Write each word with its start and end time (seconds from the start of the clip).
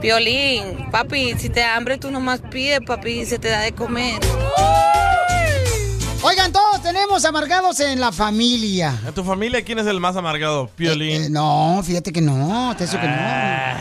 Violín, 0.00 0.90
papi, 0.90 1.34
si 1.38 1.50
te 1.50 1.60
da 1.60 1.76
hambre 1.76 1.98
tú 1.98 2.10
nomás 2.10 2.40
pides, 2.50 2.80
papi, 2.86 3.20
y 3.20 3.26
se 3.26 3.38
te 3.38 3.48
da 3.48 3.60
de 3.60 3.72
comer. 3.72 4.18
Oigan, 6.22 6.52
todos 6.52 6.82
tenemos 6.82 7.24
amargados 7.24 7.80
en 7.80 8.00
la 8.00 8.10
familia. 8.10 8.98
¿En 9.06 9.12
tu 9.12 9.22
familia 9.24 9.62
quién 9.62 9.78
es 9.78 9.86
el 9.86 10.00
más 10.00 10.16
amargado? 10.16 10.68
Piolín. 10.74 11.24
Eh, 11.24 11.30
no, 11.30 11.82
fíjate 11.84 12.12
que 12.12 12.20
no, 12.20 12.74
te 12.76 12.84
eso 12.84 12.98
que 12.98 13.06
no. 13.06 13.14
Ah. 13.14 13.76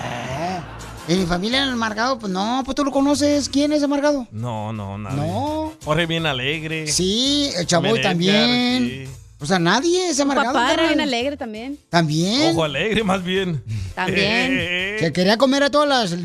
no. 1.08 1.14
En 1.14 1.22
mi 1.22 1.26
familia 1.26 1.64
el 1.64 1.72
amargado, 1.72 2.20
pues 2.20 2.32
no, 2.32 2.62
pues 2.66 2.76
tú 2.76 2.84
lo 2.86 2.92
conoces. 2.92 3.50
¿Quién 3.50 3.74
es 3.74 3.82
amargado? 3.82 4.28
No, 4.32 4.72
no, 4.74 4.98
nadie. 4.98 5.18
No. 5.18 5.74
Jorge 5.84 6.06
bien 6.06 6.26
alegre. 6.26 6.88
Sí, 6.88 7.50
el 7.56 7.66
chavoy 7.66 7.94
Meredgar, 7.94 8.12
también. 8.12 9.08
sí. 9.08 9.19
O 9.42 9.46
sea, 9.46 9.58
nadie 9.60 10.10
es 10.10 10.18
Tu 10.18 10.24
amargado. 10.24 10.54
papá 10.54 10.74
era 10.74 10.88
bien 10.88 11.00
alegre 11.02 11.38
también. 11.38 11.78
También. 11.90 12.52
Ojo 12.52 12.64
alegre, 12.64 13.04
más 13.04 13.24
bien. 13.24 13.64
También. 13.96 14.98
Se 15.00 15.14
quería 15.14 15.38
comer 15.38 15.64
a 15.64 15.70
todas 15.72 15.88
las 16.12 16.20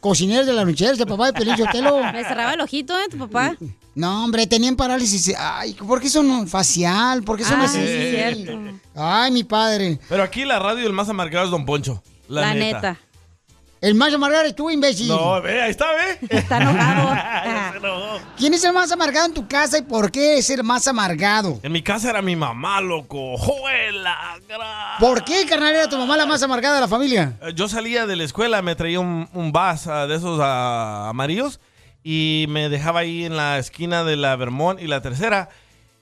cocineras 0.00 0.46
de 0.46 0.52
la 0.52 0.64
Michelle, 0.64 0.92
el 1.00 1.06
papá 1.06 1.26
de 1.26 1.32
Pelín 1.32 1.56
Sotelo. 1.56 1.98
Me 2.12 2.22
cerraba 2.24 2.52
el 2.54 2.60
ojito, 2.60 2.96
¿eh? 2.98 3.04
Tu 3.10 3.16
papá. 3.18 3.56
No, 3.94 4.24
hombre, 4.24 4.46
tenían 4.46 4.76
parálisis. 4.76 5.34
Ay, 5.38 5.72
¿por 5.74 6.00
qué 6.00 6.08
son 6.10 6.46
facial? 6.46 7.22
¿Por 7.22 7.36
qué 7.38 7.44
son 7.44 7.60
Ah, 7.60 7.64
así? 7.64 7.78
sí, 7.78 7.84
es 7.86 8.34
cierto. 8.34 8.60
Ay, 8.94 9.30
mi 9.32 9.44
padre. 9.44 9.98
Pero 10.08 10.22
aquí 10.22 10.44
la 10.44 10.58
radio 10.58 10.86
el 10.86 10.92
más 10.92 11.08
amargado 11.08 11.46
es 11.46 11.50
Don 11.50 11.64
Poncho. 11.64 12.02
La, 12.28 12.42
La 12.42 12.54
neta. 12.54 12.76
neta. 12.76 13.00
El 13.80 13.94
más 13.94 14.12
amargado 14.12 14.44
es 14.44 14.54
tú, 14.56 14.70
imbécil. 14.70 15.08
No, 15.08 15.40
ve, 15.40 15.62
ahí 15.62 15.70
está, 15.70 15.86
ve. 15.92 16.18
Está 16.36 16.56
enojado. 16.56 17.76
Enojó. 17.76 18.20
¿Quién 18.36 18.54
es 18.54 18.64
el 18.64 18.72
más 18.72 18.90
amargado 18.90 19.26
en 19.26 19.34
tu 19.34 19.46
casa 19.46 19.78
y 19.78 19.82
por 19.82 20.10
qué 20.10 20.38
es 20.38 20.50
el 20.50 20.64
más 20.64 20.88
amargado? 20.88 21.60
En 21.62 21.70
mi 21.70 21.80
casa 21.82 22.10
era 22.10 22.20
mi 22.20 22.34
mamá, 22.34 22.80
loco. 22.80 23.36
¡Juela! 23.38 24.38
¿Por 24.98 25.24
qué, 25.24 25.46
carnal, 25.46 25.74
era 25.74 25.88
tu 25.88 25.96
mamá 25.96 26.16
la 26.16 26.26
más 26.26 26.42
amargada 26.42 26.74
de 26.76 26.80
la 26.80 26.88
familia? 26.88 27.38
Eh, 27.42 27.52
Yo 27.54 27.68
salía 27.68 28.06
de 28.06 28.16
la 28.16 28.24
escuela, 28.24 28.62
me 28.62 28.74
traía 28.74 28.98
un, 29.00 29.28
un 29.32 29.52
vas 29.52 29.86
ah, 29.86 30.06
de 30.08 30.16
esos 30.16 30.40
ah, 30.42 31.08
amarillos 31.08 31.60
y 32.02 32.46
me 32.48 32.68
dejaba 32.68 33.00
ahí 33.00 33.24
en 33.24 33.36
la 33.36 33.58
esquina 33.58 34.02
de 34.02 34.16
la 34.16 34.34
Vermont 34.36 34.80
y 34.80 34.86
la 34.88 35.00
tercera. 35.02 35.50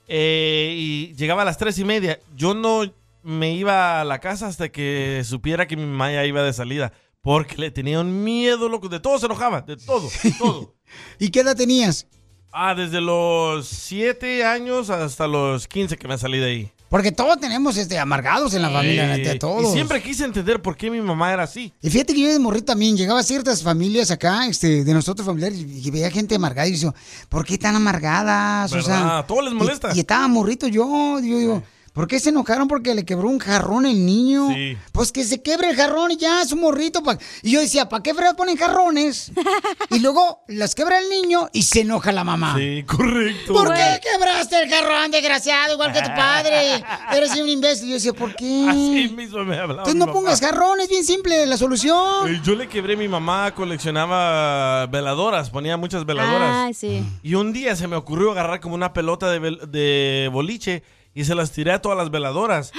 eh, 0.07 0.73
y 0.75 1.13
llegaba 1.15 1.43
a 1.43 1.45
las 1.45 1.57
tres 1.57 1.77
y 1.79 1.83
media. 1.83 2.19
Yo 2.35 2.53
no 2.55 2.91
me 3.23 3.51
iba 3.53 3.99
a 4.01 4.03
la 4.05 4.19
casa 4.19 4.47
hasta 4.47 4.69
que 4.69 5.21
supiera 5.25 5.67
que 5.67 5.75
mi 5.75 5.85
mamá 5.85 6.11
ya 6.11 6.25
iba 6.25 6.41
de 6.43 6.53
salida. 6.53 6.93
Porque 7.21 7.57
le 7.57 7.71
tenía 7.71 7.99
un 7.99 8.23
miedo, 8.23 8.69
loco. 8.69 8.87
De 8.89 8.99
todo 8.99 9.19
se 9.19 9.25
enojaba, 9.25 9.61
de 9.61 9.77
todo, 9.77 10.09
de 10.23 10.31
todo. 10.31 10.75
¿Y 11.19 11.29
qué 11.29 11.41
edad 11.41 11.55
tenías? 11.55 12.07
Ah, 12.51 12.73
desde 12.73 13.01
los 13.01 13.67
siete 13.67 14.43
años 14.45 14.89
hasta 14.89 15.27
los 15.27 15.67
15 15.67 15.97
que 15.97 16.07
me 16.07 16.17
salí 16.17 16.39
de 16.39 16.45
ahí. 16.45 16.71
Porque 16.89 17.11
todos 17.11 17.37
tenemos 17.39 17.75
este, 17.75 17.99
amargados 17.99 18.53
en 18.53 18.61
la 18.61 18.69
familia, 18.69 19.07
neta, 19.07 19.37
todos. 19.37 19.69
Y 19.69 19.73
siempre 19.73 20.01
quise 20.01 20.23
entender 20.23 20.61
por 20.61 20.77
qué 20.77 20.89
mi 20.89 21.01
mamá 21.01 21.33
era 21.33 21.43
así. 21.43 21.73
Y 21.81 21.89
fíjate 21.89 22.13
que 22.13 22.21
yo 22.21 22.29
de 22.29 22.39
morrito 22.39 22.67
también 22.67 22.95
llegaba 22.95 23.19
a 23.19 23.23
ciertas 23.23 23.61
familias 23.61 24.09
acá, 24.09 24.47
este, 24.47 24.85
de 24.85 24.93
nosotros 24.93 25.25
familiares, 25.25 25.59
y 25.59 25.91
veía 25.91 26.09
gente 26.09 26.35
amargada 26.35 26.67
y 26.67 26.71
decía, 26.71 26.93
¿por 27.27 27.45
qué 27.45 27.57
tan 27.57 27.75
amargadas? 27.75 28.71
O 28.71 28.81
sea. 28.81 29.25
Todo 29.27 29.41
les 29.41 29.53
molesta. 29.53 29.89
Y, 29.93 29.97
y 29.97 29.99
estaba 29.99 30.27
morrito 30.29 30.67
yo, 30.67 31.19
yo 31.19 31.37
digo, 31.37 31.63
¿por 31.97 32.07
qué 32.07 32.19
se 32.19 32.29
enojaron 32.29 32.67
porque 32.67 32.93
le 32.93 33.03
quebró 33.05 33.27
un 33.27 33.39
jarrón 33.39 33.87
el 33.87 34.05
niño? 34.05 34.49
Sí. 34.53 34.77
Pues 34.91 35.11
que 35.11 35.23
se 35.23 35.41
quebre 35.41 35.71
el 35.71 35.75
jarrón 35.75 36.11
y 36.11 36.17
ya, 36.17 36.43
es 36.43 36.51
un 36.51 36.59
morrito. 36.61 37.01
pa- 37.01 37.17
Y 37.41 37.49
yo 37.53 37.59
decía, 37.59 37.89
¿para 37.89 38.03
qué 38.03 38.13
fregados 38.13 38.37
ponen 38.37 38.55
jarrones? 38.55 39.31
y 39.89 39.97
luego 39.97 40.43
las 40.47 40.75
quebra 40.75 40.99
el 40.99 41.09
niño 41.09 41.49
y 41.53 41.63
se 41.63 41.81
enoja 41.81 42.11
la 42.11 42.23
mamá. 42.23 42.53
Sí, 42.55 42.83
correcto. 42.83 43.51
¿Por 43.51 43.73
qué 43.73 43.99
quebraste 44.03 44.61
el 44.61 44.69
jarrón, 44.69 45.09
desgraciado, 45.09 45.73
igual 45.73 45.91
que 45.91 46.01
tu 46.03 46.09
padre? 46.09 46.83
Eres 47.15 47.35
un 47.35 47.49
imbécil. 47.49 47.85
Y 47.87 47.89
yo 47.89 47.95
decía, 47.95 48.13
¿por 48.13 48.35
qué? 48.35 48.67
Así 48.69 49.09
mismo 49.15 49.43
me 49.43 49.55
hablaba. 49.57 49.71
Entonces 49.89 49.95
mi 49.95 49.99
no 50.01 50.05
mamá. 50.05 50.13
pongas 50.19 50.39
jarrón, 50.39 50.79
es 50.81 50.89
bien 50.89 51.03
simple 51.03 51.47
la 51.47 51.57
solución. 51.57 52.31
Eh, 52.31 52.39
Yo 52.43 52.53
le 52.53 52.67
quebré 52.69 52.93
a 52.93 52.97
mi 52.97 53.07
mamá, 53.07 53.55
coleccionaba 53.55 54.85
veladoras, 54.87 55.49
ponía 55.49 55.77
muchas 55.77 56.05
veladoras. 56.05 56.51
Ay, 56.67 56.73
sí. 56.73 57.03
Y 57.23 57.33
un 57.33 57.53
día 57.53 57.75
se 57.75 57.87
me 57.87 57.95
ocurrió 57.95 58.31
agarrar 58.31 58.59
como 58.59 58.75
una 58.75 58.93
pelota 58.93 59.29
de, 59.31 59.39
de 59.67 60.29
boliche 60.31 60.83
y 61.17 61.25
se 61.25 61.33
las 61.33 61.51
tiré 61.51 61.71
a 61.71 61.81
todas 61.81 61.97
las 61.97 62.11
veladoras. 62.11 62.71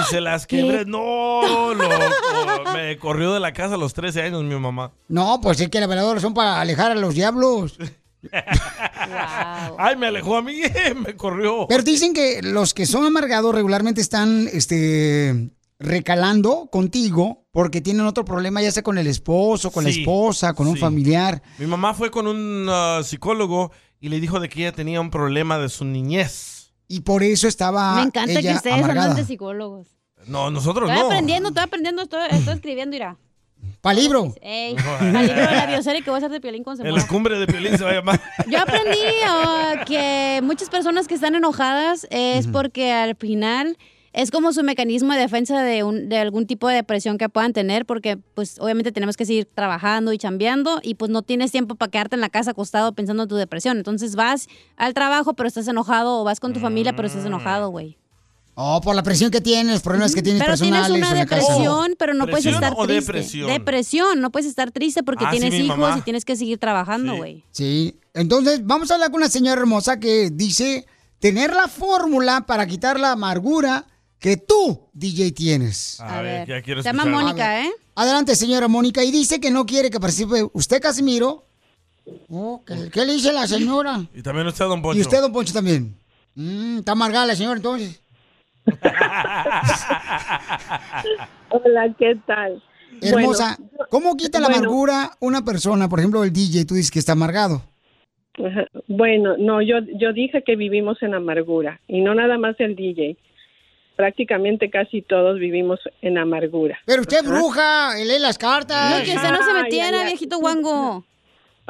Y 0.00 0.10
se 0.10 0.20
las 0.20 0.46
quebré. 0.48 0.84
No, 0.84 1.72
loco. 1.74 2.72
Me 2.72 2.98
corrió 2.98 3.32
de 3.32 3.38
la 3.38 3.52
casa 3.52 3.76
a 3.76 3.78
los 3.78 3.94
13 3.94 4.22
años 4.22 4.42
mi 4.42 4.58
mamá. 4.58 4.90
No, 5.06 5.40
pues 5.40 5.60
es 5.60 5.68
que 5.68 5.78
las 5.78 5.88
veladoras 5.88 6.20
son 6.20 6.34
para 6.34 6.60
alejar 6.60 6.90
a 6.90 6.96
los 6.96 7.14
diablos. 7.14 7.78
Ay, 9.78 9.94
me 9.94 10.08
alejó 10.08 10.38
a 10.38 10.42
mí, 10.42 10.60
me 11.06 11.14
corrió. 11.14 11.66
Pero 11.68 11.84
dicen 11.84 12.14
que 12.14 12.42
los 12.42 12.74
que 12.74 12.84
son 12.84 13.04
amargados 13.04 13.54
regularmente 13.54 14.00
están 14.00 14.48
este, 14.52 15.50
recalando 15.78 16.68
contigo 16.72 17.46
porque 17.52 17.80
tienen 17.80 18.06
otro 18.06 18.24
problema, 18.24 18.60
ya 18.60 18.72
sea 18.72 18.82
con 18.82 18.98
el 18.98 19.06
esposo, 19.06 19.70
con 19.70 19.84
la 19.84 19.90
esposa, 19.90 20.52
con 20.54 20.66
un 20.66 20.76
familiar. 20.76 21.40
Mi 21.58 21.66
mamá 21.66 21.94
fue 21.94 22.10
con 22.10 22.26
un 22.26 22.66
ah, 22.68 23.02
psicólogo 23.04 23.70
y 24.00 24.08
le 24.08 24.18
dijo 24.18 24.40
de 24.40 24.48
que 24.48 24.62
ella 24.62 24.72
tenía 24.72 25.00
un 25.00 25.10
problema 25.10 25.58
de 25.58 25.68
su 25.68 25.84
niñez. 25.84 26.63
Y 26.88 27.00
por 27.00 27.22
eso 27.22 27.48
estaba 27.48 27.94
Me 27.96 28.02
encanta 28.02 28.40
que 28.40 28.52
ustedes 28.52 28.66
amargada. 28.76 29.02
hablan 29.02 29.16
de 29.16 29.24
psicólogos. 29.24 29.88
No, 30.26 30.50
nosotros 30.50 30.88
Estoy 30.88 31.00
no. 31.02 31.06
aprendiendo, 31.06 31.48
estoy 31.50 31.64
aprendiendo, 31.64 32.02
estoy, 32.02 32.20
estoy 32.30 32.54
escribiendo, 32.54 32.96
irá. 32.96 33.16
¿Para 33.80 33.94
libro? 33.98 34.34
Ey, 34.42 34.74
libro 34.76 34.98
de 35.00 35.56
la 35.56 35.66
bioserie 35.66 36.02
que 36.02 36.10
voy 36.10 36.16
a 36.16 36.18
hacer 36.18 36.30
de 36.30 36.40
Piolín 36.40 36.64
con 36.64 36.72
En 36.72 36.76
Semora. 36.78 37.02
la 37.02 37.06
cumbre 37.08 37.38
de 37.38 37.46
Piolín 37.46 37.76
se 37.78 37.84
va 37.84 37.90
a 37.90 37.94
llamar. 37.94 38.20
Yo 38.50 38.60
aprendí 38.60 38.98
ah, 39.26 39.84
que 39.86 40.40
muchas 40.42 40.68
personas 40.68 41.06
que 41.08 41.14
están 41.14 41.34
enojadas 41.34 42.06
es 42.10 42.46
porque 42.46 42.92
al 42.92 43.16
final 43.16 43.76
es 44.14 44.30
como 44.30 44.52
su 44.52 44.62
mecanismo 44.62 45.12
de 45.12 45.18
defensa 45.18 45.60
de, 45.62 45.82
un, 45.82 46.08
de 46.08 46.18
algún 46.18 46.46
tipo 46.46 46.68
de 46.68 46.76
depresión 46.76 47.18
que 47.18 47.28
puedan 47.28 47.52
tener, 47.52 47.84
porque 47.84 48.16
pues 48.16 48.58
obviamente 48.60 48.92
tenemos 48.92 49.16
que 49.16 49.26
seguir 49.26 49.46
trabajando 49.52 50.12
y 50.12 50.18
chambeando 50.18 50.78
y 50.82 50.94
pues 50.94 51.10
no 51.10 51.22
tienes 51.22 51.50
tiempo 51.50 51.74
para 51.74 51.90
quedarte 51.90 52.14
en 52.14 52.20
la 52.20 52.28
casa 52.30 52.52
acostado 52.52 52.92
pensando 52.94 53.24
en 53.24 53.28
tu 53.28 53.34
depresión. 53.36 53.76
Entonces 53.76 54.14
vas 54.14 54.46
al 54.76 54.94
trabajo 54.94 55.34
pero 55.34 55.48
estás 55.48 55.66
enojado 55.68 56.20
o 56.20 56.24
vas 56.24 56.40
con 56.40 56.52
tu 56.52 56.60
familia 56.60 56.94
pero 56.94 57.08
estás 57.08 57.26
enojado, 57.26 57.68
güey. 57.70 57.98
Oh, 58.56 58.80
por 58.80 58.94
la 58.94 59.02
presión 59.02 59.32
que 59.32 59.40
tienes, 59.40 59.72
los 59.72 59.82
problemas 59.82 60.14
que 60.14 60.22
tienes 60.22 60.40
Pero 60.40 60.56
tienes 60.56 60.78
personales. 60.82 61.02
una 61.08 61.10
en 61.10 61.18
la 61.18 61.26
casa. 61.26 61.42
depresión, 61.48 61.96
pero 61.98 62.14
no 62.14 62.26
puedes 62.26 62.44
¿Presión 62.44 62.54
estar 62.62 62.72
o 62.78 62.86
triste. 62.86 63.00
depresión? 63.12 63.46
Depresión, 63.48 64.20
no 64.20 64.30
puedes 64.30 64.46
estar 64.48 64.70
triste 64.70 65.02
porque 65.02 65.24
Ah, 65.26 65.30
tienes 65.32 65.52
hijos 65.54 65.96
y 65.98 66.02
tienes 66.02 66.24
que 66.24 66.36
seguir 66.36 66.58
trabajando, 66.58 67.16
güey. 67.16 67.42
Sí. 67.50 67.98
Entonces, 68.14 68.64
vamos 68.64 68.92
a 68.92 68.94
hablar 68.94 69.10
con 69.10 69.18
una 69.22 69.28
señora 69.28 69.60
hermosa 69.60 69.98
que 69.98 70.30
dice 70.32 70.86
tener 71.18 71.52
la 71.52 71.66
fórmula 71.66 72.42
para 72.46 72.64
quitar 72.68 73.00
la 73.00 73.10
amargura 73.10 73.86
que 74.24 74.38
tú, 74.38 74.88
DJ, 74.94 75.32
tienes. 75.32 76.00
A, 76.00 76.22
ver, 76.22 76.48
ya 76.48 76.62
quiero 76.62 76.82
Se 76.82 76.88
llama. 76.88 77.04
Mónica, 77.04 77.60
¿eh? 77.62 77.70
Adelante, 77.94 78.34
señora 78.34 78.68
Mónica. 78.68 79.04
Y 79.04 79.10
dice 79.10 79.38
que 79.38 79.50
no 79.50 79.66
quiere 79.66 79.90
que 79.90 80.00
participe 80.00 80.48
usted, 80.54 80.80
Casimiro. 80.80 81.44
Oh, 82.30 82.62
¿qué, 82.66 82.88
qué 82.90 83.04
le 83.04 83.12
dice 83.12 83.34
la 83.34 83.46
señora? 83.46 84.00
Y 84.14 84.22
también 84.22 84.46
usted, 84.46 84.64
don 84.64 84.80
Poncho. 84.80 84.98
Y 84.98 85.02
usted, 85.02 85.20
don 85.20 85.30
Poncho, 85.30 85.52
también. 85.52 85.94
Mm, 86.36 86.78
está 86.78 86.92
amargada 86.92 87.26
la 87.26 87.36
señora, 87.36 87.56
entonces. 87.56 88.00
Hola, 91.50 91.94
¿qué 91.98 92.18
tal? 92.26 92.62
Hermosa, 93.02 93.58
Bueno, 93.58 93.86
¿cómo 93.90 94.16
quita 94.16 94.40
la 94.40 94.46
bueno. 94.46 94.62
amargura 94.62 95.10
una 95.20 95.44
persona? 95.44 95.86
Por 95.90 95.98
ejemplo, 95.98 96.24
el 96.24 96.32
DJ, 96.32 96.64
tú 96.64 96.76
dices 96.76 96.90
que 96.90 96.98
está 96.98 97.12
amargado. 97.12 97.60
Bueno, 98.88 99.36
no, 99.36 99.60
yo, 99.60 99.80
yo 100.00 100.14
dije 100.14 100.42
que 100.42 100.56
vivimos 100.56 101.02
en 101.02 101.12
amargura 101.12 101.82
y 101.86 102.00
no 102.00 102.14
nada 102.14 102.38
más 102.38 102.58
el 102.58 102.74
DJ. 102.74 103.18
Prácticamente 103.96 104.70
casi 104.70 105.02
todos 105.02 105.38
vivimos 105.38 105.78
en 106.02 106.18
amargura. 106.18 106.78
Pero 106.84 107.02
usted 107.02 107.24
bruja, 107.24 107.94
lee 107.96 108.18
las 108.18 108.38
cartas. 108.38 108.98
No, 108.98 109.04
que 109.04 109.14
usted 109.14 109.30
no 109.30 109.44
se 109.44 109.52
metiera, 109.52 110.00
ay. 110.00 110.06
viejito 110.06 110.38
guango. 110.38 111.04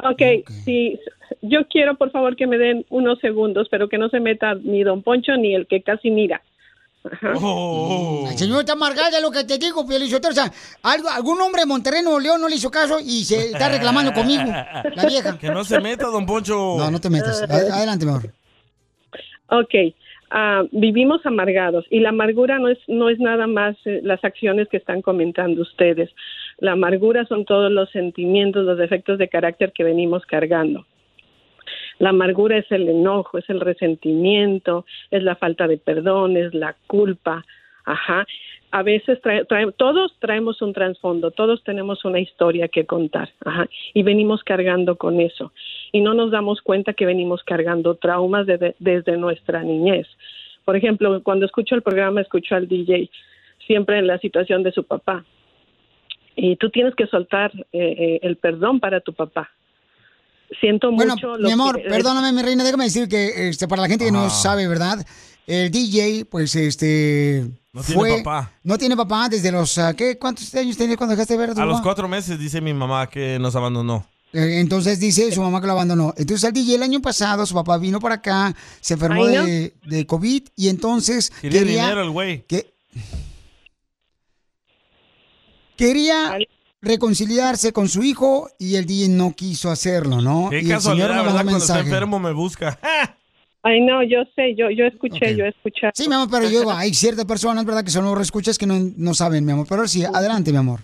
Ok, 0.03 0.21
sí, 0.65 0.99
yo 1.41 1.67
quiero 1.67 1.95
por 1.95 2.11
favor 2.11 2.35
que 2.35 2.47
me 2.47 2.57
den 2.57 2.85
unos 2.89 3.19
segundos, 3.19 3.67
pero 3.69 3.87
que 3.87 3.97
no 3.97 4.09
se 4.09 4.19
meta 4.19 4.55
ni 4.55 4.83
Don 4.83 5.03
Poncho 5.03 5.37
ni 5.37 5.55
el 5.55 5.67
que 5.67 5.81
casi 5.81 6.09
mira. 6.09 6.41
Ajá. 7.11 7.33
Oh. 7.35 8.27
El 8.29 8.37
señor 8.37 8.61
está 8.61 8.73
amargada, 8.73 9.17
es 9.17 9.21
lo 9.21 9.29
que 9.29 9.43
te 9.43 9.57
digo, 9.59 9.87
Pielichotero. 9.87 10.31
O 10.31 10.35
sea, 10.35 10.51
algo, 10.81 11.09
algún 11.09 11.39
hombre 11.39 11.61
de 11.61 11.67
Monterrey, 11.67 12.01
Nuevo 12.01 12.19
León, 12.19 12.41
no 12.41 12.49
le 12.49 12.55
hizo 12.55 12.71
caso 12.71 12.97
y 12.99 13.23
se 13.23 13.51
está 13.51 13.69
reclamando 13.69 14.11
conmigo, 14.11 14.43
la 14.43 15.05
vieja. 15.05 15.37
Que 15.37 15.49
no 15.49 15.63
se 15.63 15.79
meta, 15.79 16.07
don 16.07 16.25
Poncho. 16.25 16.75
No, 16.77 16.89
no 16.89 16.99
te 16.99 17.09
metas. 17.09 17.41
Adelante, 17.49 18.05
mejor. 18.05 18.33
Ok, 19.49 19.93
ah, 20.31 20.63
vivimos 20.71 21.25
amargados 21.25 21.85
y 21.89 21.99
la 21.99 22.09
amargura 22.09 22.59
no 22.59 22.67
es, 22.69 22.79
no 22.87 23.09
es 23.09 23.19
nada 23.19 23.47
más 23.47 23.75
eh, 23.85 24.01
las 24.03 24.23
acciones 24.23 24.67
que 24.69 24.77
están 24.77 25.01
comentando 25.01 25.61
ustedes. 25.61 26.09
La 26.59 26.73
amargura 26.73 27.25
son 27.25 27.45
todos 27.45 27.71
los 27.71 27.89
sentimientos, 27.91 28.65
los 28.65 28.77
defectos 28.77 29.17
de 29.17 29.27
carácter 29.27 29.71
que 29.73 29.83
venimos 29.83 30.25
cargando. 30.25 30.85
La 31.99 32.09
amargura 32.09 32.57
es 32.57 32.69
el 32.71 32.87
enojo, 32.89 33.37
es 33.37 33.49
el 33.49 33.59
resentimiento, 33.61 34.85
es 35.11 35.23
la 35.23 35.35
falta 35.35 35.67
de 35.67 35.77
perdón, 35.77 36.37
es 36.37 36.53
la 36.53 36.75
culpa. 36.87 37.45
Ajá. 37.85 38.25
A 38.71 38.83
veces 38.83 39.21
trae- 39.21 39.45
todos 39.77 40.13
traemos 40.19 40.61
un 40.61 40.73
trasfondo, 40.73 41.31
todos 41.31 41.63
tenemos 41.63 42.03
una 42.03 42.19
historia 42.19 42.67
que 42.67 42.85
contar. 42.85 43.29
Ajá. 43.45 43.67
Y 43.93 44.03
venimos 44.03 44.43
cargando 44.43 44.97
con 44.97 45.21
eso. 45.21 45.53
Y 45.91 46.01
no 46.01 46.13
nos 46.13 46.31
damos 46.31 46.61
cuenta 46.61 46.93
que 46.93 47.05
venimos 47.05 47.41
cargando 47.45 47.95
traumas 47.95 48.45
de- 48.45 48.75
desde 48.79 49.17
nuestra 49.17 49.63
niñez. 49.63 50.07
Por 50.65 50.75
ejemplo, 50.75 51.21
cuando 51.23 51.45
escucho 51.45 51.75
el 51.75 51.81
programa, 51.83 52.21
escucho 52.21 52.55
al 52.55 52.67
DJ 52.67 53.09
siempre 53.65 53.99
en 53.99 54.07
la 54.07 54.17
situación 54.19 54.63
de 54.63 54.71
su 54.71 54.83
papá. 54.83 55.23
Y 56.35 56.55
tú 56.57 56.69
tienes 56.69 56.93
que 56.95 57.07
soltar 57.07 57.51
eh, 57.71 57.95
eh, 57.97 58.19
el 58.23 58.35
perdón 58.37 58.79
para 58.79 58.99
tu 58.99 59.13
papá. 59.13 59.49
Siento 60.59 60.91
Bueno, 60.91 61.13
mucho. 61.15 61.37
lo 61.37 61.47
mi 61.47 61.51
amor, 61.51 61.81
que- 61.81 61.89
perdóname, 61.89 62.31
mi 62.33 62.41
reina, 62.41 62.63
déjame 62.63 62.83
decir 62.85 63.07
que 63.07 63.49
este, 63.49 63.67
para 63.67 63.81
la 63.83 63.87
gente 63.87 64.05
que 64.05 64.11
no 64.11 64.29
sabe, 64.29 64.67
¿verdad? 64.67 64.99
El 65.47 65.71
DJ, 65.71 66.25
pues, 66.25 66.55
este... 66.55 67.43
No 67.71 67.81
tiene 67.83 67.99
fue- 67.99 68.17
papá. 68.23 68.51
No 68.63 68.77
tiene 68.77 68.95
papá 68.97 69.27
desde 69.29 69.51
los... 69.51 69.79
¿qué? 69.97 70.17
¿Cuántos 70.17 70.53
años 70.55 70.77
tenías 70.77 70.97
cuando 70.97 71.15
dejaste 71.15 71.33
de 71.33 71.39
ver 71.39 71.49
a 71.51 71.53
tu 71.55 71.61
A 71.61 71.65
los 71.65 71.81
cuatro 71.81 72.07
meses 72.07 72.39
dice 72.39 72.61
mi 72.61 72.73
mamá 72.73 73.07
que 73.07 73.37
nos 73.39 73.55
abandonó. 73.55 74.05
Eh, 74.35 74.59
Entonces 74.59 74.99
dice 74.99 75.31
su 75.31 75.41
mamá 75.41 75.61
que 75.61 75.67
lo 75.67 75.73
abandonó. 75.73 76.13
Entonces 76.17 76.43
el 76.43 76.53
DJ 76.53 76.75
el 76.75 76.83
año 76.83 77.01
pasado, 77.01 77.45
su 77.45 77.53
papá 77.53 77.77
vino 77.77 77.99
para 77.99 78.15
acá, 78.15 78.55
se 78.81 78.95
enfermó 78.95 79.23
Ay, 79.25 79.35
¿no? 79.35 79.45
de, 79.45 79.73
de 79.85 80.05
COVID 80.05 80.43
y 80.55 80.67
entonces 80.69 81.29
Quería, 81.41 81.59
quería... 81.61 81.83
dinero 81.83 82.01
el 82.03 82.09
güey. 82.11 82.43
que- 82.45 82.73
quería 85.75 86.37
reconciliarse 86.81 87.73
con 87.73 87.89
su 87.89 88.03
hijo 88.03 88.49
y 88.59 88.75
el 88.75 88.85
DJ 88.85 89.09
no 89.09 89.33
quiso 89.35 89.71
hacerlo, 89.71 90.21
¿no? 90.21 90.49
Qué 90.49 90.61
y 90.61 90.71
el 90.71 90.81
señor 90.81 91.09
me 91.11 91.15
mandó 91.17 91.33
Cuando 91.33 91.57
está 91.57 91.73
mensaje. 91.75 91.79
enfermo 91.81 92.19
me 92.19 92.31
busca. 92.31 92.79
Ay, 93.63 93.81
no, 93.81 94.03
yo 94.03 94.19
sé, 94.35 94.55
yo, 94.55 94.69
yo 94.69 94.85
escuché, 94.85 95.35
yo 95.35 95.43
escuché. 95.45 95.89
Sí, 95.95 96.07
mi 96.07 96.13
amor, 96.13 96.27
pero 96.29 96.47
yo 96.47 96.69
hay 96.69 96.93
ciertas 96.93 97.25
personas, 97.25 97.65
¿verdad? 97.65 97.83
Que 97.83 97.89
son 97.89 98.05
los 98.05 98.21
escuchas 98.21 98.59
que 98.59 98.67
no, 98.67 98.75
no 98.95 99.15
saben, 99.15 99.43
mi 99.43 99.53
amor. 99.53 99.65
Pero 99.67 99.87
sí, 99.87 100.03
adelante, 100.03 100.51
mi 100.51 100.57
amor. 100.59 100.81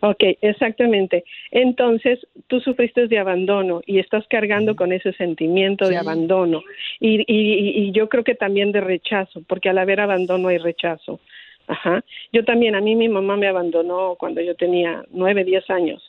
Ok, 0.00 0.22
exactamente. 0.40 1.24
Entonces, 1.50 2.24
tú 2.46 2.60
sufriste 2.60 3.08
de 3.08 3.18
abandono 3.18 3.80
y 3.84 3.98
estás 3.98 4.26
cargando 4.28 4.76
con 4.76 4.92
ese 4.92 5.12
sentimiento 5.14 5.88
de 5.88 5.96
abandono. 5.96 6.62
Y, 7.00 7.24
y, 7.26 7.82
y 7.82 7.92
yo 7.92 8.08
creo 8.08 8.22
que 8.22 8.36
también 8.36 8.70
de 8.70 8.80
rechazo, 8.80 9.42
porque 9.48 9.68
al 9.68 9.78
haber 9.78 10.00
abandono 10.00 10.48
hay 10.48 10.58
rechazo. 10.58 11.20
Ajá. 11.66 12.02
Yo 12.32 12.44
también, 12.44 12.74
a 12.74 12.80
mí 12.80 12.94
mi 12.96 13.08
mamá 13.08 13.36
me 13.36 13.48
abandonó 13.48 14.16
cuando 14.18 14.40
yo 14.40 14.54
tenía 14.54 15.04
nueve, 15.10 15.44
diez 15.44 15.68
años. 15.68 16.02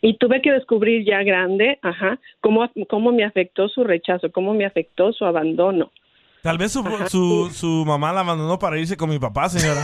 Y 0.00 0.14
tuve 0.14 0.42
que 0.42 0.50
descubrir 0.50 1.04
ya 1.04 1.22
grande, 1.22 1.78
ajá, 1.80 2.18
cómo, 2.40 2.68
cómo 2.88 3.12
me 3.12 3.22
afectó 3.22 3.68
su 3.68 3.84
rechazo, 3.84 4.32
cómo 4.32 4.52
me 4.52 4.64
afectó 4.64 5.12
su 5.12 5.24
abandono. 5.24 5.92
Tal 6.42 6.58
vez 6.58 6.72
su, 6.72 6.82
su, 7.08 7.50
su 7.54 7.84
mamá 7.86 8.12
la 8.12 8.20
abandonó 8.20 8.58
para 8.58 8.76
irse 8.76 8.96
con 8.96 9.08
mi 9.08 9.20
papá, 9.20 9.48
señora. 9.48 9.80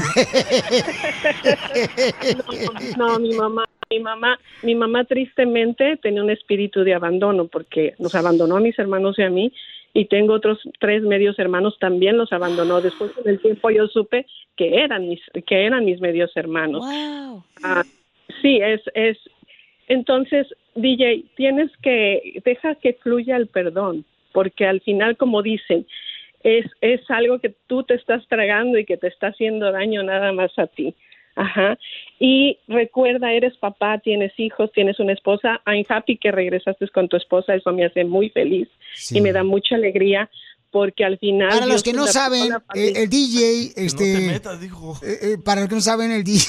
No, 2.98 3.18
mi 3.20 3.32
mamá, 3.32 3.64
mi 3.88 4.00
mamá, 4.00 4.38
mi 4.64 4.74
mamá 4.74 5.04
tristemente 5.04 5.96
tenía 5.98 6.20
un 6.20 6.30
espíritu 6.30 6.82
de 6.82 6.94
abandono 6.94 7.46
porque 7.46 7.94
nos 8.00 8.16
abandonó 8.16 8.56
a 8.56 8.60
mis 8.60 8.76
hermanos 8.76 9.16
y 9.18 9.22
a 9.22 9.30
mí 9.30 9.52
y 9.94 10.06
tengo 10.06 10.34
otros 10.34 10.58
tres 10.80 11.02
medios 11.02 11.38
hermanos 11.38 11.76
también 11.78 12.18
los 12.18 12.32
abandonó. 12.32 12.80
Después 12.80 13.12
con 13.12 13.28
el 13.28 13.40
tiempo 13.40 13.70
yo 13.70 13.86
supe 13.86 14.26
que 14.56 14.82
eran 14.82 15.08
mis 15.08 15.20
que 15.46 15.64
eran 15.64 15.84
mis 15.84 16.00
medios 16.00 16.36
hermanos. 16.36 16.84
Wow. 16.84 17.44
Ah, 17.62 17.84
sí, 18.42 18.56
es 18.56 18.80
es 18.94 19.16
entonces 19.86 20.48
DJ 20.74 21.24
tienes 21.36 21.70
que 21.82 22.42
deja 22.44 22.74
que 22.74 22.94
fluya 22.94 23.36
el 23.36 23.46
perdón 23.46 24.04
porque 24.32 24.66
al 24.66 24.80
final 24.80 25.16
como 25.16 25.42
dicen 25.42 25.86
es 26.42 26.66
es 26.80 27.00
algo 27.10 27.38
que 27.40 27.54
tú 27.66 27.82
te 27.82 27.94
estás 27.94 28.26
tragando 28.28 28.78
y 28.78 28.84
que 28.84 28.96
te 28.96 29.08
está 29.08 29.28
haciendo 29.28 29.70
daño 29.72 30.02
nada 30.02 30.32
más 30.32 30.50
a 30.58 30.66
ti. 30.66 30.94
Ajá. 31.36 31.78
Y 32.18 32.58
recuerda, 32.66 33.32
eres 33.32 33.56
papá, 33.58 33.98
tienes 33.98 34.32
hijos, 34.38 34.72
tienes 34.72 34.98
una 34.98 35.12
esposa. 35.12 35.60
I'm 35.66 35.84
happy 35.88 36.16
que 36.16 36.32
regresaste 36.32 36.88
con 36.88 37.08
tu 37.08 37.16
esposa. 37.16 37.54
Eso 37.54 37.72
me 37.72 37.84
hace 37.84 38.04
muy 38.04 38.28
feliz 38.30 38.68
Sí. 38.94 39.18
y 39.18 39.20
me 39.20 39.32
da 39.32 39.44
mucha 39.44 39.76
alegría 39.76 40.28
porque 40.72 41.04
al 41.04 41.16
final. 41.18 41.48
Para 41.50 41.66
los 41.66 41.82
Dios 41.82 41.82
que 41.84 41.92
no 41.92 42.06
saben, 42.08 42.52
eh, 42.74 42.92
el 42.96 43.08
DJ, 43.08 43.72
este... 43.76 44.12
no 44.14 44.18
te 44.18 44.26
metas, 44.26 44.60
dijo. 44.60 44.98
eh, 45.04 45.18
eh, 45.22 45.36
para 45.44 45.60
los 45.60 45.68
que 45.68 45.74
no 45.76 45.80
saben, 45.80 46.10
el 46.10 46.24
DJ, 46.24 46.46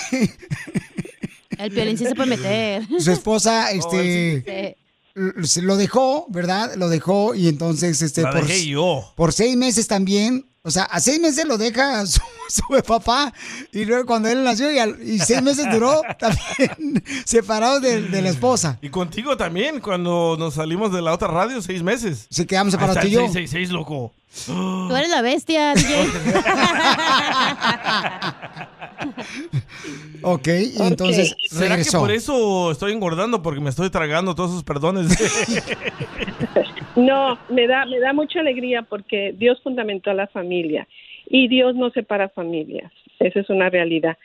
El 1.60 1.72
piolín 1.72 1.98
sí 1.98 2.06
se 2.06 2.16
puede 2.16 2.30
meter. 2.32 2.82
su 3.00 3.12
esposa, 3.12 3.72
este... 3.74 4.42
Sí. 4.42 4.76
Lo 5.16 5.78
dejó, 5.78 6.26
¿verdad? 6.30 6.76
Lo 6.76 6.90
dejó 6.90 7.36
y 7.36 7.48
entonces, 7.48 8.02
este, 8.02 8.22
La 8.22 8.32
por, 8.32 8.46
dejé 8.46 8.66
yo. 8.68 9.12
por 9.16 9.34
seis 9.34 9.56
meses 9.58 9.88
también, 9.88 10.46
o 10.62 10.72
sea, 10.72 10.84
a 10.84 11.00
seis 11.00 11.20
meses 11.20 11.46
lo 11.46 11.58
deja 11.58 12.06
su, 12.08 12.20
su 12.50 12.64
papá 12.86 13.34
y 13.72 13.86
luego 13.86 14.06
cuando 14.06 14.28
él 14.30 14.44
nació 14.44 14.72
y, 14.72 14.78
al- 14.80 15.02
y 15.02 15.20
seis 15.20 15.42
meses 15.42 15.68
duró 15.72 16.02
también 16.20 17.04
separado 17.26 17.80
de, 17.80 18.02
de 18.04 18.22
la 18.22 18.30
esposa. 18.30 18.78
Y 18.82 18.90
contigo 18.90 19.36
también, 19.38 19.80
cuando 19.80 20.36
nos 20.38 20.56
salimos 20.56 20.92
de 20.92 21.02
la 21.02 21.14
otra 21.14 21.28
radio, 21.30 21.62
seis 21.62 21.82
meses. 21.84 22.28
Se 22.30 22.46
quedamos 22.46 22.72
separados 22.74 22.98
está 22.98 23.02
tú 23.04 23.08
y 23.08 23.12
yo. 23.12 23.20
666, 23.22 23.72
loco. 23.72 24.14
Tú 24.46 24.96
eres 24.96 25.10
la 25.10 25.22
bestia, 25.24 25.74
DJ. 25.76 26.08
Ok, 30.22 30.48
y 30.48 30.82
entonces 30.82 31.36
¿Será 31.50 31.78
que 31.78 31.84
por 31.98 32.12
eso 32.12 32.72
estoy 32.72 32.92
engordando? 32.94 33.42
Porque 33.42 33.60
me 33.62 33.70
estoy 33.70 33.90
tragando 33.90 34.36
todos 34.36 34.52
esos 34.52 34.64
perdones. 34.64 35.08
No, 36.96 37.40
me 37.50 37.66
da, 37.68 37.86
me 37.86 38.00
da 38.00 38.12
mucha 38.14 38.40
alegría 38.42 38.82
porque 38.82 39.34
Dios 39.38 39.60
fundamentó 39.64 40.10
a 40.10 40.14
la 40.14 40.28
familia 40.28 40.86
y 41.30 41.48
Dios 41.48 41.76
no 41.76 41.92
separa 41.92 42.28
familias. 42.30 42.92
Esa 43.20 43.40
es 43.40 43.50
una 43.50 43.70
realidad. 43.70 44.18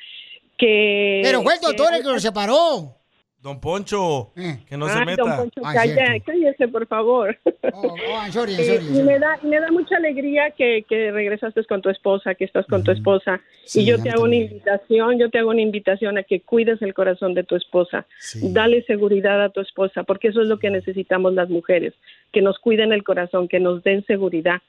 Que, 0.59 1.21
Pero 1.23 1.43
fue 1.43 1.55
el 1.55 1.61
que- 1.61 1.67
doctor 1.67 1.95
el 1.95 2.03
que 2.03 2.09
lo 2.09 2.19
separó. 2.19 2.97
Don 3.45 3.61
Poncho, 3.61 4.31
Eh. 4.37 4.61
que 4.67 4.75
no 4.79 4.87
se 4.89 4.93
Ay, 4.95 4.99
don 5.01 5.07
meta. 5.29 5.37
Poncho, 5.37 5.61
Ah, 5.63 5.75
calla- 5.75 6.19
cállese, 6.25 6.67
por 6.67 6.87
favor. 6.87 7.37
Oh, 7.75 7.89
oh, 7.95 8.33
sorry, 8.33 8.55
Eh, 8.55 8.65
sorry, 8.81 8.99
y 8.99 9.03
me 9.03 9.19
da, 9.19 9.39
y 9.43 9.47
me 9.49 9.61
da 9.61 9.71
mucha 9.71 9.99
alegría 9.99 10.51
que, 10.53 10.83
que 10.89 11.11
regresaste 11.13 11.63
con 11.67 11.83
tu 11.83 11.91
esposa, 11.91 12.35
que 12.35 12.47
estás 12.47 12.65
con 12.67 12.83
tu 12.83 12.91
esposa. 12.91 13.43
Sí, 13.67 13.83
y 13.83 13.85
yo 13.85 14.03
te 14.03 14.09
hago 14.09 14.23
una 14.25 14.37
invitación, 14.37 15.19
yo 15.19 15.29
te 15.29 15.39
hago 15.41 15.51
una 15.51 15.61
invitación 15.61 16.17
a 16.17 16.23
que 16.23 16.41
cuides 16.41 16.81
el 16.81 16.95
corazón 16.95 17.35
de 17.35 17.45
tu 17.45 17.55
esposa. 17.55 18.07
Sí. 18.19 18.51
Dale 18.51 18.83
seguridad 18.85 19.43
a 19.45 19.51
tu 19.51 19.61
esposa, 19.61 20.05
porque 20.05 20.29
eso 20.29 20.41
es 20.41 20.49
lo 20.49 20.59
que 20.59 20.71
necesitamos 20.71 21.35
las 21.35 21.51
mujeres, 21.51 21.93
que 22.33 22.41
nos 22.41 22.59
cuiden 22.59 22.95
el 22.95 23.05
corazón, 23.05 23.47
que 23.49 23.61
nos 23.61 23.83
den 23.85 24.07
seguridad. 24.07 24.63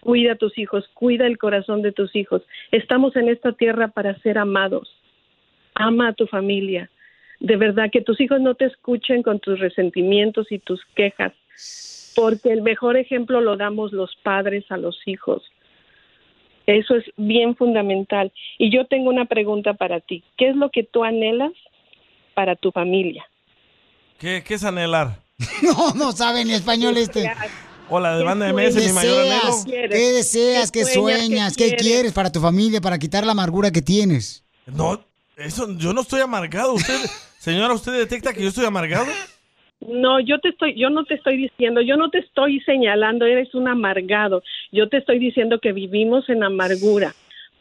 Cuida 0.00 0.32
a 0.32 0.36
tus 0.36 0.58
hijos, 0.58 0.88
cuida 0.94 1.28
el 1.28 1.38
corazón 1.38 1.80
de 1.82 1.92
tus 1.92 2.16
hijos. 2.16 2.42
Estamos 2.72 3.14
en 3.14 3.28
esta 3.28 3.52
tierra 3.52 3.86
para 3.86 4.18
ser 4.18 4.36
amados. 4.36 4.88
Ama 5.76 6.08
a 6.08 6.12
tu 6.12 6.26
familia. 6.26 6.90
De 7.40 7.56
verdad, 7.56 7.90
que 7.92 8.00
tus 8.00 8.20
hijos 8.20 8.40
no 8.40 8.54
te 8.54 8.64
escuchen 8.66 9.22
con 9.22 9.40
tus 9.40 9.58
resentimientos 9.60 10.50
y 10.50 10.58
tus 10.58 10.80
quejas, 10.94 11.32
porque 12.14 12.52
el 12.52 12.62
mejor 12.62 12.96
ejemplo 12.96 13.40
lo 13.40 13.56
damos 13.56 13.92
los 13.92 14.14
padres 14.22 14.64
a 14.70 14.76
los 14.76 14.96
hijos. 15.06 15.42
Eso 16.66 16.96
es 16.96 17.04
bien 17.16 17.54
fundamental. 17.54 18.32
Y 18.58 18.70
yo 18.70 18.86
tengo 18.86 19.10
una 19.10 19.26
pregunta 19.26 19.74
para 19.74 20.00
ti. 20.00 20.24
¿Qué 20.36 20.48
es 20.48 20.56
lo 20.56 20.70
que 20.70 20.82
tú 20.82 21.04
anhelas 21.04 21.52
para 22.34 22.56
tu 22.56 22.72
familia? 22.72 23.24
¿Qué, 24.18 24.42
qué 24.44 24.54
es 24.54 24.64
anhelar? 24.64 25.20
No, 25.62 25.92
no 25.94 26.12
sabe 26.12 26.44
ni 26.44 26.54
español 26.54 26.96
este. 26.96 27.30
O 27.88 28.00
la 28.00 28.14
de 28.16 28.18
¿Qué 28.18 28.24
banda 28.24 28.46
de? 28.46 28.52
MS, 28.52 28.74
mi 28.86 28.92
mayor 28.92 29.20
anhelo. 29.20 29.54
¿Qué 29.64 30.12
deseas? 30.12 30.72
¿Qué 30.72 30.80
¿Qué 30.80 30.86
sueñas? 30.86 31.26
sueñas? 31.26 31.56
¿Qué 31.56 31.64
¿Qué 31.64 31.76
quieres? 31.76 31.86
quieres 31.86 32.12
para 32.12 32.32
tu 32.32 32.40
familia, 32.40 32.80
para 32.80 32.98
quitar 32.98 33.24
la 33.24 33.32
amargura 33.32 33.70
que 33.70 33.82
tienes? 33.82 34.44
No, 34.66 35.04
eso, 35.36 35.66
yo 35.76 35.92
no 35.92 36.00
estoy 36.00 36.20
amargado. 36.20 36.74
¿Usted, 36.74 36.94
señora, 37.38 37.74
usted 37.74 37.92
detecta 37.92 38.32
que 38.32 38.42
yo 38.42 38.48
estoy 38.48 38.64
amargado? 38.64 39.06
No, 39.80 40.20
yo 40.20 40.38
te 40.40 40.48
estoy, 40.48 40.74
yo 40.78 40.88
no 40.90 41.04
te 41.04 41.14
estoy 41.14 41.36
diciendo, 41.36 41.82
yo 41.82 41.96
no 41.96 42.10
te 42.10 42.18
estoy 42.18 42.60
señalando, 42.60 43.26
eres 43.26 43.54
un 43.54 43.68
amargado. 43.68 44.42
Yo 44.72 44.88
te 44.88 44.96
estoy 44.96 45.18
diciendo 45.18 45.60
que 45.60 45.72
vivimos 45.72 46.28
en 46.28 46.42
amargura 46.42 47.14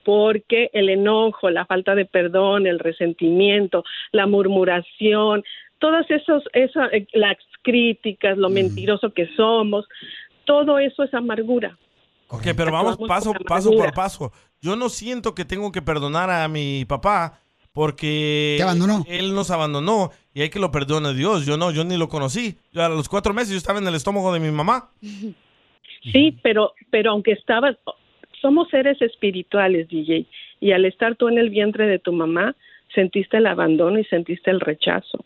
porque 0.06 0.70
el 0.72 0.90
enojo, 0.90 1.50
la 1.50 1.66
falta 1.66 1.96
de 1.96 2.06
perdón, 2.06 2.68
el 2.68 2.80
resentimiento, 2.80 3.84
la 4.12 4.28
murmuración, 4.28 5.44
todas 5.80 6.10
esos, 6.10 6.44
esa, 6.54 6.88
eh, 6.88 7.08
las 7.14 7.38
críticas, 7.64 8.38
lo 8.38 8.50
mentiroso 8.50 9.12
que 9.12 9.28
somos, 9.36 9.86
todo 10.46 10.78
eso 10.78 11.04
es 11.04 11.14
amargura. 11.14 11.76
Ok, 12.28 12.44
pero 12.56 12.72
vamos 12.72 12.98
paso, 13.08 13.34
paso 13.48 13.72
por 13.72 13.94
paso. 13.94 14.32
Yo 14.62 14.76
no 14.76 14.90
siento 14.90 15.36
que 15.36 15.44
tengo 15.44 15.72
que 15.72 15.82
perdonar 15.82 16.30
a 16.30 16.48
mi 16.48 16.86
papá 16.86 17.40
porque 17.76 18.56
Te 18.58 18.64
abandonó. 18.64 19.06
él 19.08 19.36
nos 19.36 19.52
abandonó 19.52 20.12
y 20.34 20.42
hay 20.42 20.50
que 20.50 20.60
lo 20.60 20.72
perdone 20.72 21.14
Dios. 21.14 21.46
Yo 21.46 21.58
no, 21.58 21.70
yo 21.72 21.84
ni 21.84 21.98
lo 21.98 22.08
conocí. 22.10 22.58
Yo 22.72 22.84
a 22.84 22.90
los 22.90 23.08
cuatro 23.10 23.34
meses 23.34 23.52
yo 23.52 23.58
estaba 23.58 23.78
en 23.80 23.88
el 23.88 23.94
estómago 23.96 24.34
de 24.34 24.40
mi 24.40 24.50
mamá. 24.50 24.90
Sí, 26.12 26.38
pero, 26.44 26.74
pero 26.92 27.10
aunque 27.10 27.32
estabas, 27.32 27.76
somos 28.40 28.70
seres 28.70 29.02
espirituales, 29.02 29.88
DJ, 29.90 30.28
y 30.62 30.72
al 30.72 30.86
estar 30.86 31.16
tú 31.16 31.28
en 31.30 31.40
el 31.40 31.50
vientre 31.50 31.88
de 31.88 31.98
tu 31.98 32.14
mamá, 32.14 32.56
sentiste 32.94 33.38
el 33.38 33.48
abandono 33.48 33.98
y 33.98 34.06
sentiste 34.06 34.52
el 34.52 34.60
rechazo. 34.60 35.26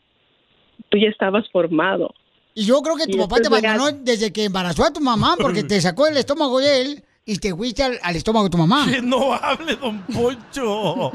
Tú 0.87 0.97
ya 0.97 1.09
estabas 1.09 1.49
formado. 1.51 2.15
Y 2.55 2.65
yo 2.65 2.81
creo 2.81 2.95
que 2.95 3.07
tu 3.07 3.17
Y 3.17 3.19
papá 3.19 3.41
te 3.41 3.49
legal. 3.49 3.75
abandonó 3.75 3.99
desde 4.05 4.31
que 4.31 4.45
embarazó 4.45 4.85
a 4.85 4.93
tu 4.93 5.01
mamá 5.01 5.35
porque 5.37 5.63
te 5.63 5.81
sacó 5.81 6.05
del 6.05 6.15
estómago 6.15 6.59
de 6.61 6.81
él 6.81 7.03
y 7.31 7.37
te 7.37 7.53
fuiste 7.55 7.83
al, 7.83 7.99
al 8.01 8.15
estómago 8.15 8.45
de 8.45 8.49
tu 8.51 8.57
mamá. 8.57 8.87
Que 8.91 9.01
no 9.01 9.33
hable, 9.33 9.75
don 9.75 10.01
Poncho. 10.03 11.11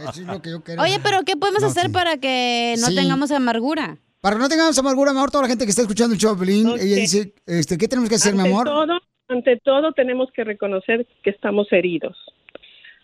Eso 0.00 0.10
es 0.10 0.26
lo 0.26 0.42
que 0.42 0.50
yo 0.50 0.62
quiero. 0.62 0.82
Oye, 0.82 0.98
pero 1.02 1.22
¿qué 1.24 1.36
podemos 1.36 1.62
No, 1.62 1.68
hacer 1.68 1.86
sí. 1.86 1.92
para 1.92 2.16
que 2.18 2.74
no 2.78 2.86
Sí. 2.88 2.94
tengamos 2.94 3.30
amargura? 3.30 3.98
Para 4.20 4.36
que 4.36 4.42
no 4.42 4.48
tengamos 4.48 4.78
amargura, 4.78 5.12
mi 5.12 5.18
amor, 5.18 5.30
toda 5.30 5.42
la 5.44 5.48
gente 5.48 5.64
que 5.64 5.70
está 5.70 5.82
escuchando 5.82 6.14
el 6.14 6.20
show 6.20 6.36
ella 6.42 6.76
dice, 6.96 7.32
este, 7.46 7.78
¿qué 7.78 7.86
tenemos 7.88 8.08
que 8.08 8.16
hacer, 8.16 8.34
mi 8.34 8.40
amor? 8.42 8.66
Todo, 8.66 8.98
ante 9.28 9.56
todo, 9.58 9.92
tenemos 9.92 10.30
que 10.32 10.44
reconocer 10.44 11.06
que 11.22 11.30
estamos 11.30 11.72
heridos. 11.72 12.16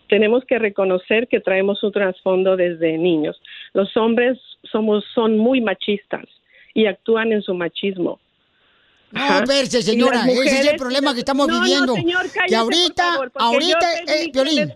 Tenemos 0.09 0.43
que 0.45 0.59
reconocer 0.59 1.27
que 1.27 1.39
traemos 1.39 1.81
un 1.83 1.91
trasfondo 1.91 2.55
desde 2.57 2.97
niños. 2.97 3.39
Los 3.73 3.95
hombres 3.97 4.37
somos, 4.71 5.03
son 5.15 5.37
muy 5.37 5.61
machistas 5.61 6.25
y 6.73 6.85
actúan 6.87 7.31
en 7.31 7.41
su 7.41 7.53
machismo. 7.53 8.19
No, 9.13 9.45
verse, 9.45 9.81
señora, 9.83 10.25
las 10.25 10.27
ese 10.27 10.59
es 10.61 10.67
el 10.67 10.75
problema 10.75 11.13
que 11.13 11.19
estamos 11.19 11.47
No, 11.47 11.57
no, 11.57 11.61
viviendo. 11.63 11.93
que 11.93 12.03
cállese, 12.33 12.55
ahorita, 12.55 13.15
por 13.17 13.31
favor, 13.31 13.53
ahorita, 13.53 13.93
eh, 14.07 14.25
que 14.25 14.29
Piolín, 14.31 14.73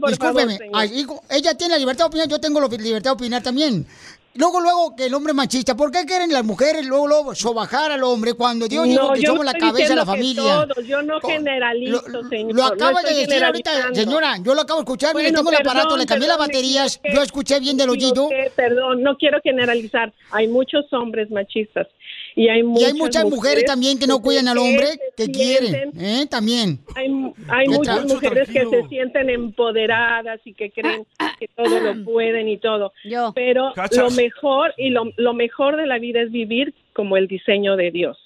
por 0.00 0.10
discúlpeme, 0.10 0.58
favor, 0.58 1.22
ella 1.30 1.54
tiene 1.54 1.74
la 1.74 1.78
libertad 1.78 2.04
de 2.04 2.08
opinar, 2.08 2.28
yo 2.28 2.38
tengo 2.38 2.60
la 2.60 2.68
libertad 2.68 3.10
de 3.10 3.14
opinar 3.14 3.42
también. 3.42 3.86
Luego, 4.34 4.60
luego, 4.60 4.94
que 4.94 5.06
el 5.06 5.14
hombre 5.14 5.32
es 5.32 5.36
machista, 5.36 5.74
¿por 5.74 5.90
qué 5.90 6.04
quieren 6.04 6.32
las 6.32 6.44
mujeres 6.44 6.86
luego, 6.86 7.08
luego 7.08 7.34
sobajar 7.34 7.90
al 7.90 8.04
hombre 8.04 8.34
cuando 8.34 8.68
Dios 8.68 8.84
dijo 8.84 9.08
No, 9.08 9.12
que 9.14 9.22
yo 9.22 9.28
somos 9.32 9.44
no 9.44 9.52
la 9.52 9.58
cabeza 9.58 9.88
de 9.88 9.96
la 9.96 10.06
familia? 10.06 10.42
que 10.68 10.74
todos, 10.74 10.86
yo 10.86 11.02
no 11.02 11.18
generalizo, 11.20 12.04
lo, 12.06 12.28
señor. 12.28 12.54
Lo 12.54 12.64
acaba 12.66 13.02
no 13.02 13.08
de 13.08 13.14
decir 13.14 13.42
ahorita, 13.42 13.92
señora, 13.94 14.36
yo 14.40 14.54
lo 14.54 14.60
acabo 14.60 14.78
de 14.80 14.84
escuchar, 14.84 15.16
mire, 15.16 15.30
Bueno, 15.32 15.38
tengo 15.38 15.50
el 15.50 15.56
aparato, 15.66 15.96
le 15.96 16.06
cambié 16.06 16.28
las 16.28 16.36
perdón, 16.36 16.46
me 16.52 16.54
baterías, 16.54 17.00
yo 17.12 17.22
escuché 17.22 17.58
bien 17.58 17.76
del 17.76 17.90
oído. 17.90 18.28
Perdón, 18.54 19.02
no 19.02 19.16
quiero 19.16 19.40
generalizar. 19.42 20.12
Hay 20.30 20.46
muchos 20.46 20.84
hombres 20.92 21.30
machistas 21.32 21.88
y 22.34 22.48
hay 22.48 22.60
Y 22.60 22.62
muchas, 22.62 22.88
hay 22.88 22.94
muchas 22.94 23.24
mujeres 23.24 23.64
también 23.64 23.98
que 23.98 24.06
no 24.06 24.20
cuidan 24.20 24.48
al 24.48 24.58
hombre 24.58 24.98
que 25.16 25.30
quieren, 25.30 25.92
¿eh? 25.98 26.26
También. 26.30 26.80
Hay, 26.94 27.06
hay 27.48 27.68
muchas 27.68 28.04
mujeres 28.06 28.48
que 28.48 28.66
se 28.66 28.88
sienten 28.88 29.30
empoderadas 29.30 30.40
y 30.44 30.54
que 30.54 30.70
creen 30.70 31.06
que 31.38 31.48
todo 31.48 31.80
lo 31.80 32.04
pueden 32.04 32.48
y 32.48 32.58
todo. 32.58 32.92
Yo. 33.04 33.32
Pero 33.34 33.72
lo 33.96 34.10
mejor 34.10 34.74
y 34.76 34.90
lo, 34.90 35.04
lo 35.16 35.34
mejor 35.34 35.76
de 35.76 35.86
la 35.86 35.98
vida 35.98 36.22
es 36.22 36.30
vivir 36.30 36.74
como 36.92 37.16
el 37.16 37.28
diseño 37.28 37.76
de 37.76 37.90
Dios. 37.90 38.18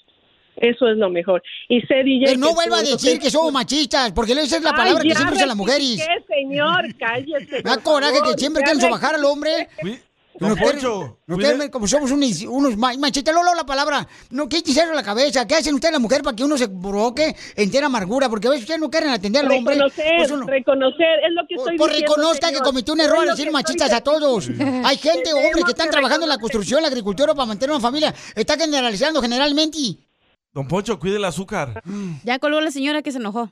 Eso 0.57 0.89
es 0.89 0.99
lo 0.99 1.09
mejor. 1.09 1.43
Y 1.69 1.81
sé 1.83 2.03
DJ. 2.05 2.27
Pero 2.27 2.41
no 2.41 2.55
vuelva 2.55 2.79
a 2.79 2.83
decir 2.83 3.19
que 3.19 3.31
somos 3.31 3.53
machistas, 3.53 4.13
porque 4.13 4.33
esa 4.33 4.57
es 4.57 4.63
la 4.63 4.71
Ay, 4.71 4.77
palabra 4.77 5.03
que 5.03 5.15
siempre 5.15 5.37
usan 5.37 5.49
las 5.49 5.57
mujeres. 5.57 5.99
rectifiqué, 5.99 6.35
señor, 6.35 6.95
cállese. 6.99 7.57
Me 7.57 7.63
da 7.71 7.79
coraje 7.79 8.19
favor, 8.19 8.35
que 8.35 8.39
siempre 8.39 8.63
quieren 8.63 8.81
sobajar 8.81 9.15
al 9.15 9.25
hombre. 9.25 9.69
Don 10.41 10.55
quieren- 10.57 10.81
Poncho, 10.81 11.71
como 11.71 11.87
somos 11.87 12.11
unos, 12.11 12.41
unos 12.43 12.77
ma- 12.77 12.95
machistas. 12.99 13.35
Luego 13.35 13.55
la 13.55 13.65
palabra, 13.65 14.07
no 14.31 14.49
quítese 14.49 14.87
la 14.87 15.03
cabeza. 15.03 15.47
¿Qué 15.47 15.55
hacen 15.57 15.75
ustedes 15.75 15.93
la 15.93 15.99
mujer 15.99 16.23
para 16.23 16.35
que 16.35 16.43
uno 16.45 16.57
se 16.59 16.69
provoque 16.69 17.35
entera 17.55 17.87
amargura? 17.87 18.29
Porque 18.29 18.49
a 18.49 18.51
veces 18.51 18.65
ustedes 18.65 18.81
no 18.81 18.91
quieren 18.91 19.11
atender 19.11 19.45
al 19.45 19.53
hombre. 19.53 19.75
Reconocer, 19.75 20.05
Pues 20.17 20.31
uno- 20.31 20.47
reconocer, 20.47 21.07
es 21.27 21.33
lo 21.35 21.43
que 21.47 21.55
estoy 21.55 21.77
Pues 21.77 21.91
diciendo. 21.93 22.15
reconozca 22.17 22.51
que 22.53 22.59
cometió 22.61 22.95
un 22.95 23.01
error 23.01 23.25
que 23.37 23.51
machistas 23.51 23.93
estoy 23.93 23.99
a 23.99 24.01
todos. 24.21 24.49
Hay 24.85 24.97
gente, 24.97 25.33
hombres 25.33 25.65
que 25.65 25.71
están 25.73 25.91
trabajando 25.91 26.25
en 26.25 26.31
la 26.31 26.39
construcción, 26.39 26.83
la 26.83 26.89
agricultura 26.89 27.35
para 27.35 27.47
mantener 27.47 27.73
una 27.75 27.81
familia. 27.81 28.15
Está 28.35 28.57
generalizando 28.57 29.21
generalmente. 29.21 29.79
Don 30.53 30.67
Poncho, 30.69 30.99
cuide 30.99 31.17
el 31.17 31.25
azúcar. 31.25 31.83
Ya 32.25 32.39
colgó 32.39 32.61
la 32.61 32.71
señora 32.71 33.03
que 33.03 33.13
se 33.13 33.19
enojó. 33.19 33.51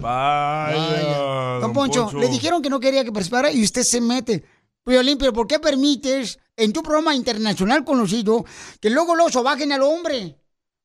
Vaya. 0.00 1.58
Don 1.60 1.72
Poncho, 1.72 2.10
le 2.18 2.28
dijeron 2.28 2.62
que 2.62 2.70
no 2.70 2.80
quería 2.80 3.04
que 3.04 3.12
participara 3.12 3.50
y 3.52 3.62
usted 3.62 3.82
se 3.82 4.00
mete. 4.00 4.44
Violín, 4.84 5.18
pero 5.18 5.32
¿por 5.32 5.46
qué 5.46 5.58
permites 5.58 6.38
en 6.56 6.72
tu 6.72 6.82
programa 6.82 7.14
internacional 7.14 7.84
conocido 7.84 8.44
que 8.80 8.90
luego 8.90 9.14
lo 9.14 9.28
sobajen 9.28 9.72
al 9.72 9.82
hombre? 9.82 10.36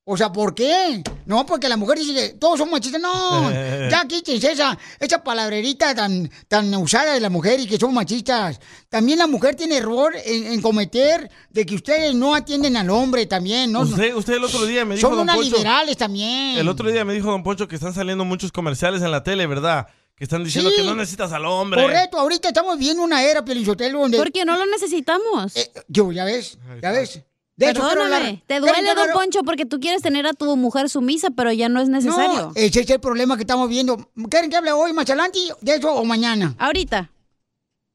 O 0.06 0.18
sea, 0.18 0.34
¿por 0.34 0.54
qué? 0.54 1.02
No, 1.26 1.46
porque 1.46 1.70
la 1.70 1.78
mujer 1.78 1.98
dice 1.98 2.14
que 2.14 2.30
todos 2.36 2.60
son 2.60 2.70
machistas. 2.70 3.00
No, 3.00 3.50
ya 3.90 4.06
quítense 4.06 4.52
esa, 4.52 4.78
esa 5.00 5.24
palabrerita 5.24 5.96
tan, 5.96 6.30
tan 6.50 6.76
usada 6.76 7.14
de 7.14 7.22
la 7.22 7.30
mujer 7.30 7.62
y 7.62 7.68
que 7.68 7.78
son 7.78 7.94
machistas. 7.94 8.60
También 8.90 9.20
la 9.20 9.28
mujer 9.28 9.56
tiene 9.56 9.78
error 9.78 10.14
en, 10.26 10.48
en 10.48 10.62
cometer 10.62 11.32
de 11.50 11.66
que 11.66 11.76
ustedes 11.76 12.14
no 12.14 12.36
atienden 12.36 12.76
al 12.76 12.90
hombre 12.90 13.28
también. 13.28 13.72
¿no? 13.72 13.82
Usted, 13.82 14.14
usted 14.14 14.34
el 14.34 14.44
otro 14.44 14.66
día 14.66 14.84
me 14.84 14.96
dijo, 14.98 15.08
son 15.10 15.20
unas 15.20 15.40
liberales 15.40 15.96
también. 15.96 16.58
el 16.58 16.68
otro 16.68 16.92
día 16.92 17.06
me 17.06 17.14
dijo 17.14 17.32
Don 17.32 17.44
Poncho 17.44 17.70
que 17.70 17.76
están 17.76 17.94
saliendo 17.94 18.26
muchos 18.26 18.52
comerciales 18.52 19.02
en 19.04 19.12
la 19.12 19.24
tele, 19.24 19.48
¿verdad? 19.48 19.88
Que 20.24 20.26
están 20.26 20.42
diciendo 20.42 20.70
Sí. 20.70 20.78
que 20.78 20.84
no 20.84 20.96
necesitas 20.96 21.34
al 21.34 21.46
hombre. 21.46 21.82
Correcto, 21.82 22.18
ahorita 22.18 22.48
estamos 22.48 22.80
viendo 22.80 23.04
una 23.04 23.22
era, 23.24 23.44
Pelichotelo, 23.44 24.00
donde... 24.00 24.18
Porque 24.18 24.46
no 24.46 24.58
lo 24.58 24.66
necesitamos. 24.68 25.54
Eh, 25.58 25.70
yo, 25.90 26.14
ya 26.14 26.24
ves, 26.24 26.58
ya 26.82 26.94
ves. 26.94 27.20
De 27.58 27.70
hecho, 27.70 27.86
Perdóname, 27.86 28.42
te 28.48 28.58
quiero 28.62 28.68
duele, 28.68 28.96
don 28.96 29.12
Poncho, 29.12 29.44
porque 29.44 29.66
tú 29.66 29.82
quieres 29.82 30.02
tener 30.02 30.26
a 30.26 30.32
tu 30.32 30.56
mujer 30.56 30.88
sumisa, 30.88 31.28
pero 31.36 31.52
ya 31.52 31.68
no 31.68 31.82
es 31.82 31.90
necesario. 31.90 32.42
No, 32.42 32.52
ese 32.56 32.80
es 32.80 32.90
el 32.90 33.02
problema 33.02 33.36
que 33.36 33.42
estamos 33.42 33.68
viendo. 33.68 33.98
¿Quieren 34.30 34.50
que 34.50 34.56
hable 34.56 34.72
hoy, 34.72 34.94
más 34.94 35.10
adelante, 35.10 35.40
de 35.60 35.76
eso 35.76 35.94
o 35.94 36.06
mañana? 36.06 36.56
Ahorita, 36.58 37.10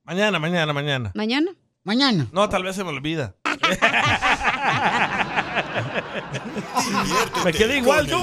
Mañana, 0.05 0.39
mañana, 0.39 0.75
mañana. 0.75 1.11
mañana. 1.15 1.51
Mañana. 1.83 2.27
No, 2.31 2.47
tal 2.51 2.63
vez 2.63 2.77
se 2.77 2.85
me 2.85 2.91
olvida. 2.91 3.35
Me 7.43 7.53
quedé 7.55 7.79
igual, 7.79 8.07
yo. 8.07 8.23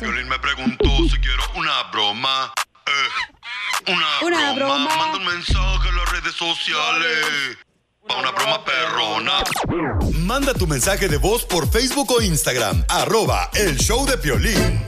showdepiolín.net. 0.00 0.08
Piolín 0.08 0.28
me 0.28 0.38
preguntó 0.38 0.88
si 1.08 1.18
quiero 1.20 1.42
una 1.56 1.82
broma. 1.92 2.52
Eh, 2.86 3.92
una, 3.92 4.06
Una 4.26 4.52
broma. 4.54 4.96
Manda 4.96 5.18
un 5.18 5.24
mensaje 5.26 5.88
en 5.88 5.96
las 5.96 6.12
redes 6.12 6.34
sociales. 6.34 7.56
Pa' 8.08 8.16
una 8.16 8.30
broma 8.32 8.64
perrona. 8.64 9.44
Manda 10.18 10.54
tu 10.54 10.66
mensaje 10.66 11.08
de 11.08 11.16
voz 11.18 11.44
por 11.44 11.70
Facebook 11.70 12.10
o 12.12 12.20
Instagram. 12.20 12.84
Arroba 12.88 13.50
el 13.54 13.76
show 13.78 14.04
de 14.06 14.16
Piolín. 14.18 14.80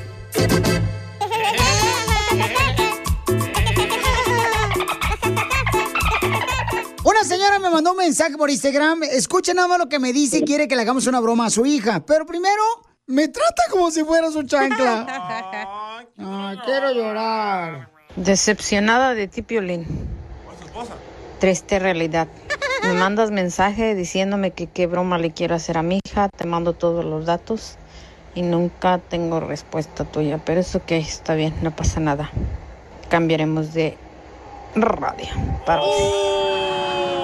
Una 7.05 7.25
señora 7.25 7.59
me 7.59 7.69
mandó 7.71 7.93
un 7.93 7.97
mensaje 7.99 8.37
por 8.37 8.51
Instagram. 8.51 9.03
Escuchen 9.05 9.57
nada 9.57 9.69
más 9.69 9.79
lo 9.79 9.89
que 9.89 9.99
me 9.99 10.13
dice 10.13 10.39
y 10.39 10.45
quiere 10.45 10.69
que 10.69 10.77
le 10.77 10.83
hagamos 10.83 11.07
una 11.07 11.21
broma 11.21 11.47
a 11.47 11.51
su 11.51 11.67
hija. 11.67 12.05
Pero 12.07 12.27
primero, 12.27 12.63
me 13.07 13.29
trata 13.29 13.63
como 13.71 13.91
si 13.91 14.05
fuera 14.05 14.31
su 14.31 14.43
chancla. 14.43 15.07
Ay, 16.19 16.59
quiero 16.65 16.93
llorar. 16.93 17.91
Decepcionada 18.17 19.15
de 19.15 19.29
ti, 19.29 19.43
Piolín. 19.43 19.87
Triste 21.39 21.79
realidad. 21.79 22.29
Me 22.83 22.95
mandas 22.95 23.31
mensaje 23.31 23.95
diciéndome 23.95 24.51
que 24.51 24.67
qué 24.67 24.87
broma 24.87 25.19
le 25.19 25.31
quiero 25.31 25.55
hacer 25.55 25.79
a 25.79 25.83
mi 25.83 26.01
hija, 26.05 26.29
te 26.29 26.47
mando 26.47 26.73
todos 26.73 27.05
los 27.05 27.27
datos 27.27 27.77
y 28.35 28.43
nunca 28.43 28.99
tengo 28.99 29.41
respuesta 29.41 30.05
tuya. 30.05 30.39
Pero 30.45 30.61
eso 30.61 30.85
que 30.85 30.99
está 30.99 31.35
bien, 31.35 31.55
no 31.63 31.75
pasa 31.75 32.01
nada. 32.01 32.31
Cambiaremos 33.09 33.73
de 33.73 33.97
radio. 34.75 35.29
Para 35.65 35.83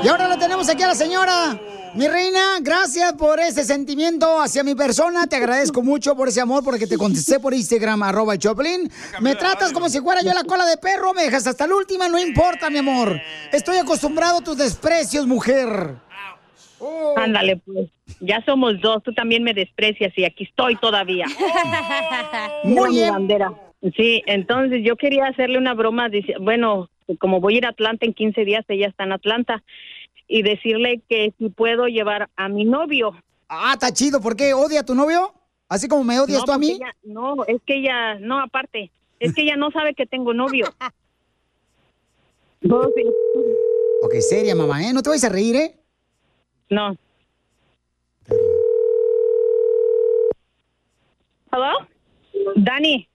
Y 0.03 0.09
ahora 0.09 0.29
la 0.29 0.39
tenemos 0.39 0.69
aquí 0.69 0.83
a 0.83 0.89
la 0.89 0.95
señora. 0.95 1.59
Mi 1.95 2.07
reina, 2.07 2.59
gracias 2.61 3.15
por 3.15 3.41
ese 3.41 3.65
sentimiento 3.65 4.41
hacia 4.41 4.63
mi 4.63 4.75
persona. 4.75 5.27
Te 5.27 5.37
agradezco 5.37 5.83
mucho 5.83 6.15
por 6.15 6.29
ese 6.29 6.41
amor, 6.41 6.63
porque 6.63 6.87
te 6.87 6.97
contesté 6.97 7.41
por 7.41 7.55
Instagram, 7.55 8.03
arroba 8.03 8.35
el 8.35 8.39
Choplin. 8.39 8.91
Me 9.21 9.35
tratas 9.35 9.73
como 9.73 9.89
si 9.89 10.01
fuera 10.01 10.23
yo 10.23 10.33
la 10.33 10.45
cola 10.45 10.67
de 10.67 10.77
perro, 10.77 11.15
me 11.15 11.23
dejas 11.23 11.47
hasta 11.47 11.67
la 11.67 11.75
última, 11.75 12.09
no 12.09 12.19
importa, 12.19 12.71
mi 12.71 12.79
amor. 12.79 13.21
Estoy 13.53 13.79
acostumbrado 13.79 14.39
a 14.39 14.41
tus 14.43 14.57
desprecios, 14.57 15.27
mujer. 15.27 15.97
Ándale, 17.17 17.57
pues. 17.57 17.89
Ya 18.21 18.43
somos 18.45 18.81
dos. 18.81 19.03
Tú 19.03 19.13
también 19.13 19.43
me 19.43 19.55
desprecias 19.55 20.13
y 20.17 20.25
aquí 20.25 20.45
estoy 20.45 20.77
todavía. 20.77 21.27
Muy 22.65 22.91
bien. 22.91 23.11
bandera. 23.11 23.53
Sí, 23.97 24.23
entonces 24.27 24.83
yo 24.85 24.97
quería 24.97 25.27
hacerle 25.27 25.59
una 25.59 25.75
broma. 25.75 26.09
Bueno, 26.41 26.89
como 27.17 27.41
voy 27.41 27.55
a 27.55 27.59
ir 27.59 27.67
a 27.67 27.71
Atlanta 27.71 28.05
en 28.07 28.13
15 28.15 28.45
días, 28.45 28.65
ella 28.69 28.89
está 28.89 29.05
en 29.05 29.13
Atlanta. 29.13 29.63
Y 30.27 30.43
decirle 30.43 31.01
que 31.09 31.33
si 31.39 31.49
puedo 31.49 31.87
llevar 31.87 32.29
a 32.37 32.49
mi 32.51 32.65
novio. 32.67 33.13
Ah, 33.49 33.71
está 33.73 33.91
chido. 33.93 34.21
¿Por 34.21 34.37
qué? 34.37 34.53
¿Odia 34.53 34.81
a 34.81 34.85
tu 34.85 34.95
novio? 34.95 35.33
Así 35.71 35.89
como 35.89 36.05
me 36.05 36.21
odias 36.21 36.41
No, 36.41 36.45
tú 36.45 36.53
a 36.53 36.59
mí. 36.59 36.73
ella- 36.73 36.95
no, 37.03 37.45
es 37.47 37.63
que 37.67 37.77
ella, 37.79 38.17
no, 38.21 38.41
aparte, 38.41 38.91
es 39.21 39.35
que 39.35 39.43
ella 39.43 39.57
no 39.57 39.71
sabe 39.71 39.95
que 39.95 40.07
tengo 40.07 40.35
novio. 40.35 40.67
Ok, 44.03 44.15
seria, 44.21 44.55
mamá, 44.55 44.83
¿eh? 44.85 44.93
No 44.93 45.03
te 45.03 45.09
vayas 45.11 45.25
a 45.25 45.29
reír, 45.29 45.57
¿eh? 45.57 45.77
No. 46.71 46.97
¿Hello? 51.53 51.87
Dani. 52.57 53.09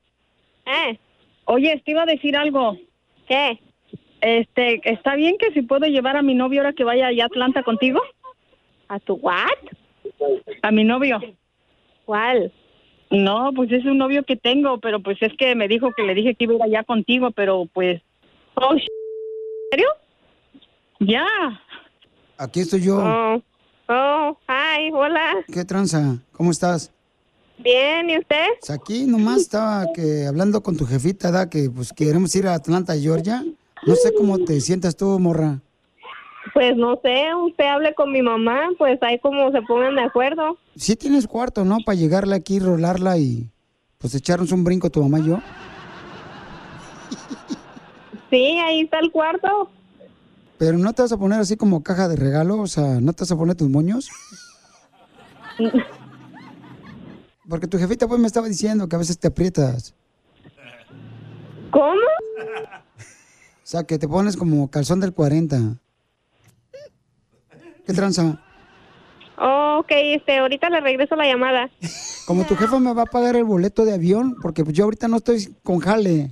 Eh. 0.66 1.00
Oye, 1.46 1.82
te 1.86 1.92
iba 1.92 2.04
a 2.04 2.06
decir 2.06 2.36
algo. 2.38 2.78
¿Qué? 3.28 3.60
Este, 4.26 4.80
¿está 4.90 5.16
bien 5.16 5.36
que 5.38 5.52
si 5.52 5.62
puedo 5.64 5.86
llevar 5.86 6.16
a 6.16 6.22
mi 6.22 6.34
novio 6.34 6.62
ahora 6.62 6.72
que 6.72 6.86
vaya 6.86 7.08
allá 7.08 7.24
a 7.24 7.28
Atlanta 7.28 7.62
contigo? 7.62 8.00
¿A 8.88 8.98
tu 9.00 9.16
what? 9.16 9.50
A 10.62 10.72
mi 10.72 10.86
novio. 10.86 11.20
¿Cuál? 12.06 12.54
No, 13.12 13.52
pues 13.54 13.70
es 13.74 13.84
un 13.86 13.98
novio 13.98 14.24
que 14.24 14.38
tengo, 14.38 14.80
pero 14.80 15.02
pues 15.02 15.18
es 15.22 15.34
que 15.38 15.56
me 15.56 15.68
dijo 15.68 15.92
que 15.96 16.04
le 16.04 16.14
dije 16.16 16.36
que 16.36 16.46
iba 16.46 16.54
a 16.54 16.58
ir 16.58 16.64
allá 16.64 16.84
contigo, 16.86 17.32
pero 17.32 17.66
pues... 17.74 18.02
Oh, 18.56 18.74
sh- 18.76 18.88
¿En 18.88 19.70
serio? 19.72 19.88
Ya. 21.00 21.26
Aquí 22.38 22.62
estoy 22.62 22.82
yo. 22.82 22.96
Oh, 22.98 23.42
oh, 23.90 24.38
hi, 24.48 24.90
hola. 24.94 25.44
¿Qué 25.52 25.66
tranza? 25.66 26.18
¿Cómo 26.32 26.52
estás? 26.52 26.94
Bien, 27.58 28.10
¿y 28.10 28.20
usted? 28.20 28.46
Pues 28.62 28.70
aquí 28.72 29.06
nomás 29.06 29.42
estaba 29.42 29.86
que 29.94 30.26
hablando 30.28 30.64
con 30.64 30.78
tu 30.78 30.86
jefita, 30.86 31.30
da 31.30 31.50
que 31.50 31.70
pues 31.70 31.92
queremos 31.92 32.34
ir 32.38 32.48
a 32.48 32.54
Atlanta, 32.56 32.94
Georgia. 32.96 33.44
No 33.86 33.96
sé 33.96 34.14
cómo 34.14 34.40
te 34.40 34.60
sientas 34.62 34.96
tú, 34.96 35.20
morra. 35.20 35.60
Pues 36.54 36.76
no 36.76 37.00
sé, 37.02 37.34
usted 37.36 37.66
hable 37.66 37.94
con 37.96 38.12
mi 38.12 38.22
mamá, 38.22 38.70
pues 38.78 39.02
ahí 39.02 39.20
como 39.20 39.52
se 39.52 39.62
pongan 39.62 39.96
de 39.96 40.04
acuerdo. 40.04 40.58
Sí 40.76 40.96
tienes 40.96 41.28
cuarto, 41.28 41.64
¿no? 41.64 41.78
Para 41.86 41.98
llegarle 41.98 42.36
aquí, 42.36 42.60
rolarla 42.60 43.18
y 43.18 43.50
pues 43.98 44.14
echarnos 44.16 44.52
un 44.52 44.64
brinco 44.64 44.90
tu 44.90 45.02
mamá 45.02 45.20
y 45.20 45.28
yo. 45.28 45.40
Sí, 48.30 48.58
ahí 48.60 48.82
está 48.82 49.00
el 49.00 49.12
cuarto. 49.12 49.70
Pero 50.58 50.78
no 50.78 50.94
te 50.94 51.02
vas 51.02 51.12
a 51.12 51.18
poner 51.18 51.40
así 51.40 51.56
como 51.56 51.84
caja 51.84 52.08
de 52.08 52.16
regalo, 52.16 52.60
o 52.60 52.68
sea, 52.68 53.00
¿no 53.02 53.14
te 53.14 53.24
vas 53.24 53.32
a 53.32 53.38
poner 53.38 53.56
tus 53.56 53.70
moños? 53.70 54.10
Porque 57.50 57.68
tu 57.68 57.78
jefita 57.78 58.08
pues 58.08 58.20
me 58.20 58.28
estaba 58.28 58.48
diciendo 58.48 58.88
que 58.88 58.96
a 58.96 59.00
veces 59.00 59.20
te 59.20 59.28
aprietas. 59.28 59.94
¿Cómo? 61.72 62.02
O 63.64 63.66
sea, 63.66 63.84
que 63.86 63.98
te 63.98 64.08
pones 64.08 64.36
como 64.36 64.70
calzón 64.70 65.00
del 65.00 65.14
40. 65.14 65.78
¿Qué 67.86 67.94
tranza? 67.94 68.42
Oh, 69.38 69.78
ok, 69.80 69.90
este, 69.90 70.38
ahorita 70.38 70.70
le 70.70 70.82
regreso 70.82 71.16
la 71.16 71.26
llamada. 71.26 71.70
Como 72.28 72.46
tu 72.46 72.56
jefa 72.56 72.80
me 72.80 72.94
va 72.94 73.04
a 73.04 73.06
pagar 73.06 73.36
el 73.36 73.46
boleto 73.46 73.86
de 73.86 73.94
avión, 73.94 74.36
porque 74.42 74.64
pues 74.64 74.76
yo 74.76 74.84
ahorita 74.84 75.08
no 75.08 75.18
estoy 75.18 75.54
con 75.64 75.80
jale. 75.80 76.32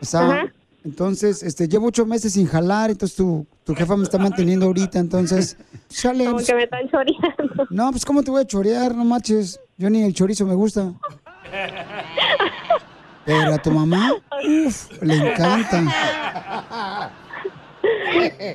O 0.00 0.04
sea, 0.04 0.20
Ajá. 0.20 0.52
entonces, 0.84 1.42
este, 1.42 1.68
llevo 1.68 1.88
ocho 1.88 2.06
meses 2.06 2.32
sin 2.32 2.46
jalar, 2.46 2.90
entonces 2.90 3.16
tu, 3.16 3.46
tu 3.64 3.74
jefa 3.74 3.96
me 3.96 4.04
está 4.04 4.18
manteniendo 4.18 4.66
ahorita, 4.66 4.98
entonces, 5.00 5.56
chale. 5.88 6.24
Como 6.24 6.36
pues, 6.36 6.46
que 6.46 6.54
me 6.54 6.62
están 6.62 6.88
choreando. 6.88 7.66
No, 7.70 7.90
pues 7.90 8.04
¿cómo 8.04 8.22
te 8.22 8.30
voy 8.30 8.42
a 8.42 8.46
chorear? 8.46 8.94
No 8.94 9.04
manches. 9.04 9.60
Yo 9.76 9.90
ni 9.90 10.02
el 10.02 10.14
chorizo 10.14 10.46
me 10.46 10.54
gusta. 10.54 10.94
Pero 13.28 13.52
a 13.52 13.58
tu 13.58 13.70
mamá, 13.70 14.14
uff, 14.64 15.02
le 15.02 15.14
encanta. 15.14 17.12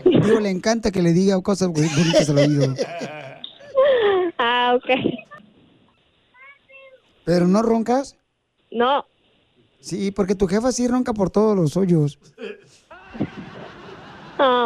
Digo, 0.04 0.40
le 0.40 0.50
encanta 0.50 0.90
que 0.90 1.04
le 1.04 1.14
diga 1.14 1.40
cosas 1.44 1.68
bonitas 1.68 2.28
al 2.28 2.40
oído. 2.40 2.74
Ah, 4.40 4.76
ok. 4.76 4.90
¿Pero 7.24 7.48
no 7.48 7.62
roncas? 7.62 8.18
No. 8.72 9.06
Sí, 9.80 10.10
porque 10.10 10.34
tu 10.34 10.48
jefa 10.48 10.72
sí 10.72 10.88
ronca 10.88 11.14
por 11.14 11.30
todos 11.30 11.56
los 11.56 11.78
hoyos. 11.78 12.18
Ah. 14.40 14.66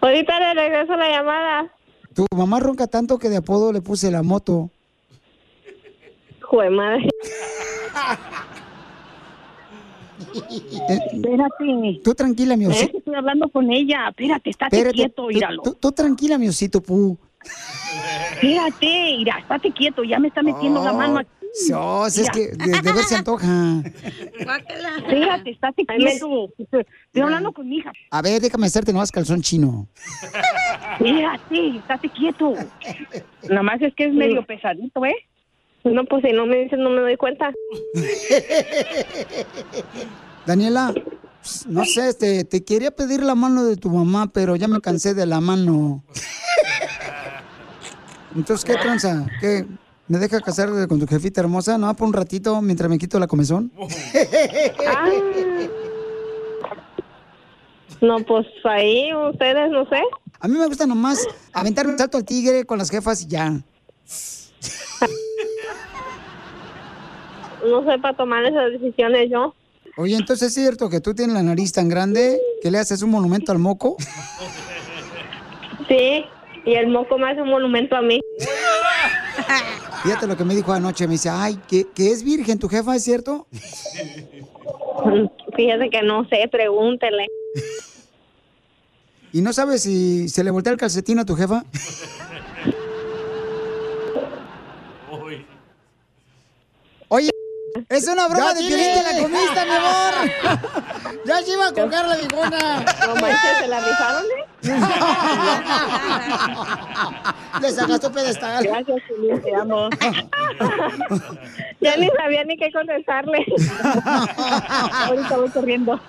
Ahorita 0.00 0.38
le 0.38 0.54
regreso 0.54 0.94
la 0.94 1.08
llamada. 1.08 1.74
Tu 2.14 2.24
mamá 2.36 2.60
ronca 2.60 2.86
tanto 2.86 3.18
que 3.18 3.30
de 3.30 3.38
apodo 3.38 3.72
le 3.72 3.80
puse 3.80 4.12
la 4.12 4.22
moto. 4.22 4.70
Jue 6.40 6.70
madre. 6.70 7.08
Espérate. 10.88 12.00
Tú 12.04 12.14
tranquila, 12.14 12.56
mi 12.56 12.64
Es 12.64 12.70
osito. 12.70 12.92
que 12.92 12.98
estoy 12.98 13.14
hablando 13.14 13.48
con 13.48 13.70
ella. 13.70 14.08
Espérate, 14.08 14.50
estate 14.50 14.76
Espérate, 14.76 14.96
quieto, 14.96 15.22
tú- 15.22 15.28
míralo. 15.28 15.62
Tú, 15.62 15.74
tú 15.74 15.92
tranquila, 15.92 16.38
mi 16.38 16.48
osito, 16.48 16.80
pu. 16.82 17.18
Espérate, 18.34 18.86
mira, 19.18 19.38
estate 19.38 19.72
quieto. 19.72 20.04
Ya 20.04 20.18
me 20.18 20.28
está 20.28 20.42
metiendo 20.42 20.82
la 20.84 20.92
mano 20.92 21.18
aquí. 21.18 21.30
Dios, 21.66 22.16
es 22.16 22.20
Mira. 22.20 22.32
que 22.32 22.40
de, 22.64 22.80
de 22.80 22.92
ver 22.92 23.02
se 23.04 23.16
antoja. 23.16 23.82
Espérate, 24.38 25.50
estate 25.50 25.84
quieto. 25.84 26.48
Estoy 26.58 27.22
hablando 27.22 27.52
con 27.52 27.68
mi 27.68 27.78
hija. 27.78 27.92
A 28.12 28.22
ver, 28.22 28.40
déjame 28.40 28.66
hacerte 28.68 28.92
nomás 28.92 29.10
calzón 29.10 29.42
chino. 29.42 29.88
Espérate, 30.92 31.76
estate 31.78 32.08
quieto. 32.10 32.54
Nada 33.48 33.62
más 33.64 33.82
es 33.82 33.92
que 33.94 34.04
es 34.04 34.14
medio 34.14 34.44
pesadito, 34.46 35.04
¿eh? 35.04 35.16
No, 35.84 36.04
pues 36.04 36.22
si 36.24 36.32
no 36.32 36.46
me 36.46 36.58
dices, 36.58 36.78
no 36.78 36.90
me 36.90 37.00
doy 37.00 37.16
cuenta. 37.16 37.52
Daniela, 40.46 40.92
pues, 41.40 41.66
no 41.66 41.84
sé, 41.84 42.08
este, 42.08 42.44
te 42.44 42.64
quería 42.64 42.90
pedir 42.90 43.22
la 43.22 43.34
mano 43.34 43.64
de 43.64 43.76
tu 43.76 43.88
mamá, 43.88 44.30
pero 44.32 44.56
ya 44.56 44.68
me 44.68 44.80
cansé 44.80 45.14
de 45.14 45.26
la 45.26 45.40
mano. 45.40 46.04
Entonces, 48.36 48.64
¿qué 48.64 48.80
tranza? 48.80 49.26
¿Qué? 49.40 49.66
¿Me 50.06 50.18
deja 50.18 50.40
casar 50.40 50.68
con 50.88 50.98
tu 50.98 51.06
jefita 51.06 51.40
hermosa? 51.40 51.78
¿No? 51.78 51.94
Por 51.94 52.08
un 52.08 52.12
ratito 52.12 52.60
mientras 52.60 52.90
me 52.90 52.98
quito 52.98 53.18
la 53.18 53.26
comezón. 53.26 53.72
Ah. 54.86 55.08
No, 58.00 58.18
pues 58.20 58.46
ahí 58.64 59.14
ustedes, 59.14 59.70
no 59.70 59.88
sé. 59.88 60.00
A 60.40 60.48
mí 60.48 60.58
me 60.58 60.66
gusta 60.66 60.86
nomás 60.86 61.26
aventar 61.52 61.86
un 61.86 61.98
salto 61.98 62.16
al 62.16 62.24
tigre 62.24 62.64
con 62.64 62.78
las 62.78 62.90
jefas 62.90 63.22
y 63.22 63.26
ya. 63.26 63.60
No 67.68 67.84
sé 67.84 67.98
para 67.98 68.16
tomar 68.16 68.44
esas 68.44 68.72
decisiones 68.72 69.30
yo. 69.30 69.54
Oye, 69.96 70.16
entonces 70.16 70.48
es 70.48 70.54
cierto 70.54 70.88
que 70.88 71.00
tú 71.00 71.14
tienes 71.14 71.34
la 71.34 71.42
nariz 71.42 71.72
tan 71.72 71.88
grande 71.88 72.40
que 72.62 72.70
le 72.70 72.78
haces 72.78 73.02
un 73.02 73.10
monumento 73.10 73.52
al 73.52 73.58
moco. 73.58 73.96
Sí, 75.88 76.24
y 76.64 76.74
el 76.74 76.88
moco 76.88 77.18
me 77.18 77.30
hace 77.30 77.42
un 77.42 77.50
monumento 77.50 77.96
a 77.96 78.02
mí. 78.02 78.20
Fíjate 80.02 80.26
lo 80.26 80.36
que 80.36 80.44
me 80.44 80.54
dijo 80.54 80.72
anoche. 80.72 81.06
Me 81.06 81.14
dice, 81.14 81.28
ay, 81.28 81.58
que, 81.68 81.86
que 81.94 82.10
es 82.10 82.22
virgen 82.22 82.58
tu 82.58 82.68
jefa, 82.68 82.96
¿es 82.96 83.04
cierto? 83.04 83.46
Fíjese 85.56 85.90
que 85.90 86.02
no 86.02 86.26
sé, 86.28 86.48
pregúntele. 86.50 87.26
¿Y 89.32 89.42
no 89.42 89.52
sabes 89.52 89.82
si 89.82 90.28
se 90.28 90.42
le 90.42 90.50
voltea 90.50 90.72
el 90.72 90.78
calcetín 90.78 91.18
a 91.18 91.24
tu 91.24 91.36
jefa? 91.36 91.64
Oye, 97.08 97.30
es 97.88 98.08
una 98.08 98.28
broma 98.28 98.54
de 98.54 98.60
Piolín, 98.60 98.94
te 98.94 99.02
la 99.02 99.22
comiste, 99.22 99.64
mi 99.64 99.70
amor. 99.70 101.20
ya 101.24 101.42
se 101.42 101.52
iba 101.52 101.66
a 101.68 101.72
colgar 101.72 102.06
la 102.06 102.16
viejona. 102.16 102.84
No 103.06 103.14
manches, 103.16 103.58
¿se 103.60 103.66
la 103.68 103.80
rifaron, 103.80 104.24
eh? 104.24 104.49
Le 107.60 107.70
sacaste 107.72 108.10
pedestal. 108.10 108.64
Gracias, 108.64 108.98
Piolín, 109.06 109.40
te 109.42 109.54
amo. 109.54 109.88
ya 111.80 111.96
ni 111.96 112.08
sabía 112.08 112.44
ni 112.44 112.56
qué 112.56 112.70
contestarle. 112.72 113.44
Ahorita 115.06 115.36
voy 115.36 115.50
corriendo. 115.50 116.00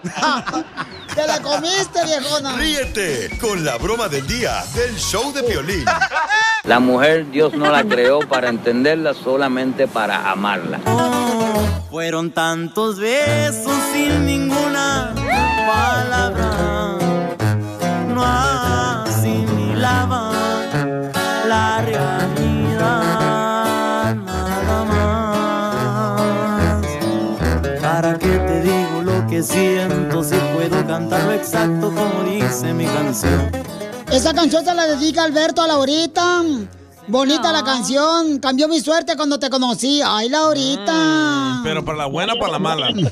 ¡Te 1.15 1.27
la 1.27 1.41
comiste, 1.41 2.05
viejona! 2.05 2.55
Ríete 2.55 3.37
con 3.39 3.63
la 3.65 3.77
broma 3.77 4.07
del 4.07 4.25
día 4.27 4.63
del 4.75 4.95
show 4.97 5.33
de 5.33 5.43
Piolín. 5.43 5.85
La 6.63 6.79
mujer 6.79 7.29
Dios 7.31 7.53
no 7.53 7.71
la 7.71 7.83
creó 7.83 8.19
para 8.19 8.49
entenderla, 8.49 9.13
solamente 9.13 9.87
para 9.87 10.29
amarla. 10.29 10.79
Fueron 11.89 12.31
tantos 12.31 12.99
besos 12.99 13.73
sin 13.91 14.25
ninguna 14.25 15.13
palabra. 15.67 17.20
No 18.21 18.27
asimilaba 19.07 20.31
la 21.47 21.81
realidad 21.81 22.93
nada 24.15 24.85
más. 24.85 26.85
¿Para 27.81 28.19
qué 28.19 28.27
te 28.27 28.61
digo 28.61 29.01
lo 29.01 29.25
que 29.27 29.41
siento 29.41 30.23
si 30.23 30.35
puedo 30.55 30.85
cantarlo 30.85 31.31
exacto 31.31 31.91
como 31.93 32.23
dice 32.23 32.75
mi 32.75 32.85
canción? 32.85 33.49
Esa 34.11 34.33
canción 34.33 34.63
se 34.63 34.75
la 34.75 34.85
dedica 34.85 35.23
Alberto 35.23 35.63
a 35.63 35.67
Laurita. 35.67 36.43
Bonita 37.07 37.51
la 37.51 37.63
canción. 37.63 38.37
Cambió 38.39 38.67
mi 38.67 38.81
suerte 38.81 39.15
cuando 39.15 39.39
te 39.39 39.49
conocí. 39.49 39.99
Ay, 40.05 40.29
Laurita. 40.29 41.61
Pero 41.63 41.83
para 41.83 41.97
la 41.97 42.05
buena 42.05 42.33
o 42.33 42.39
para 42.39 42.51
la 42.51 42.59
mala. 42.59 42.91
No 42.91 43.09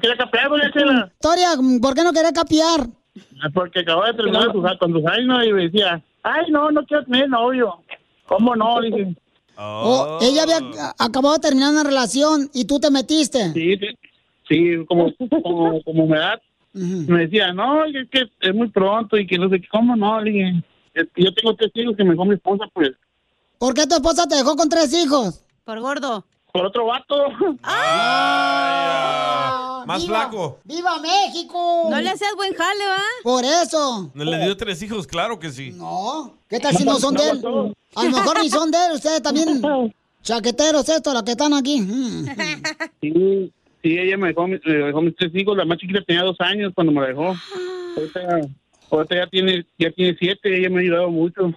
quería 0.00 0.16
capear, 0.16 0.48
doña 0.48 0.72
Chela. 0.72 1.12
¿por 1.82 1.94
qué 1.94 2.02
no 2.02 2.14
querés 2.14 2.32
capear? 2.32 2.88
Ah, 3.42 3.48
Porque 3.52 3.80
acababa 3.80 4.08
de 4.08 4.14
terminar 4.14 4.52
su- 4.52 4.78
con 4.78 4.92
tus 4.92 5.06
años 5.06 5.44
y 5.46 5.52
me 5.52 5.62
decía, 5.64 6.02
ay, 6.22 6.50
no, 6.50 6.70
no 6.70 6.84
quiero 6.84 7.04
tener 7.04 7.28
novio. 7.28 7.74
¿Cómo 8.26 8.56
no? 8.56 8.80
Dije, 8.80 9.14
Oh, 9.56 10.18
ella 10.20 10.42
había 10.42 10.58
acabado 10.98 11.34
de 11.34 11.40
terminar 11.40 11.70
una 11.70 11.84
relación 11.84 12.50
y 12.52 12.64
tú 12.64 12.80
te 12.80 12.90
metiste. 12.90 13.52
sí, 13.52 13.76
sí, 13.76 13.86
sí, 14.48 14.84
como, 14.86 15.12
como, 15.42 15.80
como 15.82 16.06
me 16.08 16.18
da. 16.18 16.40
Me 16.72 17.20
decía, 17.20 17.52
no, 17.52 17.84
es 17.84 18.08
que 18.10 18.24
es 18.40 18.52
muy 18.54 18.68
pronto 18.68 19.16
y 19.16 19.26
que 19.28 19.38
no 19.38 19.48
sé 19.48 19.60
qué, 19.60 19.68
¿cómo 19.68 19.94
no? 19.94 20.20
Le 20.20 20.30
dije, 20.32 20.64
"Es 20.94 21.06
que 21.14 21.22
yo 21.22 21.32
tengo 21.32 21.54
tres 21.54 21.70
hijos 21.74 21.96
que 21.96 22.02
me 22.02 22.10
dejó 22.10 22.24
mi 22.24 22.34
esposa, 22.34 22.64
pues, 22.72 22.90
¿Por 23.58 23.72
qué 23.74 23.86
tu 23.86 23.94
esposa 23.94 24.26
te 24.26 24.34
dejó 24.34 24.56
con 24.56 24.68
tres 24.68 24.92
hijos? 24.92 25.44
Por 25.64 25.78
gordo. 25.80 26.26
Por 26.54 26.66
otro 26.66 26.86
vato. 26.86 27.16
Más 29.86 30.06
flaco. 30.06 30.60
¡Viva 30.62 31.00
México! 31.00 31.88
No 31.90 32.00
le 32.00 32.10
hacías 32.10 32.34
buen 32.36 32.54
jale, 32.54 32.84
¿va? 32.86 33.02
Por 33.24 33.44
eso. 33.44 34.12
¿No 34.14 34.24
le 34.24 34.38
dio 34.38 34.56
tres 34.56 34.80
hijos? 34.80 35.08
Claro 35.08 35.40
que 35.40 35.50
sí. 35.50 35.72
No. 35.72 36.38
¿Qué 36.48 36.60
tal 36.60 36.76
si 36.76 36.84
no 36.84 37.00
son 37.00 37.14
de 37.16 37.28
él? 37.28 37.42
A 37.96 38.04
lo 38.04 38.10
mejor 38.10 38.40
ni 38.40 38.48
son 38.48 38.70
de 38.70 38.78
él, 38.86 38.92
ustedes 38.92 39.20
también. 39.20 39.60
Chaqueteros 40.22 40.88
estos, 40.88 41.12
los 41.12 41.24
que 41.24 41.32
están 41.32 41.54
aquí. 41.54 41.80
Mm. 41.80 42.24
Sí, 43.00 43.52
sí, 43.82 43.98
ella 43.98 44.16
me 44.16 44.28
dejó, 44.28 44.46
me 44.46 44.58
dejó 44.58 45.02
mis 45.02 45.16
tres 45.16 45.32
hijos. 45.34 45.56
La 45.56 45.64
más 45.64 45.78
chiquita 45.78 46.02
tenía 46.06 46.22
dos 46.22 46.40
años 46.40 46.70
cuando 46.72 46.92
me 46.92 47.00
la 47.00 47.08
dejó. 47.08 47.34
Ahorita, 47.96 48.48
ahorita 48.92 49.16
ya 49.16 49.26
tiene, 49.26 49.66
ya 49.76 49.90
tiene 49.90 50.16
siete. 50.18 50.56
Ella 50.56 50.70
me 50.70 50.76
ha 50.76 50.80
ayudado 50.82 51.10
mucho. 51.10 51.52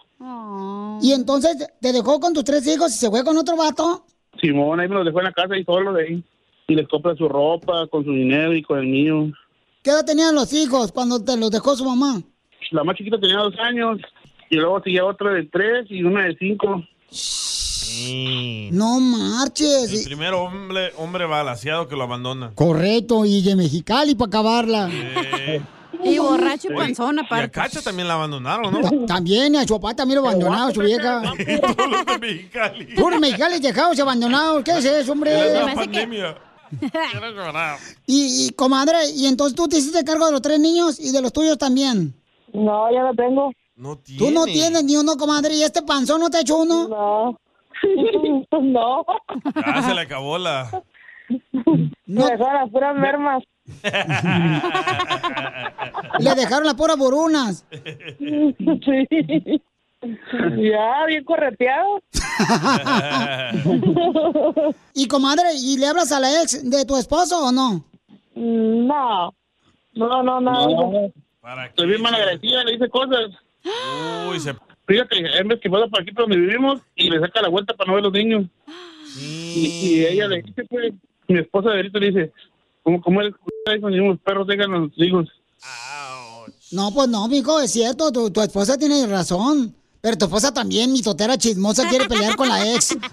Y 1.01 1.12
entonces 1.13 1.55
te 1.79 1.93
dejó 1.93 2.19
con 2.19 2.33
tus 2.33 2.43
tres 2.43 2.65
hijos 2.65 2.91
y 2.95 2.97
se 2.97 3.12
fue 3.12 3.23
con 3.23 3.38
otro 3.38 3.55
vato. 3.55 4.03
Simón 4.41 4.79
ahí 4.79 4.87
me 4.87 4.95
los 4.95 5.05
dejó 5.05 5.19
en 5.19 5.25
la 5.25 5.31
casa 5.31 5.57
y 5.57 5.63
solo 5.63 5.93
de 5.93 6.03
ahí. 6.03 6.23
Y 6.67 6.75
les 6.75 6.87
compra 6.87 7.15
su 7.15 7.29
ropa 7.29 7.87
con 7.87 8.03
su 8.03 8.11
dinero 8.11 8.53
y 8.53 8.61
con 8.61 8.79
el 8.79 8.87
mío. 8.87 9.31
¿Qué 9.83 9.91
edad 9.91 10.05
tenían 10.05 10.35
los 10.35 10.51
hijos 10.53 10.91
cuando 10.91 11.23
te 11.23 11.37
los 11.37 11.49
dejó 11.49 11.75
su 11.75 11.85
mamá? 11.85 12.21
La 12.71 12.83
más 12.83 12.97
chiquita 12.97 13.19
tenía 13.19 13.37
dos 13.37 13.55
años. 13.59 13.99
Y 14.49 14.55
luego 14.55 14.81
seguía 14.83 15.05
otra 15.05 15.31
de 15.31 15.43
tres 15.43 15.85
y 15.89 16.03
una 16.03 16.25
de 16.25 16.35
cinco. 16.37 16.83
Sí. 17.09 18.69
No 18.71 18.99
marches. 18.99 19.93
El 19.93 20.05
primer 20.05 20.33
hombre, 20.33 20.91
hombre 20.97 21.25
balaseado 21.25 21.87
que 21.87 21.95
lo 21.95 22.03
abandona. 22.03 22.51
Correcto, 22.53 23.25
y 23.25 23.41
de 23.41 23.55
Mexicali 23.55 24.15
para 24.15 24.27
acabarla. 24.27 24.89
Y 26.03 26.17
borracho 26.19 26.71
y 26.71 26.75
panzón 26.75 27.15
y 27.15 27.19
a 27.19 27.21
aparte. 27.23 27.51
Cacha 27.51 27.81
también 27.81 28.07
la 28.07 28.15
abandonaron, 28.15 28.73
¿no? 28.73 28.81
Ta- 28.81 29.05
También, 29.15 29.55
y 29.55 29.57
a 29.57 29.67
su 29.67 29.79
papá 29.79 29.95
también 29.95 30.21
lo 30.21 30.27
abandonaron, 30.27 30.73
su 30.73 30.81
vieja. 30.81 31.21
Puro 32.95 33.19
Mexicali 33.19 33.60
dejados 33.60 33.99
abandonados. 33.99 34.63
¿Qué 34.63 34.71
es 34.71 34.86
eso, 34.86 35.12
hombre? 35.12 35.31
Era 35.31 35.65
una 35.65 35.75
pandemia. 35.75 36.38
Quiero 37.12 37.31
llorar. 37.31 37.77
Y, 38.05 38.47
y, 38.47 38.49
comadre, 38.51 38.97
y 39.15 39.25
entonces 39.27 39.55
tú 39.55 39.67
te 39.67 39.77
hiciste 39.77 40.03
cargo 40.03 40.25
de 40.25 40.33
los 40.33 40.41
tres 40.41 40.60
niños 40.60 40.99
y 40.99 41.12
de 41.12 41.21
los 41.21 41.31
tuyos 41.31 41.57
también. 41.57 42.13
No, 42.53 42.91
ya 42.91 43.03
no 43.03 43.13
tengo. 43.15 43.51
No 43.75 43.97
Tú 44.17 44.31
no 44.31 44.45
tienes 44.45 44.83
ni 44.83 44.95
uno, 44.97 45.15
comadre, 45.17 45.53
y 45.55 45.63
este 45.63 45.81
panzón 45.83 46.19
no 46.19 46.29
te 46.29 46.38
ha 46.38 46.41
hecho 46.41 46.57
uno. 46.57 46.88
No. 46.88 47.39
no. 48.62 49.05
Ya 49.65 49.81
se 49.83 49.93
le 49.93 50.01
acabó 50.01 50.38
la. 50.38 50.83
Me 52.05 52.23
dejaron 52.25 52.53
las 52.55 52.69
puras 52.71 52.95
mermas. 52.95 53.43
Le 56.19 56.36
dejaron 56.36 56.65
las 56.65 56.75
puras 56.75 56.97
borunas. 56.97 57.65
Sí. 58.19 58.56
Ya, 60.01 61.06
bien 61.08 61.23
correteado. 61.23 62.01
y 64.93 65.08
comadre, 65.08 65.56
¿y 65.56 65.77
le 65.77 65.88
hablas 65.88 66.12
a 66.12 66.19
la 66.19 66.41
ex 66.41 66.69
de 66.69 66.86
tu 66.86 66.97
esposo 66.97 67.45
o 67.45 67.51
no? 67.51 67.84
No. 68.36 69.34
No, 69.93 70.21
no, 70.21 70.39
no. 70.39 71.12
Estoy 71.65 71.88
bien 71.88 72.01
malagradecida, 72.01 72.63
le 72.63 72.73
dice 72.73 72.89
cosas. 72.89 73.32
Uy, 74.30 74.39
se... 74.39 74.53
Fíjate, 74.86 75.17
él 75.17 75.45
me 75.45 75.58
por 75.58 76.01
aquí 76.01 76.12
por 76.13 76.30
donde 76.30 76.38
vivimos 76.38 76.80
y 76.95 77.10
le 77.10 77.19
saca 77.19 77.41
la 77.41 77.49
vuelta 77.49 77.73
para 77.73 77.89
no 77.89 77.95
ver 77.95 78.03
los 78.03 78.13
niños. 78.13 78.45
Y, 79.19 79.67
y 79.82 80.06
ella 80.06 80.27
le 80.27 80.43
dice, 80.43 80.63
pues, 80.69 80.93
mi 81.27 81.39
esposa 81.39 81.71
de 81.71 81.77
ahorita 81.77 81.99
le 81.99 82.08
dice, 82.08 82.32
como, 82.88 83.02
como 83.02 83.21
hijo, 83.21 83.89
ni 83.89 84.00
unos 84.00 84.17
perros 84.19 84.47
dejan 84.47 84.73
a 84.73 84.78
los 84.78 84.91
hijos. 84.95 85.28
No, 86.71 86.93
pues 86.93 87.10
no, 87.10 87.28
mijo, 87.28 87.60
es 87.60 87.71
cierto, 87.71 88.13
tu, 88.13 88.32
tu 88.32 88.39
esposa 88.41 88.78
tiene 88.78 89.06
razón. 89.08 89.76
Pero 90.00 90.17
tu 90.17 90.23
esposa 90.26 90.54
también, 90.54 90.93
mi 90.93 91.02
totera 91.02 91.38
chismosa, 91.38 91.89
quiere 91.89 92.08
pelear 92.08 92.38
con 92.38 92.47
la 92.47 92.65
ex. 92.73 92.97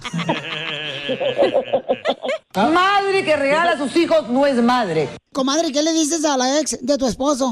Madre 2.55 3.25
que 3.25 3.35
regala 3.35 3.73
a 3.73 3.79
sus 3.79 3.97
hijos 3.97 4.29
no 4.29 4.47
es 4.47 4.63
madre. 4.63 5.09
Comadre, 5.33 5.73
¿qué 5.73 5.83
le 5.83 5.93
dices 5.93 6.25
a 6.25 6.37
la 6.37 6.61
ex 6.61 6.79
de 6.81 6.97
tu 6.97 7.07
esposo? 7.07 7.51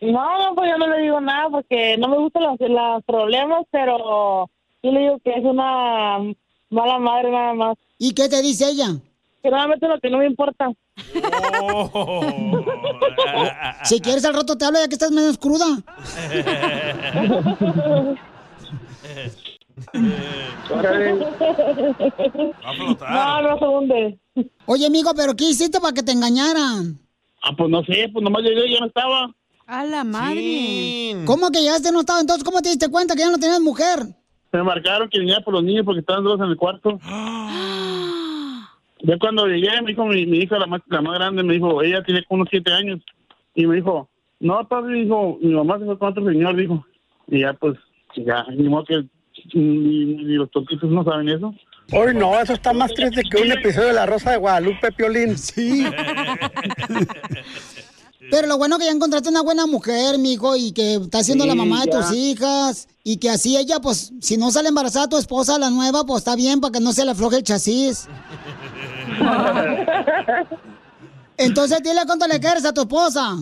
No, 0.00 0.38
no, 0.38 0.54
pues 0.54 0.70
yo 0.70 0.78
no 0.78 0.86
le 0.86 1.02
digo 1.02 1.20
nada 1.20 1.50
porque 1.50 1.98
no 1.98 2.08
me 2.08 2.16
gustan 2.16 2.44
los, 2.44 2.58
los 2.60 3.04
problemas, 3.04 3.66
pero 3.70 4.48
yo 4.82 4.90
le 4.90 5.00
digo 5.00 5.18
que 5.22 5.32
es 5.32 5.44
una 5.44 6.18
mala 6.70 6.98
madre 6.98 7.30
nada 7.30 7.52
más. 7.52 7.76
¿Y 7.98 8.14
qué 8.14 8.30
te 8.30 8.40
dice 8.40 8.70
ella? 8.70 8.96
Normalmente 9.50 9.88
lo 9.88 9.98
que 10.00 10.10
no 10.10 10.18
me 10.18 10.26
importa. 10.26 10.70
Si 13.84 14.00
quieres 14.00 14.24
al 14.24 14.34
rato 14.34 14.56
te 14.56 14.64
hablo 14.64 14.78
ya 14.78 14.88
que 14.88 14.94
estás 14.94 15.10
menos 15.10 15.38
cruda. 15.38 15.66
No, 23.10 23.42
no 23.42 23.58
se 23.58 23.64
hunde. 23.64 24.18
Oye, 24.66 24.86
amigo, 24.86 25.12
¿pero 25.16 25.34
qué 25.34 25.44
hiciste 25.50 25.80
para 25.80 25.94
que 25.94 26.02
te 26.02 26.12
engañaran? 26.12 26.98
Ah, 27.42 27.52
pues 27.56 27.70
no 27.70 27.82
sé, 27.84 28.10
pues 28.12 28.22
nomás 28.22 28.42
llegué 28.42 28.66
y 28.66 28.74
ya 28.74 28.80
no 28.80 28.86
estaba. 28.86 29.34
A 29.66 29.84
la 29.84 30.04
madre. 30.04 31.24
¿Cómo 31.26 31.50
que 31.50 31.60
llegaste 31.60 31.92
no 31.92 32.00
estaba? 32.00 32.20
Entonces, 32.20 32.44
¿cómo 32.44 32.60
te 32.60 32.70
diste 32.70 32.88
cuenta 32.90 33.14
que 33.14 33.20
ya 33.20 33.30
no 33.30 33.38
tenías 33.38 33.60
mujer? 33.60 34.00
Me 34.52 34.62
marcaron 34.62 35.08
que 35.10 35.18
venía 35.18 35.40
por 35.40 35.54
los 35.54 35.62
niños 35.62 35.84
porque 35.84 36.00
estaban 36.00 36.24
dos 36.24 36.40
en 36.40 36.46
el 36.46 36.56
cuarto. 36.56 36.98
Ya 39.02 39.18
cuando 39.18 39.46
llegué, 39.46 39.68
me 39.82 39.92
dijo 39.92 40.04
mi, 40.06 40.26
mi 40.26 40.38
hija, 40.38 40.58
la 40.58 40.66
más, 40.66 40.80
la 40.86 41.00
más 41.00 41.14
grande, 41.14 41.42
me 41.42 41.54
dijo, 41.54 41.82
ella 41.82 42.02
tiene 42.02 42.24
como 42.24 42.42
unos 42.42 42.50
siete 42.50 42.72
años. 42.72 43.00
Y 43.54 43.66
me 43.66 43.76
dijo, 43.76 44.08
no, 44.40 44.66
padre, 44.68 45.00
dijo, 45.00 45.38
mi 45.40 45.52
mamá 45.52 45.78
se 45.78 45.84
fue 45.84 45.98
con 45.98 46.08
otro 46.10 46.26
señor, 46.26 46.56
dijo. 46.56 46.84
Y 47.26 47.40
ya, 47.40 47.52
pues, 47.54 47.78
ya, 48.16 48.44
ni 48.50 48.68
modo 48.68 48.84
que 48.84 49.04
ni, 49.54 50.04
ni 50.04 50.34
los 50.34 50.50
tontitos 50.50 50.90
no 50.90 51.04
saben 51.04 51.28
eso. 51.28 51.54
Hoy 51.92 52.14
no, 52.14 52.38
eso 52.38 52.52
está 52.52 52.72
más 52.74 52.92
triste 52.92 53.22
que 53.30 53.42
un 53.42 53.50
episodio 53.50 53.88
de 53.88 53.94
La 53.94 54.06
Rosa 54.06 54.32
de 54.32 54.36
Guadalupe, 54.36 54.92
Piolín. 54.92 55.38
Sí. 55.38 55.86
Pero 58.30 58.46
lo 58.46 58.58
bueno 58.58 58.78
que 58.78 58.84
ya 58.84 58.90
encontraste 58.90 59.28
una 59.28 59.42
buena 59.42 59.66
mujer, 59.66 60.18
mijo, 60.18 60.54
y 60.56 60.72
que 60.72 60.94
está 60.96 61.22
siendo 61.22 61.46
la 61.46 61.54
mamá 61.54 61.84
de 61.84 61.92
tus 61.92 62.12
hijas. 62.12 62.88
Y 63.04 63.18
que 63.18 63.30
así 63.30 63.56
ella, 63.56 63.80
pues, 63.80 64.12
si 64.20 64.36
no 64.36 64.50
sale 64.50 64.68
embarazada 64.68 65.08
tu 65.08 65.16
esposa, 65.16 65.58
la 65.58 65.70
nueva, 65.70 66.04
pues 66.04 66.18
está 66.18 66.36
bien 66.36 66.60
para 66.60 66.72
que 66.72 66.80
no 66.80 66.92
se 66.92 67.04
le 67.04 67.12
afloje 67.12 67.36
el 67.38 67.42
chasis. 67.42 68.08
Entonces, 71.38 71.82
dile 71.82 72.00
cuánto 72.04 72.26
le 72.26 72.38
quieres 72.38 72.64
a 72.66 72.74
tu 72.74 72.82
esposa. 72.82 73.36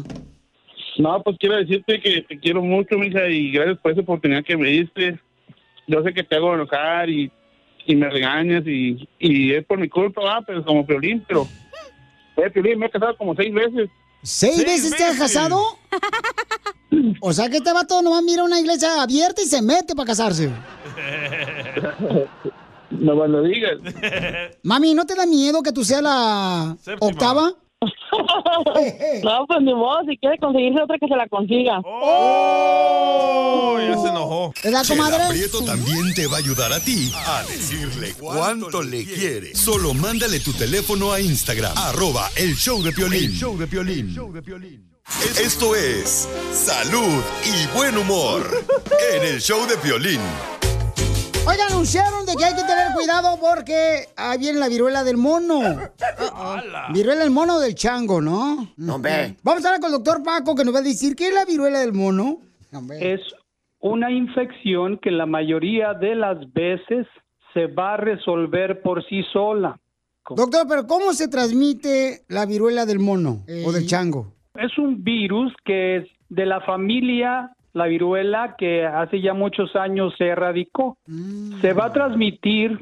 No, 0.98 1.22
pues 1.22 1.36
quiero 1.38 1.56
decirte 1.56 2.00
que 2.00 2.22
te 2.22 2.38
quiero 2.38 2.62
mucho, 2.62 2.96
mija, 2.96 3.28
y 3.28 3.50
gracias 3.50 3.78
por 3.78 3.92
esa 3.92 4.02
oportunidad 4.02 4.44
que 4.44 4.56
me 4.56 4.68
diste. 4.68 5.18
Yo 5.86 6.02
sé 6.02 6.12
que 6.14 6.22
te 6.22 6.36
hago 6.36 6.54
enojar 6.54 7.10
y, 7.10 7.30
y 7.86 7.96
me 7.96 8.08
regañas 8.08 8.66
y, 8.66 9.08
y 9.18 9.52
es 9.52 9.64
por 9.64 9.78
mi 9.78 9.88
culpa, 9.88 10.42
pero 10.46 10.64
como 10.64 10.86
Piolín, 10.86 11.24
pero... 11.26 11.46
Eh, 12.36 12.50
Piolín, 12.50 12.78
me 12.78 12.86
he 12.86 12.90
casado 12.90 13.16
como 13.16 13.34
seis 13.34 13.52
veces. 13.52 13.88
¿Seis, 14.26 14.58
veces 14.64 14.96
te 14.96 15.04
has 15.04 15.16
casado? 15.16 15.62
O 17.20 17.32
sea 17.32 17.48
que 17.48 17.58
este 17.58 17.72
vato 17.72 18.02
nomás 18.02 18.24
mira 18.24 18.42
una 18.42 18.58
iglesia 18.58 19.00
abierta 19.00 19.40
y 19.40 19.46
se 19.46 19.62
mete 19.62 19.94
para 19.94 20.06
casarse. 20.08 20.50
No 22.88 23.16
me 23.16 23.26
lo 23.26 23.42
digas. 23.42 23.78
Mami, 24.62 24.94
¿no 24.94 25.04
te 25.04 25.16
da 25.16 25.26
miedo 25.26 25.60
que 25.60 25.72
tú 25.72 25.84
seas 25.84 26.02
la 26.02 26.76
octava? 27.00 27.52
No, 29.22 29.46
pues 29.46 29.60
ni 29.62 29.74
modo, 29.74 30.00
si 30.08 30.16
quiere 30.16 30.38
conseguirse 30.38 30.82
otra 30.82 30.96
que 30.98 31.06
se 31.06 31.16
la 31.16 31.28
consiga. 31.28 31.80
¡Oh! 31.84 33.78
Ya 33.78 33.98
se 33.98 34.08
enojó. 34.08 34.52
¿Verdad, 34.62 34.82
Chela 34.84 35.28
Prieto 35.28 35.62
también 35.64 36.14
te 36.14 36.26
va 36.26 36.36
a 36.36 36.38
ayudar 36.38 36.72
a 36.72 36.80
ti 36.80 37.12
a 37.14 37.42
decirle 37.44 38.14
cuánto 38.18 38.82
le 38.82 39.04
quiere. 39.04 39.54
Solo 39.54 39.92
mándale 39.94 40.40
tu 40.40 40.52
teléfono 40.52 41.12
a 41.12 41.20
Instagram, 41.20 41.76
arroba 41.76 42.30
el 42.36 42.54
show 42.56 42.82
de 42.82 42.92
Piolín. 42.92 43.32
show 43.32 43.56
de 43.58 43.66
Piolín. 43.66 44.16
Esto 45.40 45.76
es 45.76 46.28
Salud 46.52 47.22
y 47.44 47.66
Buen 47.76 47.96
Humor 47.96 48.42
en 49.12 49.22
el 49.22 49.40
show 49.40 49.64
de 49.68 49.76
Piolín. 49.76 50.20
Oiga, 51.48 51.66
anunciaron 51.70 52.26
de 52.26 52.34
que 52.34 52.44
hay 52.44 52.54
que 52.54 52.62
tener 52.62 52.92
cuidado 52.92 53.38
porque 53.40 54.06
ahí 54.16 54.38
viene 54.38 54.58
la 54.58 54.68
viruela 54.68 55.04
del 55.04 55.16
mono. 55.16 55.60
Viruela 56.92 57.20
del 57.20 57.30
mono 57.30 57.56
o 57.56 57.60
del 57.60 57.76
chango, 57.76 58.20
¿no? 58.20 58.68
Hombre. 58.88 59.36
Vamos 59.44 59.64
a 59.64 59.68
hablar 59.68 59.80
con 59.80 59.92
el 59.92 60.02
doctor 60.02 60.24
Paco 60.24 60.56
que 60.56 60.64
nos 60.64 60.74
va 60.74 60.80
a 60.80 60.82
decir 60.82 61.14
qué 61.14 61.28
es 61.28 61.34
la 61.34 61.44
viruela 61.44 61.78
del 61.78 61.92
mono. 61.92 62.40
Es 63.00 63.20
una 63.78 64.10
infección 64.10 64.98
que 64.98 65.12
la 65.12 65.26
mayoría 65.26 65.94
de 65.94 66.16
las 66.16 66.52
veces 66.52 67.06
se 67.54 67.66
va 67.66 67.94
a 67.94 67.96
resolver 67.96 68.82
por 68.82 69.06
sí 69.08 69.22
sola. 69.32 69.78
Doctor, 70.28 70.66
pero 70.68 70.86
¿cómo 70.88 71.12
se 71.12 71.28
transmite 71.28 72.24
la 72.28 72.44
viruela 72.44 72.84
del 72.86 72.98
mono 72.98 73.44
o 73.64 73.70
del 73.70 73.86
chango? 73.86 74.32
Es 74.56 74.76
un 74.78 75.04
virus 75.04 75.52
que 75.64 75.98
es 75.98 76.08
de 76.28 76.44
la 76.44 76.60
familia 76.62 77.55
la 77.76 77.86
viruela 77.86 78.56
que 78.56 78.86
hace 78.86 79.20
ya 79.20 79.34
muchos 79.34 79.76
años 79.76 80.14
se 80.16 80.28
erradicó. 80.28 80.96
Se 81.60 81.74
va 81.74 81.86
a 81.86 81.92
transmitir 81.92 82.80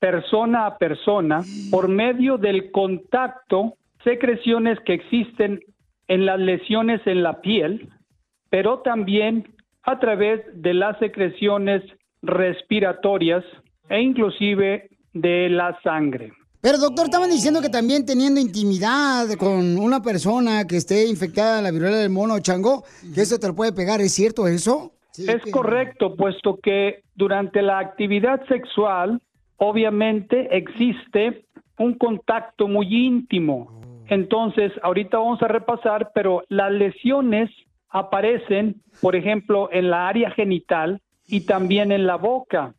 persona 0.00 0.66
a 0.66 0.78
persona 0.78 1.42
por 1.70 1.86
medio 1.86 2.38
del 2.38 2.72
contacto, 2.72 3.74
secreciones 4.02 4.80
que 4.80 4.94
existen 4.94 5.60
en 6.08 6.26
las 6.26 6.40
lesiones 6.40 7.00
en 7.06 7.22
la 7.22 7.40
piel, 7.40 7.88
pero 8.50 8.80
también 8.80 9.46
a 9.84 10.00
través 10.00 10.40
de 10.60 10.74
las 10.74 10.98
secreciones 10.98 11.84
respiratorias 12.22 13.44
e 13.88 14.00
inclusive 14.00 14.90
de 15.12 15.50
la 15.50 15.80
sangre. 15.82 16.32
Pero 16.62 16.78
doctor, 16.78 17.06
estaban 17.06 17.28
diciendo 17.28 17.60
que 17.60 17.68
también 17.68 18.06
teniendo 18.06 18.40
intimidad 18.40 19.26
con 19.36 19.76
una 19.76 20.00
persona 20.00 20.64
que 20.64 20.76
esté 20.76 21.08
infectada 21.08 21.56
de 21.56 21.62
la 21.62 21.72
viruela 21.72 21.96
del 21.96 22.10
mono 22.10 22.38
chango, 22.38 22.84
que 23.12 23.22
eso 23.22 23.40
te 23.40 23.48
lo 23.48 23.54
puede 23.56 23.72
pegar, 23.72 24.00
¿es 24.00 24.12
cierto 24.12 24.46
eso? 24.46 24.92
es 25.18 25.42
correcto, 25.50 26.14
puesto 26.14 26.58
que 26.62 27.02
durante 27.16 27.62
la 27.62 27.80
actividad 27.80 28.46
sexual, 28.46 29.20
obviamente 29.56 30.56
existe 30.56 31.44
un 31.78 31.94
contacto 31.98 32.68
muy 32.68 32.86
íntimo. 33.06 33.82
Entonces, 34.06 34.70
ahorita 34.84 35.18
vamos 35.18 35.42
a 35.42 35.48
repasar, 35.48 36.12
pero 36.14 36.44
las 36.48 36.70
lesiones 36.70 37.50
aparecen, 37.90 38.80
por 39.00 39.16
ejemplo, 39.16 39.68
en 39.72 39.90
la 39.90 40.06
área 40.06 40.30
genital 40.30 41.00
y 41.26 41.40
también 41.40 41.90
en 41.90 42.06
la 42.06 42.16
boca. 42.16 42.72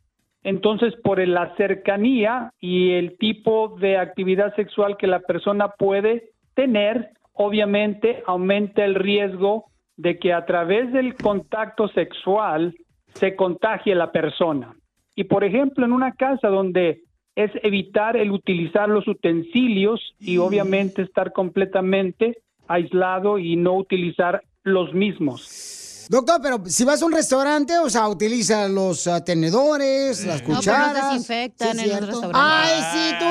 Entonces, 0.44 0.94
por 1.02 1.26
la 1.26 1.54
cercanía 1.56 2.52
y 2.60 2.92
el 2.92 3.16
tipo 3.18 3.76
de 3.80 3.96
actividad 3.96 4.54
sexual 4.54 4.96
que 4.98 5.06
la 5.06 5.20
persona 5.20 5.68
puede 5.68 6.30
tener, 6.54 7.10
obviamente 7.32 8.22
aumenta 8.26 8.84
el 8.84 8.94
riesgo 8.94 9.64
de 9.96 10.18
que 10.18 10.34
a 10.34 10.44
través 10.44 10.92
del 10.92 11.14
contacto 11.14 11.88
sexual 11.88 12.74
se 13.14 13.34
contagie 13.36 13.94
la 13.94 14.12
persona. 14.12 14.74
Y 15.16 15.24
por 15.24 15.44
ejemplo, 15.44 15.86
en 15.86 15.92
una 15.92 16.12
casa 16.12 16.48
donde 16.48 17.00
es 17.36 17.50
evitar 17.62 18.16
el 18.16 18.30
utilizar 18.30 18.88
los 18.88 19.08
utensilios 19.08 20.00
y 20.20 20.38
obviamente 20.38 21.02
estar 21.02 21.32
completamente 21.32 22.38
aislado 22.68 23.38
y 23.38 23.56
no 23.56 23.74
utilizar 23.76 24.42
los 24.62 24.92
mismos. 24.94 25.73
Doctor, 26.08 26.40
pero 26.42 26.62
si 26.66 26.84
vas 26.84 27.00
a 27.02 27.06
un 27.06 27.12
restaurante, 27.12 27.78
o 27.78 27.88
sea, 27.90 28.08
utiliza 28.08 28.68
los 28.68 29.06
ah, 29.06 29.24
tenedores, 29.24 30.24
las 30.26 30.40
No, 30.40 30.46
pero 30.46 30.56
cucharas. 30.58 30.94
los 30.94 31.12
desinfectan 31.12 31.76
¿Sí 31.78 31.84
en 31.84 31.90
los 31.90 32.06
restaurantes. 32.06 32.40
¡Ay, 32.44 32.82
sí, 32.92 33.14
tú! 33.18 33.24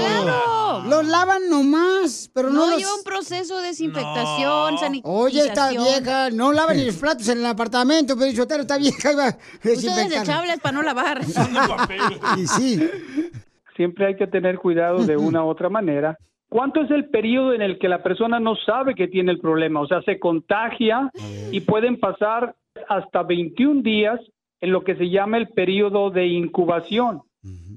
¡Claro! 0.00 0.82
Los 0.88 1.06
lavan 1.06 1.48
nomás, 1.50 2.30
pero 2.32 2.48
no, 2.50 2.60
No, 2.66 2.70
los... 2.70 2.78
lleva 2.78 2.94
un 2.94 3.02
proceso 3.04 3.58
de 3.58 3.68
desinfectación, 3.68 4.78
sanitización. 4.78 5.02
Oye, 5.24 5.46
esta 5.46 5.70
vieja, 5.70 6.30
no 6.30 6.52
lava 6.52 6.72
ni 6.74 6.84
los 6.84 6.96
platos 6.96 7.28
en 7.28 7.38
el 7.38 7.46
apartamento, 7.46 8.16
pero 8.16 8.32
Chotero, 8.32 8.62
esta 8.62 8.78
vieja 8.78 9.12
iba 9.12 9.24
a 9.26 9.28
Ustedes 9.28 9.62
desinfectar. 9.82 10.08
desechables 10.10 10.60
para 10.60 10.72
no 10.72 10.82
lavar. 10.82 11.20
Y 12.36 12.46
sí. 12.46 12.90
Siempre 13.76 14.06
hay 14.08 14.16
que 14.16 14.26
tener 14.26 14.58
cuidado 14.58 15.04
de 15.04 15.16
una 15.16 15.44
u 15.44 15.48
otra 15.48 15.68
manera. 15.68 16.16
¿Cuánto 16.50 16.80
es 16.80 16.90
el 16.90 17.08
periodo 17.08 17.54
en 17.54 17.62
el 17.62 17.78
que 17.78 17.88
la 17.88 18.02
persona 18.02 18.40
no 18.40 18.56
sabe 18.56 18.96
que 18.96 19.06
tiene 19.06 19.30
el 19.30 19.38
problema? 19.38 19.80
O 19.80 19.86
sea, 19.86 20.02
se 20.02 20.18
contagia 20.18 21.08
y 21.52 21.60
pueden 21.60 21.98
pasar 21.98 22.56
hasta 22.88 23.22
21 23.22 23.82
días 23.82 24.20
en 24.60 24.72
lo 24.72 24.82
que 24.82 24.96
se 24.96 25.08
llama 25.08 25.38
el 25.38 25.48
periodo 25.48 26.10
de 26.10 26.26
incubación, 26.26 27.22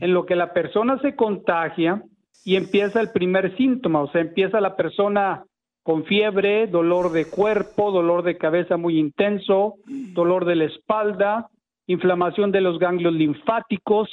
en 0.02 0.14
lo 0.14 0.26
que 0.26 0.36
la 0.36 0.54
persona 0.54 0.98
se 1.00 1.16
contagia 1.16 2.02
y 2.44 2.56
empieza 2.56 3.00
el 3.00 3.12
primer 3.12 3.56
síntoma, 3.58 4.02
o 4.02 4.12
sea, 4.12 4.22
empieza 4.22 4.60
la 4.60 4.76
persona 4.76 5.46
con 5.84 6.06
fiebre, 6.06 6.66
dolor 6.66 7.12
de 7.12 7.30
cuerpo, 7.30 7.92
dolor 7.92 8.24
de 8.24 8.38
cabeza 8.38 8.76
muy 8.76 8.98
intenso, 8.98 9.76
dolor 9.86 10.46
de 10.46 10.56
la 10.56 10.66
espalda, 10.66 11.48
inflamación 11.86 12.52
de 12.52 12.62
los 12.62 12.80
ganglios 12.80 13.14
linfáticos. 13.14 14.10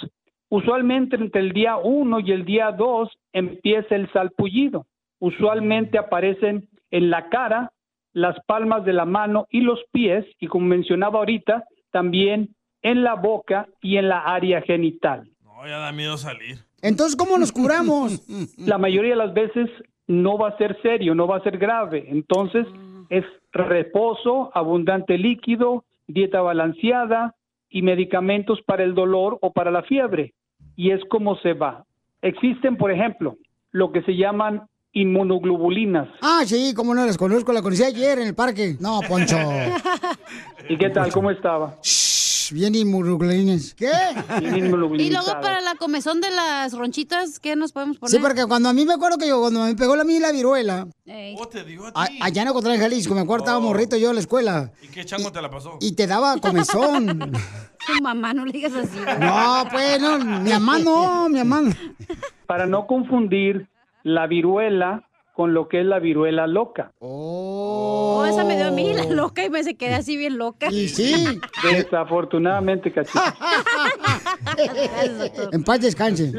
Usualmente 0.51 1.15
entre 1.15 1.41
el 1.41 1.53
día 1.53 1.77
1 1.77 2.21
y 2.21 2.33
el 2.33 2.45
día 2.45 2.73
2 2.73 3.09
empieza 3.33 3.95
el 3.95 4.13
salpullido. 4.13 4.87
Usualmente 5.21 5.97
aparecen 5.97 6.69
en 6.91 7.09
la 7.09 7.29
cara, 7.29 7.73
las 8.13 8.37
palmas 8.47 8.85
de 8.85 8.93
la 8.93 9.05
mano 9.05 9.47
y 9.49 9.61
los 9.61 9.79
pies, 9.93 10.27
y 10.41 10.49
como 10.49 10.67
mencionaba 10.67 11.21
ahorita, 11.21 11.65
también 11.93 12.57
en 12.83 13.05
la 13.05 13.15
boca 13.15 13.69
y 13.81 13.97
en 13.97 14.09
la 14.09 14.21
área 14.25 14.61
genital. 14.63 15.31
No, 15.45 15.67
ya 15.69 15.79
da 15.79 15.93
miedo 15.93 16.17
salir. 16.19 16.59
Entonces, 16.83 17.15
¿cómo 17.15 17.39
nos 17.39 17.53
curamos? 17.53 18.21
La 18.59 18.79
mayoría 18.79 19.11
de 19.11 19.17
las 19.17 19.35
veces 19.35 19.71
no 20.09 20.37
va 20.37 20.49
a 20.49 20.59
ser 20.59 20.81
serio, 20.83 21.15
no 21.15 21.29
va 21.29 21.37
a 21.37 21.43
ser 21.43 21.59
grave. 21.59 22.07
Entonces, 22.09 22.67
es 23.09 23.25
reposo, 23.53 24.51
abundante 24.55 25.17
líquido, 25.17 25.85
dieta 26.09 26.41
balanceada 26.41 27.37
y 27.69 27.83
medicamentos 27.83 28.61
para 28.63 28.83
el 28.83 28.95
dolor 28.95 29.39
o 29.43 29.53
para 29.53 29.71
la 29.71 29.83
fiebre. 29.83 30.35
Y 30.81 30.93
es 30.93 31.03
como 31.11 31.37
se 31.41 31.53
va. 31.53 31.85
Existen, 32.23 32.79
por 32.79 32.91
ejemplo, 32.91 33.37
lo 33.71 33.93
que 33.93 34.01
se 34.01 34.17
llaman 34.17 34.63
inmunoglobulinas. 34.95 36.09
Ah, 36.23 36.41
sí, 36.47 36.73
cómo 36.75 36.95
no 36.95 37.05
las 37.05 37.19
conozco, 37.19 37.53
la 37.53 37.61
conocí 37.61 37.85
ayer 37.85 38.19
en 38.19 38.29
el 38.29 38.35
parque. 38.35 38.77
No, 38.81 39.01
Poncho. 39.07 39.37
¿Y 40.71 40.79
qué 40.79 40.89
tal? 40.89 41.13
¿Cómo 41.13 41.31
estaba? 41.31 41.77
Shh, 41.83 42.10
bien 42.53 42.75
inmunoglobulines. 42.75 43.75
¿Qué? 43.75 43.91
Bien 44.41 44.67
Y 44.99 45.11
luego 45.11 45.33
para 45.41 45.61
la 45.61 45.75
comezón 45.77 46.21
de 46.21 46.31
las 46.31 46.73
ronchitas, 46.73 47.41
¿qué 47.41 47.57
nos 47.57 47.73
podemos 47.73 47.99
poner? 47.99 48.11
Sí, 48.13 48.19
porque 48.21 48.47
cuando 48.47 48.69
a 48.69 48.73
mí 48.73 48.85
me 48.85 48.95
acuerdo 48.95 49.19
que 49.19 49.29
yo, 49.29 49.41
cuando 49.41 49.65
me 49.65 49.75
pegó 49.75 49.97
la 49.97 50.05
mí 50.05 50.19
la 50.19 50.33
viruela, 50.33 50.87
Ey. 51.07 51.37
a- 51.95 52.09
allá 52.21 52.43
en 52.43 52.49
Ocotlán, 52.49 52.79
Jalisco, 52.79 53.15
me 53.15 53.21
acuerdo, 53.21 53.45
estaba 53.45 53.61
morrito 53.61 53.97
yo 53.97 54.09
en 54.11 54.15
la 54.17 54.21
escuela, 54.21 54.73
¿Y 54.83 54.89
qué 54.89 55.05
chango 55.05 55.31
te 55.33 55.41
la 55.43 55.51
pasó? 55.51 55.77
y 55.81 55.93
te 55.93 56.07
daba 56.07 56.37
comezón. 56.39 57.33
Tu 57.87 58.03
mamá, 58.03 58.35
no 58.35 58.45
le 58.45 58.53
digas 58.53 58.75
así. 58.75 58.99
No, 59.21 59.65
pues, 59.71 59.99
no, 60.01 60.19
mi 60.19 60.51
mamá 60.51 60.79
no, 60.79 61.29
mi 61.31 61.43
mamá. 61.43 61.73
Para 62.47 62.67
no 62.67 62.87
confundir 62.87 63.69
la 64.03 64.27
viruela 64.27 65.09
con 65.35 65.55
lo 65.55 65.67
que 65.69 65.81
es 65.81 65.87
la 65.87 65.99
viruela 65.99 66.47
loca. 66.47 66.93
Oh, 66.99 67.60
esa 68.31 68.45
me 68.45 68.57
dio 68.57 68.69
a 68.69 68.71
mí 68.71 68.93
la 68.95 69.05
loca 69.05 69.45
y 69.45 69.51
me 69.51 69.63
se 69.63 69.77
quedé 69.77 69.95
así 69.95 70.17
bien 70.17 70.39
loca. 70.39 70.69
Y 70.71 70.89
sí. 70.89 71.15
Desafortunadamente, 71.63 72.93
cachita. 72.93 73.35
En 75.53 75.63
paz 75.65 75.81
descanse. 75.81 76.33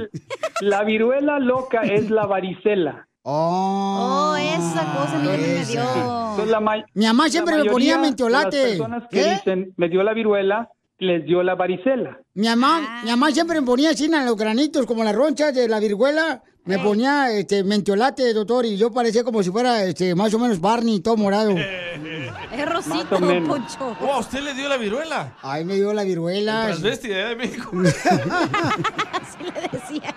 La 0.62 0.84
viruela 0.84 1.39
loca 1.39 1.82
es 1.82 2.10
la 2.10 2.25
varicela. 2.25 3.08
Oh, 3.23 4.36
esa 4.36 4.93
cosa 4.95 5.15
a 5.15 5.19
mí 5.19 5.27
también 5.27 5.60
me 5.60 5.65
dio. 5.65 5.82
Entonces, 5.82 6.47
la 6.49 6.60
ma- 6.60 6.86
Mi 6.93 7.06
mamá 7.06 7.25
la 7.25 7.30
siempre 7.30 7.58
me 7.58 7.65
ponía 7.69 7.95
de 7.97 8.01
mentiolate. 8.01 8.58
Las 8.58 8.67
personas 8.69 9.04
que 9.12 9.21
¿Qué? 9.23 9.30
dicen, 9.36 9.73
me 9.77 9.89
dio 9.89 10.01
la 10.04 10.13
viruela, 10.13 10.69
les 10.97 11.23
dio 11.25 11.43
la 11.43 11.54
varicela. 11.56 12.19
Mi 12.34 12.47
mamá, 12.47 13.01
mi 13.04 13.10
mamá 13.12 13.32
siempre 13.32 13.60
me 13.62 13.65
ponía 13.67 13.91
así 13.91 14.06
en 14.06 14.25
los 14.25 14.36
granitos, 14.38 14.86
como 14.88 15.04
las 15.04 15.15
ronchas 15.15 15.54
de 15.54 15.67
la 15.67 15.80
viruela. 15.80 16.41
Me 16.63 16.78
ponía 16.78 17.32
este 17.32 17.63
mentiolate, 17.63 18.34
doctor, 18.34 18.65
y 18.65 18.78
yo 18.78 18.91
parecía 18.91 19.24
como 19.24 19.41
si 19.41 19.50
fuera 19.50 19.84
este, 19.84 20.13
más 20.13 20.32
o 20.34 20.39
menos 20.39 20.60
Barney, 20.62 21.00
todo 21.00 21.17
morado. 21.17 21.56
Es 21.58 22.69
rosito, 22.69 22.95
Más 22.95 23.12
o 23.13 23.19
menos. 23.19 23.50
Poncho. 23.50 23.97
Oh, 24.02 24.13
¿a 24.13 24.19
usted 24.19 24.41
le 24.41 24.54
dio 24.54 24.69
la 24.69 24.78
viruela? 24.78 25.38
Ay, 25.41 25.65
me 25.65 25.74
dio 25.76 25.91
la 25.93 26.04
viruela. 26.04 26.65
Transvesti 26.67 27.08
de 27.08 27.36
México. 27.36 27.71
Así 27.82 29.43
le 29.43 29.69
decía. 29.71 30.15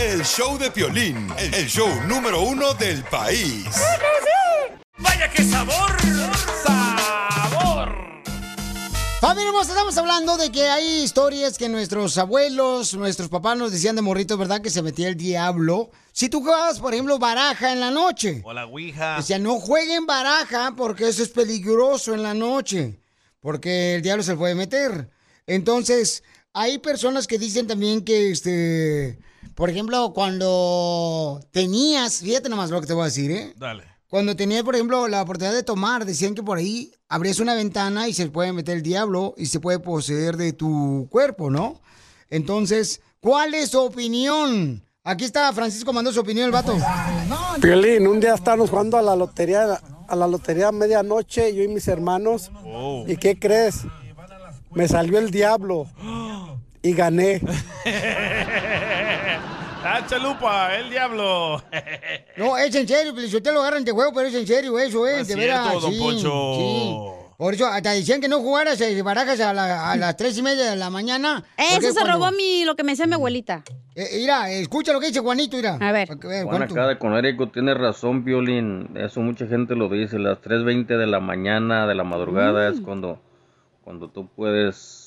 El 0.00 0.24
show 0.24 0.56
de 0.56 0.70
Piolín. 0.70 1.28
El 1.36 1.66
show 1.66 1.86
número 2.08 2.40
uno 2.40 2.72
del 2.72 3.04
país. 3.04 3.66
¡Vaya 4.96 5.30
qué 5.30 5.44
sabor! 5.44 5.94
¡Sabor! 6.64 7.94
Familia 9.20 9.48
hermosa, 9.48 9.72
estamos 9.72 9.98
hablando 9.98 10.38
de 10.38 10.50
que 10.50 10.70
hay 10.70 11.02
historias 11.02 11.58
que 11.58 11.68
nuestros 11.68 12.16
abuelos, 12.16 12.94
nuestros 12.94 13.28
papás 13.28 13.58
nos 13.58 13.72
decían 13.72 13.94
de 13.94 14.00
morritos, 14.00 14.38
¿verdad? 14.38 14.62
Que 14.62 14.70
se 14.70 14.80
metía 14.80 15.06
el 15.06 15.16
diablo. 15.16 15.90
Si 16.12 16.30
tú 16.30 16.40
jugabas, 16.40 16.80
por 16.80 16.94
ejemplo, 16.94 17.18
baraja 17.18 17.70
en 17.70 17.80
la 17.80 17.90
noche. 17.90 18.40
O 18.42 18.54
la 18.54 18.64
ouija. 18.64 19.18
Decían, 19.18 19.42
no 19.42 19.60
jueguen 19.60 20.06
baraja 20.06 20.72
porque 20.78 21.08
eso 21.08 21.22
es 21.22 21.28
peligroso 21.28 22.14
en 22.14 22.22
la 22.22 22.32
noche. 22.32 22.98
Porque 23.40 23.96
el 23.96 24.02
diablo 24.02 24.22
se 24.22 24.34
puede 24.34 24.54
meter. 24.54 25.10
Entonces, 25.46 26.22
hay 26.54 26.78
personas 26.78 27.26
que 27.26 27.38
dicen 27.38 27.66
también 27.66 28.02
que, 28.02 28.30
este, 28.30 29.18
por 29.54 29.70
ejemplo, 29.70 30.12
cuando 30.14 31.40
tenías, 31.50 32.20
fíjate 32.20 32.48
nomás 32.48 32.70
lo 32.70 32.80
que 32.80 32.86
te 32.86 32.92
voy 32.92 33.02
a 33.02 33.06
decir, 33.06 33.30
¿eh? 33.30 33.54
Dale. 33.56 33.84
Cuando 34.08 34.34
tenías, 34.34 34.64
por 34.64 34.74
ejemplo, 34.74 35.06
la 35.06 35.22
oportunidad 35.22 35.54
de 35.54 35.62
tomar, 35.62 36.04
decían 36.04 36.34
que 36.34 36.42
por 36.42 36.58
ahí 36.58 36.92
abrías 37.08 37.38
una 37.38 37.54
ventana 37.54 38.08
y 38.08 38.12
se 38.12 38.26
puede 38.28 38.52
meter 38.52 38.78
el 38.78 38.82
diablo 38.82 39.34
y 39.36 39.46
se 39.46 39.60
puede 39.60 39.78
poseer 39.78 40.36
de 40.36 40.52
tu 40.52 41.06
cuerpo, 41.10 41.48
¿no? 41.48 41.80
Entonces, 42.28 43.00
¿cuál 43.20 43.54
es 43.54 43.70
su 43.70 43.80
opinión? 43.80 44.84
Aquí 45.04 45.24
está 45.24 45.52
Francisco 45.52 45.92
mandó 45.92 46.12
su 46.12 46.20
opinión 46.20 46.46
el 46.46 46.52
vato. 46.52 46.76
Piolín, 47.62 48.06
un 48.06 48.18
día 48.20 48.34
estábamos 48.34 48.68
jugando 48.68 48.98
a 48.98 49.02
la 49.02 49.14
lotería, 49.14 49.80
a 50.08 50.16
la 50.16 50.26
lotería 50.26 50.68
a 50.68 50.72
medianoche, 50.72 51.54
yo 51.54 51.62
y 51.62 51.68
mis 51.68 51.86
hermanos. 51.86 52.50
¿Y 53.06 53.16
qué 53.16 53.38
crees? 53.38 53.82
Me 54.72 54.88
salió 54.88 55.18
el 55.18 55.30
diablo 55.30 55.86
y 56.82 56.92
gané. 56.94 57.40
¡Ah, 59.82 60.04
chalupa! 60.06 60.76
¡El 60.76 60.90
diablo! 60.90 61.62
No, 62.36 62.56
es 62.56 62.74
en 62.74 62.88
serio, 62.88 63.14
si 63.16 63.36
usted 63.36 63.52
lo 63.52 63.60
agarran 63.60 63.84
de 63.84 63.92
juego, 63.92 64.12
pero 64.14 64.28
es 64.28 64.34
en 64.34 64.46
serio 64.46 64.78
eso, 64.78 65.06
¿eh? 65.06 65.20
Es 65.20 65.28
de 65.28 65.34
cierto, 65.34 65.62
veras. 65.64 65.82
don 65.82 65.92
sí, 65.92 65.98
Poncho. 65.98 66.54
sí. 66.56 66.96
Por 67.36 67.54
eso, 67.54 67.66
hasta 67.66 67.90
decían 67.92 68.20
que 68.20 68.28
no 68.28 68.40
jugaras 68.40 68.78
barajas 69.02 69.40
a, 69.40 69.52
la- 69.54 69.90
a 69.92 69.96
las 69.96 70.16
tres 70.16 70.36
y 70.38 70.42
media 70.42 70.70
de 70.70 70.76
la 70.76 70.88
mañana. 70.90 71.42
Eso 71.58 71.80
se 71.88 71.92
cuando- 72.00 72.12
robó 72.12 72.32
mi, 72.32 72.64
lo 72.64 72.76
que 72.76 72.82
me 72.84 72.92
decía 72.92 73.06
mi 73.06 73.14
abuelita. 73.14 73.62
Eh, 73.94 74.08
mira, 74.20 74.50
escucha 74.50 74.92
lo 74.92 75.00
que 75.00 75.06
dice 75.08 75.20
Juanito, 75.20 75.56
mira. 75.56 75.76
A 75.80 75.92
ver. 75.92 76.08
Juan 76.44 76.62
acá 76.62 76.86
de 76.86 76.98
Conérico 76.98 77.48
tiene 77.48 77.72
razón, 77.74 78.24
Violín. 78.24 78.90
Eso 78.94 79.20
mucha 79.20 79.46
gente 79.46 79.74
lo 79.74 79.88
dice. 79.88 80.18
Las 80.18 80.38
3.20 80.42 80.86
de 80.98 81.06
la 81.06 81.20
mañana, 81.20 81.86
de 81.86 81.94
la 81.94 82.04
madrugada, 82.04 82.68
es 82.68 82.80
cuando, 82.82 83.18
cuando 83.84 84.08
tú 84.08 84.28
puedes. 84.28 84.99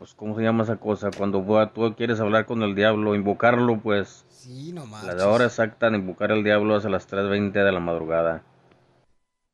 Pues, 0.00 0.14
¿cómo 0.14 0.34
se 0.34 0.42
llama 0.42 0.64
esa 0.64 0.76
cosa? 0.76 1.10
Cuando 1.14 1.44
tú 1.74 1.94
quieres 1.94 2.20
hablar 2.20 2.46
con 2.46 2.62
el 2.62 2.74
diablo, 2.74 3.14
invocarlo, 3.14 3.78
pues. 3.82 4.24
Sí, 4.30 4.72
no 4.72 4.86
La 5.04 5.28
hora 5.28 5.44
exacta 5.44 5.90
de 5.90 5.98
invocar 5.98 6.32
al 6.32 6.42
diablo 6.42 6.78
es 6.78 6.86
a 6.86 6.88
las 6.88 7.06
3.20 7.06 7.52
de 7.52 7.70
la 7.70 7.80
madrugada. 7.80 8.42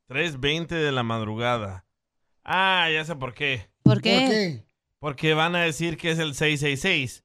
3.20 0.09 0.69
de 0.69 0.93
la 0.93 1.03
madrugada. 1.03 1.85
Ah, 2.45 2.89
ya 2.95 3.05
sé 3.05 3.17
por 3.17 3.35
qué. 3.35 3.69
¿Por 3.83 4.01
qué? 4.01 4.21
¿Por 4.21 4.31
qué? 4.31 4.65
Porque 5.01 5.35
van 5.35 5.57
a 5.57 5.63
decir 5.63 5.97
que 5.97 6.13
es 6.13 6.21
el 6.21 6.37
666. 6.37 7.25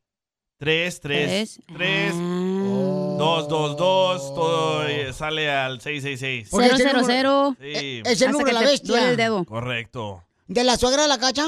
3, 0.58 1.00
3, 1.02 1.28
Tres. 1.28 1.60
3, 1.78 2.14
2, 2.16 3.48
2, 3.48 3.78
2, 3.78 4.34
todo 4.34 4.88
eh, 4.88 5.14
sale 5.14 5.52
al 5.52 5.80
666. 5.80 6.50
Porque 6.50 6.66
ese 6.70 6.78
Cero, 6.78 7.02
número- 7.02 7.06
cero. 7.06 7.56
Sí. 7.60 7.68
Eh, 7.68 8.02
es 8.04 8.20
el 8.24 8.32
número 8.32 8.48
de 8.48 8.54
la 8.54 8.62
bestia. 8.62 8.92
duele 8.96 9.10
el 9.12 9.18
dedo. 9.18 9.46
Correcto. 9.46 10.24
¿De 10.48 10.64
la 10.64 10.76
suegra 10.76 11.04
de 11.04 11.08
la 11.08 11.20
cacha? 11.20 11.46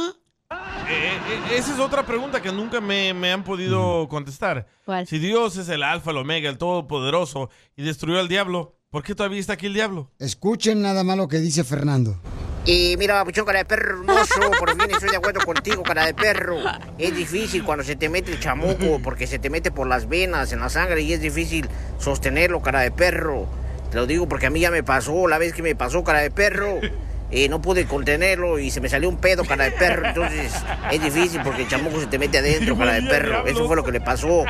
Eh, 0.89 1.17
eh, 1.29 1.55
esa 1.55 1.73
es 1.73 1.79
otra 1.79 2.05
pregunta 2.05 2.41
que 2.41 2.51
nunca 2.51 2.81
me, 2.81 3.13
me 3.13 3.31
han 3.31 3.43
podido 3.43 4.07
contestar. 4.09 4.67
¿Cuál? 4.85 5.07
Si 5.07 5.19
Dios 5.19 5.57
es 5.57 5.69
el 5.69 5.83
alfa, 5.83 6.11
el 6.11 6.17
omega, 6.17 6.49
el 6.49 6.57
todopoderoso 6.57 7.49
y 7.75 7.83
destruyó 7.83 8.19
al 8.19 8.27
diablo, 8.27 8.75
¿por 8.89 9.03
qué 9.03 9.15
todavía 9.15 9.39
está 9.39 9.53
aquí 9.53 9.67
el 9.67 9.73
diablo? 9.73 10.11
Escuchen 10.19 10.81
nada 10.81 11.03
más 11.03 11.17
lo 11.17 11.27
que 11.27 11.37
dice 11.37 11.63
Fernando. 11.63 12.19
Y 12.65 12.95
mira, 12.97 13.15
papuchón, 13.19 13.45
cara 13.45 13.59
de 13.59 13.65
perro 13.65 13.97
hermoso, 13.97 14.39
por 14.57 14.71
fin 14.71 14.89
estoy 14.89 15.09
de 15.09 15.17
acuerdo 15.17 15.41
contigo, 15.45 15.83
cara 15.83 16.05
de 16.05 16.13
perro. 16.13 16.57
Es 16.97 17.13
difícil 17.13 17.63
cuando 17.63 17.83
se 17.83 17.97
te 17.97 18.07
mete 18.07 18.31
el 18.31 18.39
chamuco, 18.39 19.01
porque 19.03 19.27
se 19.27 19.37
te 19.37 19.49
mete 19.49 19.69
por 19.69 19.85
las 19.85 20.07
venas, 20.07 20.53
en 20.53 20.61
la 20.61 20.69
sangre, 20.69 21.01
y 21.01 21.11
es 21.11 21.19
difícil 21.19 21.67
sostenerlo, 21.99 22.61
cara 22.61 22.79
de 22.79 22.91
perro. 22.91 23.47
Te 23.91 23.97
lo 23.97 24.07
digo 24.07 24.29
porque 24.29 24.45
a 24.45 24.49
mí 24.49 24.61
ya 24.61 24.71
me 24.71 24.81
pasó, 24.81 25.27
la 25.27 25.37
vez 25.39 25.53
que 25.53 25.61
me 25.61 25.75
pasó, 25.75 26.05
cara 26.05 26.19
de 26.19 26.31
perro. 26.31 26.79
Eh, 27.35 27.49
no 27.49 27.59
pude 27.59 27.87
contenerlo 27.87 28.59
y 28.59 28.69
se 28.69 28.79
me 28.79 28.89
salió 28.89 29.09
un 29.09 29.17
pedo, 29.17 29.43
cara 29.43 29.65
de 29.65 29.71
perro. 29.71 30.07
Entonces 30.07 30.53
es 30.91 31.03
difícil 31.03 31.41
porque 31.43 31.63
el 31.63 31.67
chamuco 31.67 31.99
se 31.99 32.05
te 32.05 32.19
mete 32.19 32.37
adentro, 32.37 32.77
cara 32.77 32.93
de 32.93 33.01
perro. 33.01 33.47
Eso 33.47 33.65
fue 33.65 33.75
lo 33.75 33.83
que 33.83 33.91
le 33.91 34.01
pasó. 34.01 34.45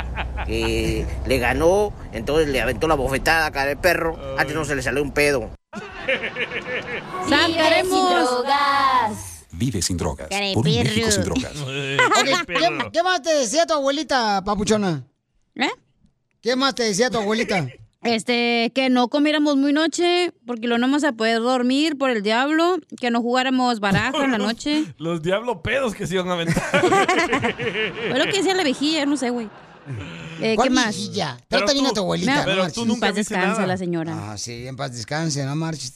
Eh, 0.47 1.05
le 1.25 1.37
ganó, 1.37 1.93
entonces 2.11 2.49
le 2.49 2.59
aventó 2.59 2.89
la 2.89 2.95
bofetada, 2.95 3.49
cara 3.51 3.69
de 3.69 3.77
perro. 3.77 4.19
Antes 4.37 4.53
no 4.53 4.65
se 4.65 4.75
le 4.75 4.81
salió 4.81 5.01
un 5.01 5.13
pedo. 5.13 5.49
Vive 9.53 9.81
sin 9.81 9.95
drogas. 9.95 10.27
Cara 10.27 10.45
de 10.47 10.53
Por 10.53 10.67
un 10.67 10.73
México 10.73 11.09
sin 11.09 11.23
drogas. 11.23 11.53
¿qué, 12.47 12.89
qué 12.91 13.03
más 13.03 13.21
te 13.21 13.33
decía 13.33 13.65
tu 13.65 13.75
abuelita, 13.75 14.43
papuchona? 14.43 15.07
¿Eh? 15.55 15.69
¿Qué 16.41 16.57
más 16.57 16.75
te 16.75 16.83
decía 16.83 17.09
tu 17.09 17.17
abuelita? 17.17 17.65
Este, 18.03 18.71
que 18.75 18.89
no 18.89 19.07
comiéramos 19.07 19.55
muy 19.55 19.71
noche, 19.73 20.31
porque 20.45 20.67
lo 20.67 20.77
no 20.77 20.87
vamos 20.87 21.03
a 21.03 21.13
poder 21.13 21.39
dormir 21.39 21.97
por 21.97 22.09
el 22.09 22.21
diablo, 22.21 22.77
que 22.99 23.11
no 23.11 23.21
jugáramos 23.21 23.79
baraja 23.79 24.23
en 24.23 24.31
la 24.31 24.37
noche. 24.37 24.83
Los 24.97 25.21
diablos 25.21 25.57
pedos 25.63 25.95
que 25.95 26.05
se 26.05 26.15
iban 26.15 26.29
a 26.29 26.33
aventar. 26.33 26.63
Fue 26.81 28.19
lo 28.19 28.25
que 28.25 28.37
decía 28.37 28.53
la 28.53 28.63
vejilla, 28.63 29.05
no 29.05 29.15
sé, 29.17 29.29
güey. 29.29 29.49
Eh, 30.41 30.55
¿Cuál 30.55 30.69
¿Qué 30.69 30.73
más? 30.73 30.95
viejilla? 30.95 31.37
Trata 31.47 31.73
bien 31.73 31.85
a 31.85 31.91
tu 31.91 32.01
abuelita. 32.01 32.39
no 32.39 32.45
Pero 32.45 32.71
tú 32.71 32.85
nunca 32.85 33.07
En 33.07 33.11
paz 33.11 33.15
descanse 33.15 33.47
nada. 33.47 33.67
la 33.67 33.77
señora. 33.77 34.31
Ah, 34.31 34.37
sí, 34.37 34.67
en 34.67 34.75
paz 34.75 34.93
descanse, 34.93 35.43
no 35.45 35.55
marches. 35.55 35.93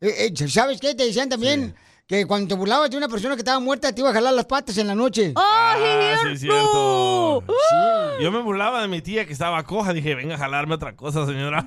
Eh, 0.00 0.32
eh, 0.38 0.48
¿Sabes 0.48 0.80
qué? 0.80 0.94
Te 0.94 1.04
decían 1.06 1.28
también 1.28 1.74
que 2.06 2.24
cuando 2.26 2.46
te 2.48 2.54
burlabas 2.54 2.88
de 2.90 2.96
una 2.96 3.08
persona 3.08 3.34
que 3.34 3.40
estaba 3.40 3.58
muerta, 3.58 3.92
te 3.92 4.00
iba 4.00 4.10
a 4.10 4.12
jalar 4.12 4.32
las 4.34 4.44
patas 4.46 4.78
en 4.78 4.86
la 4.86 4.94
noche. 4.94 5.32
Ah, 5.34 5.74
sí, 6.22 6.28
es 6.32 6.40
cierto. 6.40 7.42
Yo 8.20 8.30
me 8.30 8.40
burlaba 8.42 8.80
de 8.82 8.88
mi 8.88 9.02
tía 9.02 9.26
que 9.26 9.32
estaba 9.32 9.62
coja. 9.64 9.92
Dije, 9.92 10.14
venga 10.14 10.36
a 10.36 10.38
jalarme 10.38 10.74
otra 10.74 10.94
cosa, 10.94 11.26
señora. 11.26 11.66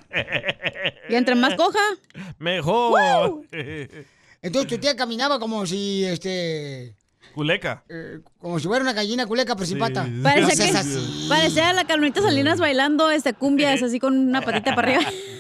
Y 1.10 1.15
entre 1.15 1.36
más 1.36 1.56
coja. 1.56 1.80
Mejor. 2.39 3.41
Entonces 4.41 4.69
tu 4.69 4.78
tía 4.78 4.95
caminaba 4.95 5.39
como 5.39 5.65
si, 5.65 6.06
este... 6.06 6.95
Culeca. 7.36 7.84
eh, 7.89 8.19
como 8.39 8.58
si 8.60 8.67
fuera 8.67 8.82
una 8.82 8.93
gallina 8.93 9.28
culeca, 9.28 9.56
pero 9.56 9.65
sin 9.67 9.78
pata. 9.78 10.06
No 10.08 10.23
Parecía 10.23 10.56
seas 10.56 10.71
que 10.71 10.78
así. 10.78 11.25
parecía 11.30 11.73
la 11.73 11.86
Carmelita 11.86 12.21
Salinas 12.21 12.60
bailando 12.60 13.12
este 13.12 13.34
cumbias 13.34 13.84
así 13.84 13.99
con 13.99 14.17
una 14.17 14.41
patita 14.41 14.73
para 14.73 14.95
arriba. 14.95 15.12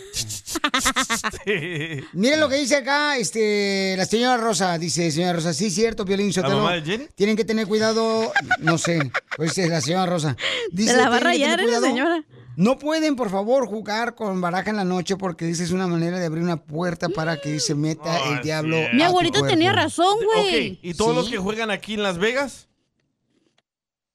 Miren 2.13 2.39
lo 2.39 2.49
que 2.49 2.55
dice 2.57 2.77
acá 2.77 3.17
este, 3.17 3.95
la 3.97 4.05
señora 4.05 4.37
Rosa. 4.37 4.77
Dice, 4.77 5.11
señora 5.11 5.33
Rosa, 5.33 5.53
sí, 5.53 5.69
cierto, 5.69 6.05
Piolín 6.05 6.33
Sotelo. 6.33 6.67
Tienen 7.15 7.35
que 7.35 7.45
tener 7.45 7.67
cuidado, 7.67 8.31
no 8.59 8.77
sé, 8.77 9.11
pues 9.37 9.57
es 9.57 9.69
la 9.69 9.81
señora 9.81 10.05
Rosa. 10.05 10.35
Dice, 10.71 10.95
la 10.95 11.09
va 11.09 11.17
a 11.17 11.19
"Tienen 11.19 11.33
que 11.33 11.39
tener 11.41 11.57
rayar 11.57 11.63
cuidado. 11.63 11.85
señora. 11.85 12.23
No 12.55 12.77
pueden, 12.77 13.15
por 13.15 13.29
favor, 13.29 13.67
jugar 13.67 14.15
con 14.15 14.41
baraja 14.41 14.69
en 14.69 14.75
la 14.75 14.83
noche 14.83 15.15
porque 15.15 15.45
dice 15.45 15.63
es 15.63 15.71
una 15.71 15.87
manera 15.87 16.19
de 16.19 16.25
abrir 16.25 16.43
una 16.43 16.57
puerta 16.57 17.07
para 17.07 17.39
que 17.39 17.57
se 17.61 17.73
meta 17.73 18.17
el 18.33 18.41
diablo. 18.41 18.75
a 18.77 18.93
Mi 18.93 19.01
abuelito 19.01 19.45
tenía 19.45 19.71
razón, 19.71 20.17
güey. 20.25 20.77
¿y 20.81 20.93
todos 20.93 21.15
los 21.15 21.29
que 21.29 21.37
juegan 21.37 21.71
aquí 21.71 21.93
en 21.93 22.03
Las 22.03 22.17
Vegas? 22.17 22.67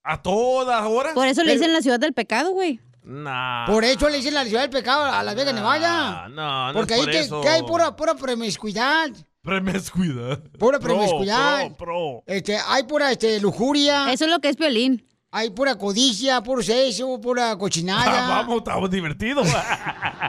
¿A 0.03 0.21
todas 0.21 0.83
horas? 0.85 1.13
Por 1.15 1.25
eso 1.27 1.43
le 1.43 1.53
dicen 1.53 1.73
la 1.73 1.81
ciudad 1.81 1.99
del 1.99 2.13
pecado, 2.13 2.51
güey. 2.51 2.79
Nah. 3.05 3.67
Por 3.67 3.83
eso 3.85 4.09
le 4.09 4.17
dicen 4.17 4.33
la 4.33 4.45
ciudad 4.45 4.61
del 4.61 4.71
pecado 4.71 5.03
a 5.05 5.21
Las 5.21 5.35
Vegas, 5.35 5.53
Nevada. 5.53 6.27
No, 6.29 6.67
no 6.67 6.73
Porque 6.73 6.95
es 6.95 6.99
ahí 6.99 7.05
por 7.05 7.11
que, 7.13 7.19
eso. 7.19 7.41
que 7.41 7.49
hay 7.49 7.61
pura, 7.63 7.95
pura 7.95 8.15
promiscuidad. 8.15 9.09
Promiscuidad. 9.43 10.39
Pura 10.57 10.79
Pro, 10.79 10.95
promiscuidad. 10.95 11.67
pro, 11.77 11.77
pro. 11.77 12.23
Este, 12.25 12.57
hay 12.65 12.83
pura 12.83 13.11
este, 13.11 13.39
lujuria. 13.39 14.11
Eso 14.11 14.25
es 14.25 14.31
lo 14.31 14.39
que 14.39 14.49
es 14.49 14.57
violín. 14.57 15.07
Hay 15.29 15.51
pura 15.51 15.77
codicia, 15.77 16.41
puro 16.41 16.63
sexo, 16.63 17.21
pura 17.21 17.55
cochinada. 17.57 18.25
Ah, 18.25 18.27
vamos, 18.41 18.57
estamos 18.57 18.89
divertidos. 18.89 19.47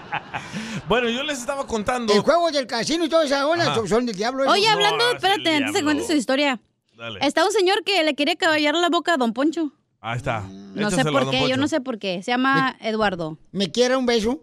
bueno, 0.89 1.09
yo 1.09 1.23
les 1.23 1.39
estaba 1.39 1.67
contando. 1.67 2.13
El 2.13 2.21
juego 2.21 2.51
del 2.51 2.67
casino 2.67 3.07
y 3.07 3.09
toda 3.09 3.25
esa 3.25 3.47
onda 3.47 3.73
Ajá. 3.73 3.87
son, 3.87 4.05
del 4.05 4.17
diablo. 4.17 4.51
Oye, 4.51 4.69
hablando, 4.69 5.13
espérate, 5.13 5.57
antes 5.57 5.73
de 5.73 5.79
que 5.79 5.85
cuentes 5.85 6.09
tu 6.09 6.13
historia. 6.13 6.61
Dale. 6.95 7.21
Está 7.23 7.45
un 7.45 7.53
señor 7.53 7.85
que 7.85 8.03
le 8.05 8.15
quiere 8.15 8.37
caballar 8.37 8.75
la 8.75 8.91
boca 8.91 9.15
a 9.15 9.17
Don 9.17 9.33
Poncho. 9.33 9.73
Ahí 10.01 10.19
está. 10.19 10.45
No 10.77 10.91
sé 10.91 11.05
por 11.05 11.31
qué, 11.31 11.49
yo 11.49 11.57
no 11.57 11.69
sé 11.69 11.81
por 11.81 11.99
qué. 11.99 12.23
Se 12.23 12.31
llama 12.31 12.77
Eduardo. 12.81 13.39
¿Me 13.53 13.71
quiere 13.71 13.97
un 13.97 14.07
beso? 14.07 14.43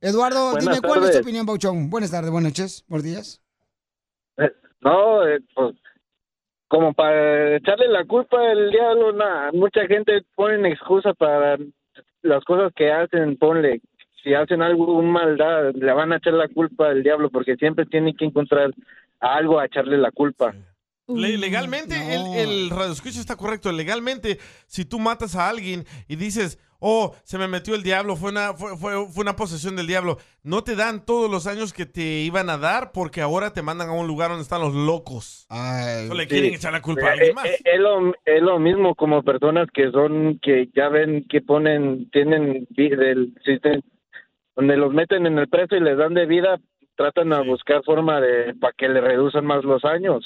Eduardo, 0.00 0.52
Buenas 0.52 0.64
dime 0.64 0.80
cuál 0.80 1.04
es 1.04 1.12
tu 1.12 1.18
opinión, 1.18 1.46
Bauchón. 1.46 1.90
Buenas 1.90 2.10
tardes, 2.10 2.30
buenas 2.30 2.50
noches, 2.52 2.84
buenos 2.88 3.04
días. 3.04 3.40
No, 4.80 5.26
eh, 5.28 5.38
pues 5.54 5.76
como 6.72 6.94
para 6.94 7.56
echarle 7.56 7.86
la 7.86 8.04
culpa 8.06 8.38
al 8.50 8.70
diablo, 8.70 9.12
nada, 9.12 9.50
mucha 9.52 9.86
gente 9.86 10.22
pone 10.34 10.70
excusa 10.70 11.12
para 11.12 11.58
las 12.22 12.42
cosas 12.44 12.72
que 12.74 12.90
hacen, 12.90 13.36
ponle, 13.36 13.82
si 14.22 14.32
hacen 14.32 14.62
algo, 14.62 14.96
un 14.96 15.10
maldad, 15.10 15.74
le 15.74 15.92
van 15.92 16.12
a 16.12 16.16
echar 16.16 16.32
la 16.32 16.48
culpa 16.48 16.88
al 16.88 17.02
diablo 17.02 17.28
porque 17.28 17.56
siempre 17.56 17.84
tienen 17.84 18.16
que 18.16 18.24
encontrar 18.24 18.70
algo 19.20 19.60
a 19.60 19.66
echarle 19.66 19.98
la 19.98 20.10
culpa. 20.12 20.54
Le- 21.08 21.36
legalmente, 21.38 21.94
el, 22.14 22.26
el 22.34 22.70
radioescucha 22.70 23.20
está 23.20 23.36
correcto. 23.36 23.70
Legalmente, 23.72 24.38
si 24.66 24.84
tú 24.84 24.98
matas 24.98 25.34
a 25.36 25.48
alguien 25.48 25.84
y 26.08 26.16
dices, 26.16 26.58
oh, 26.78 27.14
se 27.24 27.38
me 27.38 27.48
metió 27.48 27.74
el 27.74 27.82
diablo, 27.82 28.16
fue 28.16 28.30
una, 28.30 28.54
fue, 28.54 28.76
fue, 28.76 29.06
fue 29.08 29.22
una 29.22 29.36
posesión 29.36 29.76
del 29.76 29.86
diablo, 29.86 30.18
no 30.42 30.64
te 30.64 30.74
dan 30.76 31.04
todos 31.04 31.30
los 31.30 31.46
años 31.46 31.72
que 31.72 31.86
te 31.86 32.02
iban 32.20 32.48
a 32.50 32.56
dar 32.58 32.92
porque 32.92 33.20
ahora 33.20 33.52
te 33.52 33.62
mandan 33.62 33.88
a 33.88 33.92
un 33.92 34.06
lugar 34.06 34.30
donde 34.30 34.42
están 34.42 34.60
los 34.60 34.74
locos. 34.74 35.46
Solo 35.48 36.14
le 36.14 36.26
quieren 36.28 36.50
Sí. 36.50 36.56
echar 36.56 36.72
la 36.72 36.82
culpa 36.82 37.06
a 37.06 37.10
Eh, 37.10 37.12
alguien 37.12 37.34
más. 37.34 37.46
eh, 37.46 37.58
Es 37.64 37.80
lo, 37.80 38.12
es 38.24 38.42
lo 38.42 38.58
mismo 38.58 38.94
como 38.94 39.22
personas 39.22 39.68
que 39.74 39.90
son, 39.90 40.38
que 40.40 40.68
ya 40.74 40.88
ven 40.88 41.24
que 41.28 41.40
ponen, 41.40 42.08
tienen 42.10 42.66
del 42.70 43.34
sistema, 43.44 43.80
donde 44.56 44.76
los 44.76 44.92
meten 44.92 45.26
en 45.26 45.38
el 45.38 45.48
preso 45.48 45.76
y 45.76 45.80
les 45.80 45.96
dan 45.98 46.14
de 46.14 46.26
vida, 46.26 46.58
tratan 46.96 47.32
a 47.32 47.40
buscar 47.42 47.82
forma 47.84 48.20
de, 48.20 48.54
para 48.60 48.72
que 48.76 48.88
le 48.88 49.00
reduzcan 49.00 49.44
más 49.46 49.64
los 49.64 49.84
años. 49.84 50.24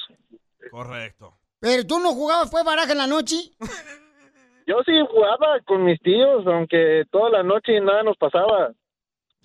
Correcto. 0.70 1.34
Pero 1.60 1.86
tú 1.86 1.98
no 1.98 2.12
jugabas, 2.12 2.50
fue 2.50 2.62
baraja 2.62 2.92
en 2.92 2.98
la 2.98 3.06
noche. 3.06 3.36
Yo 4.66 4.76
sí 4.84 4.92
jugaba 5.10 5.60
con 5.64 5.84
mis 5.84 6.00
tíos, 6.00 6.46
aunque 6.46 7.04
toda 7.10 7.30
la 7.30 7.42
noche 7.42 7.80
nada 7.80 8.02
nos 8.02 8.16
pasaba. 8.16 8.72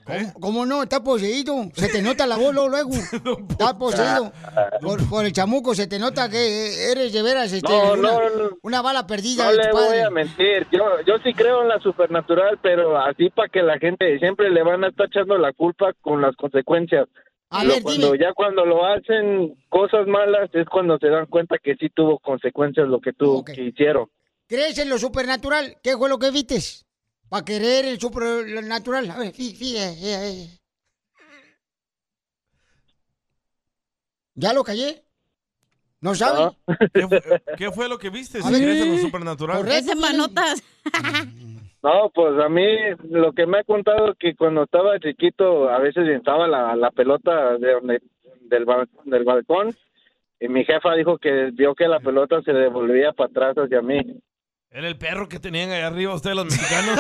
¿Cómo, 0.04 0.34
cómo 0.40 0.66
no? 0.66 0.82
Está 0.82 1.04
poseído. 1.04 1.54
Se 1.74 1.88
te 1.88 2.02
nota 2.02 2.26
la 2.26 2.36
voz 2.36 2.56
luego, 2.56 2.70
luego. 2.70 2.90
Está 3.50 3.78
poseído. 3.78 4.32
Por, 4.82 5.08
por 5.08 5.26
el 5.26 5.32
chamuco 5.32 5.76
se 5.76 5.86
te 5.86 6.00
nota 6.00 6.28
que 6.28 6.92
eres 6.92 7.14
de 7.14 7.22
veras 7.22 7.54
este, 7.54 7.72
No, 7.72 7.94
una, 7.94 8.12
no, 8.14 8.30
no. 8.30 8.50
una 8.64 8.82
bala 8.82 9.06
perdida 9.06 9.46
No 9.46 9.52
de 9.52 9.58
le 9.58 9.72
voy 9.72 10.00
a 10.00 10.10
mentir, 10.10 10.68
yo, 10.72 11.02
yo 11.06 11.20
sí 11.24 11.34
creo 11.36 11.62
en 11.62 11.68
la 11.68 11.80
supernatural, 11.80 12.58
pero 12.64 12.98
así 12.98 13.30
para 13.30 13.48
que 13.50 13.62
la 13.62 13.78
gente 13.78 14.18
siempre 14.18 14.50
le 14.50 14.64
van 14.64 14.84
a 14.84 14.88
estar 14.88 15.06
echando 15.06 15.38
la 15.38 15.54
culpa 15.54 15.94
con 16.02 16.20
las 16.22 16.36
consecuencias. 16.36 17.08
A 17.54 17.66
ver, 17.66 17.84
cuando 17.84 18.14
dime. 18.14 18.24
ya 18.24 18.34
cuando 18.34 18.66
lo 18.66 18.86
hacen 18.86 19.56
cosas 19.70 20.08
malas 20.08 20.50
es 20.54 20.66
cuando 20.68 20.98
se 21.00 21.08
dan 21.08 21.26
cuenta 21.26 21.58
que 21.62 21.76
sí 21.76 21.90
tuvo 21.94 22.18
consecuencias 22.20 22.88
lo 22.88 23.02
que 23.02 23.12
tuvo 23.14 23.44
que 23.44 23.62
hicieron. 23.62 24.10
¿Crees 24.48 24.78
en 24.78 24.90
lo 24.90 24.98
supernatural? 24.98 25.78
¿Qué 25.84 25.98
fue 25.98 26.08
lo 26.10 26.18
que 26.18 26.32
vistes? 26.32 26.86
Para 27.30 27.44
querer 27.46 27.86
el 27.86 28.00
supernatural. 28.00 29.12
A 29.12 29.18
ver, 29.20 29.34
fí- 29.34 29.54
fí- 29.56 29.76
eh, 29.76 29.96
eh, 30.02 30.32
eh. 30.44 30.58
¿Ya 34.36 34.54
lo 34.54 34.64
callé? 34.64 35.04
¿No 36.00 36.16
sabe? 36.16 36.56
¿Qué 36.94 37.08
fue, 37.08 37.22
qué 37.58 37.72
fue 37.72 37.88
lo 37.90 37.98
que 38.00 38.10
viste? 38.10 38.40
A 38.40 38.44
Si 38.44 38.52
ver. 38.54 38.62
crees 38.62 38.82
en 38.82 38.96
lo 38.96 38.98
supernatural. 39.02 39.68
Ese 39.72 39.94
manotas. 39.96 40.64
No, 41.84 42.12
pues 42.14 42.40
a 42.40 42.48
mí 42.50 42.64
lo 43.10 43.32
que 43.34 43.46
me 43.48 43.60
ha 43.60 43.64
contado 43.64 44.14
que 44.20 44.36
cuando 44.36 44.64
estaba 44.64 45.00
chiquito 45.00 45.68
a 45.70 45.80
veces 45.80 46.08
estaba 46.10 46.48
la, 46.48 46.76
la 46.76 46.92
pelota 46.92 47.58
de 47.58 47.74
donde, 47.74 48.02
del, 48.42 48.66
bal- 48.66 48.88
del 49.06 49.24
balcón 49.24 49.76
y 50.40 50.48
mi 50.48 50.64
jefa 50.64 50.94
dijo 50.94 51.18
que 51.18 51.50
vio 51.54 51.74
que 51.74 51.88
la 51.88 52.00
pelota 52.00 52.42
se 52.44 52.54
devolvía 52.54 53.14
para 53.14 53.30
atrás 53.30 53.56
hacia 53.58 53.82
mí. 53.82 54.00
Era 54.70 54.88
el 54.88 54.98
perro 54.98 55.28
que 55.28 55.40
tenían 55.40 55.72
ahí 55.72 55.82
arriba 55.82 56.14
ustedes 56.14 56.36
los 56.36 56.46
mexicanos. 56.46 57.00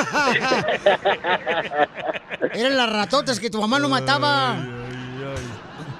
Eran 2.54 2.76
las 2.76 2.92
ratotas 2.92 3.40
que 3.40 3.50
tu 3.50 3.62
mamá 3.62 3.80
no 3.80 3.88
mataba. 3.88 4.58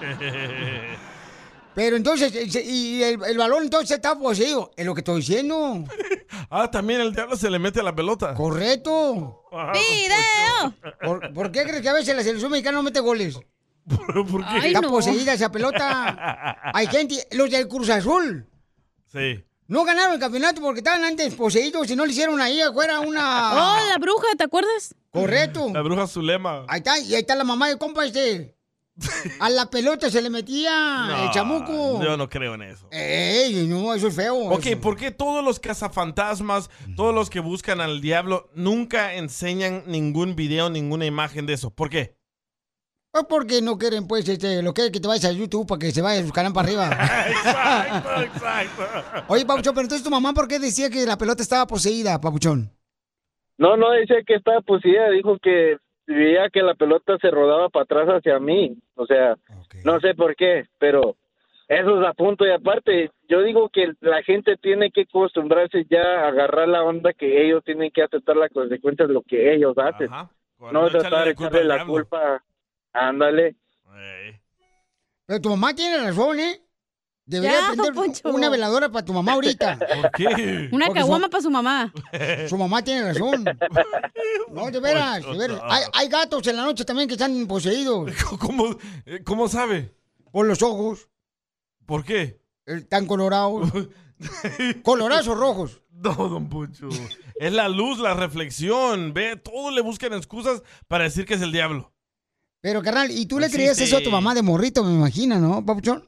Pero 1.74 1.96
entonces, 1.96 2.34
y 2.66 3.02
el, 3.02 3.24
el 3.24 3.38
balón 3.38 3.64
entonces 3.64 3.92
está 3.92 4.18
poseído. 4.18 4.72
Es 4.76 4.86
lo 4.86 4.94
que 4.94 5.00
estoy 5.02 5.18
diciendo. 5.18 5.86
ah, 6.50 6.70
también 6.70 7.00
el 7.02 7.14
diablo 7.14 7.36
se 7.38 7.50
le 7.50 7.60
mete 7.60 7.80
a 7.80 7.84
la 7.84 7.96
pelota. 7.96 8.34
Correcto. 8.34 9.44
¡Video! 9.74 10.74
¿Por, 11.02 11.34
por 11.34 11.52
qué 11.52 11.64
crees 11.64 11.82
que 11.82 11.90
a 11.90 11.94
veces 11.94 12.16
la 12.16 12.24
selección 12.24 12.52
mexicana 12.52 12.78
no 12.78 12.84
mete 12.84 13.00
goles? 13.00 13.40
¿Por 13.88 14.46
qué? 14.46 14.58
Está 14.58 14.68
Ay, 14.68 14.74
no. 14.82 14.90
poseída 14.90 15.34
esa 15.34 15.52
pelota. 15.52 16.58
Hay 16.74 16.88
gente, 16.88 17.16
los 17.32 17.50
del 17.50 17.68
Cruz 17.68 17.90
Azul, 17.90 18.48
Sí. 19.08 19.44
no 19.68 19.84
ganaron 19.84 20.14
el 20.14 20.20
campeonato 20.20 20.62
porque 20.62 20.80
estaban 20.80 21.04
antes 21.04 21.34
poseídos 21.36 21.90
y 21.90 21.96
no 21.96 22.06
le 22.06 22.12
hicieron 22.12 22.40
ahí 22.40 22.62
afuera 22.62 23.00
una... 23.02 23.52
Oh, 23.54 23.88
la 23.90 23.98
bruja, 23.98 24.28
¿te 24.38 24.44
acuerdas? 24.44 24.96
Correcto. 25.12 25.70
La 25.74 25.82
bruja 25.82 26.08
Zulema. 26.08 26.66
Ahí 26.68 26.78
está, 26.80 27.00
y 27.00 27.14
ahí 27.16 27.22
está 27.22 27.36
la 27.36 27.44
mamá 27.44 27.68
de 27.70 27.78
compa 27.78 28.06
este. 28.06 28.56
A 29.40 29.50
la 29.50 29.70
pelota 29.70 30.10
se 30.10 30.22
le 30.22 30.30
metía 30.30 31.24
el 31.24 31.32
chamuco. 31.32 32.02
Yo 32.04 32.18
no 32.18 32.30
creo 32.30 32.56
en 32.56 32.64
eso. 32.64 32.88
Ey, 32.92 33.68
no, 33.68 33.94
eso 33.94 34.08
es 34.08 34.16
feo. 34.16 34.36
Ok, 34.50 34.66
eso. 34.66 34.82
¿por 34.82 34.98
qué 34.98 35.12
todos 35.12 35.44
los 35.44 35.60
cazafantasmas, 35.60 36.70
todos 36.96 37.14
los 37.14 37.30
que 37.30 37.40
buscan 37.40 37.82
al 37.82 38.02
diablo, 38.02 38.50
nunca 38.54 39.14
enseñan 39.16 39.84
ningún 39.88 40.36
video, 40.36 40.70
ninguna 40.70 41.06
imagen 41.06 41.46
de 41.46 41.54
eso? 41.54 41.72
¿Por 41.72 41.90
qué? 41.90 42.16
Pues 43.12 43.26
porque 43.28 43.62
no 43.62 43.78
quieren, 43.78 44.08
pues, 44.08 44.28
este, 44.30 44.62
lo 44.62 44.74
que 44.74 44.90
que 44.90 45.02
te 45.02 45.08
vayas 45.08 45.26
a 45.26 45.34
YouTube 45.34 45.68
para 45.68 45.80
que 45.80 45.92
se 45.92 46.02
vaya 46.02 46.26
su 46.26 46.32
canal 46.32 46.54
para 46.54 46.68
arriba. 46.68 46.86
exacto, 47.28 48.22
exacto. 48.22 48.84
Oye, 49.28 49.46
Papuchón, 49.46 49.74
pero 49.74 49.84
entonces 49.84 50.04
tu 50.04 50.10
mamá, 50.10 50.34
¿por 50.34 50.48
qué 50.48 50.60
decía 50.60 50.90
que 50.90 51.06
la 51.06 51.18
pelota 51.18 51.44
estaba 51.44 51.68
poseída, 51.68 52.22
Papuchón? 52.22 52.72
No, 53.58 53.76
no 53.76 53.92
decía 53.92 54.18
que 54.26 54.36
estaba 54.36 54.62
poseída, 54.62 55.10
dijo 55.10 55.38
que 55.40 55.78
veía 56.12 56.50
que 56.50 56.62
la 56.62 56.76
pelota 56.76 57.18
se 57.20 57.32
rodaba 57.32 57.70
para 57.70 57.84
atrás 57.84 58.08
hacia 58.08 58.40
mí. 58.40 58.78
O 58.96 59.06
sea, 59.06 59.38
no 59.84 60.00
sé 60.00 60.14
por 60.16 60.36
qué, 60.36 60.68
pero 60.78 61.16
eso 61.68 62.02
es 62.02 62.08
a 62.08 62.14
punto. 62.14 62.46
Y 62.46 62.52
aparte, 62.52 63.12
yo 63.30 63.42
digo 63.42 63.70
que 63.70 63.94
la 64.02 64.22
gente 64.24 64.58
tiene 64.58 64.92
que 64.92 65.02
acostumbrarse 65.02 65.86
ya 65.90 66.02
a 66.02 66.28
agarrar 66.28 66.68
la 66.68 66.84
onda 66.84 67.14
que 67.14 67.46
ellos 67.46 67.64
tienen 67.64 67.92
que 67.92 68.04
aceptar 68.04 68.36
las 68.36 68.52
consecuencias 68.52 69.08
de 69.08 69.14
lo 69.14 69.22
que 69.22 69.54
ellos 69.54 69.78
hacen. 69.78 70.10
No 70.72 70.90
tratar 70.90 71.26
de 71.26 71.32
echarle 71.32 71.64
la 71.64 71.86
culpa. 71.86 72.44
Ándale. 72.94 73.56
Pero 75.26 75.42
tu 75.42 75.50
mamá 75.50 75.74
tiene 75.74 75.98
razón, 75.98 76.40
¿eh? 76.40 76.62
Debería 77.32 77.62
Ya, 77.62 77.68
prender 77.68 77.94
Poncho. 77.94 78.30
una 78.30 78.50
veladora 78.50 78.92
para 78.92 79.06
tu 79.06 79.14
mamá 79.14 79.32
ahorita. 79.34 79.80
¿Por 80.02 80.12
qué? 80.12 80.70
Una 80.74 80.88
Porque 80.88 81.00
caguama 81.00 81.28
su- 81.28 81.32
para 81.32 81.42
su 81.44 81.50
mamá. 81.50 81.94
Su 82.50 82.58
mamá 82.58 82.84
tiene 82.84 83.14
razón. 83.14 83.46
No, 84.52 84.70
de 84.70 84.80
veras, 84.82 85.26
de 85.26 85.38
veras. 85.38 85.62
Hay, 85.64 85.84
hay 85.94 86.10
gatos 86.10 86.46
en 86.48 86.58
la 86.58 86.64
noche 86.66 86.84
también 86.84 87.08
que 87.08 87.14
están 87.14 87.48
poseídos. 87.48 88.12
¿Cómo, 88.40 88.76
eh, 89.06 89.22
cómo 89.24 89.48
sabe? 89.48 89.96
Por 90.32 90.46
los 90.46 90.62
ojos. 90.62 91.08
¿Por 91.86 92.04
qué? 92.04 92.42
Están 92.66 93.06
colorados. 93.08 93.72
¿Colorados 94.84 95.28
o 95.30 95.36
rojos? 95.36 95.82
No, 95.90 96.14
don 96.14 96.50
Pucho. 96.50 96.90
Es 97.36 97.54
la 97.54 97.70
luz, 97.70 97.98
la 98.00 98.14
reflexión. 98.14 99.14
Ve, 99.14 99.38
todos 99.38 99.74
le 99.74 99.80
buscan 99.82 100.12
excusas 100.14 100.64
para 100.90 101.06
decir 101.06 101.26
que 101.26 101.36
es 101.36 101.42
el 101.42 101.54
diablo. 101.54 101.94
Pero, 102.60 102.84
carnal, 102.84 103.10
¿y 103.10 103.26
tú 103.26 103.40
le 103.40 103.50
creías 103.50 103.80
eso 103.80 103.98
a 103.98 104.02
tu 104.04 104.12
mamá 104.12 104.36
de 104.36 104.42
morrito, 104.44 104.84
me 104.84 104.94
imagino, 104.94 105.40
no, 105.40 105.66
Papuchón? 105.66 106.08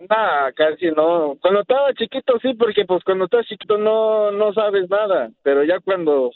Nah, 0.00 0.50
casi 0.52 0.90
no. 0.90 1.36
Cuando 1.40 1.60
estaba 1.60 1.94
chiquito 1.94 2.38
sí, 2.42 2.54
porque 2.54 2.84
pues 2.84 3.02
cuando 3.04 3.24
estás 3.24 3.46
chiquito 3.46 3.78
no 3.78 4.30
no 4.32 4.52
sabes 4.52 4.88
nada, 4.90 5.30
pero 5.42 5.64
ya 5.64 5.78
cuando 5.80 6.30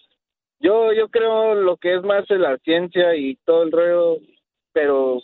yo 0.60 0.92
yo 0.92 1.08
creo 1.08 1.54
lo 1.54 1.76
que 1.76 1.94
es 1.96 2.02
más 2.02 2.28
la 2.30 2.56
ciencia 2.58 3.16
y 3.16 3.36
todo 3.44 3.64
el 3.64 3.72
rollo, 3.72 4.18
pero 4.72 5.20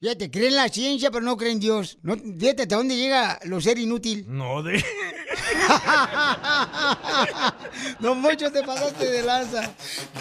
Fíjate, 0.00 0.30
creen 0.30 0.52
en 0.52 0.56
la 0.56 0.68
ciencia, 0.70 1.10
pero 1.10 1.22
no 1.22 1.36
creen 1.36 1.54
en 1.54 1.60
Dios. 1.60 1.98
No, 2.02 2.16
fíjate 2.16 2.62
hasta 2.62 2.76
dónde 2.76 2.96
llega 2.96 3.38
lo 3.44 3.60
ser 3.60 3.78
inútil. 3.78 4.24
No, 4.28 4.62
de... 4.62 4.82
no 8.00 8.14
mucho 8.14 8.50
te 8.50 8.62
pasaste 8.62 9.10
de 9.10 9.22
lanza. 9.22 9.74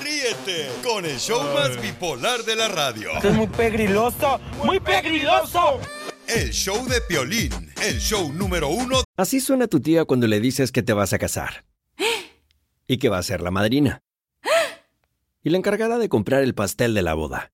Ríete 0.04 0.70
con 0.84 1.06
el 1.06 1.18
show 1.18 1.42
más 1.54 1.82
bipolar 1.82 2.44
de 2.44 2.58
la 2.58 2.68
radio. 2.68 3.12
Esto 3.16 3.30
es 3.30 3.36
muy 3.36 3.48
pegriloso, 3.48 4.42
muy 4.66 4.82
pegriloso. 4.82 5.80
El 6.28 6.52
show 6.52 6.86
de 6.86 7.00
Piolín, 7.00 7.72
el 7.82 8.00
show 8.00 8.34
número 8.34 8.68
uno 8.68 9.04
Así 9.16 9.40
suena 9.40 9.68
tu 9.68 9.80
tía 9.80 10.04
cuando 10.04 10.28
le 10.28 10.42
dices 10.42 10.74
que 10.74 10.84
te 10.84 10.92
vas 10.92 11.14
a 11.14 11.20
casar. 11.20 11.64
Y 12.86 12.98
que 12.98 13.08
va 13.08 13.20
a 13.20 13.24
ser 13.24 13.40
la 13.40 13.52
madrina. 13.52 14.04
Y 15.42 15.52
la 15.52 15.58
encargada 15.58 15.98
de 15.98 16.10
comprar 16.10 16.44
el 16.44 16.54
pastel 16.54 16.94
de 16.94 17.02
la 17.02 17.14
boda. 17.14 17.54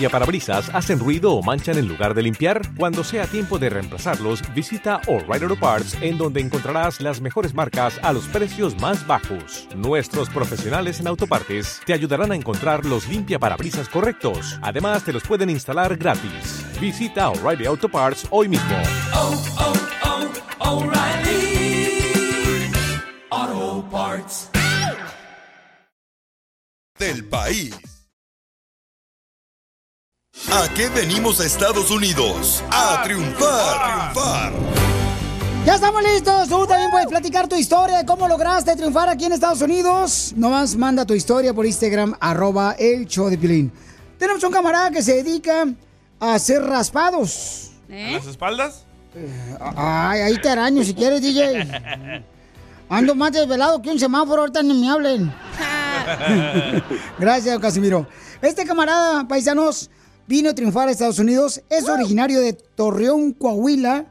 limpiaparabrisas 0.00 0.70
hacen 0.74 0.98
ruido 0.98 1.34
o 1.34 1.42
manchan 1.42 1.76
en 1.76 1.86
lugar 1.86 2.14
de 2.14 2.22
limpiar? 2.22 2.62
Cuando 2.74 3.04
sea 3.04 3.26
tiempo 3.26 3.58
de 3.58 3.68
reemplazarlos, 3.68 4.42
visita 4.54 5.02
O'Reilly 5.06 5.42
Auto 5.42 5.56
Parts 5.56 5.94
en 6.00 6.16
donde 6.16 6.40
encontrarás 6.40 7.02
las 7.02 7.20
mejores 7.20 7.52
marcas 7.52 8.00
a 8.02 8.14
los 8.14 8.26
precios 8.28 8.80
más 8.80 9.06
bajos. 9.06 9.68
Nuestros 9.76 10.30
profesionales 10.30 11.00
en 11.00 11.06
autopartes 11.06 11.82
te 11.84 11.92
ayudarán 11.92 12.32
a 12.32 12.34
encontrar 12.34 12.86
los 12.86 13.08
limpiaparabrisas 13.08 13.90
correctos. 13.90 14.58
Además, 14.62 15.04
te 15.04 15.12
los 15.12 15.22
pueden 15.22 15.50
instalar 15.50 15.98
gratis. 15.98 16.64
Visita 16.80 17.28
O'Reilly 17.28 17.66
Auto 17.66 17.90
Parts 17.90 18.26
hoy 18.30 18.48
mismo. 18.48 18.76
Auto 23.30 23.86
Parts. 23.90 24.48
Del 26.98 27.22
país. 27.26 27.99
¿A 30.48 30.68
qué 30.74 30.88
venimos 30.88 31.38
a 31.40 31.44
Estados 31.44 31.90
Unidos? 31.90 32.64
A 32.70 33.02
triunfar, 33.04 33.76
a 33.78 34.12
triunfar. 34.12 34.52
Ya 35.66 35.74
estamos 35.74 36.02
listos. 36.02 36.48
Tú 36.48 36.66
también 36.66 36.90
puedes 36.90 37.06
platicar 37.06 37.46
tu 37.46 37.56
historia 37.56 37.98
de 37.98 38.06
cómo 38.06 38.26
lograste 38.26 38.74
triunfar 38.74 39.08
aquí 39.10 39.26
en 39.26 39.32
Estados 39.32 39.60
Unidos. 39.60 40.32
Nomás 40.34 40.74
manda 40.76 41.04
tu 41.04 41.14
historia 41.14 41.52
por 41.52 41.66
Instagram, 41.66 42.14
arroba 42.18 42.74
el 42.78 43.06
show 43.06 43.28
de 43.28 43.36
Pilín. 43.36 43.70
Tenemos 44.18 44.42
un 44.42 44.50
camarada 44.50 44.90
que 44.90 45.02
se 45.02 45.22
dedica 45.22 45.66
a 46.18 46.34
hacer 46.34 46.62
raspados. 46.62 47.72
¿En 47.88 48.14
las 48.14 48.26
espaldas? 48.26 48.86
Ay, 49.76 50.20
ahí 50.22 50.38
te 50.40 50.48
araño 50.48 50.82
si 50.82 50.94
quieres, 50.94 51.20
DJ. 51.20 52.24
Ando 52.88 53.14
más 53.14 53.32
desvelado 53.32 53.80
que 53.82 53.90
un 53.90 54.00
semáforo, 54.00 54.40
ahorita 54.42 54.62
ni 54.62 54.74
me 54.74 54.90
hablen. 54.90 55.32
Gracias, 57.18 57.58
Casimiro. 57.58 58.06
Este 58.42 58.64
camarada, 58.64 59.28
paisanos, 59.28 59.90
vino 60.30 60.48
a 60.48 60.54
triunfar 60.54 60.86
a 60.86 60.92
Estados 60.92 61.18
Unidos. 61.18 61.60
Es 61.68 61.88
originario 61.88 62.40
de 62.40 62.52
Torreón, 62.52 63.32
Coahuila. 63.32 64.06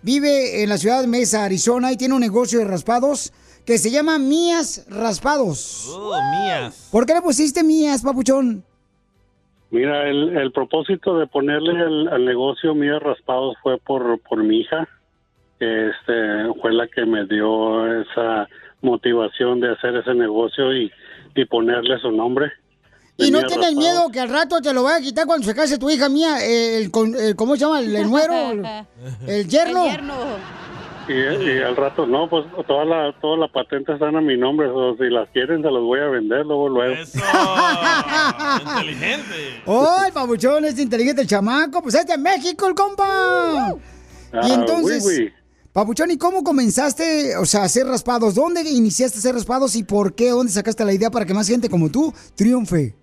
Vive 0.00 0.62
en 0.62 0.70
la 0.70 0.78
ciudad 0.78 1.02
de 1.02 1.06
Mesa, 1.06 1.44
Arizona, 1.44 1.92
y 1.92 1.98
tiene 1.98 2.14
un 2.14 2.20
negocio 2.20 2.58
de 2.58 2.64
raspados 2.64 3.34
que 3.66 3.76
se 3.76 3.90
llama 3.90 4.18
Mías 4.18 4.86
Raspados. 4.88 5.90
Oh, 5.94 6.16
mías. 6.32 6.88
¿Por 6.90 7.04
qué 7.04 7.12
le 7.12 7.20
pusiste 7.20 7.62
Mías, 7.62 8.02
papuchón? 8.02 8.64
Mira, 9.70 10.08
el, 10.08 10.38
el 10.38 10.52
propósito 10.52 11.18
de 11.18 11.26
ponerle 11.26 11.72
el, 11.72 12.08
al 12.08 12.24
negocio 12.24 12.74
Mías 12.74 13.02
Raspados 13.02 13.56
fue 13.62 13.76
por, 13.76 14.18
por 14.22 14.42
mi 14.42 14.60
hija, 14.60 14.88
que 15.58 15.88
este, 15.88 16.60
fue 16.62 16.72
la 16.72 16.88
que 16.88 17.04
me 17.04 17.26
dio 17.26 18.00
esa 18.00 18.48
motivación 18.80 19.60
de 19.60 19.72
hacer 19.72 19.96
ese 19.96 20.14
negocio 20.14 20.74
y, 20.74 20.90
y 21.34 21.44
ponerle 21.44 21.98
su 21.98 22.10
nombre. 22.10 22.52
¿Y 23.20 23.30
no 23.32 23.42
tienes 23.46 23.74
miedo 23.74 24.08
que 24.10 24.20
al 24.20 24.28
rato 24.28 24.60
te 24.62 24.72
lo 24.72 24.84
vaya 24.84 24.98
a 24.98 25.00
quitar 25.00 25.26
cuando 25.26 25.44
se 25.46 25.54
case 25.54 25.76
tu 25.76 25.90
hija 25.90 26.08
mía? 26.08 26.36
El, 26.44 26.90
con- 26.90 27.14
el- 27.14 27.34
¿Cómo 27.36 27.54
se 27.56 27.60
llama? 27.62 27.80
¿El 27.80 28.08
nuero? 28.08 28.32
¿El 29.26 29.48
yerno? 29.48 29.84
Y, 31.08 31.12
y 31.12 31.58
al 31.62 31.74
rato, 31.74 32.06
no, 32.06 32.28
pues 32.28 32.44
toda 32.66 32.84
la, 32.84 33.12
toda 33.20 33.38
la 33.38 33.48
patente 33.48 33.92
están 33.94 34.14
a 34.14 34.20
mi 34.20 34.36
nombre, 34.36 34.68
o 34.68 34.94
si 34.96 35.04
las 35.08 35.26
quieren 35.30 35.62
se 35.62 35.70
las 35.70 35.82
voy 35.82 35.98
a 36.00 36.06
vender 36.08 36.44
luego, 36.44 36.68
luego. 36.68 36.94
Inteligente. 38.60 39.62
¡Ay, 39.66 40.12
papuchón! 40.12 40.64
Es 40.66 40.78
inteligente 40.78 41.22
el 41.22 41.26
chamaco. 41.28 41.82
Pues 41.82 41.94
es 41.94 42.06
de 42.06 42.18
México 42.18 42.66
el 42.68 42.74
compa. 42.74 43.74
y 44.32 44.36
Ah, 44.36 44.48
entonces, 44.54 45.02
oui, 45.06 45.14
oui. 45.24 45.32
papuchón, 45.72 46.10
¿y 46.10 46.18
cómo 46.18 46.44
comenzaste, 46.44 47.36
o 47.38 47.46
sea, 47.46 47.62
a 47.62 47.64
hacer 47.64 47.86
raspados? 47.86 48.34
¿Dónde 48.34 48.60
iniciaste 48.68 49.16
a 49.16 49.20
hacer 49.20 49.34
raspados 49.34 49.74
y 49.76 49.84
por 49.84 50.14
qué? 50.14 50.28
¿Dónde 50.30 50.52
sacaste 50.52 50.84
la 50.84 50.92
idea 50.92 51.10
para 51.10 51.24
que 51.24 51.32
más 51.34 51.48
gente 51.48 51.70
como 51.70 51.88
tú 51.90 52.12
triunfe? 52.36 52.94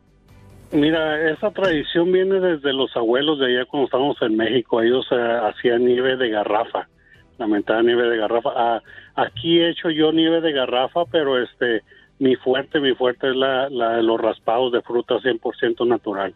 Mira, 0.76 1.32
esa 1.32 1.52
tradición 1.52 2.12
viene 2.12 2.40
desde 2.40 2.74
los 2.74 2.96
abuelos 2.98 3.40
de 3.40 3.46
allá 3.46 3.66
cuando 3.66 3.86
estábamos 3.86 4.22
en 4.22 4.36
México. 4.36 4.82
Ellos 4.82 5.06
eh, 5.10 5.40
hacían 5.44 5.86
nieve 5.86 6.18
de 6.18 6.30
garrafa, 6.30 6.90
la 7.38 7.48
mentada 7.48 7.82
nieve 7.82 8.10
de 8.10 8.18
garrafa. 8.18 8.50
Ah, 8.56 8.82
aquí 9.16 9.60
he 9.60 9.70
hecho 9.70 9.90
yo 9.90 10.12
nieve 10.12 10.42
de 10.42 10.52
garrafa, 10.52 11.06
pero 11.10 11.42
este, 11.42 11.82
mi 12.20 12.36
fuerte, 12.36 12.82
mi 12.82 12.94
fuerte 12.94 13.30
es 13.30 13.36
la, 13.38 13.70
la 13.70 13.98
de 13.98 14.04
los 14.04 14.20
raspados 14.20 14.74
de 14.74 14.82
fruta 14.82 15.16
100% 15.16 15.88
natural. 15.88 16.34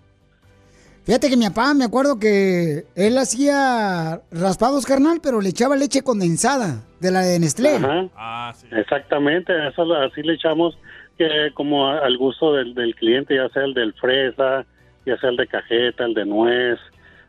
Fíjate 1.04 1.30
que 1.30 1.38
mi 1.38 1.48
papá, 1.50 1.74
me 1.74 1.86
acuerdo 1.86 2.20
que 2.20 2.86
él 2.96 3.18
hacía 3.18 4.22
raspados, 4.32 4.86
carnal, 4.86 5.20
pero 5.22 5.42
le 5.42 5.50
echaba 5.50 5.76
leche 5.76 6.02
condensada 6.02 6.84
de 7.00 7.12
la 7.12 7.22
de 7.22 7.40
Nestlé. 7.40 7.78
Ajá. 7.78 8.54
Exactamente, 8.72 9.52
eso, 9.68 9.92
así 9.96 10.22
le 10.22 10.36
echamos 10.36 10.78
que 11.20 11.52
como 11.54 11.88
a- 11.88 12.00
al 12.00 12.18
gusto 12.18 12.54
del, 12.54 12.74
del 12.74 12.96
cliente, 12.96 13.36
ya 13.36 13.50
sea 13.50 13.66
el 13.66 13.74
del 13.76 13.94
fresa, 13.94 14.66
ya 15.06 15.18
sea 15.20 15.30
el 15.30 15.36
de 15.36 15.46
cajeta, 15.48 16.06
el 16.06 16.14
de 16.16 16.26
nuez 16.26 16.80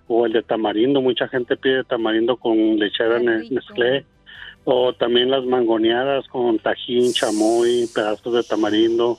o 0.08 0.24
el 0.26 0.32
de 0.32 0.42
tamarindo. 0.42 1.02
Mucha 1.02 1.28
gente 1.28 1.56
pide 1.56 1.84
tamarindo 1.84 2.36
con 2.36 2.78
lechera 2.78 3.18
ne- 3.18 3.48
Nestlé 3.50 4.06
o 4.64 4.92
también 4.92 5.30
las 5.30 5.44
mangoneadas 5.44 6.26
con 6.28 6.58
tajín, 6.60 7.12
chamoy, 7.12 7.86
pedazos 7.94 8.32
de 8.32 8.42
tamarindo. 8.44 9.18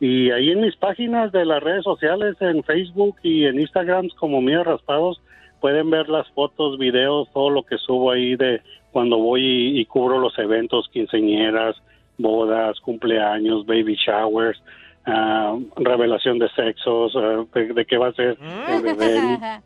Y 0.00 0.30
ahí 0.30 0.50
en 0.50 0.60
mis 0.62 0.76
páginas 0.76 1.30
de 1.32 1.44
las 1.44 1.62
redes 1.62 1.84
sociales, 1.84 2.36
en 2.40 2.62
Facebook 2.64 3.16
y 3.22 3.44
en 3.44 3.60
Instagram, 3.60 4.08
como 4.18 4.40
Mía 4.40 4.62
Raspados, 4.62 5.20
pueden 5.60 5.90
ver 5.90 6.08
las 6.08 6.28
fotos, 6.30 6.78
videos, 6.78 7.28
todo 7.32 7.50
lo 7.50 7.62
que 7.64 7.76
subo 7.78 8.10
ahí 8.10 8.36
de 8.36 8.60
cuando 8.92 9.18
voy 9.18 9.42
y, 9.42 9.80
y 9.80 9.84
cubro 9.86 10.18
los 10.18 10.38
eventos, 10.38 10.88
quinceñeras, 10.92 11.76
bodas, 12.18 12.78
cumpleaños, 12.80 13.64
baby 13.66 13.96
showers, 13.96 14.58
ah, 15.06 15.56
revelación 15.76 16.38
de 16.38 16.48
sexos, 16.50 17.12
ah, 17.16 17.44
de, 17.54 17.72
de 17.74 17.84
qué 17.86 17.96
va 17.98 18.08
a 18.08 18.12
ser 18.12 18.38
el 18.68 18.82
bebé. 18.82 19.38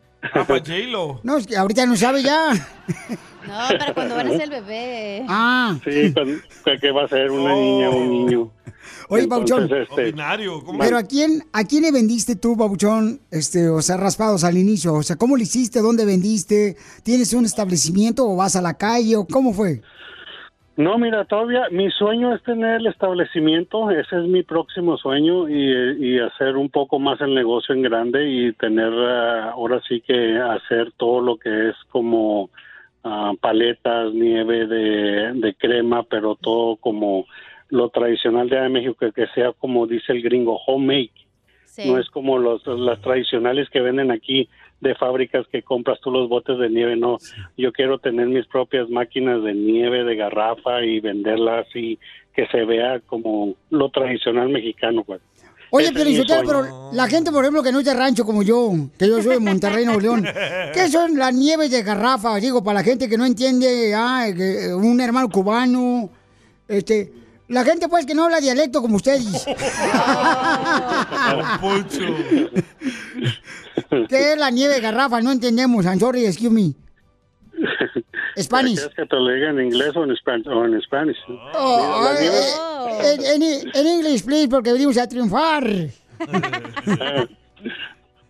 No, 1.23 1.37
es 1.37 1.47
que 1.47 1.57
ahorita 1.57 1.83
no 1.87 1.95
sabe 1.95 2.21
ya. 2.23 2.51
No, 3.47 3.57
pero 3.69 3.93
cuando 3.95 4.15
van 4.15 4.27
a 4.27 4.31
ser 4.33 4.41
el 4.43 4.49
bebé. 4.51 5.25
Ah. 5.27 5.75
Sí, 5.83 6.13
con- 6.13 6.39
que- 6.63 6.77
que 6.79 6.91
va 6.91 7.05
a 7.05 7.07
ser 7.07 7.31
una 7.31 7.55
niña, 7.55 7.89
un 7.89 8.09
niño. 8.11 8.51
Oye. 9.09 9.23
Entonces, 9.23 9.87
este, 9.89 10.01
Ordinario. 10.03 10.63
¿cómo? 10.63 10.77
Pero 10.77 10.95
¿a 10.95 11.03
quién, 11.03 11.43
¿a 11.51 11.63
quién 11.63 11.81
le 11.81 11.91
vendiste 11.91 12.35
tú, 12.35 12.55
Babuchón, 12.55 13.19
este, 13.31 13.67
o 13.67 13.81
sea, 13.81 13.97
raspados 13.97 14.43
al 14.43 14.59
inicio? 14.59 14.93
O 14.93 15.01
sea, 15.01 15.15
¿cómo 15.15 15.37
lo 15.37 15.41
hiciste? 15.41 15.81
¿Dónde 15.81 16.05
vendiste? 16.05 16.77
¿Tienes 17.01 17.33
un 17.33 17.45
establecimiento 17.45 18.29
o 18.29 18.35
vas 18.35 18.55
a 18.55 18.61
la 18.61 18.75
calle? 18.75 19.15
o 19.15 19.25
¿Cómo 19.25 19.53
fue? 19.53 19.81
No, 20.77 20.97
mira, 20.97 21.25
todavía 21.25 21.67
mi 21.69 21.91
sueño 21.91 22.33
es 22.33 22.41
tener 22.43 22.79
el 22.79 22.87
establecimiento, 22.87 23.91
ese 23.91 24.17
es 24.17 24.23
mi 24.23 24.41
próximo 24.41 24.97
sueño 24.97 25.49
y, 25.49 26.15
y 26.15 26.19
hacer 26.19 26.55
un 26.55 26.69
poco 26.69 26.97
más 26.97 27.19
el 27.19 27.35
negocio 27.35 27.75
en 27.75 27.81
grande 27.81 28.29
y 28.29 28.53
tener 28.53 28.93
ah, 28.93 29.51
ahora 29.51 29.81
sí 29.87 29.99
que 30.01 30.37
hacer 30.37 30.93
todo 30.93 31.19
lo 31.19 31.37
que 31.37 31.69
es 31.69 31.75
como 31.89 32.49
ah, 33.03 33.33
paletas, 33.41 34.13
nieve 34.13 34.65
de, 34.65 35.33
de 35.33 35.53
crema, 35.55 36.03
pero 36.03 36.35
todo 36.35 36.77
como 36.77 37.25
lo 37.69 37.89
tradicional 37.89 38.47
de 38.49 38.69
México, 38.69 38.95
que, 38.97 39.11
que 39.11 39.27
sea 39.33 39.51
como 39.51 39.87
dice 39.87 40.13
el 40.13 40.21
gringo, 40.21 40.59
homemade. 40.67 41.11
No 41.85 41.97
es 41.97 42.09
como 42.09 42.37
los, 42.37 42.65
las 42.67 42.99
tradicionales 43.01 43.69
que 43.69 43.81
venden 43.81 44.11
aquí 44.11 44.49
de 44.81 44.95
fábricas 44.95 45.47
que 45.47 45.61
compras 45.61 45.99
tú 46.01 46.11
los 46.11 46.27
botes 46.27 46.57
de 46.57 46.69
nieve, 46.69 46.95
no. 46.95 47.17
Yo 47.57 47.71
quiero 47.71 47.99
tener 47.99 48.27
mis 48.27 48.45
propias 48.47 48.89
máquinas 48.89 49.43
de 49.43 49.53
nieve, 49.53 50.03
de 50.03 50.15
garrafa 50.15 50.83
y 50.83 50.99
venderlas 50.99 51.67
y 51.75 51.97
que 52.35 52.47
se 52.47 52.65
vea 52.65 52.99
como 52.99 53.55
lo 53.69 53.89
tradicional 53.89 54.49
mexicano, 54.49 55.03
pues. 55.03 55.21
Oye, 55.73 55.89
pero, 55.93 56.09
pero 56.45 56.91
la 56.91 57.07
gente, 57.07 57.31
por 57.31 57.43
ejemplo, 57.45 57.63
que 57.63 57.71
no 57.71 57.79
es 57.79 57.85
de 57.85 57.93
rancho 57.93 58.25
como 58.25 58.43
yo, 58.43 58.71
que 58.99 59.07
yo 59.07 59.21
soy 59.21 59.35
de 59.35 59.39
Monterrey, 59.39 59.85
Nuevo 59.85 60.01
León, 60.01 60.25
¿qué 60.73 60.87
son 60.91 61.17
las 61.17 61.33
nieves 61.33 61.71
de 61.71 61.81
garrafa? 61.81 62.35
Digo, 62.35 62.61
para 62.61 62.79
la 62.79 62.83
gente 62.83 63.07
que 63.07 63.17
no 63.17 63.25
entiende, 63.25 63.93
ah, 63.95 64.25
un 64.75 64.99
hermano 64.99 65.29
cubano, 65.29 66.09
este, 66.67 67.13
la 67.51 67.63
gente 67.65 67.89
pues 67.89 68.05
que 68.05 68.15
no 68.15 68.23
habla 68.23 68.39
dialecto 68.39 68.81
como 68.81 68.95
ustedes. 68.95 69.45
¿Qué 74.07 74.31
es 74.33 74.37
la 74.37 74.51
nieve 74.51 74.75
de 74.75 74.81
garrafa? 74.81 75.19
No 75.21 75.33
entendemos, 75.33 75.83
I'm 75.85 75.99
sorry, 75.99 76.25
excuse 76.25 76.49
me. 76.49 76.73
Spanish. 78.37 78.77
¿Quieres 78.77 78.95
que 78.95 79.05
te 79.05 79.15
lo 79.17 79.27
diga 79.27 79.49
en 79.49 79.59
inglés 79.59 79.93
o 79.97 80.05
en, 80.05 80.15
Spanish? 80.15 81.17
Oh, 81.53 82.09
eh, 82.19 82.29
eh, 83.03 83.17
en, 83.35 83.43
en 83.43 83.87
English, 83.87 84.23
please, 84.23 84.47
porque 84.47 84.71
venimos 84.71 84.97
a 84.97 85.09
triunfar. 85.09 85.67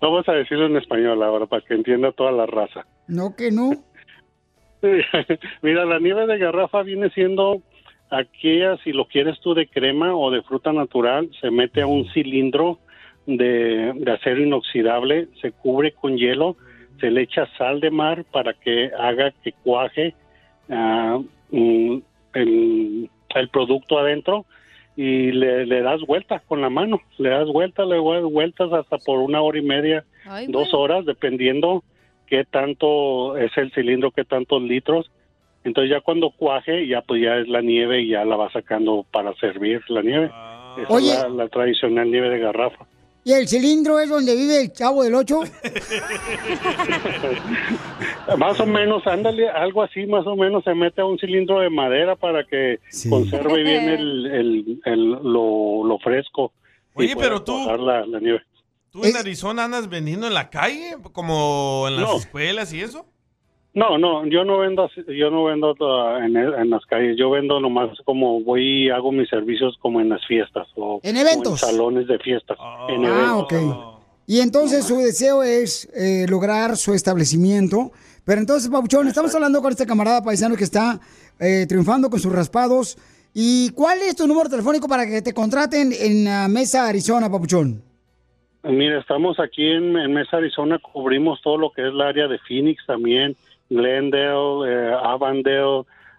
Vamos 0.02 0.28
a 0.28 0.32
decirlo 0.32 0.66
en 0.66 0.78
español 0.78 1.22
ahora 1.22 1.46
para 1.46 1.64
que 1.64 1.76
entienda 1.76 2.12
toda 2.12 2.32
la 2.32 2.48
raza. 2.48 2.88
No, 3.08 3.36
que 3.36 3.52
no. 3.52 3.74
Mira, 5.62 5.86
la 5.86 6.00
nieve 6.00 6.26
de 6.26 6.40
garrafa 6.40 6.82
viene 6.82 7.12
siendo 7.12 7.62
aquella, 8.12 8.78
si 8.84 8.92
lo 8.92 9.06
quieres 9.06 9.40
tú 9.40 9.54
de 9.54 9.68
crema 9.68 10.16
o 10.16 10.30
de 10.30 10.44
fruta 10.44 10.74
natural, 10.74 11.30
se 11.40 11.50
mete 11.50 11.82
a 11.82 11.88
un 11.88 12.08
cilindro 12.12 12.80
de, 13.26 13.94
de 13.96 14.12
acero 14.12 14.44
inoxidable, 14.44 15.30
se 15.42 15.52
cubre 15.52 15.94
con 15.94 16.18
hielo, 16.18 16.58
se 17.00 17.10
le 17.10 17.22
echa 17.22 17.48
sal 17.58 17.80
de 17.80 17.90
mar 17.90 18.26
para 18.32 18.54
que 18.54 18.92
haga 19.00 19.32
que 19.44 19.54
cuaje 19.54 20.14
ah, 20.70 21.20
mm, 21.52 21.98
el, 22.34 23.10
el 23.36 23.50
producto 23.50 23.98
adentro 23.98 24.46
y 24.96 25.32
le, 25.32 25.66
le 25.66 25.82
das 25.82 26.02
vueltas 26.02 26.42
con 26.44 26.62
la 26.62 26.70
mano, 26.70 27.02
le 27.18 27.30
das 27.30 27.48
vueltas, 27.48 27.88
le 27.88 27.96
das 27.96 28.24
vueltas 28.24 28.74
hasta 28.74 28.98
por 28.98 29.20
una 29.20 29.42
hora 29.42 29.58
y 29.58 29.64
media, 29.64 30.04
Ay, 30.26 30.48
dos 30.48 30.74
horas, 30.74 31.06
dependiendo 31.06 31.84
qué 32.28 32.44
tanto 32.44 33.38
es 33.38 33.56
el 33.58 33.72
cilindro, 33.72 34.12
qué 34.12 34.26
tantos 34.26 34.62
litros. 34.62 35.10
Entonces 35.64 35.92
ya 35.92 36.02
cuando 36.02 36.32
cuaje, 36.32 36.88
ya 36.88 37.02
pues 37.02 37.22
ya 37.22 37.36
es 37.38 37.48
la 37.48 37.62
nieve 37.62 38.02
y 38.02 38.10
ya 38.10 38.26
la 38.26 38.36
va 38.36 38.52
sacando 38.52 39.06
para 39.12 39.34
servir 39.36 39.82
la 39.90 40.02
nieve. 40.02 40.32
Esa 40.78 40.94
Oye. 40.94 41.12
es 41.14 41.20
la, 41.20 41.30
la 41.30 41.48
tradicional 41.50 42.10
nieve 42.10 42.30
de 42.30 42.40
garrafa. 42.40 42.86
¿Y 43.24 43.34
el 43.34 43.48
cilindro 43.48 44.00
es 44.00 44.10
donde 44.10 44.36
vive 44.36 44.60
el 44.62 44.74
chavo 44.74 45.04
del 45.04 45.14
8? 45.14 45.42
Más 48.38 48.60
o 48.60 48.66
menos, 48.66 49.06
ándale, 49.06 49.50
algo 49.50 49.84
así, 49.84 50.06
más 50.06 50.26
o 50.26 50.36
menos 50.36 50.64
se 50.64 50.74
mete 50.74 51.02
a 51.02 51.06
un 51.06 51.20
cilindro 51.20 51.60
de 51.60 51.70
madera 51.70 52.16
para 52.16 52.44
que 52.46 52.80
conserve 53.10 53.64
bien 53.64 53.90
el, 53.90 54.26
el- 54.26 54.82
el- 54.86 55.10
lo, 55.12 55.84
lo 55.86 56.00
fresco. 56.00 56.54
Oye, 56.94 57.14
pueda 57.14 57.28
pero 57.30 57.44
tú- 57.44 57.66
La, 57.86 58.06
la 58.06 58.20
nieve. 58.20 58.42
¿Tú 58.92 59.06
en 59.06 59.16
Arizona 59.16 59.66
andas 59.66 59.88
vendiendo 59.88 60.28
en 60.28 60.34
la 60.34 60.50
calle? 60.50 60.96
Como 61.14 61.86
en 61.88 61.96
las 61.98 62.10
No. 62.10 62.18
escuelas 62.18 62.74
y 62.74 62.82
eso. 62.82 63.06
No, 63.74 63.98
no, 63.98 64.26
yo 64.26 64.44
no 64.44 64.58
vendo, 64.60 64.84
así- 64.84 65.04
yo 65.18 65.30
no 65.32 65.46
vendo 65.46 65.72
uh, 65.80 66.18
en, 66.18 66.36
en 66.36 66.70
las 66.70 66.86
calles. 66.86 67.16
Yo 67.18 67.30
vendo 67.30 67.60
nomás 67.62 67.90
como 68.04 68.42
voy 68.42 68.86
y 68.86 68.90
hago 68.90 69.12
mis 69.14 69.30
servicios 69.30 69.78
como 69.80 70.02
en 70.02 70.10
las 70.10 70.26
fiestas 70.28 70.68
o 70.76 71.00
¿En 71.04 71.16
o 71.16 71.20
eventos? 71.20 71.62
salones 71.62 72.06
de 72.08 72.20
fiestas. 72.20 72.58
En 72.90 73.06
Ah, 73.06 73.10
eventos. 73.10 73.44
ok. 73.44 73.98
Y 74.28 74.40
entonces 74.42 74.86
su 74.86 74.98
deseo 74.98 75.42
es 75.44 75.90
eh, 75.96 76.26
lograr 76.30 76.76
su 76.76 76.94
establecimiento. 76.94 77.92
Pero 78.26 78.40
entonces, 78.40 78.70
Papuchón, 78.70 79.08
estamos 79.08 79.34
hablando 79.34 79.62
con 79.62 79.72
este 79.72 79.86
camarada 79.86 80.22
paisano 80.24 80.56
que 80.56 80.64
está 80.64 81.00
eh, 81.40 81.66
triunfando 81.68 82.10
con 82.10 82.20
sus 82.20 82.32
raspados. 82.32 82.98
¿Y 83.34 83.72
cuál 83.72 84.00
es 84.00 84.16
tu 84.18 84.28
número 84.28 84.50
telefónico 84.50 84.88
para 84.88 85.06
que 85.08 85.22
te 85.22 85.34
contraten 85.34 85.92
en 85.98 86.26
la 86.26 86.48
Mesa 86.50 86.88
Arizona, 86.88 87.30
Papuchón? 87.32 87.82
Mira, 88.64 89.00
estamos 89.00 89.40
aquí 89.40 89.66
en, 89.66 89.98
en 89.98 90.14
Mesa, 90.14 90.38
Arizona, 90.38 90.78
cubrimos 90.80 91.42
todo 91.42 91.58
lo 91.58 91.72
que 91.72 91.82
es 91.82 91.88
el 91.88 92.00
área 92.02 92.28
de 92.28 92.38
Phoenix 92.48 92.86
también, 92.86 93.36
Glendale, 93.72 94.68
eh, 94.68 94.94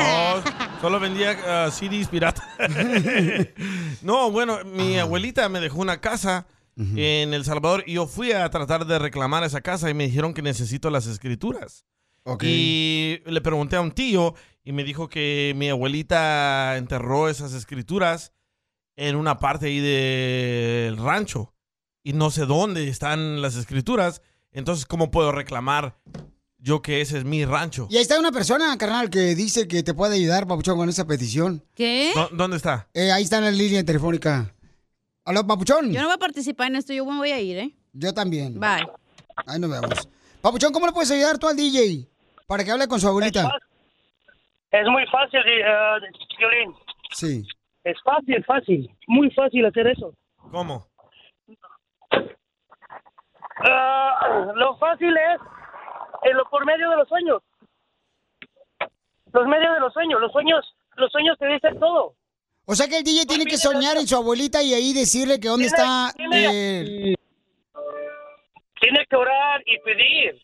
solo 0.79 0.99
vendía 0.99 1.37
ah, 1.45 1.71
CDs 1.71 2.07
pirata. 2.07 2.47
no, 4.01 4.31
bueno, 4.31 4.63
mi 4.63 4.97
abuelita 4.97 5.49
me 5.49 5.59
dejó 5.59 5.79
una 5.79 5.99
casa 5.99 6.47
en 6.77 7.33
El 7.33 7.45
Salvador 7.45 7.83
y 7.85 7.93
yo 7.93 8.07
fui 8.07 8.31
a 8.31 8.49
tratar 8.49 8.87
de 8.87 8.97
reclamar 8.97 9.43
esa 9.43 9.61
casa 9.61 9.89
y 9.89 9.93
me 9.93 10.05
dijeron 10.05 10.33
que 10.33 10.41
necesito 10.41 10.89
las 10.89 11.05
escrituras. 11.05 11.85
Y 12.41 13.19
le 13.25 13.41
pregunté 13.41 13.75
a 13.75 13.81
un 13.81 13.91
tío 13.91 14.33
y 14.63 14.71
me 14.71 14.83
dijo 14.83 15.07
que 15.09 15.53
mi 15.55 15.69
abuelita 15.69 16.77
enterró 16.77 17.29
esas 17.29 17.53
escrituras 17.53 18.33
en 18.95 19.15
una 19.15 19.37
parte 19.37 19.67
ahí 19.67 19.79
del 19.79 20.97
rancho 20.97 21.53
y 22.03 22.13
no 22.13 22.29
sé 22.31 22.45
dónde 22.45 22.87
están 22.87 23.41
las 23.41 23.55
escrituras. 23.55 24.21
Entonces, 24.51 24.85
¿cómo 24.85 25.11
puedo 25.11 25.31
reclamar 25.31 25.95
yo 26.57 26.81
que 26.81 27.01
ese 27.01 27.17
es 27.17 27.23
mi 27.25 27.45
rancho? 27.45 27.87
Y 27.89 27.95
ahí 27.97 28.01
está 28.01 28.19
una 28.19 28.31
persona, 28.31 28.77
carnal, 28.77 29.09
que 29.09 29.35
dice 29.35 29.67
que 29.67 29.83
te 29.83 29.93
puede 29.93 30.15
ayudar, 30.15 30.47
Papuchón, 30.47 30.77
con 30.77 30.89
esa 30.89 31.05
petición. 31.07 31.63
¿Qué? 31.75 32.11
¿Dó- 32.15 32.29
¿Dónde 32.31 32.57
está? 32.57 32.87
Eh, 32.93 33.11
ahí 33.11 33.23
está 33.23 33.37
en 33.37 33.45
la 33.45 33.51
línea 33.51 33.83
telefónica. 33.83 34.53
Aló, 35.25 35.45
Papuchón. 35.45 35.91
Yo 35.93 35.99
no 36.01 36.07
voy 36.07 36.15
a 36.15 36.19
participar 36.19 36.67
en 36.67 36.75
esto, 36.77 36.93
yo 36.93 37.05
me 37.05 37.17
voy 37.17 37.31
a 37.31 37.39
ir, 37.39 37.57
¿eh? 37.57 37.71
Yo 37.93 38.13
también. 38.13 38.59
Bye. 38.59 38.87
Ahí 39.45 39.59
nos 39.59 39.69
vemos. 39.69 40.07
Papuchón, 40.41 40.73
¿cómo 40.73 40.87
le 40.87 40.91
puedes 40.93 41.11
ayudar 41.11 41.37
tú 41.37 41.47
al 41.47 41.55
DJ? 41.55 42.07
Para 42.47 42.63
que 42.63 42.71
hable 42.71 42.87
con 42.87 42.99
su 42.99 43.07
abuelita. 43.07 43.49
Es 44.71 44.87
muy 44.87 45.05
fácil, 45.07 45.39
eh, 45.39 45.63
Violín. 46.37 46.73
Sí. 47.13 47.43
Es 47.83 47.97
fácil, 48.03 48.43
fácil. 48.45 48.89
Muy 49.07 49.29
fácil 49.31 49.65
hacer 49.65 49.87
eso. 49.87 50.13
¿Cómo? 50.51 50.87
Ah, 53.63 54.51
lo 54.55 54.77
fácil 54.77 55.15
es 55.15 55.41
en 56.23 56.37
lo, 56.37 56.45
por 56.49 56.65
medio 56.65 56.89
de 56.89 56.97
los 56.97 57.07
sueños. 57.07 57.41
Los 59.33 59.47
medios 59.47 59.73
de 59.75 59.79
los 59.79 59.93
sueños. 59.93 60.19
Los 60.21 60.31
sueños, 60.31 60.75
los 60.95 61.11
sueños 61.11 61.37
te 61.37 61.47
dicen 61.47 61.79
todo. 61.79 62.13
O 62.65 62.75
sea 62.75 62.87
que 62.87 62.97
el 62.99 63.03
DJ 63.03 63.25
tiene 63.25 63.45
que 63.45 63.57
soñar 63.57 63.97
en 63.97 64.07
su 64.07 64.15
abuelita 64.15 64.61
y 64.61 64.73
ahí 64.73 64.93
decirle 64.93 65.39
que 65.39 65.47
dónde 65.47 65.65
está... 65.65 66.11
eh, 66.33 67.15
Tiene 68.79 69.05
que 69.09 69.15
orar 69.15 69.61
y 69.65 69.79
pedir. 69.79 70.41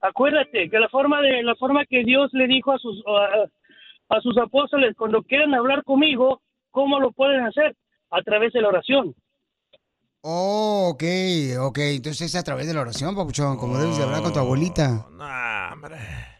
Acuérdate 0.00 0.70
que 0.70 0.78
la 0.78 0.88
forma 0.88 1.20
de 1.20 1.42
la 1.42 1.54
forma 1.56 1.84
que 1.86 2.04
Dios 2.04 2.30
le 2.32 2.46
dijo 2.46 2.72
a 2.72 2.78
sus 2.78 3.02
a, 3.06 4.16
a 4.16 4.20
sus 4.20 4.38
apóstoles 4.38 4.94
cuando 4.96 5.22
quieran 5.22 5.54
hablar 5.54 5.82
conmigo, 5.84 6.40
¿Cómo 6.70 7.00
lo 7.00 7.10
pueden 7.10 7.44
hacer? 7.46 7.74
A 8.10 8.22
través 8.22 8.52
de 8.52 8.60
la 8.60 8.68
oración. 8.68 9.14
Oh, 10.22 10.90
ok, 10.92 11.02
ok. 11.60 11.78
Entonces 11.78 12.22
es 12.22 12.34
a 12.34 12.42
través 12.42 12.66
de 12.66 12.74
la 12.74 12.80
oración, 12.80 13.14
papuchón, 13.14 13.56
como 13.56 13.78
debes 13.78 13.96
de 13.96 14.02
hablar 14.04 14.22
con 14.22 14.32
tu 14.32 14.38
abuelita. 14.40 15.06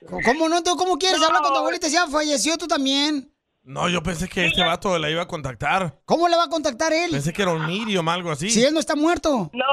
¿Cómo- 0.06 0.20
¿Cómo 0.24 0.48
no? 0.48 0.62
¿Tú 0.62 0.76
¿Cómo 0.76 0.98
quieres 0.98 1.22
hablar 1.22 1.42
con 1.42 1.52
tu 1.52 1.58
abuelita 1.58 1.86
si 1.86 1.92
ya 1.94 2.06
falleció 2.08 2.56
tú 2.56 2.66
también? 2.66 3.32
No, 3.62 3.88
yo 3.88 4.02
pensé 4.02 4.28
que 4.28 4.46
este 4.46 4.62
vato 4.64 4.98
la 4.98 5.10
iba 5.10 5.22
a 5.22 5.28
contactar. 5.28 6.00
¿Cómo 6.06 6.26
le 6.28 6.36
va 6.36 6.44
a 6.44 6.48
contactar 6.48 6.92
él? 6.92 7.10
Pensé 7.10 7.32
que 7.34 7.42
era 7.42 7.52
un 7.52 7.66
medium, 7.66 8.08
algo 8.08 8.30
así. 8.30 8.48
Si 8.50 8.64
él 8.64 8.72
no 8.72 8.80
está 8.80 8.96
muerto. 8.96 9.50
No, 9.52 9.64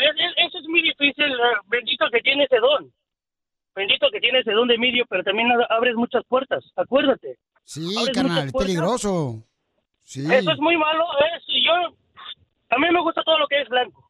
es- 0.00 0.16
es- 0.18 0.48
eso 0.48 0.58
es 0.58 0.64
muy 0.68 0.82
difícil. 0.82 1.24
eh, 1.32 1.56
Bendito 1.68 2.04
que 2.12 2.20
tiene 2.20 2.44
ese 2.44 2.56
don. 2.56 2.92
Bendito 3.76 4.08
que 4.12 4.18
tiene 4.18 4.40
ese 4.40 4.50
don 4.50 4.66
de 4.66 4.76
medio, 4.78 5.04
pero 5.08 5.22
también 5.22 5.48
abres 5.70 5.94
muchas 5.94 6.24
puertas. 6.28 6.64
Acuérdate. 6.74 7.38
Sí, 7.64 7.96
Abres 7.96 8.14
carnal, 8.14 8.46
es 8.48 8.52
peligroso. 8.52 9.44
Sí. 10.02 10.24
Eso 10.32 10.50
es 10.50 10.58
muy 10.58 10.76
malo. 10.76 11.04
Es, 11.36 11.44
y 11.46 11.64
yo, 11.64 11.72
a 12.70 12.78
mí 12.78 12.86
me 12.92 13.00
gusta 13.02 13.22
todo 13.22 13.38
lo 13.38 13.46
que 13.48 13.60
es 13.62 13.68
blanco, 13.68 14.08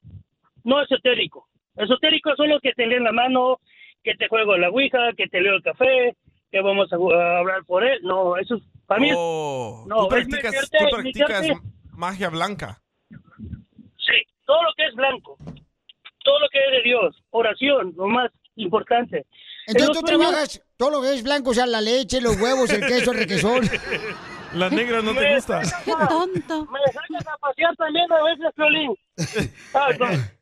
no 0.65 0.81
esotérico. 0.83 1.49
Esotérico 1.77 2.35
son 2.37 2.49
los 2.49 2.61
que 2.61 2.73
te 2.73 2.87
leen 2.87 3.05
la 3.05 3.13
mano, 3.13 3.61
que 4.03 4.15
te 4.15 4.29
juego 4.29 4.57
la 4.57 4.69
ouija, 4.71 5.13
que 5.17 5.29
te 5.29 5.41
leo 5.41 5.55
el 5.57 5.63
café, 5.63 6.17
que 6.51 6.61
vamos 6.61 6.89
a, 6.93 6.97
a 6.97 7.39
hablar 7.39 7.65
por 7.65 7.85
él. 7.85 8.01
No, 8.03 8.37
eso 8.37 8.57
es, 8.57 8.63
para 8.87 9.01
mí 9.01 9.11
Oh, 9.15 9.85
no, 9.87 10.09
tú 10.09 10.17
es 10.17 10.27
practicas, 10.27 10.55
meterte- 10.55 10.79
tú 10.79 10.97
practicas 10.97 11.47
magia 11.93 12.29
blanca. 12.31 12.81
Sí, 13.11 14.15
todo 14.45 14.63
lo 14.63 14.71
que 14.77 14.87
es 14.87 14.95
blanco, 14.95 15.37
todo 16.25 16.41
lo 16.41 16.49
que 16.51 16.59
es 16.65 16.71
de 16.73 16.83
Dios, 16.83 17.17
oración, 17.31 17.93
lo 17.97 18.07
más 18.09 18.31
importante. 18.57 19.19
En 19.67 19.77
Entonces 19.77 19.89
los 19.89 20.01
tú 20.01 20.07
sueños- 20.07 20.29
trabajas 20.31 20.63
todo 20.77 20.91
lo 20.91 21.03
que 21.03 21.15
es 21.15 21.23
blanco, 21.23 21.51
o 21.51 21.55
sea, 21.55 21.67
la 21.67 21.81
leche, 21.81 22.21
los 22.21 22.41
huevos, 22.41 22.71
el 22.71 22.87
queso, 22.87 23.13
el 23.13 23.19
requesón. 23.19 23.61
La 24.55 24.71
negra 24.71 25.03
no 25.03 25.13
te 25.15 25.21
Me 25.21 25.35
gusta. 25.37 25.65
sacas 25.65 25.87
a- 25.89 26.27
Me 26.27 26.41
sacas 26.93 27.27
a 27.27 27.39
pasear 27.39 27.77
también 27.77 28.07
a 28.13 28.23
veces, 28.25 28.47
Piolín. 28.55 28.95
Ah, 29.75 29.89
no. 29.99 30.07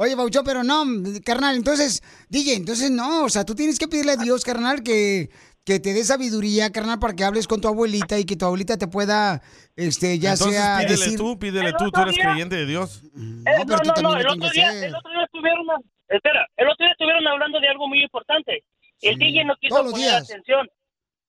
Oye, 0.00 0.14
Bauchón, 0.14 0.44
pero 0.44 0.62
no, 0.62 0.84
carnal, 1.24 1.56
entonces, 1.56 2.02
DJ, 2.28 2.54
entonces 2.54 2.88
no, 2.90 3.24
o 3.24 3.28
sea, 3.28 3.44
tú 3.44 3.56
tienes 3.56 3.80
que 3.80 3.88
pedirle 3.88 4.12
a 4.12 4.16
Dios, 4.16 4.44
carnal, 4.44 4.84
que, 4.84 5.28
que 5.64 5.80
te 5.80 5.92
dé 5.92 6.04
sabiduría, 6.04 6.70
carnal, 6.70 7.00
para 7.00 7.14
que 7.14 7.24
hables 7.24 7.48
con 7.48 7.60
tu 7.60 7.66
abuelita 7.66 8.16
y 8.16 8.24
que 8.24 8.36
tu 8.36 8.44
abuelita 8.44 8.76
te 8.78 8.86
pueda, 8.86 9.42
este, 9.74 10.20
ya 10.20 10.34
Entonces 10.34 10.56
sea 10.56 10.76
pídele 10.78 10.96
decir... 11.04 11.18
tú, 11.18 11.36
pídele 11.40 11.70
El 11.70 11.76
tú, 11.76 11.90
tú 11.90 12.00
eres 12.00 12.14
día- 12.14 12.24
creyente 12.30 12.54
de 12.54 12.66
Dios. 12.66 13.02
Eh, 13.06 13.42
pero 13.44 13.56
no, 13.66 13.66
tú 13.66 13.72
no, 13.88 13.92
también 13.94 14.02
no, 14.04 14.16
el 14.18 14.26
otro, 14.28 14.50
día, 14.50 14.86
el 14.86 14.94
otro 14.94 15.10
día 15.10 15.24
estuvieron, 15.24 15.66
espera, 16.08 16.46
el 16.56 16.68
otro 16.68 16.84
día 16.86 16.92
estuvieron 16.92 17.26
hablando 17.26 17.58
de 17.58 17.68
algo 17.68 17.88
muy 17.88 18.00
importante. 18.04 18.62
El 19.02 19.18
DJ 19.18 19.44
no 19.46 19.56
quiso 19.60 19.74
poner 19.82 19.94
días. 19.96 20.22
atención 20.30 20.68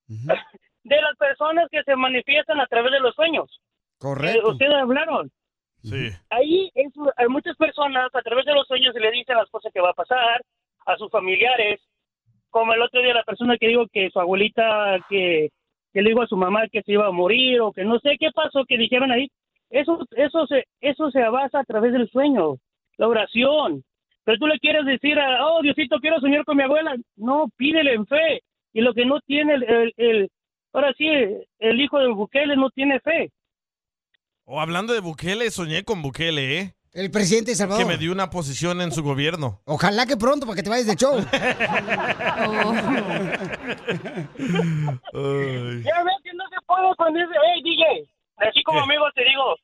de 0.89 1.01
las 1.01 1.15
personas 1.17 1.67
que 1.71 1.83
se 1.83 1.95
manifiestan 1.95 2.59
a 2.59 2.65
través 2.67 2.91
de 2.91 2.99
los 2.99 3.15
sueños. 3.15 3.61
Correcto. 3.99 4.49
Eh, 4.49 4.51
ustedes 4.51 4.73
hablaron. 4.73 5.29
Sí. 5.83 6.09
Ahí 6.29 6.69
es- 6.75 6.91
hay 7.15 7.27
muchas 7.29 7.55
personas 7.55 8.09
a 8.13 8.21
través 8.21 8.45
de 8.45 8.53
los 8.53 8.67
sueños 8.67 8.93
se 8.93 8.99
le 8.99 9.11
dicen 9.11 9.37
las 9.37 9.49
cosas 9.49 9.71
que 9.73 9.79
va 9.81 9.91
a 9.91 9.93
pasar 9.93 10.41
a 10.85 10.97
sus 10.97 11.09
familiares. 11.09 11.79
Como 12.49 12.73
el 12.73 12.81
otro 12.81 13.01
día 13.01 13.13
la 13.13 13.23
persona 13.23 13.57
que 13.57 13.67
dijo 13.67 13.85
que 13.93 14.09
su 14.09 14.19
abuelita, 14.19 14.97
que, 15.07 15.49
que 15.93 16.01
le 16.01 16.09
dijo 16.09 16.23
a 16.23 16.27
su 16.27 16.35
mamá 16.35 16.67
que 16.67 16.81
se 16.81 16.91
iba 16.93 17.05
a 17.07 17.11
morir 17.11 17.61
o 17.61 17.71
que 17.71 17.83
no 17.85 17.99
sé 17.99 18.17
qué 18.19 18.31
pasó, 18.33 18.65
que 18.65 18.77
dijeron 18.77 19.11
ahí. 19.11 19.29
Eso, 19.69 19.99
eso, 20.17 20.47
se, 20.47 20.65
eso 20.81 21.11
se 21.11 21.21
basa 21.29 21.59
a 21.59 21.63
través 21.63 21.93
del 21.93 22.09
sueño, 22.09 22.55
la 22.97 23.07
oración. 23.07 23.83
Pero 24.25 24.37
tú 24.39 24.47
le 24.47 24.59
quieres 24.59 24.85
decir, 24.85 25.19
a, 25.19 25.45
oh 25.47 25.61
Diosito, 25.61 25.99
quiero 25.99 26.19
soñar 26.19 26.43
con 26.43 26.57
mi 26.57 26.63
abuela. 26.63 26.95
No, 27.15 27.49
pídele 27.55 27.93
en 27.93 28.05
fe. 28.07 28.41
Y 28.73 28.81
lo 28.81 28.93
que 28.93 29.05
no 29.05 29.19
tiene 29.21 29.53
el, 29.55 29.63
el, 29.63 29.93
el- 29.97 30.29
ahora 30.73 30.93
sí, 30.97 31.07
el 31.59 31.81
hijo 31.81 31.99
de 31.99 32.09
Bukele 32.09 32.55
no 32.55 32.69
tiene 32.69 32.99
fe. 32.99 33.31
O 34.45 34.59
hablando 34.59 34.93
de 34.93 34.99
Bukele, 34.99 35.51
soñé 35.51 35.83
con 35.83 36.01
Bukele, 36.01 36.59
¿eh? 36.59 36.73
El 36.91 37.11
presidente 37.11 37.51
de 37.51 37.55
Salvador. 37.55 37.83
Que 37.83 37.87
me 37.87 37.97
dio 37.97 38.11
una 38.11 38.31
posición 38.31 38.81
en 38.81 38.91
su 38.91 39.03
gobierno. 39.03 39.61
Ojalá 39.65 40.07
que 40.07 40.17
pronto, 40.17 40.47
para 40.47 40.55
que 40.55 40.63
te 40.63 40.69
vayas 40.71 40.87
de 40.87 40.95
show. 40.95 41.19
Ya 44.39 46.03
ves 46.03 46.19
que 46.23 46.33
no 46.33 46.43
se 46.49 46.61
puede 46.65 46.95
cuando 46.97 47.19
dice, 47.19 47.33
hey 47.45 47.61
DJ, 47.63 48.09
así 48.37 48.63
como 48.63 48.79
amigo 48.81 49.05
te 49.13 49.23
digo, 49.23 49.55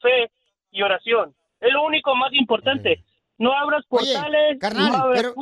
fe 0.00 0.30
y 0.70 0.82
oración. 0.82 1.34
Es 1.60 1.72
lo 1.72 1.84
único 1.84 2.14
más 2.16 2.32
importante. 2.32 3.04
No 3.38 3.52
abras 3.52 3.84
Oye, 3.88 4.14
portales, 4.14 4.58
carnal, 4.58 4.90
no 4.90 4.96
abras 4.96 5.20
pero-. 5.20 5.34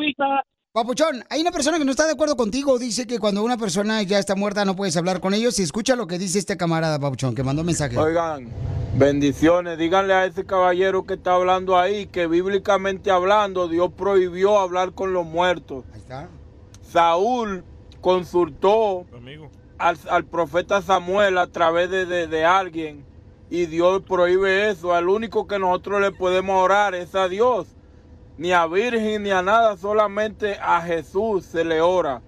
Papuchón, 0.82 1.24
hay 1.28 1.40
una 1.40 1.50
persona 1.50 1.76
que 1.78 1.84
no 1.84 1.90
está 1.90 2.06
de 2.06 2.12
acuerdo 2.12 2.36
contigo. 2.36 2.78
Dice 2.78 3.06
que 3.06 3.18
cuando 3.18 3.42
una 3.42 3.56
persona 3.56 4.00
ya 4.02 4.18
está 4.20 4.34
muerta 4.36 4.64
no 4.64 4.76
puedes 4.76 4.96
hablar 4.96 5.20
con 5.20 5.34
ellos. 5.34 5.58
Y 5.58 5.62
escucha 5.62 5.96
lo 5.96 6.06
que 6.06 6.18
dice 6.18 6.38
este 6.38 6.56
camarada, 6.56 6.98
Papuchón, 7.00 7.34
que 7.34 7.42
mandó 7.42 7.64
mensaje. 7.64 7.98
Oigan, 7.98 8.48
bendiciones. 8.94 9.76
Díganle 9.76 10.14
a 10.14 10.24
ese 10.26 10.44
caballero 10.46 11.04
que 11.04 11.14
está 11.14 11.34
hablando 11.34 11.76
ahí 11.76 12.06
que 12.06 12.26
bíblicamente 12.28 13.10
hablando, 13.10 13.66
Dios 13.66 13.90
prohibió 13.96 14.58
hablar 14.60 14.92
con 14.92 15.12
los 15.12 15.26
muertos. 15.26 15.84
Ahí 15.92 15.98
está. 16.00 16.28
Saúl 16.92 17.64
consultó 18.00 19.04
al, 19.78 19.98
al 20.10 20.24
profeta 20.24 20.80
Samuel 20.80 21.38
a 21.38 21.46
través 21.48 21.90
de, 21.90 22.06
de- 22.06 22.26
de 22.28 22.44
alguien 22.44 23.04
y 23.50 23.66
Dios 23.66 24.02
prohíbe 24.06 24.70
eso. 24.70 24.94
Al 24.94 25.08
único 25.08 25.46
que 25.46 25.58
nosotros 25.58 26.00
le 26.00 26.12
podemos 26.12 26.62
orar 26.62 26.94
es 26.94 27.14
a 27.14 27.28
Dios. 27.28 27.66
Ni 28.38 28.52
a 28.52 28.66
Virgen 28.66 29.24
ni 29.24 29.30
a 29.30 29.42
nada, 29.42 29.76
solamente 29.76 30.56
a 30.62 30.80
Jesús 30.80 31.44
se 31.44 31.64
le 31.64 31.80
ora. 31.80 32.22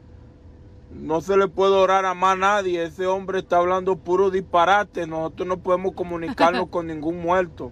No 0.92 1.20
se 1.20 1.36
le 1.36 1.46
puede 1.46 1.72
orar 1.74 2.04
a 2.04 2.14
más 2.14 2.36
nadie. 2.36 2.82
Ese 2.82 3.06
hombre 3.06 3.38
está 3.38 3.58
hablando 3.58 3.96
puro 3.96 4.28
disparate. 4.28 5.06
Nosotros 5.06 5.46
no 5.46 5.58
podemos 5.58 5.94
comunicarnos 5.94 6.66
con 6.70 6.88
ningún 6.88 7.20
muerto. 7.20 7.70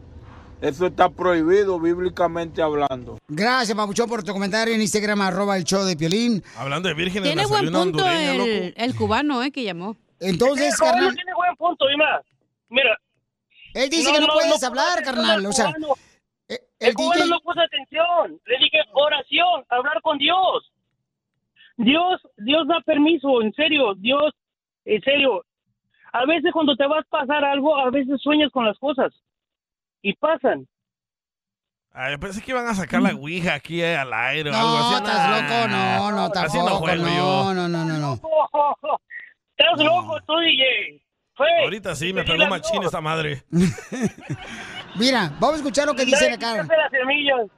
Eso 0.60 0.86
está 0.86 1.08
prohibido 1.08 1.80
bíblicamente 1.80 2.62
hablando. 2.62 3.18
Gracias, 3.28 3.76
Papuchón, 3.76 4.08
por 4.08 4.22
tu 4.22 4.32
comentario 4.32 4.74
en 4.74 4.80
Instagram, 4.80 5.20
arroba 5.20 5.56
el 5.56 5.64
show 5.64 5.84
de 5.84 5.96
Piolín. 5.96 6.42
Hablando 6.56 6.88
de 6.88 6.94
vírgenes, 6.94 7.28
Tiene 7.28 7.46
buen 7.46 7.72
punto 7.72 8.08
el, 8.08 8.74
el 8.76 8.94
cubano, 8.96 9.42
¿eh? 9.42 9.50
Que 9.50 9.64
llamó. 9.64 9.96
Entonces, 10.20 10.74
No, 10.78 10.86
carnal, 10.86 11.04
no 11.06 11.14
tiene 11.14 11.34
buen 11.34 11.56
punto. 11.56 11.84
Mira. 12.70 12.98
Él 13.74 13.90
dice 13.90 14.12
que 14.12 14.20
no 14.20 14.28
puedes 14.28 14.62
hablar, 14.62 15.02
carnal, 15.04 15.30
al 15.30 15.46
o 15.46 15.52
sea, 15.52 15.66
cubano. 15.66 15.94
El 16.80 16.88
el 16.88 16.94
cubano 16.94 17.14
DJ 17.24 17.28
no 17.30 17.40
puso 17.40 17.60
atención. 17.60 18.40
Le 18.46 18.58
dije 18.58 18.78
oración, 18.92 19.64
hablar 19.68 20.00
con 20.02 20.18
Dios. 20.18 20.72
Dios, 21.76 22.20
Dios 22.36 22.66
da 22.66 22.80
permiso, 22.80 23.40
en 23.42 23.52
serio, 23.54 23.94
Dios, 23.94 24.32
en 24.84 25.00
serio. 25.02 25.44
A 26.12 26.24
veces 26.26 26.52
cuando 26.52 26.74
te 26.76 26.86
vas 26.86 27.04
a 27.06 27.08
pasar 27.08 27.44
algo, 27.44 27.76
a 27.76 27.90
veces 27.90 28.20
sueñas 28.20 28.50
con 28.50 28.64
las 28.64 28.78
cosas 28.78 29.12
y 30.02 30.14
pasan. 30.14 30.66
Ah, 31.92 32.10
yo 32.10 32.18
pensé 32.18 32.40
que 32.42 32.50
iban 32.52 32.66
a 32.66 32.74
sacar 32.74 33.02
la 33.02 33.14
ouija 33.14 33.54
aquí 33.54 33.82
eh, 33.82 33.96
al 33.96 34.12
aire 34.12 34.50
o 34.50 34.54
algo 34.54 34.68
No, 34.68 34.76
así. 34.86 34.94
estás 34.96 35.30
loco, 35.30 35.68
no, 35.68 36.10
no, 36.12 36.24
Así 36.34 36.58
no 36.58 36.64
tampoco, 36.64 36.78
juego 36.86 37.02
no, 37.04 37.08
yo. 37.16 37.54
no, 37.54 37.68
no, 37.68 37.84
no, 37.84 37.98
no. 37.98 38.12
Estás 39.56 39.84
loco 39.84 40.18
tú, 40.26 40.36
DJ. 40.38 41.00
Ahorita 41.62 41.94
sí, 41.96 42.12
me 42.12 42.24
pegó 42.24 42.46
machín 42.46 42.82
esta 42.82 43.00
madre. 43.00 43.44
Mira, 44.96 45.36
vamos 45.40 45.54
a 45.54 45.56
escuchar 45.58 45.86
lo 45.86 45.94
que 45.94 46.04
dicen 46.04 46.32
acá. 46.32 46.52
Quítate 46.62 46.76
las 46.76 46.90
semillas. 46.90 47.50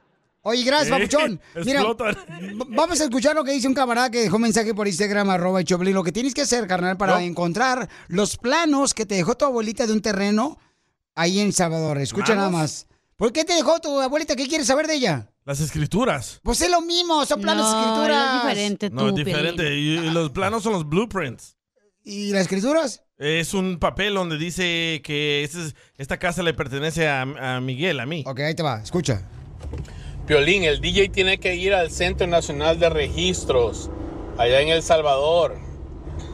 Oye, 0.43 0.63
gracias, 0.63 0.89
Papuchón. 0.89 1.39
Mira, 1.65 1.83
vamos 2.69 2.99
a 2.99 3.03
escuchar 3.03 3.35
lo 3.35 3.43
que 3.43 3.51
dice 3.51 3.67
un 3.67 3.75
camarada 3.75 4.09
que 4.09 4.21
dejó 4.21 4.39
mensaje 4.39 4.73
por 4.73 4.87
Instagram, 4.87 5.29
arroba 5.29 5.59
el 5.59 5.65
Choplin. 5.65 5.93
Lo 5.93 6.03
que 6.03 6.11
tienes 6.11 6.33
que 6.33 6.41
hacer, 6.41 6.65
carnal, 6.67 6.97
para 6.97 7.13
No. 7.13 7.19
encontrar 7.19 7.87
los 8.07 8.37
planos 8.37 8.93
que 8.93 9.05
te 9.05 9.15
dejó 9.15 9.35
tu 9.35 9.45
abuelita 9.45 9.85
de 9.85 9.93
un 9.93 10.01
terreno 10.01 10.57
ahí 11.15 11.39
en 11.39 11.53
Salvador. 11.53 11.99
Escucha 11.99 12.33
nada 12.35 12.49
más. 12.49 12.87
¿Por 13.17 13.31
qué 13.31 13.45
te 13.45 13.53
dejó 13.53 13.79
tu 13.79 13.99
abuelita? 13.99 14.35
¿Qué 14.35 14.47
quieres 14.47 14.65
saber 14.65 14.87
de 14.87 14.95
ella? 14.95 15.27
Las 15.45 15.59
escrituras. 15.59 16.39
Pues 16.43 16.59
es 16.61 16.71
lo 16.71 16.81
mismo, 16.81 17.23
son 17.27 17.39
planos 17.41 17.67
de 17.67 17.73
No, 17.75 17.79
escrituras. 17.81 18.35
es 18.35 18.41
diferente 18.41 18.89
No, 18.89 19.09
es 19.09 19.15
diferente. 19.15 19.75
Y, 19.77 19.97
y 19.99 20.09
los 20.09 20.31
planos 20.31 20.63
son 20.63 20.73
los 20.73 20.89
blueprints. 20.89 21.55
¿Y 22.03 22.31
las 22.31 22.41
escrituras? 22.41 23.03
Es 23.23 23.53
un 23.53 23.77
papel 23.77 24.15
donde 24.15 24.39
dice 24.39 24.99
que 25.03 25.43
este 25.43 25.59
es- 25.61 25.75
esta 25.99 26.17
casa 26.17 26.41
le 26.41 26.55
pertenece 26.55 27.07
a, 27.07 27.21
a 27.21 27.61
Miguel, 27.61 27.99
a 27.99 28.07
mí. 28.07 28.23
Ok, 28.25 28.39
ahí 28.39 28.55
te 28.55 28.63
va, 28.63 28.81
escucha. 28.81 29.21
Piolín, 30.25 30.63
el 30.63 30.81
DJ 30.81 31.09
tiene 31.09 31.37
que 31.37 31.53
ir 31.55 31.75
al 31.75 31.91
Centro 31.91 32.25
Nacional 32.25 32.79
de 32.79 32.89
Registros, 32.89 33.91
allá 34.39 34.61
en 34.61 34.69
El 34.69 34.81
Salvador, 34.81 35.55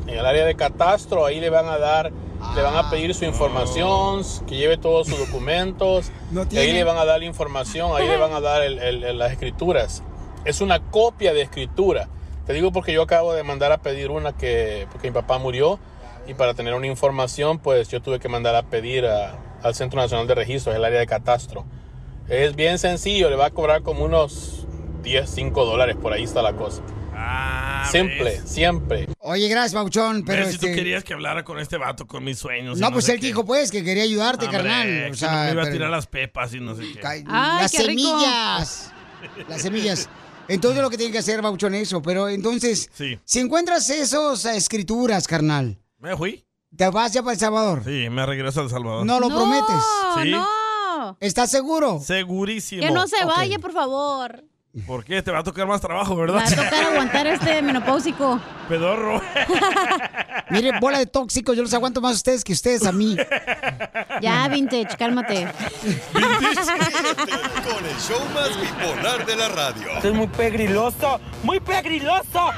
en 0.08 0.14
el 0.18 0.26
área 0.26 0.46
de 0.46 0.56
catastro, 0.56 1.26
ahí 1.26 1.42
le 1.42 1.50
van 1.50 1.66
a 1.68 1.78
dar, 1.78 2.14
le 2.56 2.62
van 2.62 2.76
a 2.78 2.90
pedir 2.90 3.14
su 3.14 3.26
información, 3.26 4.22
que 4.48 4.56
lleve 4.56 4.78
todos 4.78 5.08
sus 5.08 5.20
documentos, 5.20 6.10
No 6.32 6.44
y 6.44 6.44
ahí 6.44 6.50
tiene. 6.68 6.74
le 6.74 6.84
van 6.86 6.98
a 6.98 7.04
dar 7.04 7.20
la 7.20 7.26
información, 7.26 7.92
ahí 7.98 8.08
le 8.08 8.16
van 8.16 8.32
a 8.32 8.40
dar 8.40 8.62
el- 8.64 8.80
el- 8.80 9.04
el- 9.04 9.18
las 9.18 9.34
escrituras. 9.34 10.04
Es 10.46 10.62
una 10.62 10.80
copia 10.82 11.34
de 11.34 11.42
escritura. 11.42 12.08
Te 12.46 12.54
digo 12.54 12.72
porque 12.72 12.94
yo 12.94 13.02
acabo 13.02 13.34
de 13.34 13.44
mandar 13.44 13.74
a 13.74 13.78
pedir 13.80 14.10
una 14.10 14.32
que, 14.32 14.88
porque 14.90 15.10
mi 15.10 15.14
papá 15.14 15.38
murió, 15.38 15.80
y 16.28 16.34
para 16.34 16.54
tener 16.54 16.74
una 16.74 16.88
información, 16.88 17.60
pues 17.60 17.88
yo 17.90 18.02
tuve 18.02 18.20
que 18.20 18.28
mandar 18.30 18.56
a 18.56 18.64
pedir 18.64 19.06
a- 19.06 19.38
al 19.64 19.74
Centro 19.76 20.00
Nacional 20.02 20.28
de 20.28 20.36
Registros, 20.36 20.76
el 20.76 20.84
área 20.86 21.00
de 21.00 21.08
catastro. 21.08 21.66
Es 22.28 22.56
bien 22.56 22.78
sencillo, 22.80 23.30
le 23.30 23.36
va 23.38 23.48
a 23.48 23.52
cobrar 23.52 23.82
como 23.84 24.04
unos 24.04 24.68
10, 25.04 25.30
5 25.30 25.66
dólares, 25.66 25.96
por 26.02 26.12
ahí 26.14 26.24
está 26.24 26.42
la 26.42 26.54
cosa. 26.54 26.82
Simple, 27.92 28.42
siempre. 28.46 29.08
Oye, 29.20 29.48
gracias, 29.48 29.74
Pauchón, 29.74 30.24
pero 30.26 30.46
si 30.52 30.58
tú 30.58 30.66
este... 30.66 30.76
querías 30.78 31.04
que 31.06 31.14
hablara 31.14 31.44
con 31.44 31.58
este 31.60 31.78
vato, 31.78 32.06
con 32.06 32.24
mis 32.24 32.38
sueños. 32.38 32.78
y 32.78 32.82
No, 32.82 32.92
pues 32.92 33.08
él 33.10 33.20
qué. 33.20 33.28
dijo, 33.28 33.46
pues, 33.46 33.72
que 33.72 33.84
quería 33.84 34.04
ayudarte, 34.04 34.46
Hombre, 34.46 34.58
carnal. 34.62 34.88
que 34.88 35.06
O 35.06 35.10
no 35.10 35.16
sea, 35.16 35.30
me 35.46 35.52
iba 35.52 35.62
a 35.62 35.66
pero- 35.66 35.76
tirar 35.78 35.90
las 35.90 36.08
pepas 36.08 36.54
y 36.54 36.60
no 36.60 36.76
sé 36.76 36.84
qué. 36.94 37.24
las 37.26 37.72
semillas. 37.72 38.92
Las 39.48 39.62
semillas. 39.62 40.10
Entonces 40.50 40.82
lo 40.82 40.90
que 40.90 40.98
tiene 40.98 41.12
que 41.12 41.18
hacer, 41.20 41.42
Bauchón, 41.42 41.76
es 41.76 41.84
eso. 41.84 42.02
Pero 42.02 42.28
entonces, 42.30 42.90
Sí. 42.94 43.18
si 43.24 43.40
encuentras 43.40 43.90
esas 43.90 44.46
escrituras, 44.46 45.28
carnal, 45.28 45.78
¿Me 46.00 46.16
fui? 46.16 46.44
¿te 46.76 46.88
vas 46.90 47.12
ya 47.14 47.22
para 47.24 47.34
El 47.34 47.40
Salvador? 47.40 47.82
Sí, 47.84 48.08
me 48.10 48.26
regreso 48.26 48.60
a 48.60 48.64
El 48.64 48.70
Salvador. 48.70 49.06
¿No 49.06 49.20
lo 49.20 49.30
prometes? 49.30 49.84
Sí. 50.22 50.32
no. 50.32 51.18
¿Estás 51.20 51.50
seguro? 51.50 52.00
Segurísimo. 52.00 52.82
Que 52.82 52.92
no 52.92 53.08
se 53.08 53.24
vaya, 53.26 53.58
por 53.60 53.72
favor. 53.72 54.44
¿Por 54.86 55.04
qué? 55.04 55.24
Te 55.24 55.32
va 55.32 55.40
a 55.40 55.44
tocar 55.44 55.66
más 55.66 55.82
trabajo, 55.82 56.14
Me 56.16 56.22
¿verdad? 56.22 56.36
va 56.40 56.44
a 56.44 56.50
tocar 56.50 56.84
aguantar 56.92 57.26
este 57.28 57.62
menopáusico. 57.64 58.40
Pedorro. 58.70 59.22
Mire, 60.52 60.80
bola 60.80 61.00
de 61.00 61.08
tóxicos, 61.08 61.56
yo 61.58 61.64
los 61.64 61.74
aguanto 61.74 62.00
más 62.02 62.12
a 62.12 62.16
ustedes 62.16 62.44
que 62.44 62.54
ustedes 62.54 62.86
a 62.86 62.92
mí. 62.92 63.18
Ya, 64.22 64.48
vintage, 64.50 64.96
cálmate. 64.98 65.48
Con 66.14 67.86
el 67.86 67.98
show 68.00 68.20
más 68.36 68.50
bipolar 68.60 69.26
de 69.26 69.36
la 69.36 69.48
radio. 69.50 69.88
Esto 69.96 70.10
es 70.10 70.14
muy 70.14 70.28
pegriloso, 70.28 71.20
muy 71.44 71.60
pegriloso. 71.60 72.52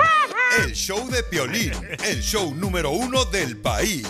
El 0.57 0.73
show 0.73 1.07
de 1.11 1.21
Piolín, 1.21 1.73
el 2.03 2.21
show 2.23 2.51
número 2.55 2.91
uno 2.91 3.23
del 3.25 3.55
país. 3.61 4.07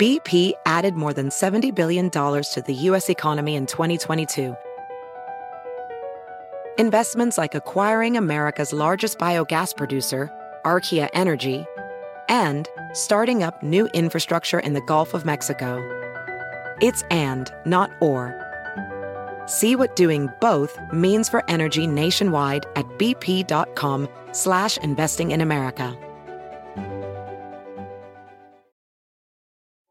BP 0.00 0.52
added 0.66 0.94
more 0.94 1.12
than 1.12 1.28
$70 1.28 1.72
billion 1.72 2.10
to 2.10 2.62
the 2.66 2.74
U.S. 2.74 3.08
economy 3.08 3.54
in 3.54 3.66
2022. 3.66 4.56
Investments 6.76 7.38
like 7.38 7.54
acquiring 7.54 8.16
America's 8.16 8.72
largest 8.72 9.16
biogas 9.16 9.76
producer, 9.76 10.28
Archaea 10.64 11.08
Energy, 11.14 11.64
and 12.28 12.68
starting 12.92 13.44
up 13.44 13.62
new 13.62 13.86
infrastructure 13.94 14.58
in 14.58 14.72
the 14.72 14.82
Gulf 14.82 15.14
of 15.14 15.24
Mexico. 15.24 15.78
It's 16.80 17.04
and, 17.10 17.52
not 17.64 17.90
or. 18.00 18.49
See 19.50 19.76
what 19.76 19.94
doing 19.96 20.30
both 20.40 20.78
means 20.92 21.28
for 21.28 21.44
energy 21.48 21.86
nationwide 21.86 22.66
at 22.76 22.86
bp.com 22.98 24.08
slash 24.32 24.78
investing 24.78 25.32
in 25.32 25.40
America. 25.42 25.98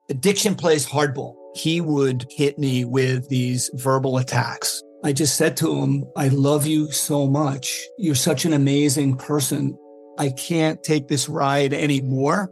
addiction 0.10 0.56
plays 0.56 0.86
hardball. 0.86 1.36
He 1.56 1.82
would 1.82 2.26
hit 2.30 2.60
me 2.60 2.84
with 2.84 3.30
these 3.30 3.70
verbal 3.76 4.18
attacks. 4.18 4.84
I 5.04 5.14
just 5.14 5.38
said 5.38 5.56
to 5.58 5.82
him, 5.82 6.04
I 6.18 6.28
love 6.28 6.68
you 6.68 6.92
so 6.92 7.26
much. 7.26 7.88
You're 7.98 8.16
such 8.16 8.44
an 8.44 8.54
amazing 8.54 9.16
person. 9.16 9.78
I 10.18 10.30
can't 10.32 10.84
take 10.84 11.08
this 11.08 11.30
ride 11.30 11.74
anymore. 11.74 12.52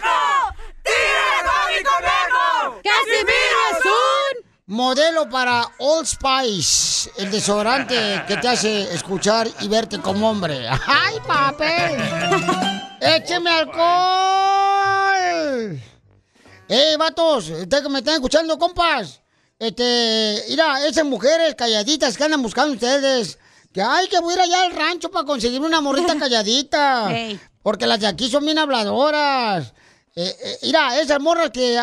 Modelo 4.71 5.29
para 5.29 5.69
Old 5.79 6.07
Spice, 6.07 7.11
el 7.17 7.29
desodorante 7.29 8.23
que 8.25 8.37
te 8.37 8.47
hace 8.47 8.83
escuchar 8.93 9.49
y 9.59 9.67
verte 9.67 9.99
como 9.99 10.29
hombre. 10.29 10.65
¡Ay, 10.87 11.17
papel! 11.27 11.99
¡Écheme 13.01 13.49
alcohol! 13.49 13.81
¡Eh, 16.69 16.95
vatos! 16.97 17.49
Ustedes 17.49 17.83
que 17.83 17.89
me 17.89 17.99
están 17.99 18.13
escuchando, 18.13 18.57
compas. 18.57 19.19
Este, 19.59 20.41
mira, 20.47 20.87
esas 20.87 21.03
mujeres 21.03 21.53
calladitas 21.55 22.15
que 22.15 22.23
andan 22.23 22.41
buscando 22.41 22.73
ustedes. 22.73 23.39
Que 23.73 23.81
ay, 23.81 24.07
que 24.07 24.21
voy 24.21 24.35
a 24.35 24.37
ir 24.37 24.41
allá 24.43 24.63
al 24.63 24.71
rancho 24.71 25.11
para 25.11 25.25
conseguir 25.25 25.59
una 25.59 25.81
morrita 25.81 26.17
calladita. 26.17 27.13
Ey. 27.17 27.37
Porque 27.61 27.85
las 27.85 27.99
de 27.99 28.07
aquí 28.07 28.29
son 28.29 28.45
bien 28.45 28.57
habladoras. 28.57 29.73
Eh, 30.15 30.33
eh, 30.43 30.59
mira, 30.63 30.97
esas 30.97 31.19
morras 31.19 31.49
que 31.49 31.77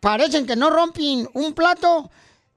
parecen 0.00 0.46
que 0.46 0.56
no 0.56 0.70
rompen 0.70 1.28
un 1.34 1.52
plato. 1.52 2.10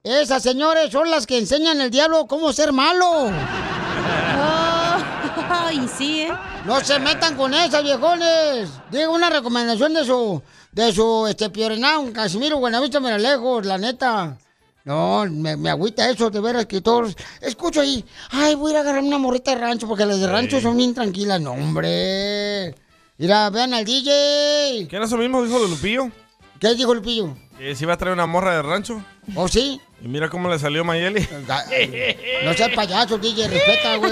Esas 0.06 0.44
señores 0.44 0.92
son 0.92 1.10
las 1.10 1.26
que 1.26 1.38
enseñan 1.38 1.80
el 1.80 1.90
diablo 1.90 2.28
cómo 2.28 2.52
ser 2.52 2.74
malo. 2.74 3.32
y 5.72 5.88
sí, 5.88 6.24
¿eh? 6.24 6.34
No 6.66 6.82
se 6.82 7.00
metan 7.00 7.38
con 7.38 7.54
esas, 7.54 7.82
viejones. 7.82 8.70
Digo 8.92 9.14
una 9.14 9.30
recomendación 9.30 9.94
de 9.94 10.04
su, 10.04 10.42
de 10.74 10.92
su, 10.92 11.26
este, 11.28 11.50
Piorenao, 11.50 12.12
Casimiro 12.12 12.58
Buenavista 12.58 13.00
lejos, 13.00 13.66
la 13.66 13.78
neta. 13.78 14.38
No, 14.84 15.26
me, 15.26 15.56
me 15.56 15.70
agüita 15.70 16.10
eso, 16.10 16.30
de 16.30 16.42
veras 16.42 16.66
que 16.66 16.82
todos... 16.82 17.16
Escucho 17.40 17.80
ahí, 17.80 18.04
ay, 18.32 18.56
voy 18.56 18.72
a 18.72 18.74
ir 18.74 18.78
a 18.80 18.82
agarrar 18.82 19.04
una 19.04 19.18
morrita 19.18 19.52
de 19.52 19.62
rancho, 19.62 19.88
porque 19.88 20.06
las 20.06 20.20
de 20.20 20.28
rancho 20.28 20.60
son 20.60 20.76
bien 20.76 20.94
tranquilas. 20.94 21.40
No, 21.40 21.54
hombre. 21.54 22.76
Mira, 23.18 23.50
vean 23.50 23.74
al 23.74 23.86
DJ. 23.86 24.86
¿Qué 24.90 24.98
era 24.98 25.06
eso 25.06 25.16
mismo, 25.16 25.42
dijo 25.44 25.62
de 25.62 25.70
Lupillo? 25.70 26.12
¿Qué 26.60 26.76
dijo 26.76 26.94
Lupillo? 26.94 27.38
Que 27.64 27.76
se 27.76 27.86
iba 27.86 27.94
a 27.94 27.98
traer 27.98 28.12
una 28.14 28.26
morra 28.26 28.56
de 28.58 28.62
rancho. 28.62 29.02
¿Oh, 29.36 29.48
sí? 29.48 29.80
Y 30.04 30.10
mira 30.10 30.28
cómo 30.28 30.50
le 30.50 30.60
salió 30.60 30.84
Mayeli. 30.84 31.26
No 32.44 32.54
seas 32.54 32.72
payaso, 32.76 33.18
DJ, 33.18 33.48
respeta, 33.48 33.96
güey. 33.96 34.12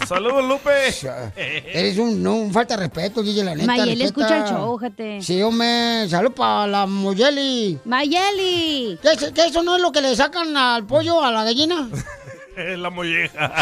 Saludos, 0.08 0.44
Lupe. 0.44 0.70
Eres 1.72 1.96
un, 1.98 2.20
no, 2.20 2.34
un 2.34 2.52
falta 2.52 2.74
de 2.76 2.82
respeto, 2.88 3.22
DJ, 3.22 3.44
la 3.44 3.54
neta. 3.54 3.66
Mayeli 3.68 4.02
respeta. 4.02 4.24
escucha 4.26 4.36
el 4.38 4.52
show, 4.52 4.72
ojete. 4.72 5.22
Sí, 5.22 5.40
hombre, 5.42 6.08
salud 6.08 6.32
para 6.32 6.66
la 6.66 6.86
Mayeli. 6.86 7.78
Mayeli. 7.84 8.98
¿Qué, 9.00 9.12
es- 9.12 9.30
qué 9.32 9.46
eso 9.46 9.62
no 9.62 9.76
es 9.76 9.80
lo 9.82 9.92
que 9.92 10.00
le 10.00 10.16
sacan 10.16 10.56
al 10.56 10.84
pollo, 10.84 11.22
a 11.22 11.30
la 11.30 11.44
gallina? 11.44 11.88
la 12.56 12.90
molleja. 12.90 13.52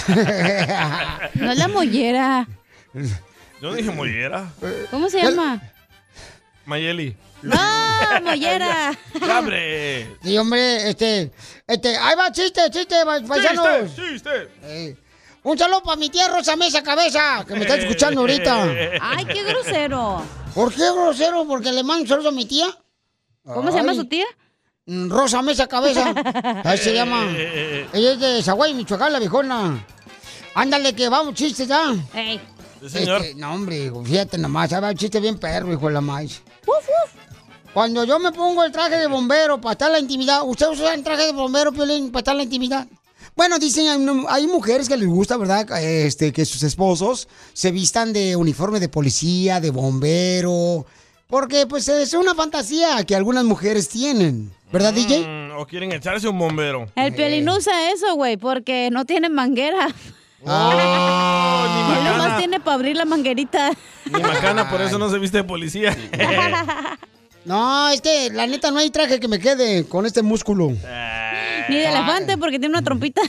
No 1.35 1.53
es 1.53 1.59
la 1.59 1.69
mollera. 1.69 2.49
Yo 3.61 3.75
dije 3.75 3.91
mollera. 3.91 4.51
¿Cómo 4.91 5.11
se 5.11 5.21
llama? 5.23 5.61
Mayeli. 6.65 7.15
¡Ah, 7.53 8.21
mollera! 8.25 8.99
¡Ya, 9.27 9.39
hombre! 9.39 10.17
Sí, 10.23 10.39
hombre, 10.39 10.89
este, 10.91 11.31
este, 11.67 11.97
ahí 11.97 12.17
va 12.17 12.31
chiste, 12.33 12.61
chiste, 12.71 12.97
pa- 13.05 13.21
paisanos. 13.21 13.95
¡Chiste, 13.95 14.31
Eh, 14.63 14.97
un 15.43 15.57
saludo 15.59 15.83
para 15.83 15.97
mi 15.97 16.09
tía 16.11 16.29
Rosa 16.29 16.57
Mesa 16.57 16.83
Cabeza, 16.83 17.45
que 17.47 17.55
me 17.55 17.61
está 17.63 17.77
escuchando 17.77 18.21
ahorita. 18.21 18.65
Ay, 19.01 19.25
qué 19.27 19.43
grosero. 19.45 20.23
¿Por 20.55 20.73
qué 20.75 20.91
grosero? 20.93 21.45
Porque 21.47 21.71
le 21.73 21.83
mando 21.83 22.03
un 22.03 22.09
saludo 22.09 22.29
a 22.31 22.33
mi 22.33 22.47
tía. 22.47 22.67
¿Cómo 23.45 23.71
se 23.71 23.77
llama 23.79 23.95
su 23.95 24.07
tía? 24.07 24.25
Mm, 24.87 25.09
Rosa 25.11 25.43
Mesa 25.43 25.67
Cabeza. 25.69 26.13
Ahí 26.65 26.79
se 26.79 26.93
llama. 26.95 27.29
Ella 27.93 28.13
es 28.13 28.21
de 28.21 28.43
Zaguay, 28.43 28.75
Michoacán, 28.75 29.13
la 29.13 29.19
viejona. 29.21 29.85
Ándale, 30.55 30.95
que 30.95 31.09
vamos, 31.09 31.35
chistes 31.35 31.69
ya. 31.69 31.93
Ey. 32.15 32.41
Sí, 32.81 32.89
señor. 32.91 33.21
Este, 33.23 33.35
no, 33.37 33.53
hombre, 33.55 33.91
fíjate 34.05 34.39
nomás, 34.39 34.73
ahí 34.73 34.81
va 34.81 34.91
un 34.91 34.97
chiste 34.97 35.19
bien 35.21 35.39
perro, 35.39 35.73
hijo 35.73 35.87
de 35.89 35.93
la 35.95 36.01
maíz. 36.01 36.43
Cuando 37.77 38.05
yo 38.05 38.19
me 38.19 38.33
pongo 38.33 38.65
el 38.65 38.73
traje 38.73 38.97
de 38.97 39.07
bombero 39.07 39.61
para 39.61 39.73
estar 39.73 39.89
en 39.89 39.93
la 39.93 39.99
intimidad, 39.99 40.41
¿usted 40.47 40.67
usa 40.71 40.95
el 40.95 41.03
traje 41.05 41.27
de 41.27 41.33
bombero, 41.33 41.73
Piolín, 41.73 42.11
para 42.11 42.21
estar 42.21 42.33
en 42.33 42.39
la 42.39 42.45
intimidad? 42.45 42.87
Bueno, 43.37 43.59
dicen, 43.59 44.27
hay, 44.31 44.47
mujeres 44.47 44.89
que 44.89 44.97
les 44.97 45.07
gusta, 45.07 45.37
¿verdad? 45.37 45.71
Este, 45.83 46.33
que 46.33 46.47
sus 46.47 46.63
esposos 46.63 47.29
se 47.53 47.73
vistan 47.73 48.15
de 48.15 48.35
uniforme 48.35 48.81
de 48.81 48.89
policía, 48.89 49.61
de 49.61 49.69
bombero, 49.73 50.87
porque 51.27 51.67
pues 51.67 51.87
es 51.89 52.15
una 52.15 52.35
fantasía 52.35 53.05
que 53.05 53.15
algunas 53.15 53.45
mujeres 53.45 53.91
tienen, 53.91 54.51
¿verdad, 54.73 54.95
DJ? 54.95 55.27
Mm, 55.29 55.59
o 55.59 55.67
quieren 55.67 55.93
echarse 55.93 56.27
un 56.29 56.39
bombero. 56.39 56.89
El 56.97 57.15
piolín 57.15 57.47
usa 57.47 57.93
eso, 57.93 58.15
güey, 58.15 58.39
porque 58.39 58.89
no 58.91 59.05
tiene 59.05 59.29
manguera. 59.29 59.89
Oh, 60.49 60.71
Él 61.99 62.05
nomás 62.05 62.39
tiene 62.39 62.61
para 62.61 62.75
abrir 62.75 62.97
la 62.97 63.05
manguerita. 63.05 63.73
Ni 64.05 64.21
macana, 64.21 64.71
por 64.71 64.81
eso 64.81 64.97
no 64.99 65.11
se 65.11 65.19
viste 65.19 65.39
de 65.39 65.45
policía. 65.45 65.97
No, 67.47 67.89
es 67.89 68.01
que 68.01 68.29
la 68.31 68.47
neta 68.47 68.71
no 68.71 68.79
hay 68.79 68.91
traje 68.91 69.21
que 69.21 69.29
me 69.29 69.39
quede 69.39 69.87
con 69.89 70.05
este 70.05 70.21
músculo. 70.23 70.69
Ni 71.69 71.77
de 71.77 71.87
elefante, 71.87 72.37
porque 72.39 72.59
tiene 72.59 72.75
una 72.75 72.83
trompita. 72.83 73.23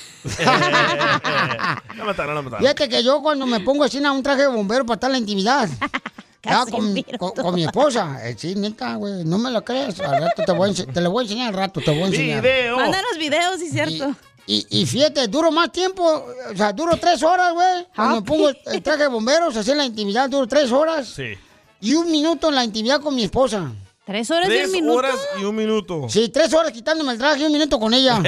No 1.96 2.06
mataron, 2.06 2.36
no 2.36 2.44
mataron. 2.44 2.60
Fíjate 2.60 2.90
que 2.90 3.04
yo 3.04 3.22
cuando 3.22 3.46
me 3.46 3.60
pongo 3.62 3.84
así, 3.84 4.00
¿no? 4.00 4.14
un 4.14 4.24
traje 4.24 4.42
de 4.44 4.48
bombero 4.48 4.86
para 4.86 4.96
estar 4.96 5.10
en 5.10 5.14
la 5.14 5.18
intimidad. 5.20 5.70
ya, 6.44 6.66
con, 6.66 6.96
con- 7.18 7.32
con 7.32 7.56
mi 7.56 7.64
esposa. 7.66 8.20
Eh, 8.28 8.36
sí, 8.38 8.56
neta, 8.56 8.96
güey. 8.96 9.24
No 9.24 9.38
me 9.38 9.52
lo 9.52 9.64
crees. 9.64 10.00
Al 10.00 10.22
rato 10.22 10.44
te, 10.46 10.52
voy 10.52 10.70
a 10.72 10.74
te 10.94 11.02
lo 11.02 11.12
voy 11.12 11.22
a 11.22 11.24
enseñar 11.24 11.48
al 11.50 11.54
rato, 11.54 11.82
te 11.82 11.92
voy 11.92 12.04
a 12.04 12.06
enseñar. 12.08 12.44
Mándanos 12.76 13.18
videos, 13.20 13.60
sí, 13.60 13.70
cierto. 13.70 14.16
Y, 14.46 14.66
y 14.70 14.86
fíjate, 14.86 15.28
duro 15.28 15.52
más 15.52 15.72
tiempo. 15.72 16.04
O 16.52 16.56
sea, 16.56 16.72
duro 16.74 16.96
tres 16.98 17.22
horas, 17.24 17.54
güey. 17.54 17.88
Cuando 17.96 18.16
me 18.18 18.22
pongo 18.22 18.50
el, 18.50 18.58
el 18.68 18.82
traje 18.82 19.04
de 19.04 19.08
bomberos, 19.10 19.56
así 19.58 19.72
en 19.72 19.78
la 19.78 19.86
intimidad, 19.86 20.30
duro 20.30 20.48
tres 20.48 20.72
horas. 20.72 21.08
Sí. 21.08 21.34
Y 21.82 21.94
un 21.96 22.10
minuto 22.12 22.50
en 22.50 22.56
la 22.56 22.64
intimidad 22.64 23.02
con 23.02 23.14
mi 23.14 23.24
esposa. 23.24 23.72
Tres 24.08 24.32
horas 24.32 24.48
Tres 24.48 24.72
horas 24.90 25.16
y 25.38 25.44
un 25.44 25.54
minuto. 25.54 26.08
Sí, 26.08 26.30
tres 26.30 26.54
horas 26.54 26.72
quitándome 26.72 27.12
el 27.12 27.18
traje 27.18 27.42
y 27.42 27.44
un 27.44 27.52
minuto 27.52 27.78
con 27.78 27.94
ella. 27.94 28.20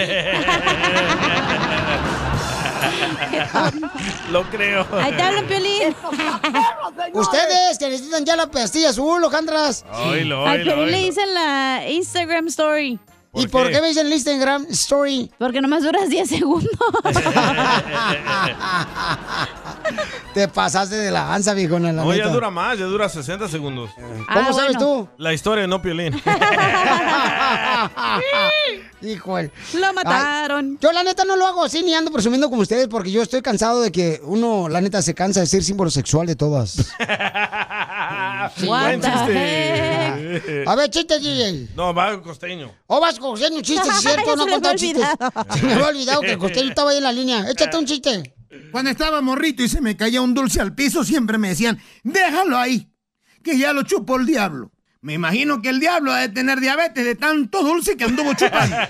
Lo 4.30 4.44
creo. 4.50 4.86
Ahí 4.92 5.14
te 5.14 5.22
hablan, 5.22 5.48
Piolín. 5.48 5.96
Ustedes 7.14 7.78
que 7.80 7.88
necesitan 7.90 8.26
ya 8.26 8.36
la 8.36 8.52
pastilla 8.52 8.90
azul, 8.90 9.24
Ojandras. 9.24 9.86
Al 9.90 10.10
oílo, 10.10 10.44
Piolín 10.44 10.92
le 10.92 10.98
dicen 11.06 11.34
la 11.34 11.86
Instagram 11.88 12.48
Story. 12.48 13.00
¿Y 13.36 13.48
por 13.48 13.70
qué 13.70 13.80
me 13.80 13.90
dicen 13.90 14.08
el 14.08 14.14
Instagram 14.14 14.66
Story? 14.72 15.30
Porque 15.38 15.62
nomás 15.62 15.84
duras 15.84 16.10
10 16.10 16.28
segundos. 16.30 16.72
Te 20.34 20.48
pasaste 20.48 20.96
de 20.96 21.12
la 21.12 21.34
ansa, 21.34 21.54
viejona, 21.54 21.92
la 21.92 22.04
No, 22.04 22.12
ya 22.14 22.24
neta. 22.24 22.30
dura 22.34 22.50
más, 22.50 22.78
ya 22.80 22.86
dura 22.86 23.08
60 23.10 23.48
segundos. 23.48 23.90
¿Cómo 23.96 24.26
Ah, 24.28 24.52
sabes 24.54 24.78
tú? 24.78 25.08
La 25.18 25.34
historia, 25.34 25.68
no 25.68 25.82
Piolín. 25.82 26.14
Híjole. 29.02 29.52
Lo 29.76 29.94
mataron. 29.94 30.72
Ay, 30.72 30.78
yo 30.82 30.92
la 30.92 31.04
neta 31.04 31.24
no 31.26 31.36
lo 31.36 31.46
hago 31.46 31.64
así 31.64 31.84
ni 31.84 31.94
ando 31.94 32.12
presumiendo 32.12 32.50
como 32.50 32.62
ustedes 32.62 32.88
porque 32.88 33.12
yo 33.12 33.22
estoy 33.22 33.42
cansado 33.42 33.82
de 33.82 33.92
que 33.92 34.20
uno, 34.24 34.68
la 34.68 34.82
neta, 34.82 35.02
se 35.02 35.14
cansa 35.14 35.40
de 35.40 35.46
ser 35.46 35.64
símbolo 35.64 35.90
sexual 35.90 36.28
de 36.28 36.36
todas. 36.36 36.76
Buen 38.66 39.02
chiste. 39.02 40.64
A 40.66 40.76
ver, 40.76 40.90
chiste, 40.90 41.20
DJ. 41.20 41.70
No, 41.76 41.94
va 41.94 42.22
costeño. 42.22 42.72
O 42.88 43.00
vas 43.00 43.20
costeño, 43.20 43.62
chiste, 43.62 43.90
¿sí 43.90 43.90
es 43.90 44.02
cierto? 44.02 44.36
No 44.40 44.44
había 44.44 44.76
chistes. 44.76 45.06
Se 45.54 45.66
me 45.66 45.74
había 45.74 45.88
olvidado 45.88 46.22
que 46.22 46.32
el 46.32 46.38
costeño 46.38 46.70
estaba 46.70 46.92
ahí 46.92 46.98
en 46.98 47.04
la 47.04 47.12
línea. 47.12 47.50
Échate 47.50 47.78
un 47.78 47.86
chiste. 47.86 48.36
Cuando 48.72 48.92
estaba 48.92 49.22
morrito 49.22 49.64
y 49.64 49.70
se 49.70 49.82
me 49.82 49.96
caía 49.96 50.22
un 50.22 50.34
dulce 50.34 50.60
al 50.60 50.74
piso, 50.74 51.04
siempre 51.04 51.38
me 51.38 51.50
decían, 51.50 51.80
déjalo 52.04 52.58
ahí, 52.58 52.90
que 53.44 53.58
ya 53.58 53.74
lo 53.74 53.84
chupó 53.84 54.18
el 54.18 54.26
diablo. 54.26 54.72
Me 55.02 55.14
imagino 55.14 55.62
que 55.62 55.70
el 55.70 55.80
diablo 55.80 56.12
ha 56.12 56.20
de 56.20 56.30
tener 56.30 56.60
diabetes 56.60 57.06
de 57.06 57.16
tanto 57.16 57.64
dulce 57.64 57.96
que 57.96 58.04
anduvo 58.04 58.34
chupando. 58.34 58.76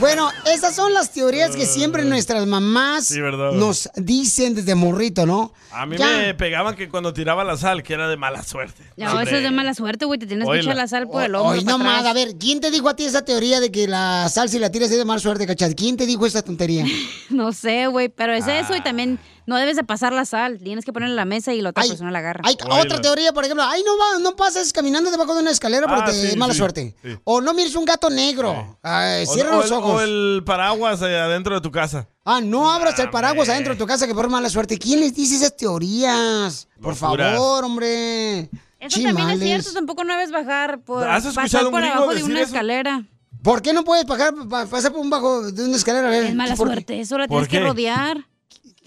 Bueno, 0.00 0.30
esas 0.52 0.74
son 0.74 0.92
las 0.92 1.12
teorías 1.12 1.54
que 1.56 1.64
siempre 1.64 2.04
nuestras 2.04 2.46
mamás 2.46 3.10
nos 3.54 3.88
dicen 3.96 4.54
desde 4.54 4.74
morrito, 4.74 5.26
¿no? 5.26 5.52
A 5.72 5.86
mí 5.86 5.96
Ya. 5.96 6.06
me 6.18 6.34
pegaban 6.34 6.74
que 6.76 6.88
cuando 6.88 7.12
tiraba 7.12 7.44
la 7.44 7.56
sal, 7.56 7.82
que 7.82 7.94
era 7.94 8.08
de 8.08 8.16
mala 8.16 8.42
suerte. 8.42 8.82
No, 8.96 9.10
Hombre. 9.10 9.24
eso 9.26 9.36
es 9.36 9.42
de 9.42 9.50
mala 9.50 9.74
suerte, 9.74 10.04
güey. 10.04 10.18
Te 10.18 10.26
tienes 10.26 10.48
que 10.48 10.58
echar 10.58 10.76
la 10.76 10.86
sal 10.88 11.08
por 11.08 11.22
el 11.22 11.34
hombro. 11.34 11.50
Hoy 11.58 11.64
para 11.64 11.78
no 11.78 11.84
más, 11.84 11.98
atrás. 12.00 12.10
a 12.10 12.14
ver, 12.14 12.36
¿quién 12.38 12.60
te 12.60 12.70
dijo 12.70 12.88
a 12.88 12.96
ti 12.96 13.04
esa 13.04 13.24
teoría 13.24 13.60
de 13.60 13.70
que 13.70 13.86
la 13.88 14.28
sal 14.28 14.48
si 14.48 14.58
la 14.58 14.70
tiras 14.70 14.90
es 14.90 14.98
de 14.98 15.04
mala 15.04 15.20
suerte, 15.20 15.46
cachas? 15.46 15.74
¿Quién 15.74 15.96
te 15.96 16.04
dijo 16.06 16.26
esa 16.26 16.42
tontería? 16.42 16.84
No 17.30 17.52
sé, 17.52 17.86
güey, 17.86 18.08
pero 18.08 18.32
es 18.34 18.46
eso 18.46 18.72
Ah. 18.74 18.78
y 18.78 18.82
también 18.82 19.18
no 19.46 19.56
debes 19.56 19.76
de 19.76 19.84
pasar 19.84 20.12
la 20.12 20.24
sal. 20.24 20.58
Tienes 20.58 20.84
que 20.84 20.92
ponerla 20.92 21.12
en 21.12 21.16
la 21.16 21.24
mesa 21.24 21.54
y 21.54 21.60
la 21.62 21.70
otra 21.70 21.84
persona 21.84 22.10
la 22.10 22.18
agarra. 22.18 22.42
Hay 22.44 22.56
otra 22.82 23.00
teoría, 23.00 23.32
por 23.32 23.44
ejemplo, 23.44 23.64
ay, 23.64 23.82
no 23.84 23.96
va, 23.96 24.18
no 24.20 24.36
pases 24.36 24.72
caminando 24.72 25.10
debajo 25.10 25.34
de 25.34 25.40
una 25.42 25.50
escalera 25.50 25.86
porque 25.86 26.02
Ah, 26.02 26.06
te 26.06 26.12
sí, 26.12 26.26
es 26.28 26.36
mala 26.36 26.52
sí, 26.52 26.58
suerte. 26.58 26.94
sí. 27.02 27.16
O 27.24 27.40
no 27.40 27.54
mires 27.54 27.74
un 27.76 27.84
gato 27.84 28.10
negro. 28.10 28.78
Ay, 28.82 29.24
O- 29.28 29.32
cierra 29.32 29.52
o 29.56 29.56
los 29.60 29.66
el- 29.66 29.72
ojos. 29.72 29.94
O 29.94 30.00
el 30.02 30.42
paraguas 30.44 31.00
eh, 31.02 31.16
adentro 31.18 31.54
de 31.54 31.60
tu 31.60 31.70
casa. 31.70 32.08
Ah, 32.24 32.40
no 32.40 32.70
abras 32.72 32.98
el 32.98 33.08
paraguas 33.10 33.48
adentro 33.48 33.74
de 33.74 33.78
tu 33.78 33.86
casa 33.86 34.06
que 34.06 34.14
por 34.14 34.28
mala 34.28 34.50
suerte. 34.50 34.78
¿Quién 34.78 35.00
les 35.00 35.14
dice 35.14 35.36
esas 35.36 35.56
teorías? 35.56 36.68
Por 36.80 36.94
Locuras. 37.00 37.34
favor, 37.34 37.64
hombre. 37.64 38.50
Eso 38.78 39.00
también 39.02 39.30
es 39.30 39.40
cierto, 39.40 39.72
tampoco 39.72 40.04
no 40.04 40.12
debes 40.12 40.30
bajar 40.30 40.80
por 40.80 41.06
¿Has 41.08 41.24
pasar 41.24 41.44
escuchado 41.46 41.66
un 41.68 41.72
por 41.72 41.80
gringo 41.80 41.96
abajo 41.96 42.10
de 42.10 42.16
decir 42.16 42.30
una 42.30 42.40
eso? 42.40 42.48
escalera. 42.52 43.04
¿Por 43.42 43.62
qué 43.62 43.72
no 43.72 43.84
puedes 43.84 44.04
bajar, 44.06 44.34
pa- 44.50 44.66
pasar 44.66 44.92
por 44.92 45.00
un 45.00 45.08
bajo 45.10 45.50
de 45.50 45.64
una 45.64 45.76
escalera? 45.76 46.14
Es 46.16 46.34
mala 46.34 46.56
¿por 46.56 46.66
qué? 46.68 46.74
suerte, 46.74 47.00
eso 47.00 47.16
la 47.16 47.26
¿Por 47.28 47.46
tienes 47.46 47.48
que 47.48 47.58
qué? 47.58 47.64
rodear. 47.64 48.26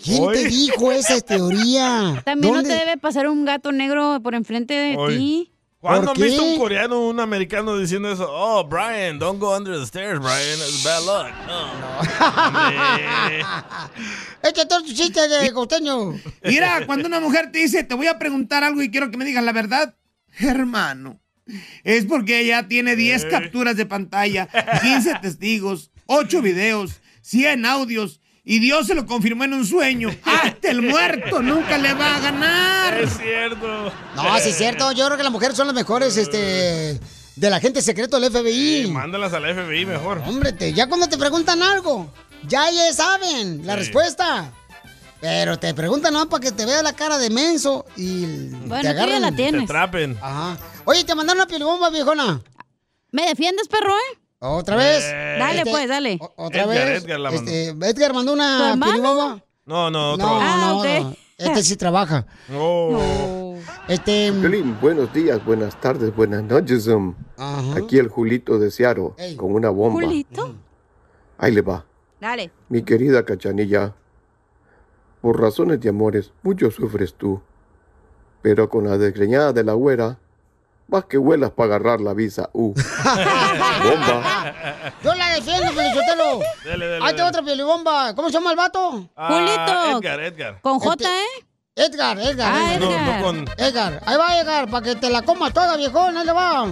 ¿Quién 0.03 0.31
te 0.31 0.45
dijo 0.45 0.91
esa 0.91 1.19
teoría? 1.21 2.21
También 2.25 2.53
¿Dónde? 2.53 2.69
no 2.69 2.75
te 2.75 2.79
debe 2.85 2.97
pasar 2.97 3.27
un 3.27 3.45
gato 3.45 3.71
negro 3.71 4.19
por 4.23 4.35
enfrente 4.35 4.73
de 4.73 4.97
Oye. 4.97 5.17
ti. 5.17 5.51
¿Cuándo 5.79 6.13
¿Por 6.13 6.17
han 6.17 6.27
visto 6.29 6.43
un 6.43 6.57
coreano 6.57 6.97
o 6.97 7.09
un 7.09 7.21
americano 7.21 7.77
diciendo 7.77 8.11
eso? 8.11 8.27
Oh, 8.29 8.65
Brian, 8.67 9.17
don't 9.17 9.39
go 9.39 9.55
under 9.55 9.79
the 9.79 9.85
stairs, 9.85 10.19
Brian. 10.19 10.59
It's 10.59 10.83
bad 10.83 11.03
luck. 11.05 11.31
No. 11.47 11.69
Échate 14.49 14.75
otro 14.75 14.93
chiste 14.93 15.27
de 15.27 15.51
costeño. 15.53 16.19
Mira, 16.43 16.85
cuando 16.85 17.07
una 17.07 17.21
mujer 17.21 17.51
te 17.51 17.59
dice, 17.59 17.83
te 17.85 17.95
voy 17.95 18.07
a 18.07 18.19
preguntar 18.19 18.63
algo 18.65 18.81
y 18.81 18.91
quiero 18.91 19.09
que 19.09 19.17
me 19.17 19.23
digas 19.23 19.43
la 19.43 19.53
verdad, 19.53 19.95
hermano, 20.39 21.19
es 21.85 22.05
porque 22.05 22.41
ella 22.41 22.67
tiene 22.67 22.95
10 22.97 23.25
capturas 23.25 23.77
de 23.77 23.85
pantalla, 23.85 24.49
15 24.81 25.15
testigos, 25.21 25.91
8 26.07 26.41
videos, 26.41 26.99
100 27.21 27.65
audios. 27.65 28.18
Y 28.43 28.59
Dios 28.59 28.87
se 28.87 28.95
lo 28.95 29.05
confirmó 29.05 29.43
en 29.43 29.53
un 29.53 29.65
sueño. 29.65 30.09
Hasta 30.23 30.71
el 30.71 30.81
muerto 30.81 31.41
nunca 31.41 31.77
le 31.77 31.93
va 31.93 32.15
a 32.15 32.19
ganar. 32.19 32.99
Es 33.01 33.17
cierto. 33.17 33.91
No, 34.15 34.39
sí 34.39 34.49
es 34.49 34.57
cierto. 34.57 34.91
Yo 34.93 35.05
creo 35.05 35.17
que 35.17 35.23
las 35.23 35.31
mujeres 35.31 35.55
son 35.55 35.67
las 35.67 35.75
mejores, 35.75 36.17
este, 36.17 36.99
de 37.35 37.49
la 37.49 37.59
gente 37.59 37.81
secreto 37.81 38.19
del 38.19 38.31
FBI. 38.31 38.87
Mándalas 38.91 39.33
al 39.33 39.43
FBI 39.45 39.85
mejor. 39.85 40.21
Hombre, 40.25 40.53
te- 40.53 40.73
ya 40.73 40.87
cuando 40.87 41.07
te 41.07 41.17
preguntan 41.17 41.61
algo, 41.61 42.11
ya 42.47 42.69
ya 42.71 42.91
saben 42.93 43.65
la 43.67 43.73
Sí. 43.73 43.79
respuesta. 43.79 44.51
Pero 45.21 45.59
te 45.59 45.73
preguntan 45.73 46.13
no 46.13 46.29
para 46.29 46.41
que 46.41 46.51
te 46.53 46.65
vea 46.65 46.81
la 46.81 46.93
cara 46.93 47.17
de 47.17 47.29
menso 47.29 47.85
y 47.97 48.25
Bueno, 48.65 48.81
te 48.81 48.87
agarren. 48.87 49.21
la 49.21 49.33
tienes. 49.33 49.59
Te 49.61 49.65
atrapen. 49.65 50.17
Ajá. 50.21 50.57
Oye, 50.85 51.03
te 51.03 51.13
mandaron 51.13 51.41
una 51.41 51.47
pielbomba, 51.47 51.89
viejona. 51.89 52.41
¿Me 53.11 53.25
defiendes, 53.27 53.67
perro, 53.67 53.91
eh? 53.93 54.17
¿Otra 54.39 54.75
vez? 54.77 55.03
Dale, 55.11 55.59
Este, 55.59 55.71
pues, 55.71 55.87
dale. 55.89 56.17
o- 56.21 56.33
¿Otra 56.45 56.63
Edgar, 56.63 56.87
vez? 56.87 57.03
Edgar 57.03 57.19
la 57.19 57.31
mandó. 57.31 57.51
Este, 57.51 57.69
Edgar 57.89 58.13
mandó 58.13 58.31
¿Tu 58.31 58.37
una 58.37 58.77
pielbomba. 58.81 59.43
No, 59.65 59.91
no, 59.91 60.13
otro. 60.13 60.25
No, 60.27 60.37
Ah, 60.41 60.57
no, 60.59 60.83
no. 61.03 61.15
Este 61.37 61.63
sí 61.63 61.75
trabaja. 61.77 62.25
Oh. 62.53 63.55
Este. 63.87 64.31
Piolín, 64.31 64.77
buenos 64.81 65.11
días, 65.13 65.43
buenas 65.45 65.79
tardes, 65.79 66.13
buenas 66.15 66.43
noches. 66.43 66.87
um. 66.87 67.15
Aquí 67.75 67.97
el 67.97 68.07
Julito 68.07 68.59
de 68.59 68.71
Searo 68.71 69.15
con 69.37 69.53
una 69.53 69.69
bomba. 69.69 70.01
¿Julito? 70.01 70.55
Ahí 71.37 71.51
le 71.53 71.61
va. 71.61 71.85
Dale. 72.19 72.51
Mi 72.69 72.81
querida 72.83 73.23
Cachanilla, 73.23 73.93
por 75.21 75.39
razones 75.39 75.79
de 75.81 75.89
amores, 75.89 76.31
mucho 76.43 76.71
sufres 76.71 77.13
tú. 77.13 77.41
Pero 78.41 78.69
con 78.69 78.85
la 78.87 78.97
desgreñada 78.97 79.51
de 79.53 79.63
la 79.63 79.73
güera, 79.73 80.17
vas 80.89 81.05
que 81.05 81.17
vuelas 81.17 81.51
para 81.51 81.75
agarrar 81.75 82.01
la 82.01 82.13
visa 82.13 82.49
U. 82.53 82.73
Bomba. 83.83 84.63
Yo 85.03 85.13
la 85.15 85.29
defiendo, 85.35 85.71
Felicitelo. 85.71 86.39
Dale, 86.65 86.87
dale, 86.87 87.05
Ahí 87.05 87.11
te 87.13 87.17
dale. 87.21 87.23
otra 87.23 87.41
pielbomba. 87.43 88.13
¿Cómo 88.15 88.27
se 88.29 88.33
llama 88.33 88.51
el 88.51 88.57
vato? 88.57 89.09
Ah, 89.15 89.27
Julito. 89.29 89.97
Edgar, 89.99 90.19
Edgar. 90.19 90.61
Con 90.61 90.79
J, 90.79 90.93
Este- 90.93 91.05
¿eh? 91.09 91.45
Edgar, 91.75 92.19
Edgar. 92.19 92.53
Ah, 92.53 92.73
Edgar. 92.73 92.89
No, 92.91 93.15
no 93.17 93.23
con. 93.23 93.45
Edgar, 93.57 94.01
ahí 94.05 94.17
va 94.17 94.37
Edgar, 94.39 94.69
para 94.69 94.83
que 94.83 94.95
te 94.95 95.09
la 95.09 95.21
comas 95.21 95.53
toda, 95.53 95.77
viejón, 95.77 96.17
ahí 96.17 96.25
le 96.25 96.33
va. 96.33 96.65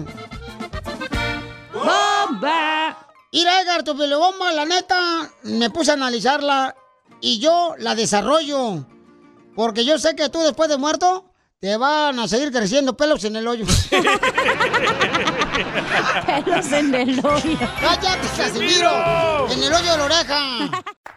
¡Bomba! 1.74 2.98
Mira, 3.32 3.62
Edgar, 3.62 3.84
tu 3.84 3.96
pielobomba, 3.96 4.52
la 4.52 4.66
neta, 4.66 5.30
me 5.44 5.70
puse 5.70 5.92
a 5.92 5.94
analizarla 5.94 6.76
y 7.22 7.40
yo 7.40 7.76
la 7.78 7.94
desarrollo. 7.96 8.86
Porque 9.56 9.86
yo 9.86 9.98
sé 9.98 10.16
que 10.16 10.30
tú 10.30 10.40
después 10.42 10.70
de 10.70 10.78
muerto 10.78 11.26
te 11.60 11.76
van 11.76 12.20
a 12.20 12.28
seguir 12.28 12.52
creciendo 12.52 12.96
pelos 12.96 13.24
en 13.24 13.36
el 13.36 13.48
hoyo. 13.48 13.66
Pelos 16.26 16.72
en 16.72 16.94
el 16.94 17.20
hoyo. 17.26 17.58
¡Cállate, 17.82 18.28
Casimiro! 18.38 19.52
En 19.52 19.64
el 19.64 19.74
hoyo 19.74 19.92
de 19.92 19.98
la 19.98 20.04
oreja. 20.04 20.84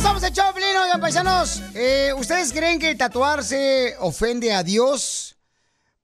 Somos 0.00 0.22
el 0.22 0.32
Choplin, 0.32 0.76
oigan, 0.82 1.00
paisanos. 1.00 1.62
eh, 1.74 2.12
¿Ustedes 2.18 2.52
creen 2.52 2.78
que 2.78 2.94
tatuarse 2.94 3.94
ofende 4.00 4.52
a 4.52 4.62
Dios? 4.62 5.36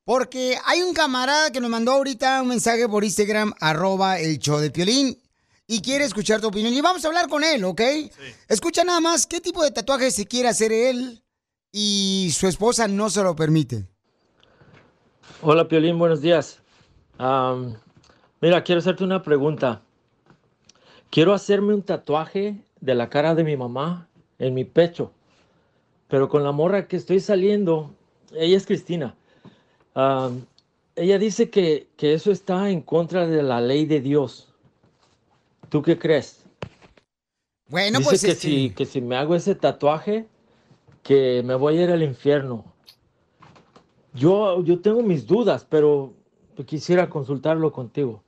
Porque 0.05 0.57
hay 0.66 0.82
un 0.82 0.95
camarada 0.95 1.51
que 1.51 1.61
nos 1.61 1.70
mandó 1.70 1.93
ahorita 1.93 2.43
un 2.43 2.49
mensaje 2.49 2.89
por 2.89 3.03
Instagram, 3.03 3.55
arroba 3.61 4.18
el 4.18 4.39
show 4.39 4.59
de 4.59 4.70
Piolín, 4.70 5.18
y 5.66 5.80
quiere 5.80 6.05
escuchar 6.05 6.41
tu 6.41 6.49
opinión. 6.49 6.72
Y 6.74 6.80
vamos 6.80 7.05
a 7.05 7.09
hablar 7.09 7.28
con 7.28 7.43
él, 7.43 7.64
¿ok? 7.64 7.80
Escucha 8.49 8.84
nada 8.84 9.01
más 9.01 9.26
qué 9.26 9.41
tipo 9.41 9.64
de 9.64 9.70
tatuaje 9.70 10.11
se 10.11 10.26
quiere 10.26 10.49
hacer 10.49 10.70
él 10.70 11.22
y 11.72 12.30
su 12.39 12.47
esposa 12.47 12.89
no 12.89 13.11
se 13.11 13.22
lo 13.22 13.34
permite. 13.34 13.86
Hola 15.43 15.66
Piolín, 15.66 15.99
buenos 15.99 16.20
días. 16.20 16.59
Mira, 17.18 18.62
quiero 18.64 18.78
hacerte 18.80 19.03
una 19.03 19.22
pregunta. 19.22 19.82
Quiero 21.11 21.32
hacerme 21.32 21.74
un 21.74 21.82
tatuaje 21.82 22.57
de 22.81 22.95
la 22.95 23.09
cara 23.09 23.35
de 23.35 23.45
mi 23.45 23.57
mamá 23.57 24.09
en 24.39 24.55
mi 24.55 24.64
pecho, 24.64 25.12
pero 26.09 26.29
con 26.29 26.45
la 26.45 26.53
morra 26.53 26.87
que 26.87 26.97
estoy 26.97 27.20
saliendo, 27.20 27.95
ella 28.35 28.57
es 28.57 28.66
Cristina. 28.66 29.14
Ella 30.97 31.18
dice 31.18 31.51
que, 31.51 31.89
que 31.97 32.14
eso 32.14 32.31
está 32.31 32.70
en 32.70 32.83
contra 32.83 33.26
de 33.26 33.43
la 33.43 33.61
ley 33.61 33.87
de 33.87 34.01
Dios. 34.01 34.53
¿Tú 35.68 35.83
qué 35.83 35.99
crees? 35.99 36.45
Bueno, 37.68 37.99
Dice 37.99 38.11
pues 38.11 38.22
que, 38.22 38.31
este, 38.31 38.49
si, 38.49 38.70
que 38.70 38.87
si 38.87 39.01
me 39.01 39.16
hago 39.16 39.35
ese 39.35 39.55
tatuaje, 39.55 40.26
que 41.03 41.43
me 41.45 41.55
voy 41.55 41.79
a 41.79 41.85
ir 41.85 41.91
al 41.91 42.03
infierno. 42.03 42.64
Yo, 44.14 44.64
yo 44.64 44.81
tengo 44.81 45.03
mis 45.03 45.26
dudas, 45.26 45.66
pero 45.68 46.14
quisiera 46.66 47.09
consultarlo 47.09 47.72
contigo. 47.72 48.22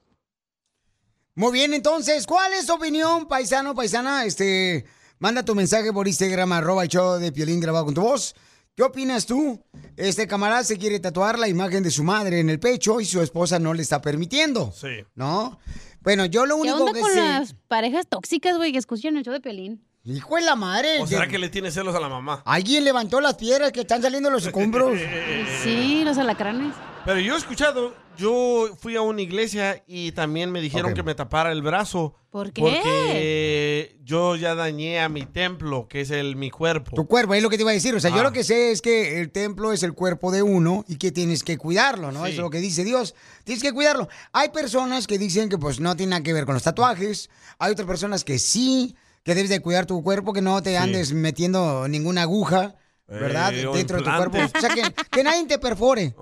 Muy 1.35 1.53
bien, 1.53 1.73
entonces, 1.75 2.27
¿cuál 2.27 2.53
es 2.53 2.67
tu 2.67 2.75
opinión, 2.75 3.27
paisano, 3.29 3.75
paisana? 3.75 4.25
Este, 4.25 4.85
manda 5.19 5.45
tu 5.45 5.55
mensaje 5.55 5.93
por 5.93 6.09
Instagram, 6.09 6.53
arroba 6.53 6.83
el 6.83 6.89
show 6.89 7.19
de 7.19 7.33
Piolín 7.33 7.61
grabado 7.61 7.85
con 7.87 7.95
tu 7.95 8.03
voz. 8.03 8.35
¿Qué 8.77 8.83
opinas 8.83 9.27
tú? 9.27 9.63
Este 9.97 10.27
camarada 10.27 10.65
se 10.65 10.79
quiere 10.79 10.99
tatuar 11.01 11.39
la 11.39 11.49
imagen 11.49 11.83
de 11.83 11.91
su 11.91 12.03
madre 12.03 12.41
en 12.41 12.49
el 12.51 12.59
pecho 12.59 13.01
y 13.01 13.05
su 13.05 13.21
esposa 13.21 13.59
no 13.59 13.75
le 13.75 13.83
está 13.83 14.01
permitiendo. 14.01 14.73
Sí. 14.73 15.05
¿No? 15.15 15.59
Bueno, 16.01 16.25
yo 16.25 16.47
lo 16.47 16.55
¿Qué 16.57 16.61
único 16.63 16.77
onda 16.79 16.93
que 16.95 17.01
con 17.01 17.11
sé... 17.11 17.17
las 17.17 17.55
parejas 17.69 18.07
tóxicas, 18.09 18.57
güey, 18.57 18.73
que 18.73 18.79
escuchan 18.79 19.17
el 19.17 19.25
show 19.25 19.33
de 19.35 19.41
Pelín? 19.41 19.85
Hijo 20.05 20.37
de 20.37 20.43
la 20.43 20.57
madre. 20.57 20.99
¿O 21.01 21.07
será 21.07 21.29
que 21.29 21.39
le 21.39 21.51
tiene 21.51 21.71
celos 21.71 21.95
a 21.95 22.01
la 22.01 22.09
mamá? 22.09 22.43
Alguien 22.47 22.85
levantó 22.85 23.21
las 23.21 23.35
piedras 23.35 23.71
que 23.71 23.81
están 23.83 24.01
saliendo 24.01 24.31
los 24.31 24.47
escombros. 24.47 24.99
Sí, 25.63 26.03
los 26.05 26.17
alacranes. 26.17 26.75
Pero 27.05 27.19
yo 27.19 27.35
he 27.35 27.39
escuchado, 27.39 27.95
yo 28.19 28.69
fui 28.79 28.95
a 28.95 29.01
una 29.01 29.23
iglesia 29.23 29.83
y 29.87 30.13
también 30.13 30.53
me 30.53 30.61
dijeron 30.61 30.93
que 30.95 31.03
me 31.03 31.15
tapara 31.15 31.51
el 31.51 31.63
brazo. 31.63 32.15
¿Por 32.31 32.53
qué? 32.53 32.61
Porque 32.61 33.97
yo 34.05 34.37
ya 34.37 34.55
dañé 34.55 35.01
a 35.01 35.09
mi 35.09 35.25
templo, 35.25 35.89
que 35.89 36.03
es 36.03 36.11
el 36.11 36.37
mi 36.37 36.51
cuerpo. 36.51 36.95
Tu 36.95 37.07
cuerpo, 37.07 37.35
es 37.35 37.43
lo 37.43 37.49
que 37.49 37.57
te 37.57 37.63
iba 37.63 37.71
a 37.71 37.75
decir. 37.75 37.95
O 37.95 38.01
sea, 38.01 38.11
yo 38.11 38.21
Ah. 38.21 38.25
lo 38.25 38.33
que 38.33 38.45
sé 38.45 38.71
es 38.71 38.83
que 38.83 39.19
el 39.21 39.31
templo 39.31 39.73
es 39.73 39.83
el 39.83 39.95
cuerpo 39.95 40.31
de 40.31 40.43
uno 40.43 40.85
y 40.89 40.97
que 40.97 41.11
tienes 41.11 41.43
que 41.43 41.57
cuidarlo, 41.57 42.13
¿no? 42.13 42.25
Sí. 42.27 42.33
Eso 42.33 42.43
es 42.43 42.45
lo 42.45 42.51
que 42.51 42.59
dice 42.61 42.85
Dios. 42.85 43.15
Tienes 43.45 43.63
que 43.63 43.73
cuidarlo. 43.73 44.09
Hay 44.33 44.51
personas 44.51 45.07
que 45.07 45.19
dicen 45.19 45.49
que 45.49 45.57
pues 45.59 45.81
no 45.81 45.97
tiene 45.97 46.11
nada 46.11 46.23
que 46.23 46.35
ver 46.35 46.45
con 46.45 46.55
los 46.55 46.63
tatuajes. 46.63 47.31
Hay 47.59 47.73
otras 47.73 47.89
personas 47.89 48.23
que 48.25 48.39
sí, 48.39 48.95
que 49.25 49.35
debes 49.35 49.51
de 49.51 49.61
cuidar 49.61 49.87
tu 49.87 50.03
cuerpo, 50.05 50.33
que 50.35 50.43
no 50.43 50.63
te 50.63 50.77
andes 50.77 51.13
metiendo 51.13 51.89
ninguna 51.89 52.23
aguja, 52.23 52.77
¿verdad? 53.11 53.53
Eh, 53.55 53.69
Dentro 53.75 53.99
de 53.99 54.05
tu 54.05 54.11
cuerpo. 54.17 54.39
O 54.57 54.61
sea, 54.61 54.71
que, 54.71 54.83
que 55.11 55.23
nadie 55.25 55.47
te 55.47 55.59
perfore. 55.59 56.15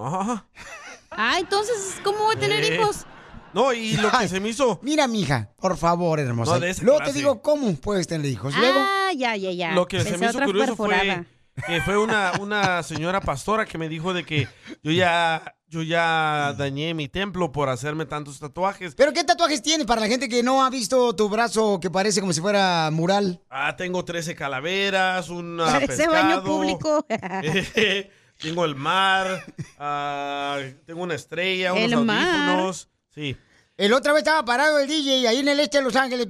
Ah, 1.11 1.37
entonces, 1.39 1.97
¿cómo 2.05 2.19
voy 2.19 2.37
a 2.37 2.39
tener 2.39 2.65
Eh. 2.65 2.75
hijos? 2.77 3.07
No, 3.55 3.73
y 3.73 3.97
lo 3.97 4.11
que 4.11 4.29
se 4.29 4.41
me 4.41 4.51
hizo... 4.51 4.79
Mira, 4.83 5.09
mija, 5.09 5.51
por 5.59 5.77
favor, 5.79 6.21
hermosa. 6.21 6.53
No, 6.55 6.61
de 6.61 6.71
esa 6.71 6.83
Luego 6.85 7.01
te 7.01 7.13
digo 7.15 7.41
cómo 7.43 7.75
puedes 7.77 8.07
tener 8.07 8.27
hijos. 8.27 8.55
Luego, 8.57 8.79
Ah, 8.81 9.11
ya, 9.17 9.35
ya, 9.37 9.51
ya. 9.53 9.73
Lo 9.73 9.87
que 9.89 10.01
se 10.03 10.19
me 10.19 10.27
hizo 10.27 10.39
curioso 10.41 10.77
perforada. 10.77 11.25
fue 11.57 11.65
que 11.67 11.81
fue 11.83 11.97
una, 11.99 12.33
una 12.41 12.83
señora 12.83 13.21
pastora 13.21 13.65
que 13.65 13.79
me 13.79 13.89
dijo 13.89 14.13
de 14.13 14.25
que 14.25 14.47
yo 14.83 14.93
ya, 14.93 15.57
yo 15.69 15.83
ya 15.83 16.55
dañé 16.57 16.95
mi 16.95 17.09
templo 17.09 17.53
por 17.53 17.69
hacerme 17.69 18.07
tantos 18.07 18.39
tatuajes. 18.39 18.95
¿pero 18.95 19.13
qué 19.13 19.25
tatuajes 19.25 19.63
tienes 19.63 19.87
para 19.87 20.01
la 20.01 20.09
gente 20.09 20.29
que 20.29 20.43
no 20.43 20.65
ha 20.65 20.71
visto 20.71 21.15
tu 21.15 21.29
brazo 21.29 21.79
que 21.81 21.91
parece 21.91 22.21
como 22.21 22.33
si 22.33 22.41
fuera 22.41 22.91
mural? 22.91 23.41
Ah, 23.51 23.77
tengo 23.77 24.05
13 24.05 24.35
calaveras, 24.35 25.29
un 25.29 25.59
Parece 25.59 26.09
baño 26.09 26.43
público. 26.43 27.07
tengo 28.39 28.65
el 28.65 28.75
mar, 28.75 29.45
ah, 29.79 30.59
tengo 30.87 31.03
una 31.03 31.15
estrella, 31.15 31.73
unos 31.73 31.93
El 31.93 32.05
mar. 32.05 32.75
Sí. 33.15 33.37
El 33.77 33.93
otra 33.93 34.13
vez 34.13 34.21
estaba 34.21 34.45
parado 34.45 34.79
el 34.79 34.89
DJ 34.89 35.29
ahí 35.29 35.39
en 35.39 35.49
el 35.49 35.61
este 35.61 35.79
de 35.79 35.85
Los 35.85 35.97
Ángeles, 35.97 36.27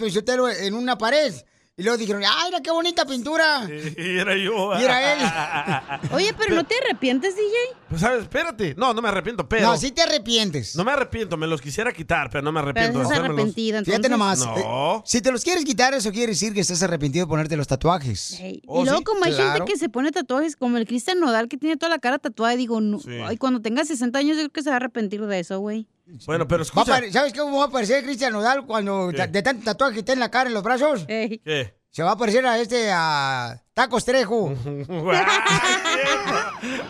en 0.60 0.74
una 0.74 0.98
pared. 0.98 1.32
Y 1.78 1.84
luego 1.84 1.96
dijeron, 1.96 2.22
¡ay, 2.26 2.46
mira 2.50 2.60
qué 2.60 2.72
bonita 2.72 3.06
pintura! 3.06 3.62
Y 3.96 4.18
era 4.18 4.36
yo. 4.36 4.78
Y 4.78 4.82
era 4.82 5.12
él. 5.12 6.00
Oye, 6.12 6.34
pero 6.36 6.56
¿no 6.56 6.64
te 6.64 6.74
arrepientes, 6.84 7.36
DJ? 7.36 7.54
Pues, 7.88 8.00
¿sabes? 8.00 8.22
Espérate. 8.22 8.74
No, 8.76 8.92
no 8.92 9.00
me 9.00 9.08
arrepiento, 9.08 9.48
pero... 9.48 9.62
No, 9.68 9.76
sí 9.76 9.92
te 9.92 10.02
arrepientes. 10.02 10.74
No 10.74 10.84
me 10.84 10.90
arrepiento, 10.90 11.36
me 11.36 11.46
los 11.46 11.60
quisiera 11.62 11.92
quitar, 11.92 12.30
pero 12.30 12.42
no 12.42 12.50
me 12.50 12.58
arrepiento. 12.58 12.98
de 12.98 13.04
estás 13.04 13.12
hacérmelos. 13.18 13.36
arrepentido, 13.44 13.84
Fíjate 13.84 14.08
nomás. 14.08 14.40
No. 14.40 14.96
eh, 14.98 15.02
si 15.06 15.20
te 15.22 15.30
los 15.30 15.44
quieres 15.44 15.64
quitar, 15.64 15.94
eso 15.94 16.10
quiere 16.10 16.32
decir 16.32 16.52
que 16.52 16.60
estás 16.60 16.82
arrepentido 16.82 17.26
de 17.26 17.30
ponerte 17.30 17.56
los 17.56 17.68
tatuajes. 17.68 18.40
Ey, 18.40 18.60
Oh, 18.66 18.82
y 18.82 18.84
luego 18.84 18.98
¿sí? 18.98 19.04
como 19.04 19.24
hay 19.24 19.32
Claro. 19.34 19.52
gente 19.58 19.72
que 19.72 19.78
se 19.78 19.88
pone 19.88 20.10
tatuajes, 20.10 20.56
como 20.56 20.78
el 20.78 20.86
Cristian 20.86 21.20
Nodal 21.20 21.48
que 21.48 21.56
tiene 21.58 21.76
toda 21.76 21.90
la 21.90 22.00
cara 22.00 22.18
tatuada, 22.18 22.54
y 22.54 22.56
digo, 22.56 22.80
no, 22.80 22.98
Sí. 22.98 23.10
ay, 23.24 23.36
cuando 23.36 23.60
tenga 23.62 23.84
60 23.84 24.18
años 24.18 24.36
yo 24.36 24.42
creo 24.42 24.50
que 24.52 24.62
se 24.64 24.70
va 24.70 24.74
a 24.74 24.78
arrepentir 24.78 25.24
de 25.24 25.38
eso, 25.38 25.60
güey. 25.60 25.86
Bueno, 26.26 26.48
pero 26.48 26.62
escucha. 26.62 27.00
¿Sabes 27.10 27.32
cómo 27.32 27.58
va 27.58 27.66
a 27.66 27.70
parecer 27.70 28.04
Cristian 28.04 28.32
Nodal 28.32 28.64
cuando 28.66 29.12
de 29.12 29.42
tanto 29.42 29.64
tatuaje 29.64 29.94
que 29.94 30.00
está 30.00 30.12
en 30.12 30.20
la 30.20 30.30
cara, 30.30 30.48
en 30.48 30.54
los 30.54 30.62
brazos? 30.62 31.04
¿Qué? 31.06 31.78
Se 31.90 32.02
va 32.02 32.12
a 32.12 32.16
parecer 32.16 32.46
a 32.46 32.58
este, 32.58 32.90
a 32.92 33.62
Tacos 33.72 34.04
Trejo. 34.04 34.48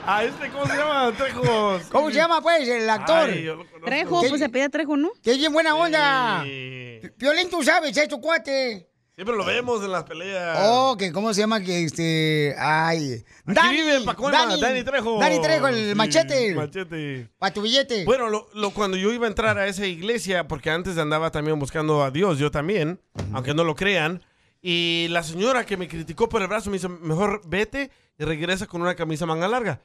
¿A 0.07 0.25
este 0.25 0.51
cómo 0.51 0.67
se 0.67 0.77
llama? 0.77 1.13
Trejos. 1.17 1.83
¿Cómo 1.91 2.11
se 2.11 2.17
llama, 2.17 2.43
pues, 2.43 2.69
el 2.69 2.91
actor? 2.91 3.31
Ay. 3.31 3.49
Trejo, 3.85 4.21
pues 4.21 4.41
se 4.41 4.49
pide 4.49 4.69
Trejo, 4.69 4.97
¿no? 4.97 5.13
¡Qué 5.23 5.35
bien 5.37 5.53
buena 5.53 5.77
onda! 5.77 6.43
Sí. 6.45 7.01
Violín, 7.17 7.49
tú 7.49 7.63
sabes, 7.63 7.97
es 7.97 8.09
tu 8.09 8.21
cuate. 8.21 8.91
Siempre 9.19 9.37
lo 9.37 9.45
vemos 9.45 9.83
en 9.83 9.91
las 9.91 10.05
peleas. 10.05 10.59
Oh, 10.63 10.97
que 10.97 11.11
cómo 11.11 11.35
se 11.35 11.41
llama 11.41 11.61
que 11.61 11.83
este. 11.83 12.55
Ay. 12.57 13.25
Aquí 13.47 13.69
vive 13.73 13.97
en 13.97 14.05
Pacoima, 14.05 14.47
Dani 14.57 14.85
Trejo. 14.85 15.19
Dani 15.19 15.43
Trejo, 15.43 15.67
el 15.67 15.89
Sí, 15.89 15.95
machete. 15.97 16.55
Machete. 16.55 17.29
Para 17.37 17.53
tu 17.53 17.61
billete. 17.61 18.05
Bueno, 18.05 18.29
lo, 18.29 18.49
lo- 18.55 18.71
cuando 18.71 18.97
yo 18.97 19.13
iba 19.13 19.27
a 19.27 19.29
entrar 19.29 19.59
a 19.59 19.67
esa 19.67 19.87
iglesia, 19.87 20.47
porque 20.47 20.71
antes 20.71 20.97
andaba 20.99 21.33
también 21.33 21.59
buscando 21.59 22.05
a 22.05 22.13
Dios, 22.13 22.39
yo 22.39 22.53
también, 22.53 23.01
aunque 23.33 23.55
no 23.55 23.65
lo 23.65 23.75
crean, 23.75 24.23
y 24.63 25.09
la 25.11 25.25
señora 25.25 25.67
que 25.67 25.77
me 25.77 25.89
criticó 25.89 26.29
por 26.29 26.41
el 26.41 26.47
brazo 26.47 26.71
me 26.71 26.77
dice, 26.77 26.89
mejor 26.89 27.41
vete 27.45 27.91
y 28.21 28.25
regresa 28.25 28.69
con 28.69 28.83
una 28.83 28.95
camisa 28.95 29.27
manga 29.27 29.49
larga. 29.49 29.81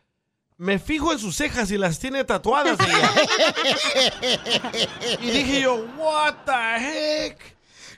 Me 0.58 0.78
fijo 0.78 1.12
en 1.12 1.18
sus 1.18 1.36
cejas 1.36 1.72
y 1.72 1.80
las 1.80 1.98
tiene 1.98 2.24
tatuadas 2.24 2.78
ella. 2.80 3.12
y 5.22 5.32
dije 5.32 5.62
yo, 5.62 5.88
what 5.98 6.36
the 6.46 6.78
heck? 6.78 7.53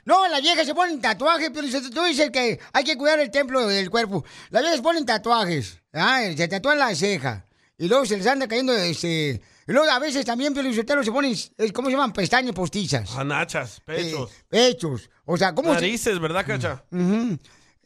No, 0.06 0.26
las 0.28 0.40
viejas 0.40 0.64
se 0.64 0.74
ponen 0.74 1.00
tatuajes, 1.00 1.50
pero 1.52 1.66
tú 1.90 2.04
dices 2.04 2.30
que 2.30 2.58
hay 2.72 2.84
que 2.84 2.96
cuidar 2.96 3.18
el 3.20 3.30
templo 3.30 3.66
del 3.66 3.90
cuerpo. 3.90 4.24
Las 4.50 4.62
viejas 4.62 4.80
ponen 4.80 5.04
tatuajes. 5.04 5.80
Ah, 5.92 6.22
se 6.34 6.48
tatúan 6.48 6.78
la 6.78 6.94
ceja. 6.94 7.44
Y 7.76 7.88
luego 7.88 8.06
se 8.06 8.16
les 8.16 8.26
anda 8.26 8.48
cayendo 8.48 8.72
este. 8.72 9.42
Y 9.68 9.72
luego 9.72 9.90
a 9.90 9.98
veces 9.98 10.24
también, 10.24 10.54
pero 10.54 10.72
se 10.72 11.10
ponen, 11.12 11.34
¿cómo 11.74 11.88
se 11.88 11.92
llaman? 11.92 12.12
Pestañas 12.12 12.54
postizas. 12.54 13.14
Anachas, 13.16 13.80
pechos. 13.84 14.30
Eh, 14.30 14.34
pechos. 14.48 15.10
O 15.24 15.36
sea, 15.36 15.52
¿cómo 15.54 15.70
se- 15.74 15.80
Narices, 15.80 16.20
¿verdad, 16.20 16.46
Cacha? 16.46 16.84
Ujú. 16.92 17.36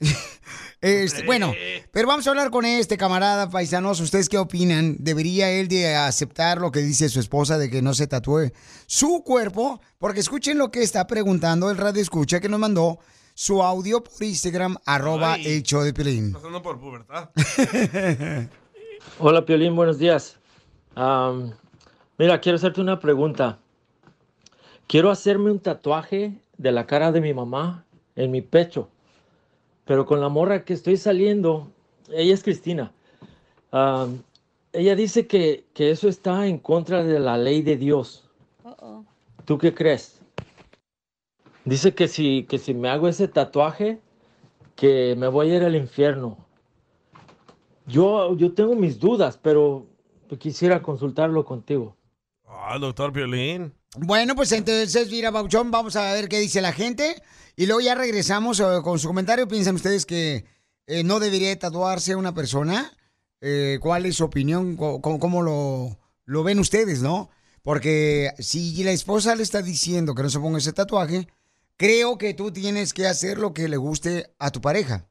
Este, 0.83 1.27
bueno, 1.27 1.53
pero 1.93 2.09
vamos 2.09 2.27
a 2.27 2.31
hablar 2.31 2.51
con 2.51 2.65
este 2.65 2.97
camarada 2.97 3.51
paisanos. 3.51 4.01
¿Ustedes 4.01 4.31
qué 4.31 4.39
opinan? 4.39 4.97
¿Debería 4.99 5.51
él 5.51 5.69
de 5.69 5.95
aceptar 5.95 6.59
lo 6.59 6.73
que 6.73 6.81
dice 6.81 7.11
su 7.11 7.21
esposa 7.21 7.59
de 7.59 7.69
que 7.69 7.83
no 7.83 7.93
se 7.93 8.07
tatúe 8.07 8.51
su 8.87 9.23
cuerpo? 9.23 9.83
Porque 9.99 10.21
escuchen 10.21 10.57
lo 10.57 10.71
que 10.71 10.83
está 10.83 11.07
preguntando 11.07 11.71
el 11.71 11.77
radio 11.77 12.01
escucha 12.01 12.41
que 12.41 12.49
nos 12.49 12.61
mandó 12.61 12.99
su 13.35 13.63
audio 13.63 14.03
por 14.03 14.23
Instagram, 14.23 14.77
arroba 14.87 15.35
Ay. 15.35 15.47
el 15.49 15.63
show 15.63 15.83
de 15.83 15.93
Pelín. 15.93 16.33
Pasando 16.33 16.63
por 16.63 16.81
pubertad. 16.81 17.29
Hola 19.19 19.45
Piolín, 19.45 19.77
buenos 19.77 19.99
días. 19.99 20.39
Am, 20.95 21.53
mira, 22.17 22.41
quiero 22.41 22.57
hacerte 22.57 22.81
una 22.81 22.99
pregunta. 23.01 23.59
Quiero 24.87 25.11
hacerme 25.11 25.51
un 25.51 25.61
tatuaje 25.61 26.35
de 26.57 26.73
la 26.73 26.87
cara 26.87 27.13
de 27.13 27.21
mi 27.21 27.35
mamá 27.35 27.85
en 28.17 28.31
mi 28.31 28.43
pecho, 28.43 28.89
pero 29.85 30.07
con 30.07 30.21
la 30.21 30.29
morra 30.29 30.65
que 30.65 30.73
estoy 30.73 30.97
saliendo, 30.97 31.71
ella 32.13 32.35
es 32.35 32.43
Cristina. 32.43 32.93
Am, 33.71 34.23
ella 34.73 34.95
dice 34.95 35.27
que, 35.27 35.65
que 35.75 35.91
eso 35.91 36.09
está 36.09 36.47
en 36.47 36.59
contra 36.59 37.03
de 37.03 37.19
la 37.19 37.37
ley 37.37 37.63
de 37.63 37.77
Dios. 37.77 38.25
¿Tú 39.45 39.59
qué 39.59 39.75
crees? 39.75 40.21
Dice 41.65 41.95
que 41.95 42.09
si, 42.09 42.45
que 42.49 42.59
si 42.59 42.75
me 42.75 42.89
hago 42.89 43.09
ese 43.09 43.29
tatuaje, 43.29 44.01
que 44.77 45.15
me 45.17 45.29
voy 45.29 45.51
a 45.51 45.57
ir 45.57 45.63
al 45.65 45.77
infierno. 45.77 46.39
Yo, 47.87 48.37
yo 48.37 48.53
tengo 48.53 48.75
mis 48.75 48.99
dudas, 48.99 49.39
pero 49.43 49.87
quisiera 50.39 50.81
consultarlo 50.83 51.45
contigo. 51.45 51.97
Ah, 52.47 52.79
doctor 52.79 53.13
Violín. 53.13 53.75
Bueno, 53.97 54.37
pues 54.37 54.53
entonces, 54.53 55.11
mira, 55.11 55.31
Bauchón, 55.31 55.71
vamos 55.71 55.97
a 55.97 56.13
ver 56.13 56.29
qué 56.29 56.39
dice 56.39 56.61
la 56.61 56.73
gente. 56.73 57.21
Y 57.61 57.67
luego 57.67 57.83
ya 57.83 57.95
regresamos 57.95 58.59
eh, 58.59 58.65
con 58.83 58.99
su 58.99 59.07
comentario. 59.07 59.47
¿Piensan 59.47 59.75
ustedes 59.75 60.07
que 60.07 60.47
eh, 60.87 61.05
no 61.05 61.21
debería 61.21 61.59
tatuarse 61.59 62.17
una 62.17 62.33
persona? 62.33 62.91
Eh, 63.43 63.77
¿Cuál 63.83 64.07
es 64.07 64.17
su 64.17 64.25
opinión? 64.25 64.79
¿Cómo, 64.79 65.19
cómo 65.21 65.43
lo, 65.43 65.99
lo 66.25 66.43
ven 66.43 66.59
ustedes, 66.59 67.03
no? 67.03 67.29
Porque 67.63 68.31
si 68.39 68.83
la 68.83 68.93
esposa 68.93 69.35
le 69.35 69.43
está 69.43 69.61
diciendo 69.61 70.15
que 70.15 70.23
no 70.23 70.31
se 70.31 70.41
ponga 70.41 70.57
ese 70.57 70.73
tatuaje, 70.73 71.29
creo 71.77 72.17
que 72.17 72.33
tú 72.33 72.51
tienes 72.51 72.95
que 72.95 73.07
hacer 73.07 73.37
lo 73.37 73.53
que 73.53 73.69
le 73.69 73.77
guste 73.77 74.33
a 74.39 74.51
tu 74.51 74.63
pareja. 74.63 75.11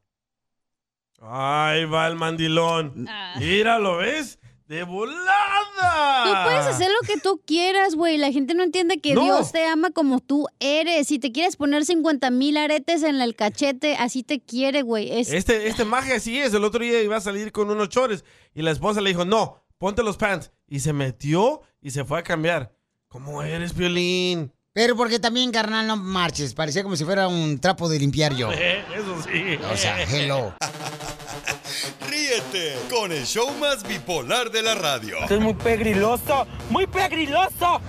Ahí 1.21 1.85
va 1.85 2.07
el 2.07 2.15
mandilón. 2.15 3.07
Mira, 3.37 3.77
¿lo 3.77 3.97
ves? 3.97 4.38
¡De 4.69 4.83
volada! 4.83 6.23
Tú 6.25 6.31
puedes 6.43 6.67
hacer 6.67 6.91
lo 6.91 7.07
que 7.07 7.19
tú 7.19 7.41
quieras, 7.43 7.95
güey. 7.95 8.19
La 8.19 8.31
gente 8.31 8.53
no 8.53 8.61
entiende 8.61 8.99
que 8.99 9.15
No. 9.15 9.23
Dios 9.23 9.51
te 9.51 9.65
ama 9.65 9.89
como 9.89 10.19
tú 10.19 10.45
eres. 10.59 11.07
Si 11.07 11.17
te 11.17 11.31
quieres 11.31 11.55
poner 11.55 11.85
50 11.85 12.29
mil 12.29 12.55
aretes 12.55 13.01
en 13.01 13.19
el 13.19 13.35
cachete, 13.35 13.95
así 13.95 14.21
te 14.21 14.39
quiere, 14.39 14.83
güey. 14.83 15.11
Es... 15.11 15.33
Este, 15.33 15.67
este 15.69 15.85
maje 15.85 16.13
así 16.13 16.37
es. 16.37 16.53
El 16.53 16.63
otro 16.63 16.83
día 16.83 17.01
iba 17.01 17.17
a 17.17 17.21
salir 17.21 17.51
con 17.51 17.71
unos 17.71 17.89
chores 17.89 18.23
y 18.53 18.61
la 18.61 18.69
esposa 18.69 19.01
le 19.01 19.09
dijo, 19.09 19.25
no, 19.25 19.59
ponte 19.79 20.03
los 20.03 20.17
pants. 20.17 20.51
y 20.67 20.81
se 20.81 20.93
metió 20.93 21.61
y 21.81 21.89
se 21.89 22.05
fue 22.05 22.19
a 22.19 22.23
cambiar. 22.23 22.71
¿Cómo 23.07 23.41
eres, 23.41 23.75
Violín? 23.75 24.53
Pero 24.71 24.95
porque 24.95 25.17
también, 25.17 25.51
carnal, 25.51 25.87
no 25.87 25.97
marches. 25.97 26.53
Parecía 26.53 26.83
como 26.83 26.95
si 26.95 27.05
fuera 27.05 27.27
un 27.27 27.59
trapo 27.59 27.89
de 27.89 27.97
limpiar 27.97 28.35
yo. 28.35 28.51
Eso 28.51 29.23
sí. 29.23 29.57
O 29.73 29.75
sea, 29.75 30.03
hello. 30.03 30.53
Ríete 32.51 32.75
con 32.89 33.11
el 33.11 33.25
show 33.25 33.49
más 33.59 33.83
bipolar 33.83 34.51
de 34.51 34.61
la 34.61 34.75
radio. 34.75 35.17
Esto 35.21 35.35
es 35.35 35.41
muy 35.41 35.53
pegriloso, 35.53 36.47
muy 36.69 36.87
pegriloso. 36.87 37.81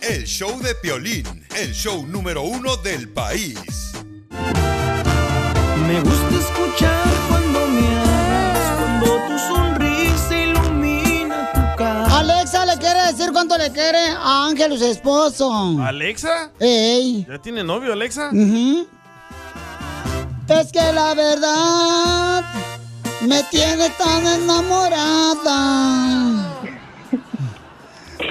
El 0.00 0.24
show 0.24 0.58
de 0.60 0.74
Piolín, 0.76 1.46
el 1.56 1.72
show 1.72 2.06
número 2.06 2.42
uno 2.42 2.76
del 2.76 3.08
país. 3.08 3.92
Me 5.86 6.00
gusta 6.00 6.34
escuchar 6.34 7.04
cuando 7.28 7.66
me 7.66 7.88
hablas, 7.88 8.78
cuando 8.78 9.26
tu 9.26 9.38
sonrisa 9.38 10.36
ilumina 10.36 11.52
tu 11.52 11.76
cara. 11.76 12.18
Alexa 12.18 12.66
le 12.66 12.76
quiere 12.78 13.12
decir 13.12 13.32
cuánto 13.32 13.56
le 13.58 13.70
quiere 13.70 14.08
a 14.10 14.46
Ángel, 14.46 14.78
su 14.78 14.84
esposo. 14.84 15.78
¿Alexa? 15.82 16.50
Ey. 16.60 17.26
¿Ya 17.28 17.38
tiene 17.38 17.64
novio, 17.64 17.92
Alexa? 17.92 18.30
Es 20.48 20.72
que 20.72 20.92
la 20.92 21.14
verdad 21.14 22.44
me 23.22 23.42
tiene 23.50 23.88
tan 23.98 24.26
enamorada. 24.42 25.76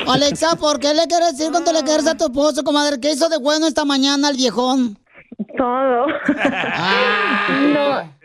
Alexa, 0.07 0.55
¿por 0.55 0.79
qué 0.79 0.93
le 0.93 1.07
quieres 1.07 1.37
decir 1.37 1.51
cuánto 1.51 1.73
le 1.73 1.83
quieres 1.83 2.07
a 2.07 2.15
tu 2.15 2.25
esposo, 2.25 2.63
comadre? 2.63 2.99
¿Qué 2.99 3.11
hizo 3.11 3.29
de 3.29 3.37
bueno 3.37 3.67
esta 3.67 3.85
mañana 3.85 4.29
el 4.29 4.37
viejón? 4.37 4.97
Todo. 5.57 6.07
no. 7.73 8.15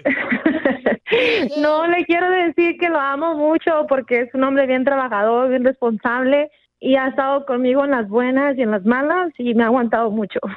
no, 1.60 1.86
le 1.86 2.04
quiero 2.04 2.30
decir 2.30 2.76
que 2.78 2.88
lo 2.88 3.00
amo 3.00 3.34
mucho 3.34 3.86
porque 3.88 4.22
es 4.22 4.34
un 4.34 4.44
hombre 4.44 4.66
bien 4.66 4.84
trabajador, 4.84 5.48
bien 5.48 5.64
responsable 5.64 6.50
y 6.80 6.96
ha 6.96 7.08
estado 7.08 7.44
conmigo 7.44 7.84
en 7.84 7.90
las 7.90 8.08
buenas 8.08 8.56
y 8.56 8.62
en 8.62 8.70
las 8.70 8.84
malas 8.84 9.32
y 9.38 9.54
me 9.54 9.62
ha 9.62 9.66
aguantado 9.66 10.10
mucho. 10.10 10.40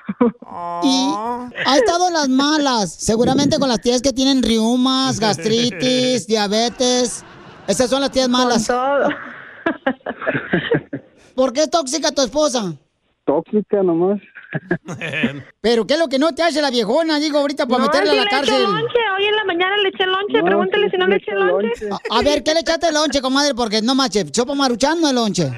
Y 0.83 1.13
ha 1.65 1.77
estado 1.77 2.07
en 2.07 2.13
las 2.13 2.29
malas, 2.29 2.93
seguramente 2.93 3.57
con 3.57 3.69
las 3.69 3.81
tías 3.81 4.03
que 4.03 4.13
tienen 4.13 4.43
riumas, 4.43 5.19
gastritis, 5.19 6.27
diabetes. 6.27 7.25
Esas 7.67 7.89
son 7.89 8.01
las 8.01 8.11
tías 8.11 8.29
malas. 8.29 8.67
todo. 8.67 9.09
¿Por 11.35 11.53
qué 11.53 11.63
es 11.63 11.69
tóxica 11.71 12.11
tu 12.11 12.21
esposa? 12.21 12.75
Tóxica 13.25 13.81
nomás. 13.81 14.21
¿Pero 15.61 15.85
qué 15.87 15.93
es 15.95 15.99
lo 15.99 16.07
que 16.07 16.19
no 16.19 16.33
te 16.33 16.43
hace 16.43 16.61
la 16.61 16.69
viejona? 16.71 17.19
Digo, 17.19 17.39
ahorita 17.39 17.65
para 17.65 17.79
No, 17.79 17.85
meterla 17.85 18.11
sí 18.11 18.17
a 18.17 18.19
la 18.19 18.23
le 18.23 18.27
eché 18.27 18.35
cárcel. 18.37 18.63
lonche, 18.63 18.99
hoy 19.17 19.25
en 19.25 19.35
la 19.35 19.43
mañana 19.45 19.77
le 19.77 19.89
eché 19.89 20.05
lonche, 20.05 20.37
No, 20.39 20.45
pregúntale 20.45 20.85
sí, 20.85 20.91
si 20.91 20.97
no 20.97 21.07
le 21.07 21.15
eché 21.15 21.31
eché 21.31 21.39
lonche. 21.39 21.89
A, 21.91 22.19
a 22.19 22.21
ver, 22.21 22.43
¿qué 22.43 22.53
le 22.53 22.59
echaste 22.61 22.87
de 22.87 22.93
lonche, 22.93 23.21
comadre? 23.21 23.53
Porque 23.55 23.81
no 23.81 23.95
manches, 23.95 24.25
sopa 24.33 24.53
maruchan 24.55 24.99
no 25.01 25.07
es 25.07 25.13
lonche. 25.13 25.49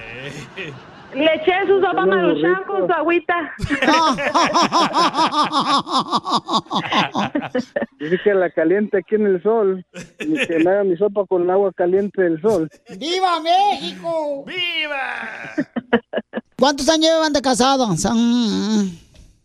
Le 1.14 1.34
eché 1.34 1.54
su 1.66 1.80
sopa 1.80 2.06
maruchan 2.06 2.64
con 2.68 2.86
su 2.88 2.94
agüita. 2.94 3.54
Dice 8.00 8.20
que 8.24 8.34
la 8.34 8.50
caliente 8.50 8.98
aquí 8.98 9.16
en 9.16 9.28
el 9.28 9.42
sol. 9.42 9.86
Y 10.20 10.34
que 10.46 10.60
me 10.60 10.72
haga 10.72 10.84
mi 10.84 10.98
sopa 10.98 11.26
con 11.26 11.50
agua 11.50 11.72
caliente 11.74 12.22
del 12.22 12.42
sol. 12.42 12.70
¡Viva 12.98 13.40
México! 13.40 14.44
¡Viva! 14.46 15.14
¿Cuántos 16.58 16.88
años 16.90 17.12
llevan 17.12 17.34
de 17.34 17.42
casados? 17.42 18.02
Son- 18.02 19.00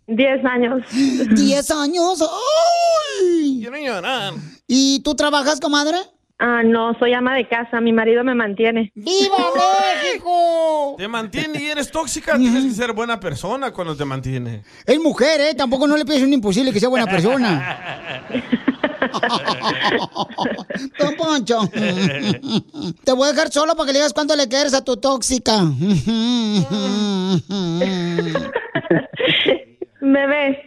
Diez 0.06 0.44
años. 0.44 0.82
Diez 1.36 1.70
años. 1.70 2.20
¡Ay! 2.22 3.58
Quiero 3.60 3.76
llorar. 3.76 4.34
¿Y 4.66 5.00
tú 5.00 5.14
trabajas, 5.14 5.60
comadre? 5.60 5.96
Ah, 6.42 6.62
no, 6.64 6.94
soy 6.98 7.12
ama 7.12 7.34
de 7.34 7.46
casa, 7.46 7.82
mi 7.82 7.92
marido 7.92 8.24
me 8.24 8.34
mantiene. 8.34 8.90
¡Viva 8.94 9.36
México! 10.02 10.94
Te 10.96 11.06
mantiene 11.06 11.62
y 11.62 11.66
eres 11.66 11.90
tóxica. 11.90 12.38
Tienes 12.38 12.64
que 12.64 12.70
ser 12.70 12.92
buena 12.94 13.20
persona 13.20 13.72
cuando 13.72 13.94
te 13.94 14.06
mantiene. 14.06 14.62
Es 14.86 14.98
mujer, 14.98 15.40
¿eh? 15.42 15.54
Tampoco 15.54 15.86
no 15.86 15.96
le 15.98 16.04
pides 16.06 16.22
un 16.22 16.32
imposible 16.32 16.72
que 16.72 16.80
sea 16.80 16.88
buena 16.88 17.06
persona. 17.06 18.24
Don 20.98 21.16
Poncho. 21.16 21.60
Te 23.04 23.12
voy 23.12 23.28
a 23.28 23.32
dejar 23.32 23.50
solo 23.50 23.74
para 23.74 23.86
que 23.86 23.92
le 23.92 23.98
digas 23.98 24.12
cuánto 24.12 24.36
le 24.36 24.48
quieres 24.48 24.74
a 24.74 24.84
tu 24.84 24.96
tóxica. 24.96 25.52
Bebé, 30.00 30.62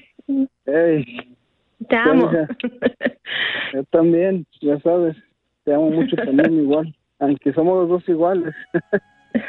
te 0.66 1.96
amo. 1.96 2.32
yo 3.74 3.84
también, 3.92 4.46
ya 4.62 4.80
sabes. 4.80 5.16
Te 5.64 5.74
amo 5.74 5.92
mucho 5.92 6.16
también 6.16 6.60
igual. 6.60 6.96
Aunque 7.20 7.54
somos 7.54 7.82
los 7.82 7.90
dos 7.90 8.10
iguales. 8.10 8.54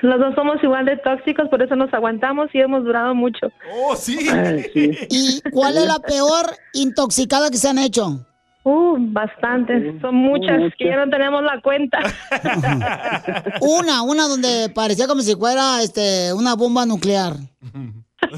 Los 0.03 0.19
dos 0.19 0.35
somos 0.35 0.63
igual 0.63 0.87
de 0.87 0.97
tóxicos, 0.97 1.49
por 1.49 1.63
eso 1.63 1.77
nos 1.77 1.93
aguantamos 1.93 2.49
y 2.55 2.61
hemos 2.61 2.85
durado 2.85 3.15
mucho. 3.15 3.49
Oh, 3.73 3.95
sí. 3.95 4.19
¿Y 5.11 5.41
cuál 5.51 5.77
es 5.77 5.87
la 5.87 5.99
peor 5.99 6.47
intoxicada 6.73 7.51
que 7.51 7.59
se 7.59 7.69
han 7.69 7.79
hecho? 7.79 8.27
Uh, 8.65 8.97
bastantes. 8.99 10.01
Son 10.01 10.15
muchas 10.15 10.73
que 10.79 10.87
ya 10.87 11.05
no 11.05 11.11
tenemos 11.11 11.43
la 11.43 11.61
cuenta. 11.61 11.99
Una, 13.61 14.03
una 14.03 14.27
donde 14.27 14.71
parecía 14.75 15.07
como 15.07 15.21
si 15.21 15.37
fuera 15.37 15.83
este 15.83 16.33
una 16.33 16.55
bomba 16.55 16.87
nuclear. 16.87 17.35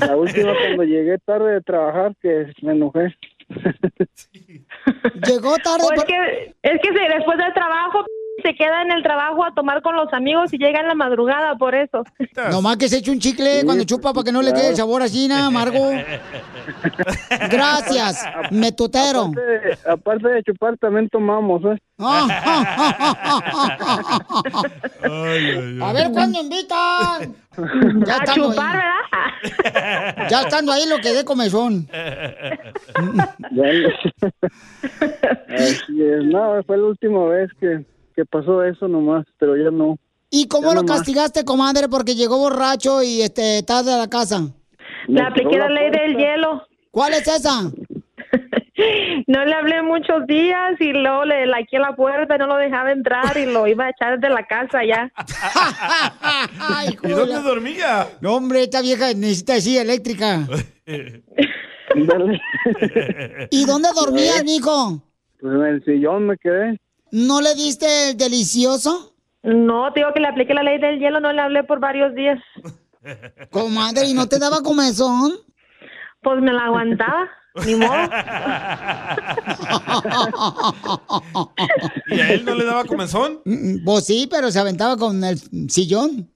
La 0.00 0.16
última 0.16 0.52
cuando 0.52 0.82
llegué 0.82 1.18
tarde 1.18 1.54
de 1.54 1.60
trabajar 1.60 2.12
que 2.20 2.52
me 2.62 2.72
enojé. 2.72 3.14
Llegó 5.26 5.56
tarde. 5.58 5.84
O 5.84 5.92
es 5.92 6.04
que, 6.04 6.54
es 6.62 6.80
que 6.80 6.90
después 6.90 7.38
del 7.38 7.54
trabajo 7.54 8.04
se 8.42 8.54
queda 8.54 8.82
en 8.82 8.92
el 8.92 9.02
trabajo 9.02 9.44
a 9.44 9.54
tomar 9.54 9.80
con 9.82 9.96
los 9.96 10.12
amigos 10.12 10.52
y 10.52 10.58
llega 10.58 10.80
en 10.80 10.88
la 10.88 10.94
madrugada 10.94 11.56
por 11.56 11.74
eso. 11.74 12.04
Nomás 12.50 12.76
que 12.76 12.88
se 12.88 12.98
eche 12.98 13.10
un 13.10 13.18
chicle 13.18 13.62
cuando 13.64 13.84
chupa 13.84 14.12
para 14.12 14.24
que 14.24 14.32
no 14.32 14.42
le 14.42 14.52
quede 14.52 14.70
el 14.70 14.76
sabor 14.76 15.02
así, 15.02 15.26
nada 15.28 15.46
amargo. 15.46 15.90
Gracias, 17.50 18.24
metutero. 18.50 19.30
Aparte, 19.32 19.78
aparte 19.90 20.28
de 20.28 20.42
chupar, 20.42 20.76
también 20.78 21.08
tomamos, 21.08 21.62
¿eh? 21.64 21.78
A 25.82 25.92
ver, 25.92 26.10
¿cuándo 26.12 26.40
invitan? 26.40 27.34
A 27.56 28.16
estando 28.22 28.50
chupar, 28.50 28.76
ahí. 28.76 29.50
Ya 30.28 30.42
estando 30.42 30.72
ahí 30.72 30.86
lo 30.88 30.98
que 30.98 31.12
dé 31.14 31.24
comezón. 31.24 31.86
Ya- 33.50 33.72
Así 35.54 36.02
es. 36.02 36.24
No, 36.24 36.62
fue 36.66 36.76
la 36.76 36.84
última 36.84 37.24
vez 37.26 37.50
que, 37.58 37.84
que 38.16 38.24
pasó 38.24 38.64
eso 38.64 38.88
nomás, 38.88 39.24
pero 39.38 39.56
ya 39.56 39.70
no. 39.70 39.98
¿Y 40.30 40.48
cómo 40.48 40.70
Ya 40.70 40.74
lo 40.74 40.82
nomás. 40.82 40.98
castigaste, 40.98 41.44
comadre? 41.44 41.88
Porque 41.88 42.14
llegó 42.16 42.38
borracho 42.38 43.02
y 43.02 43.20
este 43.22 43.62
tarde 43.62 43.92
a 43.92 43.98
la 43.98 44.08
casa. 44.08 44.48
Le 45.06 45.20
apliqué 45.22 45.56
la 45.58 45.68
ley 45.68 45.90
del 45.90 46.16
hielo. 46.16 46.62
¿Cuál 46.90 47.12
es 47.12 47.28
esa? 47.28 47.70
No 49.26 49.42
le 49.46 49.54
hablé 49.54 49.82
muchos 49.82 50.26
días 50.26 50.78
y 50.80 50.92
luego 50.92 51.24
le 51.24 51.46
laqué 51.46 51.78
la 51.78 51.96
puerta, 51.96 52.36
no 52.36 52.46
lo 52.46 52.56
dejaba 52.56 52.92
entrar 52.92 53.34
y 53.38 53.46
lo 53.46 53.66
iba 53.66 53.86
a 53.86 53.90
echar 53.90 54.20
de 54.20 54.28
la 54.28 54.46
casa 54.46 54.80
ya. 54.84 55.10
¿Y 57.02 57.08
dónde 57.08 57.40
dormía? 57.40 58.06
No, 58.20 58.34
hombre, 58.36 58.64
esta 58.64 58.82
vieja 58.82 59.06
necesita 59.14 59.58
silla 59.62 59.80
eléctrica. 59.80 60.46
¿Y 63.50 63.64
dónde 63.64 63.88
dormías, 63.94 64.44
mijo? 64.44 65.02
Pues 65.40 65.54
en 65.54 65.62
el 65.62 65.84
sillón 65.84 66.26
me 66.26 66.36
quedé. 66.36 66.78
¿No 67.10 67.40
le 67.40 67.54
diste 67.54 68.10
el 68.10 68.16
delicioso? 68.16 69.14
No, 69.42 69.92
te 69.92 70.00
digo 70.00 70.12
que 70.12 70.20
le 70.20 70.28
apliqué 70.28 70.54
la 70.54 70.62
ley 70.62 70.78
del 70.80 70.98
hielo, 70.98 71.20
no 71.20 71.32
le 71.32 71.40
hablé 71.40 71.62
por 71.64 71.78
varios 71.78 72.14
días. 72.14 72.38
Comadre, 73.50 74.06
¿y 74.06 74.14
no 74.14 74.28
te 74.28 74.38
daba 74.38 74.62
comezón? 74.62 75.32
Pues 76.22 76.42
me 76.42 76.52
la 76.52 76.64
aguantaba, 76.64 77.28
ni 77.64 77.76
modo. 77.76 77.94
¿Y 82.08 82.20
a 82.20 82.32
él 82.32 82.44
no 82.44 82.54
le 82.56 82.64
daba 82.64 82.84
comezón? 82.84 83.40
Pues 83.84 84.06
sí, 84.06 84.26
pero 84.28 84.50
se 84.50 84.58
aventaba 84.58 84.96
con 84.96 85.22
el 85.22 85.38
sillón. 85.70 86.28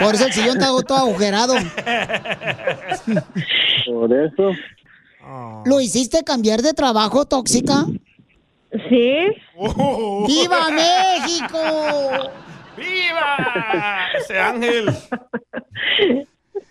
Por 0.00 0.14
eso 0.14 0.26
el 0.26 0.32
sillón 0.32 0.56
está 0.56 0.68
todo 0.86 0.98
agujerado. 0.98 1.54
Por 3.86 4.12
eso. 4.12 4.52
¿Lo 5.66 5.80
hiciste 5.80 6.24
cambiar 6.24 6.62
de 6.62 6.72
trabajo, 6.72 7.26
tóxica? 7.26 7.84
Sí. 8.88 9.16
¡Viva 9.56 10.70
México! 10.70 11.58
¡Viva! 12.76 14.08
Ese 14.18 14.38
ángel. 14.38 14.86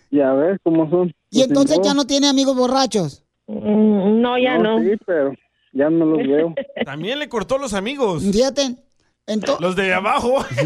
Ya 0.09 0.33
ves 0.33 0.59
cómo 0.63 0.89
son. 0.89 1.13
Y 1.29 1.41
entonces 1.41 1.79
ya 1.83 1.93
no 1.93 2.05
tiene 2.05 2.27
amigos 2.27 2.55
borrachos. 2.55 3.23
Mm, 3.47 4.21
No, 4.21 4.37
ya 4.37 4.57
no. 4.57 4.79
Sí, 4.79 4.91
pero 5.05 5.33
ya 5.73 5.89
no 5.89 6.05
los 6.05 6.17
veo. 6.27 6.53
También 6.85 7.19
le 7.19 7.29
cortó 7.29 7.57
los 7.57 7.73
amigos. 7.73 8.23
Fíjate. 8.23 8.75
Los 9.59 9.75
de 9.75 9.93
abajo. 9.93 10.43
ay, 10.57 10.65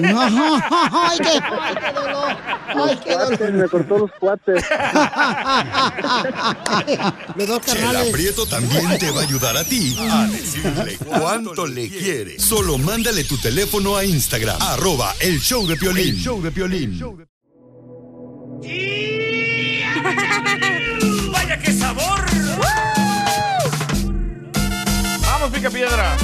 qué, 1.20 1.40
ay, 1.62 1.76
qué 1.76 1.92
dolor. 1.94 2.38
Ay, 2.68 3.00
qué 3.04 3.12
dolor. 3.12 3.54
Me 3.54 3.68
cortó 3.68 3.98
los 4.00 4.12
cuates. 4.14 4.64
Los 7.36 7.48
dos 7.48 7.62
Chela 7.62 7.82
carnales. 7.82 8.12
Prieto 8.12 8.46
también 8.48 8.98
te 8.98 9.12
va 9.12 9.22
a 9.22 9.24
ayudar 9.24 9.58
a 9.58 9.64
ti 9.64 9.96
a 10.00 10.28
decirle 10.28 10.98
cuánto 10.98 11.68
le 11.68 11.90
quiere. 11.90 12.40
Solo 12.40 12.78
mándale 12.78 13.24
tu 13.26 13.38
teléfono 13.38 13.98
a 13.98 14.06
Instagram, 14.06 14.58
arroba 14.62 15.14
el 15.20 15.40
show 15.40 15.68
de 15.68 15.76
Piolín. 15.76 16.16
El 16.16 16.22
show 16.22 16.42
de 16.42 16.52
Piolín. 16.52 17.00
¡Vaya 21.32 21.60
qué 21.60 21.74
sabor! 21.74 22.26
¡Vamos, 25.22 25.52
pica 25.52 25.70
piedra! 25.70 26.18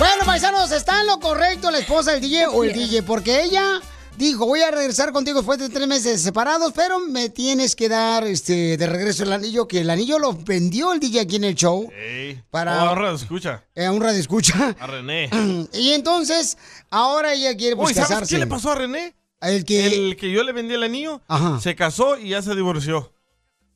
Bueno, 0.00 0.24
paisanos, 0.24 0.72
¿está 0.72 1.00
en 1.02 1.06
lo 1.08 1.20
correcto 1.20 1.70
la 1.70 1.78
esposa 1.78 2.12
del 2.12 2.22
DJ 2.22 2.46
o 2.48 2.64
el 2.64 2.72
DJ? 2.72 3.02
Porque 3.02 3.42
ella 3.44 3.80
dijo, 4.16 4.46
voy 4.46 4.62
a 4.62 4.70
regresar 4.70 5.12
contigo 5.12 5.40
después 5.40 5.58
de 5.58 5.68
tres 5.68 5.86
meses 5.86 6.22
separados, 6.22 6.72
pero 6.74 6.98
me 7.00 7.28
tienes 7.28 7.76
que 7.76 7.88
dar 7.90 8.24
este 8.26 8.78
de 8.78 8.86
regreso 8.86 9.24
el 9.24 9.32
anillo, 9.32 9.68
que 9.68 9.80
el 9.82 9.90
anillo 9.90 10.18
lo 10.18 10.32
vendió 10.32 10.92
el 10.94 11.00
DJ 11.00 11.20
aquí 11.20 11.36
en 11.36 11.44
el 11.44 11.54
show. 11.54 11.90
Ey. 11.94 12.42
Para- 12.50 12.82
Oh, 12.84 12.88
ahora 12.88 13.12
escucha. 13.12 13.62
Eh, 13.74 13.84
a 13.84 13.92
un 13.92 14.00
radio 14.00 14.18
escucha. 14.18 14.74
A 14.80 14.86
René. 14.86 15.28
Y 15.74 15.90
entonces, 15.92 16.56
ahora 16.90 17.34
ella 17.34 17.54
quiere 17.56 17.76
pues, 17.76 17.88
Uy, 17.88 17.94
¿sabes 17.94 18.08
casarse. 18.08 18.34
qué 18.34 18.38
le 18.40 18.46
pasó 18.46 18.72
a 18.72 18.76
René? 18.76 19.14
El 19.42 19.64
que... 19.66 19.86
El 20.08 20.16
que 20.16 20.30
yo 20.30 20.42
le 20.44 20.52
vendí 20.52 20.74
el 20.74 20.82
anillo 20.82 21.20
Ajá. 21.28 21.60
se 21.60 21.74
casó 21.76 22.16
y 22.18 22.30
ya 22.30 22.40
se 22.42 22.54
divorció. 22.54 23.12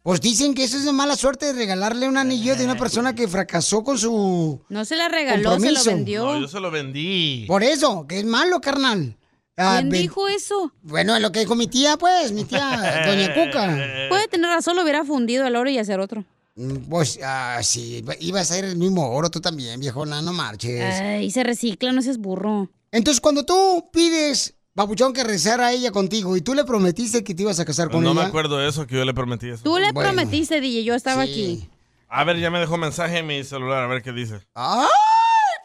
Pues 0.04 0.20
dicen 0.20 0.52
que 0.52 0.64
eso 0.64 0.76
es 0.76 0.84
de 0.84 0.92
mala 0.92 1.16
suerte 1.16 1.46
de 1.46 1.54
regalarle 1.54 2.06
un 2.06 2.18
anillo 2.18 2.54
de 2.56 2.66
una 2.66 2.76
persona 2.76 3.14
que 3.14 3.26
fracasó 3.26 3.82
con 3.82 3.96
su... 3.96 4.60
No 4.68 4.84
se 4.84 4.96
la 4.96 5.08
regaló, 5.08 5.58
se 5.58 5.72
lo 5.72 5.82
vendió. 5.82 6.24
No, 6.26 6.40
yo 6.42 6.46
se 6.46 6.60
lo 6.60 6.70
vendí. 6.70 7.46
Por 7.48 7.62
eso, 7.62 8.06
que 8.06 8.18
es 8.18 8.26
malo, 8.26 8.60
carnal. 8.60 9.16
Ah, 9.56 9.78
¿Quién 9.80 9.88
dijo 9.88 10.28
eso? 10.28 10.70
Bueno, 10.82 11.16
es 11.16 11.22
lo 11.22 11.32
que 11.32 11.40
dijo 11.40 11.54
mi 11.54 11.68
tía, 11.68 11.96
pues, 11.96 12.32
mi 12.32 12.44
tía, 12.44 13.04
doña 13.06 13.32
Cuca. 13.32 13.78
Puede 14.10 14.28
tener 14.28 14.50
razón, 14.50 14.76
lo 14.76 14.82
hubiera 14.82 15.06
fundido 15.06 15.46
el 15.46 15.56
oro 15.56 15.70
y 15.70 15.78
hacer 15.78 15.98
otro. 16.00 16.22
Mm, 16.56 16.76
Pues, 16.90 17.18
ah, 17.24 17.60
sí, 17.62 18.04
iba 18.20 18.40
a 18.40 18.44
ser 18.44 18.66
el 18.66 18.76
mismo 18.76 19.08
oro 19.10 19.30
tú 19.30 19.40
también, 19.40 19.80
viejona, 19.80 20.20
no 20.20 20.34
marches. 20.34 20.82
Ay, 21.00 21.30
se 21.30 21.42
recicla, 21.44 21.92
no 21.92 22.02
seas 22.02 22.18
burro. 22.18 22.68
Entonces, 22.92 23.22
cuando 23.22 23.46
tú 23.46 23.88
pides, 23.90 24.52
Papuchón, 24.74 25.12
que 25.12 25.22
rezara 25.22 25.68
a 25.68 25.72
ella 25.72 25.92
contigo 25.92 26.36
y 26.36 26.40
tú 26.40 26.52
le 26.54 26.64
prometiste 26.64 27.22
que 27.22 27.32
te 27.34 27.42
ibas 27.42 27.60
a 27.60 27.64
casar 27.64 27.90
con 27.90 28.02
no 28.02 28.10
ella. 28.10 28.22
me 28.22 28.26
acuerdo 28.26 28.58
de 28.58 28.68
eso 28.68 28.86
que 28.88 28.96
yo 28.96 29.04
le 29.04 29.14
prometí 29.14 29.48
eso. 29.50 29.62
Tú 29.62 29.78
le 29.78 29.92
Bueno. 29.92 30.10
prometiste, 30.10 30.60
DJ, 30.60 30.82
yo 30.82 30.94
estaba 30.94 31.22
aquí. 31.22 31.68
A 32.08 32.24
ver, 32.24 32.38
ya 32.40 32.50
me 32.50 32.58
dejó 32.58 32.76
mensaje 32.76 33.18
en 33.18 33.26
mi 33.26 33.44
celular, 33.44 33.84
a 33.84 33.86
ver 33.86 34.02
qué 34.02 34.10
dice. 34.12 34.40
¡Ay, 34.54 34.88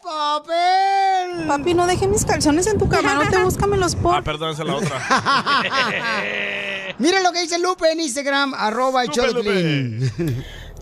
papel! 0.04 1.46
Papi, 1.48 1.74
no 1.74 1.88
deje 1.88 2.06
mis 2.06 2.24
calzones 2.24 2.68
en 2.68 2.78
tu 2.78 2.88
camarote, 2.88 3.36
búscamelos 3.42 3.96
por. 3.96 4.14
Ah, 4.14 4.22
perdón, 4.22 4.50
esa 4.52 4.62
es 4.62 4.68
la 4.68 4.76
otra. 4.76 5.64
Mira 6.98 7.20
lo 7.20 7.32
que 7.32 7.40
dice 7.42 7.58
Lupe 7.58 7.90
en 7.90 8.00
Instagram, 8.00 8.54
arroba 8.54 9.02
Piolín. 9.04 10.08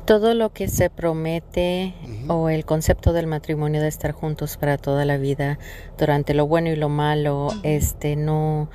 Todo 0.09 0.33
lo 0.33 0.55
que 0.55 0.69
se 0.69 0.89
promete 0.89 1.93
o 2.29 2.49
el 2.49 2.65
concepto 2.65 3.13
del 3.13 3.27
matrimonio 3.27 3.83
de 3.83 3.89
estar 3.89 4.13
juntos 4.13 4.57
para 4.57 4.79
toda 4.79 5.05
la 5.05 5.19
vida, 5.19 5.59
durante 5.99 6.33
lo 6.33 6.47
bueno 6.47 6.71
y 6.71 6.77
lo 6.77 6.89
malo, 6.89 7.49
este 7.63 8.17
no 8.17 8.71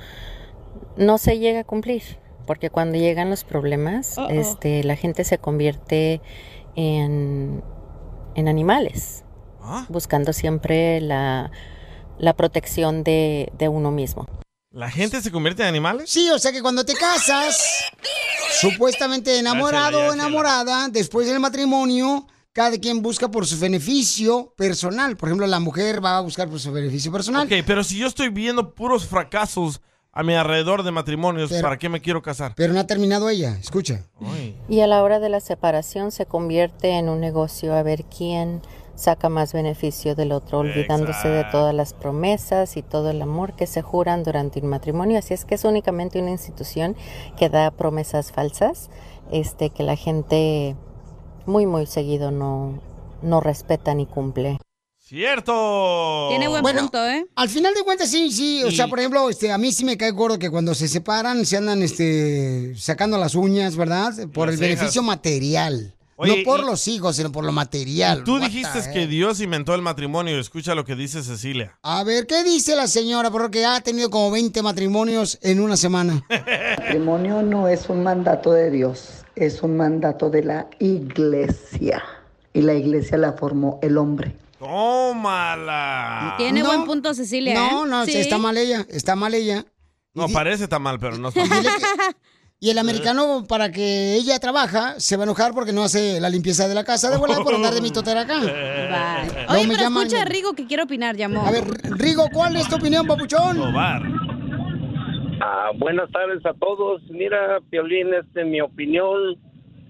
no 0.96 1.18
se 1.18 1.40
llega 1.40 1.58
a 1.58 1.64
cumplir, 1.64 2.04
porque 2.46 2.70
cuando 2.70 2.98
llegan 2.98 3.30
los 3.30 3.42
problemas, 3.42 4.14
este 4.30 4.84
la 4.84 4.94
gente 4.94 5.24
se 5.24 5.38
convierte 5.38 6.20
en 6.76 7.64
en 8.36 8.46
animales, 8.46 9.24
buscando 9.88 10.32
siempre 10.32 11.00
la 11.00 11.50
la 12.16 12.34
protección 12.34 13.02
de, 13.02 13.52
de 13.58 13.68
uno 13.68 13.90
mismo. 13.90 14.28
¿La 14.74 14.90
gente 14.90 15.22
se 15.22 15.30
convierte 15.30 15.62
en 15.62 15.68
animales? 15.68 16.10
Sí, 16.10 16.28
o 16.30 16.38
sea 16.40 16.50
que 16.50 16.60
cuando 16.60 16.84
te 16.84 16.94
casas, 16.94 17.56
supuestamente 18.60 19.38
enamorado 19.38 20.08
o 20.08 20.12
enamorada, 20.12 20.88
después 20.88 21.28
del 21.28 21.38
matrimonio, 21.38 22.26
cada 22.52 22.76
quien 22.78 23.00
busca 23.00 23.30
por 23.30 23.46
su 23.46 23.56
beneficio 23.60 24.52
personal. 24.56 25.16
Por 25.16 25.28
ejemplo, 25.28 25.46
la 25.46 25.60
mujer 25.60 26.04
va 26.04 26.16
a 26.18 26.20
buscar 26.22 26.48
por 26.48 26.58
su 26.58 26.72
beneficio 26.72 27.12
personal. 27.12 27.46
Ok, 27.46 27.64
pero 27.64 27.84
si 27.84 27.98
yo 27.98 28.08
estoy 28.08 28.30
viendo 28.30 28.74
puros 28.74 29.06
fracasos 29.06 29.80
a 30.12 30.24
mi 30.24 30.34
alrededor 30.34 30.82
de 30.82 30.90
matrimonios, 30.90 31.50
Pero- 31.50 31.62
¿para 31.62 31.78
qué 31.78 31.88
me 31.88 32.00
quiero 32.00 32.20
casar? 32.20 32.54
Pero 32.56 32.72
no 32.72 32.80
ha 32.80 32.86
terminado 32.88 33.28
ella, 33.28 33.56
escucha. 33.60 34.02
Y 34.68 34.80
a 34.80 34.88
la 34.88 35.04
hora 35.04 35.20
de 35.20 35.28
la 35.28 35.38
separación 35.38 36.10
se 36.10 36.26
convierte 36.26 36.90
en 36.98 37.08
un 37.08 37.20
negocio 37.20 37.74
a 37.74 37.84
ver 37.84 38.04
quién 38.06 38.60
saca 38.94 39.28
más 39.28 39.52
beneficio 39.52 40.14
del 40.14 40.32
otro, 40.32 40.58
olvidándose 40.58 41.28
de 41.28 41.44
todas 41.44 41.74
las 41.74 41.92
promesas 41.94 42.76
y 42.76 42.82
todo 42.82 43.10
el 43.10 43.20
amor 43.22 43.54
que 43.54 43.66
se 43.66 43.82
juran 43.82 44.22
durante 44.22 44.60
un 44.60 44.68
matrimonio. 44.68 45.18
Así 45.18 45.34
es 45.34 45.44
que 45.44 45.56
es 45.56 45.64
únicamente 45.64 46.20
una 46.20 46.30
institución 46.30 46.96
que 47.36 47.48
da 47.48 47.70
promesas 47.70 48.32
falsas, 48.32 48.90
este, 49.30 49.70
que 49.70 49.82
la 49.82 49.96
gente 49.96 50.76
muy 51.46 51.66
muy 51.66 51.86
seguido 51.86 52.30
no, 52.30 52.80
no 53.22 53.40
respeta 53.40 53.94
ni 53.94 54.06
cumple. 54.06 54.58
¡Cierto! 55.06 56.30
Bueno, 56.62 56.90
Al 57.36 57.48
final 57.50 57.74
de 57.74 57.82
cuentas, 57.82 58.10
sí, 58.10 58.32
sí. 58.32 58.64
O 58.64 58.70
sea, 58.70 58.88
por 58.88 58.98
ejemplo, 58.98 59.28
este, 59.28 59.52
a 59.52 59.58
mí 59.58 59.70
sí 59.70 59.84
me 59.84 59.98
cae 59.98 60.12
gordo 60.12 60.38
que 60.38 60.50
cuando 60.50 60.74
se 60.74 60.88
separan 60.88 61.44
se 61.44 61.58
andan 61.58 61.82
este, 61.82 62.74
sacando 62.74 63.18
las 63.18 63.34
uñas, 63.34 63.76
¿verdad? 63.76 64.14
Por 64.32 64.46
Las 64.46 64.54
el 64.54 64.60
beneficio 64.60 65.02
material. 65.02 65.93
Oye, 66.16 66.38
no 66.38 66.44
por 66.44 66.60
y- 66.60 66.64
los 66.64 66.86
hijos, 66.88 67.16
sino 67.16 67.32
por 67.32 67.44
lo 67.44 67.52
material. 67.52 68.22
Tú 68.24 68.34
What 68.34 68.40
the 68.42 68.46
dijiste 68.48 68.78
heck? 68.78 68.92
que 68.92 69.06
Dios 69.06 69.40
inventó 69.40 69.74
el 69.74 69.82
matrimonio. 69.82 70.38
Escucha 70.38 70.74
lo 70.74 70.84
que 70.84 70.94
dice 70.94 71.22
Cecilia. 71.22 71.76
A 71.82 72.04
ver, 72.04 72.26
¿qué 72.26 72.44
dice 72.44 72.76
la 72.76 72.86
señora? 72.86 73.30
Porque 73.30 73.64
ha 73.66 73.80
tenido 73.80 74.10
como 74.10 74.30
20 74.30 74.62
matrimonios 74.62 75.38
en 75.42 75.60
una 75.60 75.76
semana. 75.76 76.22
matrimonio 76.78 77.42
no 77.42 77.66
es 77.68 77.88
un 77.88 78.02
mandato 78.04 78.52
de 78.52 78.70
Dios, 78.70 79.24
es 79.34 79.62
un 79.62 79.76
mandato 79.76 80.30
de 80.30 80.42
la 80.44 80.66
iglesia. 80.78 82.02
Y 82.52 82.62
la 82.62 82.74
iglesia 82.74 83.18
la 83.18 83.32
formó 83.32 83.80
el 83.82 83.98
hombre. 83.98 84.36
¡Tómala! 84.60 86.34
Tiene 86.38 86.60
No, 86.60 86.66
buen 86.66 86.84
punto, 86.84 87.12
Cecilia. 87.14 87.54
No, 87.54 87.84
¿eh? 87.84 87.88
no, 87.88 88.04
Sí. 88.06 88.16
está 88.16 88.38
mal 88.38 88.56
ella, 88.56 88.86
está 88.88 89.16
mal 89.16 89.34
ella. 89.34 89.64
No, 90.14 90.28
parece 90.28 90.68
tan 90.68 90.82
mal, 90.82 91.00
pero 91.00 91.18
no 91.18 91.28
está 91.30 91.44
mal. 91.46 91.66
Y 92.64 92.70
el 92.70 92.78
americano, 92.78 93.44
para 93.46 93.70
que 93.70 94.14
ella 94.14 94.38
trabaja, 94.38 94.98
se 94.98 95.18
va 95.18 95.24
a 95.24 95.26
enojar 95.26 95.52
porque 95.52 95.74
no 95.74 95.82
hace 95.82 96.18
la 96.18 96.30
limpieza 96.30 96.66
de 96.66 96.74
la 96.74 96.82
casa 96.82 97.10
de 97.10 97.18
volada 97.18 97.44
por 97.44 97.54
andar 97.54 97.74
de 97.74 97.82
mitotera 97.82 98.22
acá. 98.22 98.40
Bye. 98.40 98.48
Luego 99.34 99.52
Oye, 99.52 99.66
me 99.66 99.74
pero 99.74 99.82
llaman- 99.82 100.06
escucha 100.06 100.22
a 100.22 100.24
Rigo 100.24 100.54
que 100.54 100.66
quiere 100.66 100.82
opinar, 100.84 101.14
llamó. 101.14 101.46
A 101.46 101.50
ver, 101.50 101.64
Rigo, 101.98 102.24
¿cuál 102.32 102.56
es 102.56 102.66
tu 102.66 102.76
opinión, 102.76 103.06
papuchón? 103.06 103.58
Ah, 105.42 105.72
buenas 105.76 106.10
tardes 106.10 106.44
a 106.46 106.54
todos. 106.54 107.02
Mira, 107.10 107.58
Piolín, 107.68 108.14
este, 108.14 108.46
mi 108.46 108.62
opinión 108.62 109.36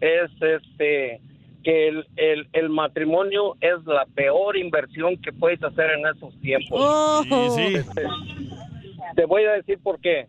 es 0.00 0.30
este 0.40 1.20
que 1.62 1.88
el, 1.88 2.04
el, 2.16 2.48
el 2.54 2.70
matrimonio 2.70 3.54
es 3.60 3.86
la 3.86 4.04
peor 4.16 4.56
inversión 4.56 5.16
que 5.22 5.32
puedes 5.32 5.62
hacer 5.62 5.90
en 5.92 6.06
estos 6.12 6.34
tiempos. 6.40 7.24
Este, 7.56 8.02
te 9.14 9.24
voy 9.26 9.44
a 9.44 9.52
decir 9.52 9.78
por 9.80 10.00
qué. 10.00 10.26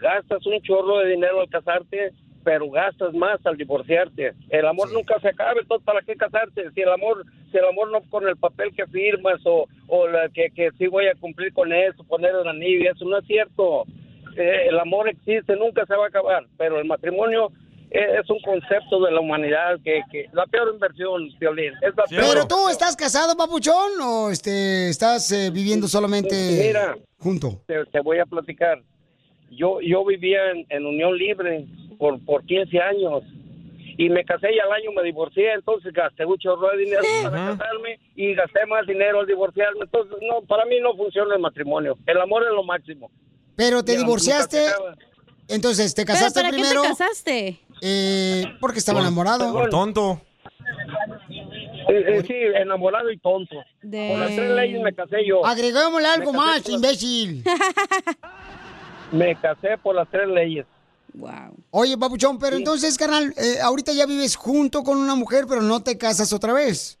Gastas 0.00 0.44
un 0.46 0.60
chorro 0.62 0.98
de 0.98 1.10
dinero 1.10 1.40
al 1.40 1.48
casarte, 1.48 2.12
pero 2.44 2.70
gastas 2.70 3.12
más 3.14 3.44
al 3.44 3.56
divorciarte. 3.56 4.32
El 4.48 4.66
amor 4.66 4.92
nunca 4.92 5.18
se 5.20 5.28
acaba, 5.28 5.60
entonces 5.60 5.84
¿para 5.84 6.02
qué 6.02 6.16
casarte? 6.16 6.70
Si 6.74 6.80
el 6.80 6.88
amor, 6.88 7.24
si 7.50 7.58
el 7.58 7.64
amor 7.64 7.90
no 7.90 8.00
con 8.10 8.26
el 8.26 8.36
papel 8.36 8.72
que 8.74 8.86
firmas 8.86 9.40
o, 9.44 9.66
o 9.88 10.08
la 10.08 10.28
que, 10.28 10.48
que 10.54 10.70
sí 10.78 10.86
voy 10.86 11.06
a 11.06 11.14
cumplir 11.14 11.52
con 11.52 11.72
eso, 11.72 12.02
poner 12.04 12.34
el 12.34 12.48
anillo, 12.48 12.90
eso 12.90 13.04
no 13.04 13.18
es 13.18 13.26
cierto. 13.26 13.84
Eh, 14.36 14.68
el 14.68 14.78
amor 14.78 15.08
existe, 15.08 15.56
nunca 15.56 15.84
se 15.86 15.94
va 15.94 16.04
a 16.04 16.08
acabar, 16.08 16.46
pero 16.56 16.78
el 16.78 16.86
matrimonio 16.86 17.50
eh, 17.90 18.20
es 18.22 18.30
un 18.30 18.38
concepto 18.40 19.04
de 19.04 19.10
la 19.10 19.20
humanidad 19.20 19.78
que, 19.84 20.00
que 20.10 20.26
la 20.32 20.46
peor 20.46 20.72
inversión, 20.72 21.28
Violín. 21.40 21.72
Es 21.82 21.94
la 21.96 22.04
peor. 22.04 22.24
¿Pero 22.28 22.46
tú 22.46 22.68
estás 22.68 22.96
casado, 22.96 23.36
papuchón, 23.36 24.00
o 24.00 24.30
este, 24.30 24.88
estás 24.88 25.30
eh, 25.32 25.50
viviendo 25.50 25.88
solamente 25.88 26.34
Mira. 26.68 26.96
junto? 27.18 27.62
te, 27.66 27.84
te 27.86 28.00
voy 28.00 28.18
a 28.18 28.26
platicar. 28.26 28.80
Yo 29.50 29.80
yo 29.80 30.04
vivía 30.04 30.50
en, 30.52 30.66
en 30.68 30.86
unión 30.86 31.16
libre 31.16 31.66
por, 31.98 32.18
por 32.24 32.44
15 32.46 32.78
años 32.80 33.22
y 33.98 34.08
me 34.08 34.24
casé 34.24 34.48
y 34.54 34.58
al 34.58 34.72
año 34.72 34.92
me 34.96 35.02
divorcié, 35.02 35.52
entonces 35.52 35.92
gasté 35.92 36.24
chorro 36.38 36.70
de 36.70 36.78
dinero 36.78 37.02
para 37.24 37.56
casarme 37.56 37.98
y 38.16 38.34
gasté 38.34 38.64
más 38.66 38.86
dinero 38.86 39.20
al 39.20 39.26
divorciarme. 39.26 39.80
Entonces, 39.82 40.16
no, 40.22 40.40
para 40.46 40.64
mí 40.64 40.76
no 40.80 40.94
funciona 40.96 41.34
el 41.34 41.40
matrimonio. 41.40 41.98
El 42.06 42.18
amor 42.20 42.44
es 42.44 42.50
lo 42.54 42.62
máximo. 42.62 43.10
Pero 43.56 43.84
te 43.84 43.92
Y 43.94 43.96
divorciaste, 43.98 44.64
entonces 45.48 45.94
te 45.94 46.06
¿Pero 46.06 46.14
casaste 46.14 46.40
para 46.40 46.50
primero. 46.52 46.80
qué 46.82 46.88
te 46.88 46.94
casaste? 46.96 47.58
Eh, 47.82 48.44
porque 48.60 48.78
estaba 48.78 49.00
enamorado. 49.00 49.52
Por 49.52 49.68
tonto. 49.68 50.22
Eh, 51.88 52.04
eh, 52.06 52.22
sí, 52.26 52.34
enamorado 52.34 53.10
y 53.10 53.18
tonto. 53.18 53.56
Con 53.82 54.20
las 54.20 54.34
tres 54.34 54.50
leyes 54.52 54.80
me 54.80 54.94
casé 54.94 55.26
yo. 55.26 55.44
Agregámosle 55.44 56.06
algo 56.08 56.32
más, 56.32 56.62
por 56.62 56.70
las- 56.72 56.76
imbécil. 56.82 57.42
Me 59.12 59.34
casé 59.36 59.76
por 59.78 59.94
las 59.94 60.08
tres 60.08 60.28
leyes. 60.28 60.66
Wow. 61.14 61.56
Oye, 61.70 61.98
papuchón, 61.98 62.38
pero 62.38 62.56
entonces, 62.56 62.96
carnal, 62.96 63.32
eh, 63.36 63.60
ahorita 63.62 63.92
ya 63.92 64.06
vives 64.06 64.36
junto 64.36 64.82
con 64.82 64.98
una 64.98 65.16
mujer, 65.16 65.44
pero 65.48 65.60
no 65.60 65.82
te 65.82 65.98
casas 65.98 66.32
otra 66.32 66.52
vez. 66.52 67.00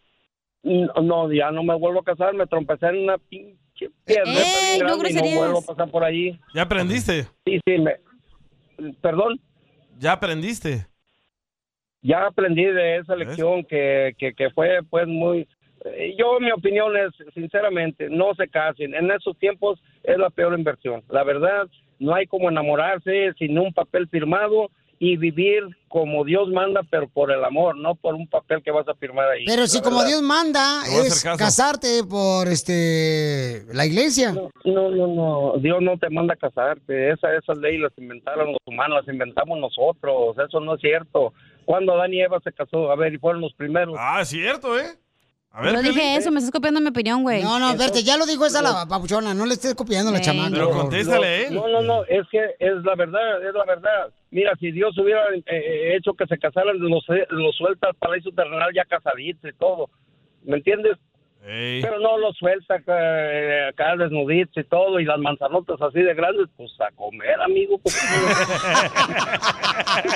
No, 0.62 0.92
no, 1.02 1.32
ya 1.32 1.50
no 1.50 1.62
me 1.62 1.76
vuelvo 1.76 2.00
a 2.00 2.04
casar, 2.04 2.34
me 2.34 2.46
trompecé 2.46 2.86
en 2.88 3.04
una 3.04 3.18
pinche 3.18 3.90
piedra 4.04 4.24
¡Ey, 4.26 4.78
bien 4.78 4.86
no 4.86 4.96
no 4.96 5.36
vuelvo 5.38 5.58
a 5.58 5.62
pasar 5.62 5.90
por 5.90 6.04
allí. 6.04 6.38
¿Ya 6.54 6.62
aprendiste? 6.62 7.22
Sí, 7.46 7.60
sí, 7.64 7.78
me... 7.78 7.96
Perdón. 9.00 9.40
¿Ya 9.98 10.12
aprendiste? 10.12 10.86
ya 12.02 12.26
aprendí 12.26 12.64
de 12.64 12.96
esa 12.96 13.14
lección 13.14 13.62
que, 13.64 14.14
que, 14.18 14.32
que 14.34 14.50
fue 14.50 14.80
pues 14.88 15.06
muy... 15.06 15.46
eh, 15.84 16.14
Yo 16.18 16.40
mi 16.40 16.50
opinión 16.50 16.96
es, 16.96 17.12
sinceramente, 17.34 18.08
no 18.10 18.34
se 18.34 18.48
casen. 18.48 18.94
En 18.94 19.10
esos 19.10 19.38
tiempos 19.38 19.80
es 20.02 20.16
la 20.18 20.30
peor 20.30 20.58
inversión. 20.58 21.02
La 21.10 21.24
verdad, 21.24 21.68
no 22.00 22.14
hay 22.14 22.26
como 22.26 22.48
enamorarse 22.48 23.32
sin 23.38 23.56
un 23.58 23.72
papel 23.72 24.08
firmado 24.08 24.70
y 25.02 25.16
vivir 25.16 25.62
como 25.88 26.24
Dios 26.24 26.50
manda, 26.50 26.82
pero 26.90 27.08
por 27.08 27.32
el 27.32 27.42
amor, 27.42 27.74
no 27.74 27.94
por 27.94 28.14
un 28.14 28.28
papel 28.28 28.62
que 28.62 28.70
vas 28.70 28.86
a 28.86 28.94
firmar 28.94 29.30
ahí. 29.30 29.46
Pero 29.46 29.66
si 29.66 29.80
como 29.80 29.96
verdad. 29.96 30.08
Dios 30.08 30.22
manda 30.22 30.82
es 30.86 31.24
casarte 31.38 32.04
por 32.04 32.48
este 32.48 33.64
la 33.72 33.86
iglesia. 33.86 34.32
No, 34.32 34.90
no, 34.90 35.06
no. 35.06 35.54
Dios 35.58 35.80
no 35.80 35.96
te 35.96 36.10
manda 36.10 36.34
a 36.34 36.36
casarte. 36.36 37.12
Esa, 37.12 37.34
esas 37.34 37.56
leyes 37.56 37.80
las 37.80 37.96
inventaron 37.96 38.48
los 38.48 38.60
humanos, 38.66 38.98
las 39.00 39.12
inventamos 39.12 39.58
nosotros. 39.58 40.36
Eso 40.46 40.60
no 40.60 40.74
es 40.74 40.80
cierto. 40.82 41.32
Cuando 41.64 41.94
Adán 41.94 42.12
y 42.12 42.20
Eva 42.20 42.38
se 42.44 42.52
casó, 42.52 42.90
a 42.90 42.96
ver, 42.96 43.14
y 43.14 43.18
fueron 43.18 43.40
los 43.40 43.54
primeros. 43.54 43.96
Ah, 43.98 44.22
cierto, 44.24 44.78
¿eh? 44.78 44.98
A 45.52 45.72
No 45.72 45.82
dije 45.82 46.16
eso, 46.16 46.30
me 46.30 46.38
estás 46.38 46.52
copiando 46.52 46.80
mi 46.80 46.88
opinión, 46.88 47.22
güey. 47.22 47.42
No, 47.42 47.58
no, 47.58 47.70
espérate, 47.70 48.04
ya 48.04 48.16
lo 48.16 48.24
dijo 48.24 48.46
esa 48.46 48.62
la 48.62 48.86
papuchona, 48.86 49.34
no 49.34 49.46
le 49.46 49.54
estés 49.54 49.74
copiando 49.74 50.10
a 50.10 50.14
la 50.14 50.20
chamaca. 50.20 50.50
Pero 50.52 50.70
contéstale, 50.70 51.46
¿eh? 51.46 51.50
No, 51.50 51.66
no, 51.66 51.82
no, 51.82 52.04
es 52.04 52.26
que 52.30 52.38
es 52.58 52.84
la 52.84 52.94
verdad, 52.94 53.44
es 53.46 53.52
la 53.52 53.64
verdad. 53.64 54.12
Mira, 54.30 54.52
si 54.60 54.70
Dios 54.70 54.96
hubiera 54.96 55.22
eh, 55.34 55.42
eh, 55.46 55.96
hecho 55.96 56.14
que 56.14 56.26
se 56.26 56.38
casaran, 56.38 56.78
los, 56.78 57.04
los 57.30 57.56
suelta 57.56 57.88
al 57.88 57.94
paraíso 57.96 58.30
terrenal 58.30 58.70
ya 58.72 58.84
casaditos 58.84 59.50
y 59.50 59.54
todo. 59.54 59.90
¿Me 60.44 60.58
entiendes? 60.58 60.96
Pero 61.42 61.98
no 62.00 62.18
los 62.18 62.36
suelta 62.36 62.74
acá, 62.74 62.92
acá 63.70 63.96
desnuditos 63.96 64.56
y 64.62 64.68
todo, 64.68 65.00
y 65.00 65.04
las 65.04 65.18
manzanotas 65.18 65.80
así 65.80 66.00
de 66.00 66.14
grandes, 66.14 66.48
pues 66.56 66.70
a 66.80 66.94
comer, 66.94 67.40
amigo. 67.40 67.78
pues. 67.78 67.96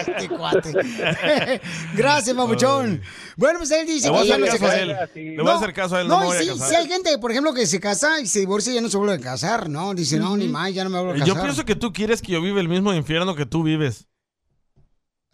Este 0.07 0.29
cuate. 0.29 0.71
Gracias, 1.97 2.37
papuchón. 2.37 3.01
Bueno, 3.37 3.59
pues 3.59 3.71
él 3.73 3.87
dice 3.87 4.09
Le 4.09 4.13
voy 4.17 4.27
que 4.27 4.33
a 4.35 4.39
ya 4.39 4.45
hacer 4.45 4.47
no 4.47 4.53
se 4.53 4.59
caso 4.59 4.67
a 4.67 4.69
casa. 4.69 4.83
él. 5.15 5.37
Le 5.37 5.43
voy 5.43 5.51
a 5.51 5.55
hacer 5.57 5.73
caso 5.73 5.97
a 5.97 6.01
él, 6.03 6.09
no 6.09 6.31
sí, 6.33 6.47
casar. 6.49 6.69
sí 6.69 6.75
hay 6.77 6.87
gente, 6.89 7.19
por 7.19 7.31
ejemplo, 7.31 7.53
que 7.55 7.67
se 7.67 7.81
casa 7.81 8.21
y 8.21 8.27
se 8.27 8.41
divorcia 8.41 8.73
y 8.73 8.77
ya 8.77 8.81
no 8.83 8.89
se 8.89 8.97
vuelve 8.99 9.15
a 9.15 9.21
casar, 9.21 9.69
¿no? 9.69 9.95
Dice, 9.95 10.19
no, 10.19 10.37
ni 10.37 10.47
más, 10.49 10.73
ya 10.75 10.85
no 10.85 10.91
me 10.91 10.99
vuelvo 10.99 11.13
a 11.13 11.15
casar. 11.19 11.29
Yo 11.29 11.43
pienso 11.43 11.65
que 11.65 11.75
tú 11.75 11.93
quieres 11.93 12.23
que 12.23 12.33
yo 12.33 12.41
viva 12.43 12.61
el 12.61 12.69
mismo 12.69 12.93
infierno 12.95 13.35
que 13.35 13.47
tú 13.47 13.63
vives. 13.63 14.07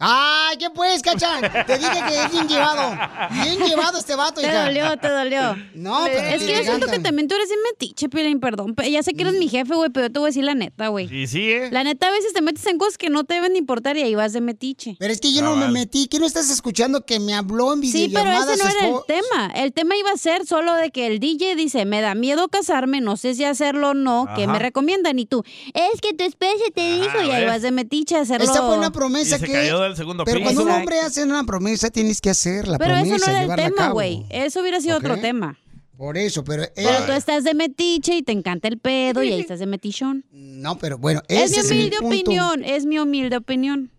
Ay, 0.01 0.57
¿qué 0.57 0.69
pues, 0.71 1.01
cachan? 1.01 1.41
Te 1.67 1.77
dije 1.77 1.91
que 2.07 2.23
es 2.23 2.31
bien 2.31 2.47
llevado. 2.47 2.97
Bien 3.43 3.59
llevado 3.59 3.99
este 3.99 4.15
vato, 4.15 4.41
Te 4.41 4.47
hija. 4.47 4.65
dolió, 4.65 4.97
te 4.97 5.07
dolió. 5.09 5.55
No, 5.75 6.01
pero 6.05 6.19
Es 6.19 6.39
te 6.39 6.45
que 6.47 6.57
yo 6.57 6.63
siento 6.63 6.87
que 6.87 6.99
también 6.99 7.27
tú 7.27 7.35
eres 7.35 7.47
bien 7.49 7.59
metiche, 7.71 8.09
Pilín, 8.09 8.39
perdón. 8.39 8.73
Pe- 8.75 8.89
Ya 8.91 9.03
sé 9.03 9.13
que 9.13 9.21
eres 9.21 9.35
mi 9.35 9.47
jefe, 9.47 9.73
güey, 9.75 9.89
pero 9.91 10.07
yo 10.07 10.11
te 10.11 10.19
voy 10.19 10.27
a 10.27 10.29
decir 10.29 10.43
la 10.43 10.55
neta, 10.55 10.87
güey. 10.87 11.13
Y 11.13 11.27
sí, 11.27 11.51
¿eh? 11.51 11.69
La 11.71 11.83
neta, 11.83 12.07
a 12.07 12.11
veces 12.11 12.33
te 12.33 12.41
metes 12.41 12.65
en 12.65 12.77
cosas 12.77 12.97
que 12.97 13.09
no 13.09 13.23
te 13.23 13.35
deben 13.35 13.55
importar 13.55 13.95
y 13.97 14.01
ahí 14.01 14.15
vas 14.15 14.33
de 14.33 14.41
metiche. 14.41 14.95
Pero 14.99 15.13
es 15.13 15.21
que 15.21 15.31
yo 15.33 15.41
no 15.43 15.55
me 15.55 15.67
metí. 15.67 16.07
¿Qué 16.07 16.19
no 16.19 16.25
estás 16.25 16.49
escuchando 16.49 17.05
que 17.05 17.19
me 17.19 17.33
habló 17.35 17.73
en 17.73 17.81
Sí, 17.83 18.09
pero 18.11 18.23
videollamada 18.25 18.53
ese 18.53 18.63
no 18.63 18.69
era 18.69 18.87
el 18.87 18.95
tema. 19.07 19.51
El 19.55 19.73
tema 19.73 19.95
iba 19.97 20.11
a 20.11 20.17
ser 20.17 20.45
solo 20.45 20.73
de 20.75 20.89
que 20.91 21.07
el 21.07 21.19
DJ 21.19 21.55
dice, 21.55 21.85
me 21.85 22.01
da 22.01 22.15
miedo 22.15 22.47
casarme, 22.49 23.01
no 23.01 23.17
sé 23.17 23.35
si 23.35 23.43
hacerlo 23.43 23.89
o 23.89 23.93
no, 23.93 24.27
¿qué 24.35 24.43
Ajá. 24.43 24.53
me 24.53 24.59
recomiendan? 24.59 25.19
Y 25.19 25.25
tú, 25.25 25.43
es 25.73 26.01
que 26.01 26.13
tu 26.13 26.23
especie 26.23 26.71
te 26.73 26.81
dijo, 27.01 27.21
y 27.23 27.29
ahí 27.31 27.45
vas 27.45 27.61
de 27.61 27.71
metiche 27.71 28.15
a 28.17 28.21
hacerlo. 28.21 28.45
Esa 28.51 28.63
fue 28.65 28.77
una 28.77 28.91
promesa 28.91 29.35
Y 29.35 29.39
se 29.39 29.45
que... 29.45 29.53
del 29.91 29.97
segundo 29.97 30.23
Pero 30.25 30.37
piso. 30.39 30.45
cuando 30.53 30.63
un 30.63 30.69
hombre 30.79 30.99
hace 30.99 31.23
una 31.23 31.43
promesa, 31.43 31.89
tienes 31.89 32.19
que 32.21 32.29
hacer 32.29 32.67
la 32.67 32.77
Pero 32.77 32.95
promesa, 32.95 33.15
eso 33.15 33.25
no 33.31 33.53
era 33.53 33.65
el 33.65 33.73
tema, 33.73 33.89
güey. 33.91 34.25
Eso 34.29 34.61
hubiera 34.61 34.81
sido 34.81 34.97
otro 34.97 35.17
tema. 35.19 35.57
Por 35.97 36.17
eso, 36.17 36.43
pero... 36.43 36.63
Pero 36.75 36.89
eh, 36.89 37.03
tú 37.05 37.11
estás 37.11 37.43
de 37.43 37.53
metiche 37.53 38.15
y 38.15 38.23
te 38.23 38.31
encanta 38.31 38.67
el 38.67 38.79
pedo 38.79 39.21
y 39.23 39.31
ahí 39.33 39.41
estás 39.41 39.59
de 39.59 39.67
metichón. 39.67 40.25
No, 40.31 40.77
pero 40.77 40.97
bueno, 40.99 41.21
Es 41.27 41.51
ese 41.51 41.55
mi 41.55 41.59
es 41.59 41.69
mi 41.71 41.75
humilde 41.77 41.97
punto. 41.97 42.07
opinión, 42.15 42.63
es 42.63 42.85
mi 42.85 42.99
humilde 42.99 43.37
opinión. 43.37 43.91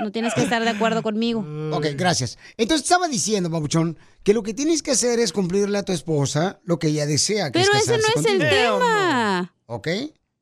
No 0.00 0.10
tienes 0.10 0.32
que 0.34 0.42
estar 0.42 0.62
de 0.64 0.70
acuerdo 0.70 1.02
conmigo. 1.02 1.44
Ok, 1.72 1.86
gracias. 1.96 2.38
Entonces 2.56 2.84
estaba 2.84 3.08
diciendo, 3.08 3.50
Babuchón, 3.50 3.98
que 4.22 4.32
lo 4.34 4.42
que 4.42 4.54
tienes 4.54 4.82
que 4.82 4.92
hacer 4.92 5.18
es 5.20 5.32
cumplirle 5.32 5.78
a 5.78 5.82
tu 5.84 5.92
esposa 5.92 6.60
lo 6.64 6.78
que 6.78 6.88
ella 6.88 7.06
desea. 7.06 7.50
Que 7.50 7.60
Pero 7.60 7.72
es 7.74 7.82
ese 7.88 7.98
no 7.98 8.20
es 8.22 8.26
el 8.26 8.38
tema. 8.38 9.54
¿Ok? 9.66 9.88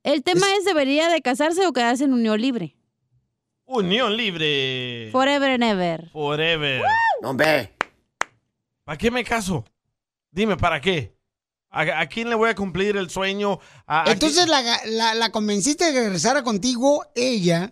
El 0.02 0.22
tema 0.22 0.46
es, 0.58 0.64
debería 0.64 1.08
de 1.08 1.20
casarse 1.20 1.66
o 1.66 1.72
quedarse 1.72 2.04
en 2.04 2.12
unión 2.12 2.40
libre. 2.40 2.76
Unión 3.72 4.16
libre. 4.16 5.10
Forever 5.12 5.50
and 5.50 5.62
ever. 5.62 6.10
Forever. 6.10 6.82
Hombre. 7.22 7.72
¿Para 8.82 8.98
qué 8.98 9.12
me 9.12 9.22
caso? 9.22 9.64
Dime, 10.32 10.56
¿para 10.56 10.80
qué? 10.80 11.14
¿A, 11.70 12.00
a 12.00 12.06
quién 12.08 12.28
le 12.28 12.34
voy 12.34 12.50
a 12.50 12.56
cumplir 12.56 12.96
el 12.96 13.10
sueño? 13.10 13.60
¿A- 13.86 14.08
a 14.08 14.12
Entonces 14.12 14.48
la, 14.48 14.60
la- 14.86 15.14
la 15.14 15.30
convenciste 15.30 15.84
de 15.84 15.92
que 15.92 16.00
regresara 16.00 16.42
contigo 16.42 17.04
ella 17.14 17.70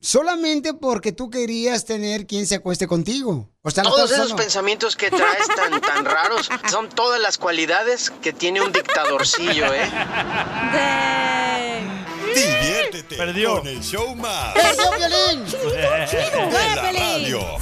solamente 0.00 0.74
porque 0.74 1.10
tú 1.10 1.28
querías 1.28 1.84
tener 1.86 2.28
quien 2.28 2.46
se 2.46 2.54
acueste 2.56 2.86
contigo. 2.86 3.50
O 3.62 3.70
sea, 3.72 3.82
la 3.82 3.90
Todos 3.90 4.12
esos 4.12 4.34
pensamientos 4.34 4.94
que 4.94 5.10
traes 5.10 5.48
tan, 5.56 5.80
tan 5.80 6.04
raros 6.04 6.48
son 6.70 6.88
todas 6.88 7.20
las 7.20 7.36
cualidades 7.36 8.10
que 8.22 8.32
tiene 8.32 8.60
un 8.60 8.70
dictadorcillo, 8.70 9.64
¿eh? 9.74 9.90
Diviértete 12.34 13.16
Perdió. 13.16 13.58
con 13.58 13.68
el 13.68 13.80
show 13.82 14.14
más. 14.16 14.54
¡Perdió 14.54 14.90
Violín! 14.98 15.44
de 15.44 15.82
la 16.76 16.92
radio. 16.92 17.58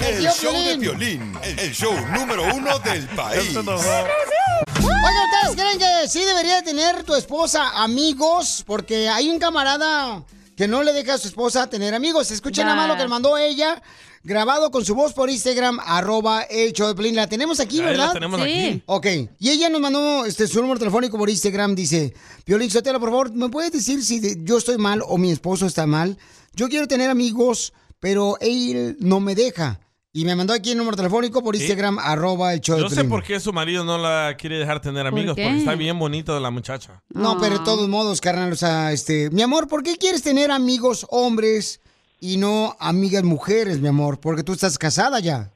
El 0.00 0.28
show 0.30 0.52
de 0.52 0.76
violín, 0.76 1.38
el 1.44 1.72
show 1.72 1.94
número 2.10 2.42
uno 2.52 2.78
del 2.80 3.06
país. 3.16 3.56
Oigan, 3.56 5.50
¿ustedes 5.50 5.54
creen 5.56 5.78
que 5.78 6.08
sí 6.08 6.24
debería 6.24 6.62
tener 6.62 7.04
tu 7.04 7.14
esposa 7.14 7.82
amigos? 7.82 8.64
Porque 8.66 9.08
hay 9.08 9.30
un 9.30 9.38
camarada 9.38 10.22
que 10.56 10.66
no 10.66 10.82
le 10.82 10.92
deja 10.92 11.14
a 11.14 11.18
su 11.18 11.28
esposa 11.28 11.68
tener 11.68 11.94
amigos. 11.94 12.30
Escuchen 12.32 12.64
nada 12.66 12.76
más 12.76 12.88
lo 12.88 12.96
que 12.96 13.02
le 13.02 13.08
mandó 13.08 13.38
ella, 13.38 13.80
grabado 14.24 14.70
con 14.70 14.84
su 14.84 14.94
voz 14.94 15.12
por 15.12 15.30
Instagram, 15.30 15.78
arroba 15.84 16.42
el 16.42 16.72
show 16.72 16.88
de 16.88 16.94
Piolín. 16.94 17.14
La 17.14 17.28
tenemos 17.28 17.60
aquí, 17.60 17.76
Ahí 17.78 17.84
la 17.84 17.90
¿verdad? 17.90 18.12
tenemos 18.14 18.40
Sí. 18.42 18.46
aquí. 18.50 18.82
Ok, 18.86 19.06
y 19.38 19.50
ella 19.50 19.68
nos 19.68 19.80
mandó 19.80 20.24
este, 20.24 20.48
su 20.48 20.60
número 20.60 20.78
telefónico 20.78 21.16
por 21.18 21.30
Instagram, 21.30 21.74
dice, 21.74 22.14
Piolín 22.44 22.70
Sotelo, 22.70 22.98
por 22.98 23.10
favor, 23.10 23.32
¿me 23.32 23.48
puedes 23.50 23.70
decir 23.70 24.02
si 24.02 24.18
de- 24.20 24.38
yo 24.42 24.58
estoy 24.58 24.78
mal 24.78 25.02
o 25.06 25.18
mi 25.18 25.30
esposo 25.30 25.66
está 25.66 25.86
mal? 25.86 26.18
Yo 26.54 26.68
quiero 26.68 26.88
tener 26.88 27.10
amigos, 27.10 27.72
pero 28.00 28.36
él 28.40 28.96
no 29.00 29.20
me 29.20 29.34
deja. 29.34 29.80
Y 30.16 30.24
me 30.24 30.36
mandó 30.36 30.52
aquí 30.52 30.70
el 30.70 30.78
número 30.78 30.96
telefónico 30.96 31.42
por 31.42 31.56
Instagram, 31.56 31.98
arroba 31.98 32.54
el 32.54 32.60
show 32.60 32.78
Yo 32.78 32.88
de 32.88 32.94
sé 32.94 33.02
por 33.02 33.24
qué 33.24 33.40
su 33.40 33.52
marido 33.52 33.82
no 33.84 33.98
la 33.98 34.36
quiere 34.38 34.58
dejar 34.58 34.80
tener 34.80 35.04
amigos, 35.08 35.34
porque 35.34 35.58
está 35.58 35.74
bien 35.74 35.98
bonita 35.98 36.38
la 36.38 36.52
muchacha. 36.52 37.02
No, 37.08 37.36
pero 37.40 37.58
de 37.58 37.64
todos 37.64 37.88
modos, 37.88 38.20
carnal, 38.20 38.52
o 38.52 38.56
sea, 38.56 38.92
este, 38.92 39.28
mi 39.30 39.42
amor, 39.42 39.66
¿por 39.66 39.82
qué 39.82 39.96
quieres 39.96 40.22
tener 40.22 40.52
amigos 40.52 41.04
hombres 41.10 41.80
y 42.24 42.38
no 42.38 42.74
amigas 42.80 43.22
mujeres, 43.22 43.82
mi 43.82 43.88
amor? 43.88 44.18
Porque 44.18 44.42
tú 44.42 44.52
estás 44.52 44.78
casada 44.78 45.20
ya. 45.20 45.50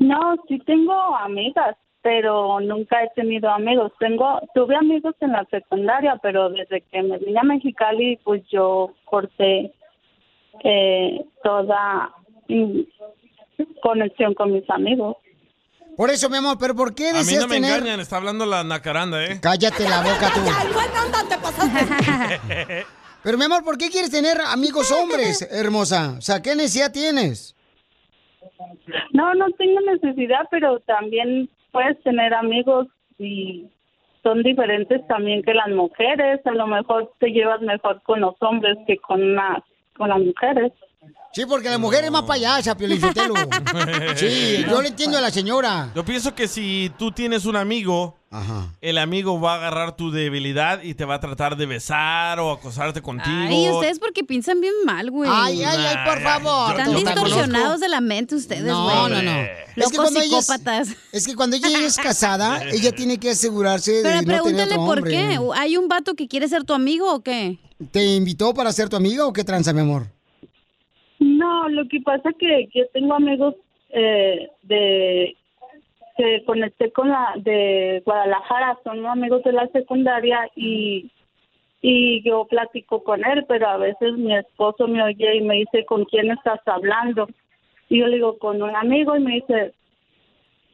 No, 0.00 0.34
sí 0.48 0.58
tengo 0.66 1.16
amigas, 1.16 1.76
pero 2.02 2.58
nunca 2.58 3.04
he 3.04 3.08
tenido 3.14 3.50
amigos. 3.50 3.92
Tengo, 4.00 4.40
tuve 4.54 4.74
amigos 4.74 5.14
en 5.20 5.30
la 5.30 5.44
secundaria, 5.48 6.18
pero 6.20 6.50
desde 6.50 6.80
que 6.80 7.02
me 7.02 7.18
vine 7.18 7.38
a 7.38 7.44
Mexicali, 7.44 8.18
pues 8.24 8.42
yo 8.50 8.94
corté 9.04 9.72
eh, 10.64 11.24
toda 11.44 12.10
conexión 13.80 14.34
con 14.34 14.52
mis 14.52 14.68
amigos. 14.70 15.18
Por 15.96 16.10
eso, 16.10 16.28
mi 16.30 16.38
amor, 16.38 16.58
pero 16.58 16.74
¿por 16.74 16.96
qué 16.96 17.10
A 17.10 17.12
mí 17.12 17.18
deseas 17.18 17.42
no 17.42 17.48
me 17.48 17.54
tener... 17.56 17.78
engañan, 17.78 18.00
está 18.00 18.16
hablando 18.16 18.44
la 18.44 18.64
nacaranda, 18.64 19.24
¿eh? 19.24 19.38
Cállate 19.40 19.88
la 19.88 20.02
boca 20.02 20.32
tú. 20.34 20.40
Pero, 23.22 23.36
mi 23.36 23.44
amor, 23.44 23.64
¿por 23.64 23.76
qué 23.76 23.88
quieres 23.90 24.10
tener 24.10 24.40
amigos 24.40 24.92
hombres, 24.92 25.46
hermosa? 25.50 26.14
O 26.18 26.20
sea, 26.20 26.40
¿qué 26.40 26.54
necesidad 26.54 26.92
tienes? 26.92 27.54
No, 29.12 29.34
no 29.34 29.46
tengo 29.58 29.80
necesidad, 29.80 30.46
pero 30.50 30.80
también 30.80 31.48
puedes 31.72 32.00
tener 32.02 32.32
amigos 32.34 32.86
y 33.18 33.66
son 34.22 34.42
diferentes 34.42 35.06
también 35.06 35.42
que 35.42 35.54
las 35.54 35.68
mujeres. 35.68 36.40
A 36.46 36.52
lo 36.52 36.66
mejor 36.66 37.12
te 37.18 37.28
llevas 37.28 37.60
mejor 37.60 38.02
con 38.02 38.20
los 38.20 38.34
hombres 38.40 38.76
que 38.86 38.98
con 38.98 39.22
una, 39.22 39.62
con 39.96 40.08
las 40.08 40.18
mujeres. 40.18 40.72
Sí, 41.32 41.44
porque 41.46 41.68
la 41.68 41.78
mujer 41.78 42.04
es 42.04 42.10
más 42.10 42.22
payasa, 42.22 42.76
Piolichotelo. 42.76 43.34
Sí, 44.16 44.64
yo 44.68 44.82
le 44.82 44.88
entiendo 44.88 45.18
a 45.18 45.20
la 45.20 45.30
señora. 45.30 45.90
Yo 45.94 46.04
pienso 46.04 46.34
que 46.34 46.48
si 46.48 46.90
tú 46.98 47.12
tienes 47.12 47.46
un 47.46 47.56
amigo, 47.56 48.17
el 48.82 48.98
amigo 48.98 49.40
va 49.40 49.54
a 49.54 49.56
agarrar 49.56 49.96
tu 49.96 50.10
debilidad 50.10 50.82
y 50.82 50.94
te 50.94 51.04
va 51.06 51.14
a 51.14 51.20
tratar 51.20 51.56
de 51.56 51.64
besar 51.64 52.38
o 52.40 52.50
acosarte 52.50 53.00
contigo. 53.00 53.34
Ay, 53.48 53.70
ustedes 53.70 53.98
porque 53.98 54.22
piensan 54.22 54.60
bien 54.60 54.74
mal, 54.84 55.10
güey. 55.10 55.30
Ay, 55.32 55.62
ay, 55.62 55.78
ay, 55.86 55.96
por 56.04 56.20
favor. 56.22 56.78
Están 56.78 56.94
distorsionados 56.94 57.80
de 57.80 57.88
la 57.88 58.00
mente 58.02 58.34
ustedes, 58.34 58.64
güey. 58.64 58.74
No, 58.74 59.08
no, 59.08 59.22
no. 59.22 59.32
Locos 59.76 59.96
cuando 59.96 60.20
ella 60.20 60.38
es- 60.38 60.44
psicópatas. 60.46 60.96
Es 61.12 61.26
que 61.26 61.34
cuando 61.36 61.56
ella 61.56 61.68
es 61.86 61.96
casada, 61.96 62.62
ella 62.72 62.92
tiene 62.92 63.18
que 63.18 63.30
asegurarse 63.30 63.92
de 63.92 64.02
Pero 64.02 64.14
no 64.16 64.20
tener 64.22 64.42
pregúntale 64.42 64.72
otro 64.74 64.84
por 64.86 64.98
hombre. 64.98 65.10
qué. 65.12 65.38
¿Hay 65.54 65.76
un 65.76 65.88
vato 65.88 66.14
que 66.14 66.28
quiere 66.28 66.48
ser 66.48 66.64
tu 66.64 66.74
amigo 66.74 67.12
o 67.14 67.22
qué? 67.22 67.58
¿Te 67.92 68.04
invitó 68.04 68.52
para 68.52 68.72
ser 68.72 68.88
tu 68.88 68.96
amiga 68.96 69.26
o 69.26 69.32
qué 69.32 69.44
tranza, 69.44 69.72
mi 69.72 69.80
amor? 69.80 70.06
No, 71.18 71.68
lo 71.68 71.88
que 71.88 72.00
pasa 72.00 72.30
que 72.38 72.68
yo 72.74 72.82
tengo 72.92 73.14
amigos 73.14 73.54
eh, 73.90 74.48
de 74.62 75.36
que 76.18 76.44
conecté 76.44 76.92
con 76.92 77.08
la 77.08 77.32
de 77.36 78.02
Guadalajara, 78.04 78.78
son 78.84 79.06
amigos 79.06 79.42
de 79.44 79.52
la 79.52 79.68
secundaria 79.68 80.50
y 80.54 81.10
y 81.80 82.22
yo 82.28 82.46
platico 82.46 83.04
con 83.04 83.24
él, 83.24 83.44
pero 83.46 83.68
a 83.68 83.76
veces 83.76 84.14
mi 84.14 84.34
esposo 84.34 84.88
me 84.88 85.02
oye 85.02 85.36
y 85.36 85.40
me 85.42 85.56
dice, 85.56 85.84
¿con 85.86 86.04
quién 86.06 86.30
estás 86.30 86.60
hablando? 86.66 87.28
Y 87.88 88.00
yo 88.00 88.08
le 88.08 88.16
digo, 88.16 88.38
con 88.38 88.60
un 88.60 88.74
amigo 88.74 89.16
y 89.16 89.20
me 89.20 89.34
dice, 89.34 89.74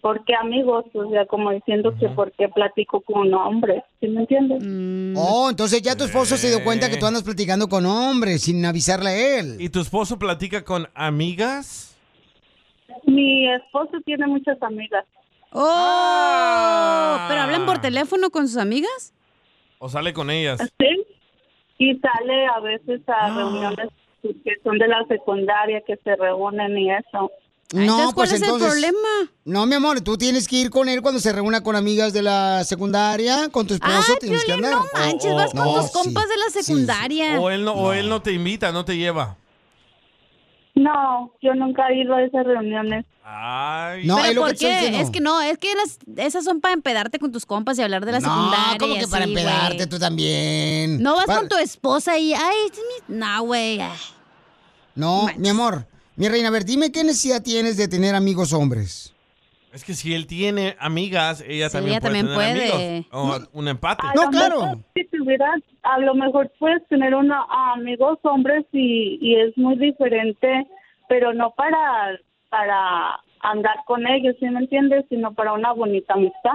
¿por 0.01 0.25
qué 0.25 0.35
amigos? 0.35 0.87
O 0.95 1.11
sea, 1.11 1.27
como 1.27 1.51
diciendo 1.51 1.95
que 1.99 2.09
¿por 2.09 2.33
qué 2.33 2.49
platico 2.49 3.01
con 3.03 3.29
un 3.29 3.35
hombre? 3.35 3.85
¿Sí 4.01 4.09
me 4.09 4.21
entiendes? 4.21 4.63
Oh, 5.17 5.49
entonces 5.51 5.83
ya 5.83 5.95
tu 5.95 6.05
esposo 6.05 6.37
se 6.37 6.49
dio 6.49 6.65
cuenta 6.65 6.91
que 6.91 6.97
tú 6.97 7.07
andas 7.07 7.23
platicando 7.23 7.69
con 7.69 7.85
hombres 7.87 8.43
sin 8.43 8.65
avisarle 8.65 9.11
a 9.11 9.39
él. 9.39 9.57
¿Y 9.61 9.69
tu 9.69 9.81
esposo 9.81 10.19
platica 10.19 10.65
con 10.65 10.89
amigas? 10.95 11.99
Mi 13.07 13.51
esposo 13.53 13.99
tiene 14.05 14.27
muchas 14.27 14.63
amigas. 14.63 15.05
Oh, 15.57 17.17
¿pero 17.29 17.41
hablan 17.43 17.65
por 17.65 17.81
teléfono 17.81 18.31
con 18.31 18.49
sus 18.49 18.57
amigas? 18.57 19.13
¿O 19.79 19.89
sale 19.89 20.13
con 20.13 20.31
ellas? 20.31 20.61
Sí. 20.79 21.07
Y 21.79 21.99
sale 22.01 22.47
a 22.47 22.61
veces 22.61 23.01
a 23.09 23.27
Ah. 23.27 23.37
reuniones 23.37 23.89
que 24.23 24.53
son 24.63 24.79
de 24.79 24.89
la 24.89 25.05
secundaria, 25.07 25.83
que 25.87 25.97
se 26.03 26.17
reúnen 26.17 26.77
y 26.79 26.91
eso. 26.93 27.31
No, 27.73 28.13
pues 28.15 28.33
entonces. 28.33 28.93
No, 29.45 29.67
mi 29.67 29.75
amor, 29.75 30.01
tú 30.01 30.17
tienes 30.17 30.47
que 30.49 30.57
ir 30.57 30.71
con 30.71 30.89
él 30.89 31.03
cuando 31.03 31.19
se 31.21 31.33
reúna 31.33 31.63
con 31.63 31.77
amigas 31.77 32.13
de 32.13 32.23
la 32.23 32.63
secundaria, 32.65 33.49
con 33.51 33.67
tu 33.67 33.75
esposo 33.75 34.17
tienes 34.21 34.45
que 34.45 34.53
andar. 34.53 34.73
no 34.73 34.87
manches, 34.95 35.35
vas 35.35 35.53
con 35.53 35.75
tus 35.75 35.91
compas 35.91 36.29
de 36.29 36.37
la 36.37 36.51
sí, 36.51 36.63
secundaria. 36.63 37.41
O 37.41 37.51
él 37.51 37.65
no, 37.65 37.73
o 37.75 37.93
él 37.93 38.09
no 38.09 38.23
te 38.23 38.33
invita, 38.33 38.71
no 38.73 38.85
te 38.85 38.97
lleva. 38.97 39.37
No, 40.77 41.33
yo 41.41 41.55
nunca 41.55 41.89
he 41.89 42.03
ido 42.03 42.15
a 42.15 42.23
esas 42.23 42.45
reuniones. 42.45 43.05
Ay. 43.25 44.05
No, 44.07 44.17
¿Pero 44.17 44.29
es 44.29 44.35
lo 44.35 44.41
por 44.43 44.51
que 44.51 44.57
te 44.57 44.65
estoy 44.67 44.71
qué? 44.71 44.77
diciendo. 44.87 44.99
Es 45.07 45.11
que 45.11 45.21
no, 45.21 45.41
es 45.41 45.59
que 45.59 45.69
las, 45.77 45.99
esas 46.27 46.45
son 46.45 46.61
para 46.61 46.75
empedarte 46.75 47.19
con 47.21 47.31
tus 47.31 47.47
compas 47.47 47.79
y 47.79 47.83
hablar 47.83 48.05
de 48.05 48.13
la 48.13 48.21
No, 48.21 48.29
secundaria. 48.29 48.79
como 48.79 48.95
que 48.97 49.07
para 49.07 49.25
así, 49.25 49.33
empedarte 49.33 49.87
tú 49.87 49.99
también. 50.01 51.01
No 51.03 51.15
vas 51.15 51.27
Para- 51.27 51.39
con 51.41 51.49
tu 51.49 51.57
esposa 51.59 52.19
y, 52.19 52.35
ay, 52.35 52.57
este 52.67 52.81
es 52.81 53.09
mi... 53.09 53.17
No, 53.17 53.43
güey. 53.45 53.81
ay. 53.81 53.93
No, 54.97 55.27
mi 55.39 55.49
amor. 55.49 55.87
Mi 56.17 56.29
reina, 56.29 56.49
a 56.49 56.51
ver, 56.51 56.65
dime 56.65 56.93
qué 56.93 57.03
necesidad 57.05 57.43
tienes 57.43 57.77
de 57.77 57.89
tener 57.89 58.15
amigos 58.15 58.53
hombres. 58.53 59.14
Es 59.75 59.85
que 59.85 59.95
si 59.95 60.15
él 60.15 60.29
tiene 60.29 60.77
amigas, 60.79 61.43
ella 61.47 61.69
Sí, 61.69 61.73
también 61.73 61.95
ella 61.95 62.01
puede 62.01 62.15
también 62.23 62.37
tener 62.39 62.71
puede. 62.71 62.87
amigos. 62.87 63.49
O 63.53 63.59
un 63.59 63.69
empate. 63.69 64.07
A 64.07 64.15
lo 64.15 64.31
mejor 64.31 64.79
Si 64.95 65.05
tuvieras, 65.09 65.61
a 65.83 65.99
lo 65.99 66.15
mejor 66.15 66.51
puedes 66.61 66.87
tener 66.89 67.13
una, 67.15 67.45
amigos 67.75 68.19
hombres 68.23 68.65
y, 68.73 69.19
y 69.21 69.35
es 69.35 69.57
muy 69.59 69.77
diferente, 69.77 70.67
pero 71.09 71.35
no 71.35 71.51
para, 71.57 72.17
para 72.51 73.19
andar 73.41 73.77
con 73.87 74.07
ellos, 74.07 74.37
¿sí 74.39 74.47
me 74.47 74.61
entiendes? 74.61 75.07
Sino 75.09 75.35
para 75.35 75.53
una 75.53 75.73
bonita 75.73 76.15
amistad. 76.15 76.55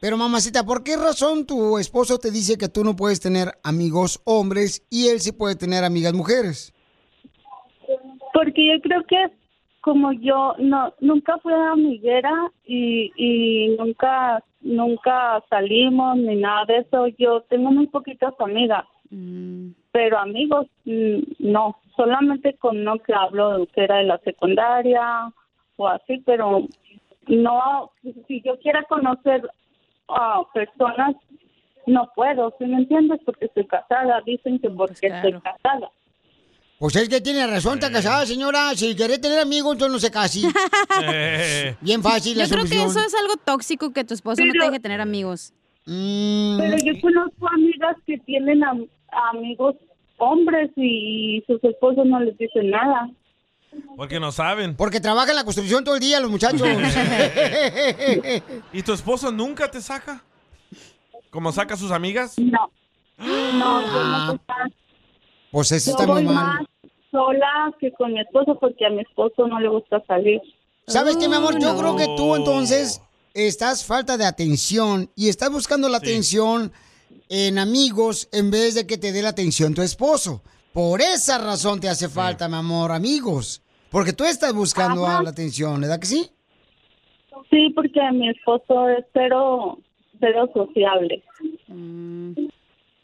Pero 0.00 0.16
mamacita, 0.16 0.64
¿por 0.66 0.82
qué 0.82 0.96
razón 0.96 1.46
tu 1.46 1.78
esposo 1.78 2.18
te 2.18 2.32
dice 2.32 2.58
que 2.58 2.68
tú 2.68 2.82
no 2.82 2.96
puedes 2.96 3.20
tener 3.20 3.52
amigos 3.62 4.20
hombres 4.24 4.84
y 4.90 5.06
él 5.08 5.20
sí 5.20 5.30
puede 5.30 5.54
tener 5.54 5.84
amigas 5.84 6.12
mujeres? 6.14 6.74
Porque 8.32 8.66
yo 8.74 8.80
creo 8.82 9.02
que 9.06 9.16
como 9.84 10.12
yo 10.12 10.54
no 10.58 10.94
nunca 11.00 11.36
fui 11.40 11.52
amiguera 11.52 12.32
y, 12.64 13.12
y 13.16 13.76
nunca 13.76 14.42
nunca 14.62 15.44
salimos 15.50 16.16
ni 16.16 16.36
nada 16.36 16.64
de 16.64 16.78
eso, 16.78 17.08
yo 17.18 17.42
tengo 17.50 17.70
muy 17.70 17.86
poquitas 17.88 18.32
amigas. 18.38 18.86
Pero 19.92 20.18
amigos, 20.18 20.66
mm, 20.86 21.18
no, 21.38 21.76
solamente 21.94 22.54
con 22.54 22.78
uno 22.78 22.98
que 23.00 23.12
hablo 23.12 23.66
que 23.74 23.84
era 23.84 23.98
de 23.98 24.04
la 24.04 24.18
secundaria 24.20 25.30
o 25.76 25.86
así, 25.86 26.22
pero 26.24 26.66
no, 27.28 27.90
si 28.26 28.40
yo 28.40 28.58
quiera 28.60 28.84
conocer 28.84 29.46
a 30.08 30.40
personas, 30.54 31.14
no 31.86 32.10
puedo, 32.16 32.54
¿sí 32.58 32.64
me 32.64 32.78
entiendes? 32.78 33.20
Porque 33.26 33.44
estoy 33.44 33.66
casada, 33.66 34.22
dicen 34.24 34.58
que 34.60 34.70
porque 34.70 35.08
estoy 35.08 35.34
casada. 35.42 35.90
Pues 36.78 36.96
es 36.96 37.08
que 37.08 37.20
tiene 37.20 37.46
razón, 37.46 37.74
está 37.74 37.90
casada, 37.90 38.26
señora. 38.26 38.74
Si 38.74 38.94
quiere 38.96 39.18
tener 39.18 39.38
amigos, 39.38 39.72
entonces 39.74 39.92
no 39.92 39.98
se 40.00 40.10
case. 40.10 40.40
Bien 41.80 42.02
fácil 42.02 42.36
la 42.36 42.44
Yo 42.44 42.56
creo 42.56 42.64
que 42.66 42.82
eso 42.82 42.98
es 43.00 43.14
algo 43.14 43.36
tóxico 43.36 43.92
que 43.92 44.04
tu 44.04 44.14
esposo 44.14 44.44
no 44.44 44.52
te 44.52 44.64
deje 44.66 44.80
tener 44.80 45.00
amigos. 45.00 45.52
Mm. 45.86 46.58
Pero 46.58 46.76
yo 46.78 47.00
conozco 47.00 47.48
amigas 47.48 47.96
que 48.06 48.18
tienen 48.18 48.64
am- 48.64 48.86
amigos 49.32 49.76
hombres 50.18 50.70
y 50.76 51.42
sus 51.46 51.62
esposos 51.62 52.04
no 52.06 52.20
les 52.20 52.36
dicen 52.38 52.70
nada. 52.70 53.08
Porque 53.96 54.20
no 54.20 54.30
saben. 54.32 54.76
Porque 54.76 55.00
trabaja 55.00 55.30
en 55.30 55.36
la 55.36 55.44
construcción 55.44 55.84
todo 55.84 55.94
el 55.96 56.00
día 56.00 56.20
los 56.20 56.30
muchachos. 56.30 56.62
¿Y 58.72 58.82
tu 58.82 58.92
esposo 58.92 59.30
nunca 59.32 59.70
te 59.70 59.80
saca? 59.80 60.22
¿Como 61.30 61.52
saca 61.52 61.74
a 61.74 61.76
sus 61.76 61.90
amigas? 61.90 62.36
No. 62.38 62.70
No, 63.18 63.82
yo 63.82 64.04
no 64.04 64.38
Pues 65.54 65.70
eso 65.70 65.92
está 65.92 66.04
muy 66.04 66.24
mal. 66.24 66.34
más 66.34 66.66
sola 67.12 67.72
que 67.78 67.92
con 67.92 68.12
mi 68.12 68.18
esposo 68.18 68.58
porque 68.58 68.86
a 68.86 68.90
mi 68.90 69.02
esposo 69.02 69.46
no 69.46 69.60
le 69.60 69.68
gusta 69.68 70.02
salir. 70.04 70.40
¿Sabes 70.88 71.16
qué, 71.16 71.28
mi 71.28 71.36
amor? 71.36 71.60
Yo 71.60 71.76
creo 71.78 71.94
que 71.94 72.06
tú 72.16 72.34
entonces 72.34 73.00
estás 73.34 73.86
falta 73.86 74.16
de 74.16 74.24
atención 74.24 75.08
y 75.14 75.28
estás 75.28 75.52
buscando 75.52 75.88
la 75.88 75.98
atención 75.98 76.72
en 77.28 77.58
amigos 77.58 78.28
en 78.32 78.50
vez 78.50 78.74
de 78.74 78.84
que 78.84 78.98
te 78.98 79.12
dé 79.12 79.22
la 79.22 79.28
atención 79.28 79.74
tu 79.74 79.82
esposo. 79.82 80.42
Por 80.72 81.00
esa 81.00 81.38
razón 81.38 81.78
te 81.78 81.88
hace 81.88 82.08
falta, 82.08 82.48
mi 82.48 82.56
amor, 82.56 82.90
amigos. 82.90 83.62
Porque 83.92 84.12
tú 84.12 84.24
estás 84.24 84.52
buscando 84.52 85.06
Ajá. 85.06 85.22
la 85.22 85.30
atención, 85.30 85.80
¿verdad 85.80 86.00
que 86.00 86.06
sí? 86.06 86.28
Sí, 87.48 87.70
porque 87.76 88.00
mi 88.12 88.28
esposo 88.28 88.88
es 88.88 89.04
cero, 89.12 89.78
cero 90.18 90.50
sociable. 90.52 91.22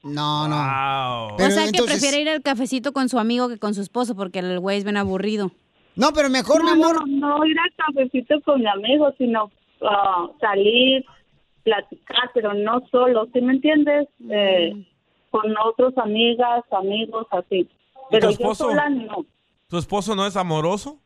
No, 0.03 0.49
no. 0.49 1.35
o 1.35 1.51
sea 1.51 1.71
que 1.71 1.83
prefiere 1.83 2.21
ir 2.21 2.29
al 2.29 2.43
cafecito 2.43 2.93
con 2.93 3.09
su 3.09 3.19
amigo 3.19 3.49
que 3.49 3.59
con 3.59 3.75
su 3.75 3.83
esposo 3.83 4.15
porque 4.15 4.39
el 4.39 4.59
güey 4.59 4.79
es 4.79 4.85
bien 4.85 4.97
aburrido. 4.97 5.51
No, 5.97 6.13
pero 6.13 6.31
mejor, 6.31 6.65
no, 6.65 6.75
No, 6.75 6.93
no 7.07 7.45
ir 7.45 7.57
al 7.59 7.71
cafecito 7.77 8.41
con 8.43 8.61
mi 8.61 8.67
amigo, 8.69 9.13
sino 9.19 9.51
ah, 9.83 10.29
salir, 10.41 11.05
platicar, 11.65 12.31
pero 12.33 12.55
no 12.55 12.81
solo, 12.91 13.29
¿sí 13.33 13.41
me 13.43 13.53
entiendes? 13.55 14.09
Eh, 14.31 14.87
con 15.31 15.43
otras 15.65 15.97
amigas, 15.99 16.65
amigos, 16.73 17.27
así. 17.31 17.59
¿Y 17.59 17.65
tu 17.65 17.69
Pero 18.11 18.27
yo 18.29 18.33
esposo? 18.33 18.65
sola 18.71 18.89
no. 18.89 19.27
¿Tu 19.69 19.77
esposo 19.79 20.15
no 20.17 20.27
es 20.27 20.37
amoroso? 20.37 20.99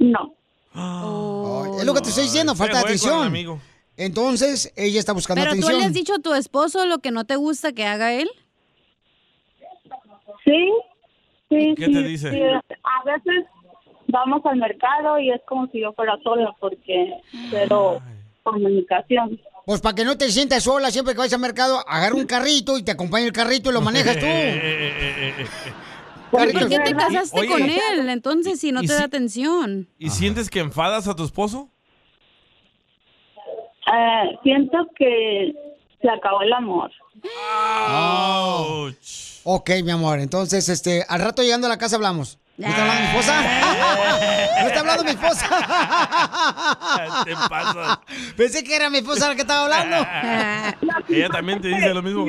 No. 0.00 0.34
Ay, 0.74 1.70
es 1.80 1.84
lo 1.84 1.92
que 1.94 2.00
te 2.00 2.08
estoy 2.10 2.24
diciendo, 2.24 2.54
falta 2.54 2.78
de 2.78 2.82
fue 2.82 2.82
con 2.82 2.92
el 2.92 3.04
atención. 3.18 3.26
amigo. 3.26 3.58
Entonces, 3.96 4.72
ella 4.76 4.98
está 4.98 5.12
buscando 5.12 5.40
Pero 5.42 5.52
tú 5.52 5.58
atención. 5.58 5.80
le 5.80 5.86
has 5.86 5.94
dicho 5.94 6.14
a 6.14 6.18
tu 6.18 6.34
esposo 6.34 6.86
lo 6.86 6.98
que 6.98 7.10
no 7.10 7.24
te 7.24 7.36
gusta 7.36 7.72
que 7.72 7.84
haga 7.84 8.12
él. 8.14 8.30
Sí, 10.44 10.72
sí, 11.50 11.74
¿Qué 11.76 11.86
sí, 11.86 11.92
te 11.92 12.02
dice? 12.02 12.30
sí. 12.30 12.40
A 12.40 13.04
veces 13.04 13.44
vamos 14.08 14.42
al 14.44 14.56
mercado 14.56 15.18
y 15.18 15.30
es 15.30 15.40
como 15.46 15.66
si 15.68 15.80
yo 15.80 15.92
fuera 15.92 16.16
sola 16.22 16.50
porque 16.60 17.12
cero 17.50 18.02
comunicación. 18.42 19.40
Pues 19.64 19.80
para 19.80 19.94
que 19.94 20.04
no 20.04 20.18
te 20.18 20.28
sientas 20.30 20.64
sola 20.64 20.90
siempre 20.90 21.14
que 21.14 21.18
vayas 21.18 21.34
al 21.34 21.40
mercado, 21.40 21.84
agarra 21.86 22.16
un 22.16 22.26
carrito 22.26 22.76
y 22.78 22.82
te 22.82 22.90
acompaña 22.90 23.26
el 23.26 23.32
carrito 23.32 23.70
y 23.70 23.72
lo 23.72 23.80
manejas 23.80 24.18
tú. 24.18 24.26
¿Por 26.32 26.50
qué 26.50 26.78
te 26.80 26.94
casaste 26.96 27.38
Oye, 27.38 27.48
con 27.48 27.62
él 27.62 28.08
entonces 28.08 28.58
si 28.58 28.72
no 28.72 28.82
¿y 28.82 28.86
te 28.86 28.94
si- 28.94 28.98
da 28.98 29.04
atención? 29.04 29.86
¿Y 29.98 30.10
sientes 30.10 30.48
que 30.50 30.60
enfadas 30.60 31.06
a 31.06 31.14
tu 31.14 31.24
esposo? 31.24 31.70
Eh, 33.86 34.38
siento 34.42 34.86
que 34.96 35.54
se 36.00 36.10
acabó 36.10 36.42
el 36.42 36.52
amor. 36.52 36.90
Ok, 39.44 39.70
mi 39.84 39.90
amor, 39.90 40.20
entonces, 40.20 40.68
este, 40.68 41.04
al 41.08 41.20
rato 41.20 41.42
llegando 41.42 41.66
a 41.66 41.70
la 41.70 41.78
casa 41.78 41.96
hablamos. 41.96 42.38
¿No 42.58 42.68
está 42.68 42.82
hablando 42.82 43.02
mi 43.02 43.08
esposa? 43.08 43.42
¿No 44.60 44.66
está 44.68 44.80
hablando 44.80 45.04
mi 45.04 45.10
esposa? 45.10 45.48
Te 47.24 47.32
pasas. 47.48 47.98
Pensé 48.36 48.62
que 48.62 48.76
era 48.76 48.90
mi 48.90 48.98
esposa 48.98 49.28
la 49.28 49.34
que 49.34 49.40
estaba 49.40 49.64
hablando. 49.64 49.96
Ella 51.08 51.28
también 51.28 51.60
te 51.60 51.68
dice 51.68 51.94
lo 51.94 52.02
mismo. 52.02 52.26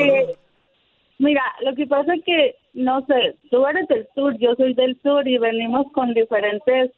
Mira, 1.19 1.43
lo 1.61 1.75
que 1.75 1.85
pasa 1.85 2.15
es 2.15 2.23
que, 2.25 2.55
no 2.73 3.05
sé, 3.05 3.37
tú 3.51 3.65
eres 3.67 3.87
del 3.87 4.07
sur, 4.15 4.35
yo 4.39 4.55
soy 4.55 4.73
del 4.73 4.99
sur 5.01 5.27
y 5.27 5.37
venimos 5.37 5.85
con 5.93 6.13
diferentes 6.13 6.91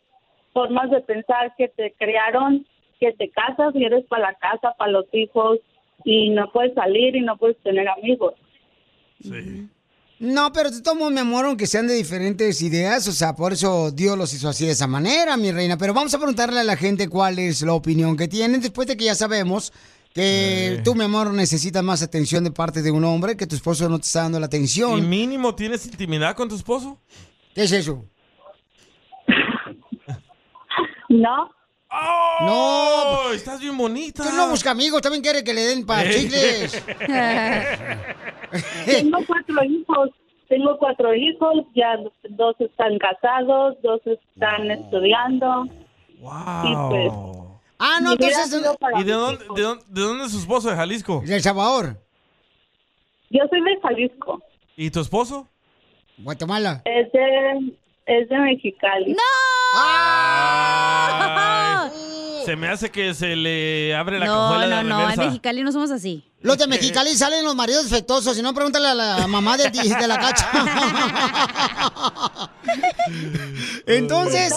formas 0.54 0.90
de 0.90 1.02
pensar 1.02 1.54
que 1.58 1.68
te 1.68 1.94
crearon, 2.00 2.66
que 3.00 3.14
te 3.14 3.30
casas 3.30 3.74
y 3.76 3.84
eres 3.84 4.06
para 4.08 4.32
la 4.32 4.36
casa, 4.36 4.74
para 4.78 4.92
los 4.92 5.06
hijos 5.14 5.60
y 6.04 6.30
no 6.30 6.52
puedes 6.52 6.74
salir 6.74 7.16
y 7.16 7.22
no 7.22 7.38
puedes 7.38 7.58
tener 7.64 7.88
amigos. 7.88 8.34
No, 10.20 10.54
pero 10.54 10.72
de 10.72 10.82
todos 10.82 10.98
modos, 10.98 11.12
mi 11.12 11.20
amor, 11.20 11.46
aunque 11.46 11.68
sean 11.68 11.88
de 11.88 11.94
diferentes 11.94 12.62
ideas, 12.62 13.08
o 13.08 13.12
sea, 13.12 13.36
por 13.36 13.54
eso 13.54 13.92
Dios 13.92 14.18
los 14.18 14.34
hizo 14.34 14.48
así 14.48 14.66
de 14.66 14.72
esa 14.72 14.88
manera, 14.88 15.36
mi 15.36 15.52
reina. 15.52 15.78
Pero 15.78 15.94
vamos 15.94 16.14
a 16.14 16.18
preguntarle 16.18 16.60
a 16.60 16.64
la 16.64 16.78
gente 16.78 17.10
cuál 17.10 17.40
es 17.40 17.62
la 17.64 17.74
opinión 17.74 18.16
que 18.16 18.28
tienen 18.28 18.62
después 18.62 18.88
de 18.88 18.96
que 18.96 19.06
ya 19.06 19.16
sabemos 19.16 19.74
que 20.14 20.80
tú, 20.86 20.96
mi 20.96 21.04
amor, 21.04 21.34
necesitas 21.34 21.84
más 21.84 22.02
atención 22.02 22.46
de 22.46 22.52
parte 22.52 22.82
de 22.82 22.92
un 22.92 23.04
hombre, 23.04 23.36
que 23.36 23.48
tu 23.48 23.56
esposo 23.56 23.90
no 23.90 24.00
te 24.00 24.06
está 24.06 24.22
dando 24.22 24.40
la 24.40 24.46
¿Y 24.46 24.48
atención. 24.48 25.10
mínimo 25.10 25.54
tienes 25.56 25.86
intimidad 25.86 26.36
con 26.38 26.48
tu 26.48 26.56
esposo? 26.56 26.98
¿Qué 27.54 27.64
es 27.64 27.72
eso? 27.74 28.06
No. 31.08 31.52
No, 32.42 33.32
estás 33.34 33.60
bien 33.60 33.78
bonita. 33.78 34.24
Tú 34.24 34.36
no 34.36 34.50
busca 34.50 34.72
amigos, 34.72 35.02
también 35.02 35.24
quiere 35.24 35.44
que 35.44 35.54
le 35.54 35.62
den 35.62 35.86
para 35.86 36.10
chicles. 36.10 36.84
Tengo 38.86 39.18
cuatro 39.28 39.64
hijos. 39.64 40.10
Tengo 40.48 40.78
cuatro 40.78 41.14
hijos, 41.16 41.66
ya 41.74 41.98
dos 42.30 42.56
están 42.60 42.98
casados, 43.00 43.76
dos 43.82 44.00
están 44.06 44.70
estudiando. 44.70 45.66
Y 46.20 46.76
pues, 46.90 47.12
Ah, 47.80 48.00
no, 48.02 48.14
entonces- 48.14 48.48
¿Y 49.00 49.04
de 49.04 49.12
dónde, 49.14 49.44
hijos. 49.44 49.56
de, 49.58 49.64
dónde, 49.64 49.84
de 49.88 50.02
dónde 50.02 50.26
es 50.26 50.32
su 50.32 50.40
esposo? 50.40 50.70
¿De 50.70 50.76
Jalisco? 50.76 51.22
De 51.26 51.36
El 51.36 51.42
Salvador. 51.42 51.98
Yo 53.32 53.42
soy 53.50 53.62
de 53.62 53.80
Jalisco. 53.82 54.42
¿Y 54.78 54.92
tu 54.92 55.00
esposo? 55.02 55.48
Guatemala. 56.20 56.82
Es 56.86 57.12
de, 57.12 57.74
es 58.06 58.30
de 58.30 58.38
Mexicali. 58.40 59.12
¡No! 59.14 59.20
Ay, 61.20 61.90
se 62.46 62.56
me 62.56 62.68
hace 62.68 62.92
que 62.92 63.14
se 63.14 63.36
le 63.36 63.96
abre 63.96 64.20
la 64.20 64.26
No, 64.28 64.34
cajuela 64.34 64.84
no, 64.84 64.98
de 65.00 65.04
no, 65.06 65.12
en. 65.12 65.20
Mexicali 65.20 65.64
no 65.64 65.72
somos 65.72 65.92
así. 65.92 66.24
Los 66.42 66.58
de 66.60 66.68
Mexicali 66.68 67.10
salen 67.16 67.44
los 67.44 67.56
maridos 67.56 67.90
defectuosos, 67.90 68.36
si 68.36 68.42
no, 68.44 68.54
pregúntale 68.54 68.88
a 68.88 68.94
la 68.94 69.28
mamá 69.28 69.58
de, 69.58 69.72
ti- 69.72 69.90
de 69.90 70.08
la 70.08 70.20
cacha. 70.20 70.48
Entonces, 73.88 74.54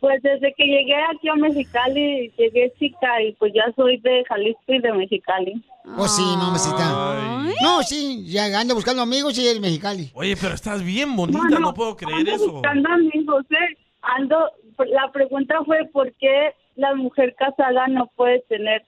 Pues 0.00 0.22
desde 0.22 0.54
que 0.56 0.64
llegué 0.64 0.94
aquí 1.10 1.28
a 1.28 1.34
Mexicali, 1.36 2.30
llegué 2.38 2.72
chica 2.78 3.22
y 3.26 3.32
pues 3.34 3.52
ya 3.54 3.62
soy 3.74 3.96
de 3.98 4.22
Jalisco 4.28 4.60
y 4.68 4.78
de 4.80 4.92
Mexicali. 4.92 5.64
pues 5.96 6.12
sí, 6.14 6.22
mamacita. 6.22 7.44
No, 7.62 7.82
sí, 7.82 8.24
ya 8.28 8.44
anda 8.60 8.74
buscando 8.74 9.02
amigos 9.02 9.36
y 9.38 9.48
es 9.48 9.58
Mexicali. 9.58 10.10
Oye, 10.14 10.36
pero 10.36 10.54
estás 10.54 10.82
bien 10.84 11.16
bonita, 11.16 11.58
no, 11.58 11.72
puedo 11.74 11.96
creer 11.96 12.18
ando 12.18 12.30
eso. 12.32 12.52
buscando 12.52 12.88
amigos, 12.90 13.44
¿eh? 13.50 13.76
Ando, 14.02 14.36
la 14.88 15.10
pregunta 15.12 15.54
fue 15.64 15.88
por 15.92 16.12
qué 16.14 16.54
la 16.76 16.94
mujer 16.94 17.34
casada 17.38 17.86
no 17.88 18.10
puede 18.16 18.40
tener 18.48 18.82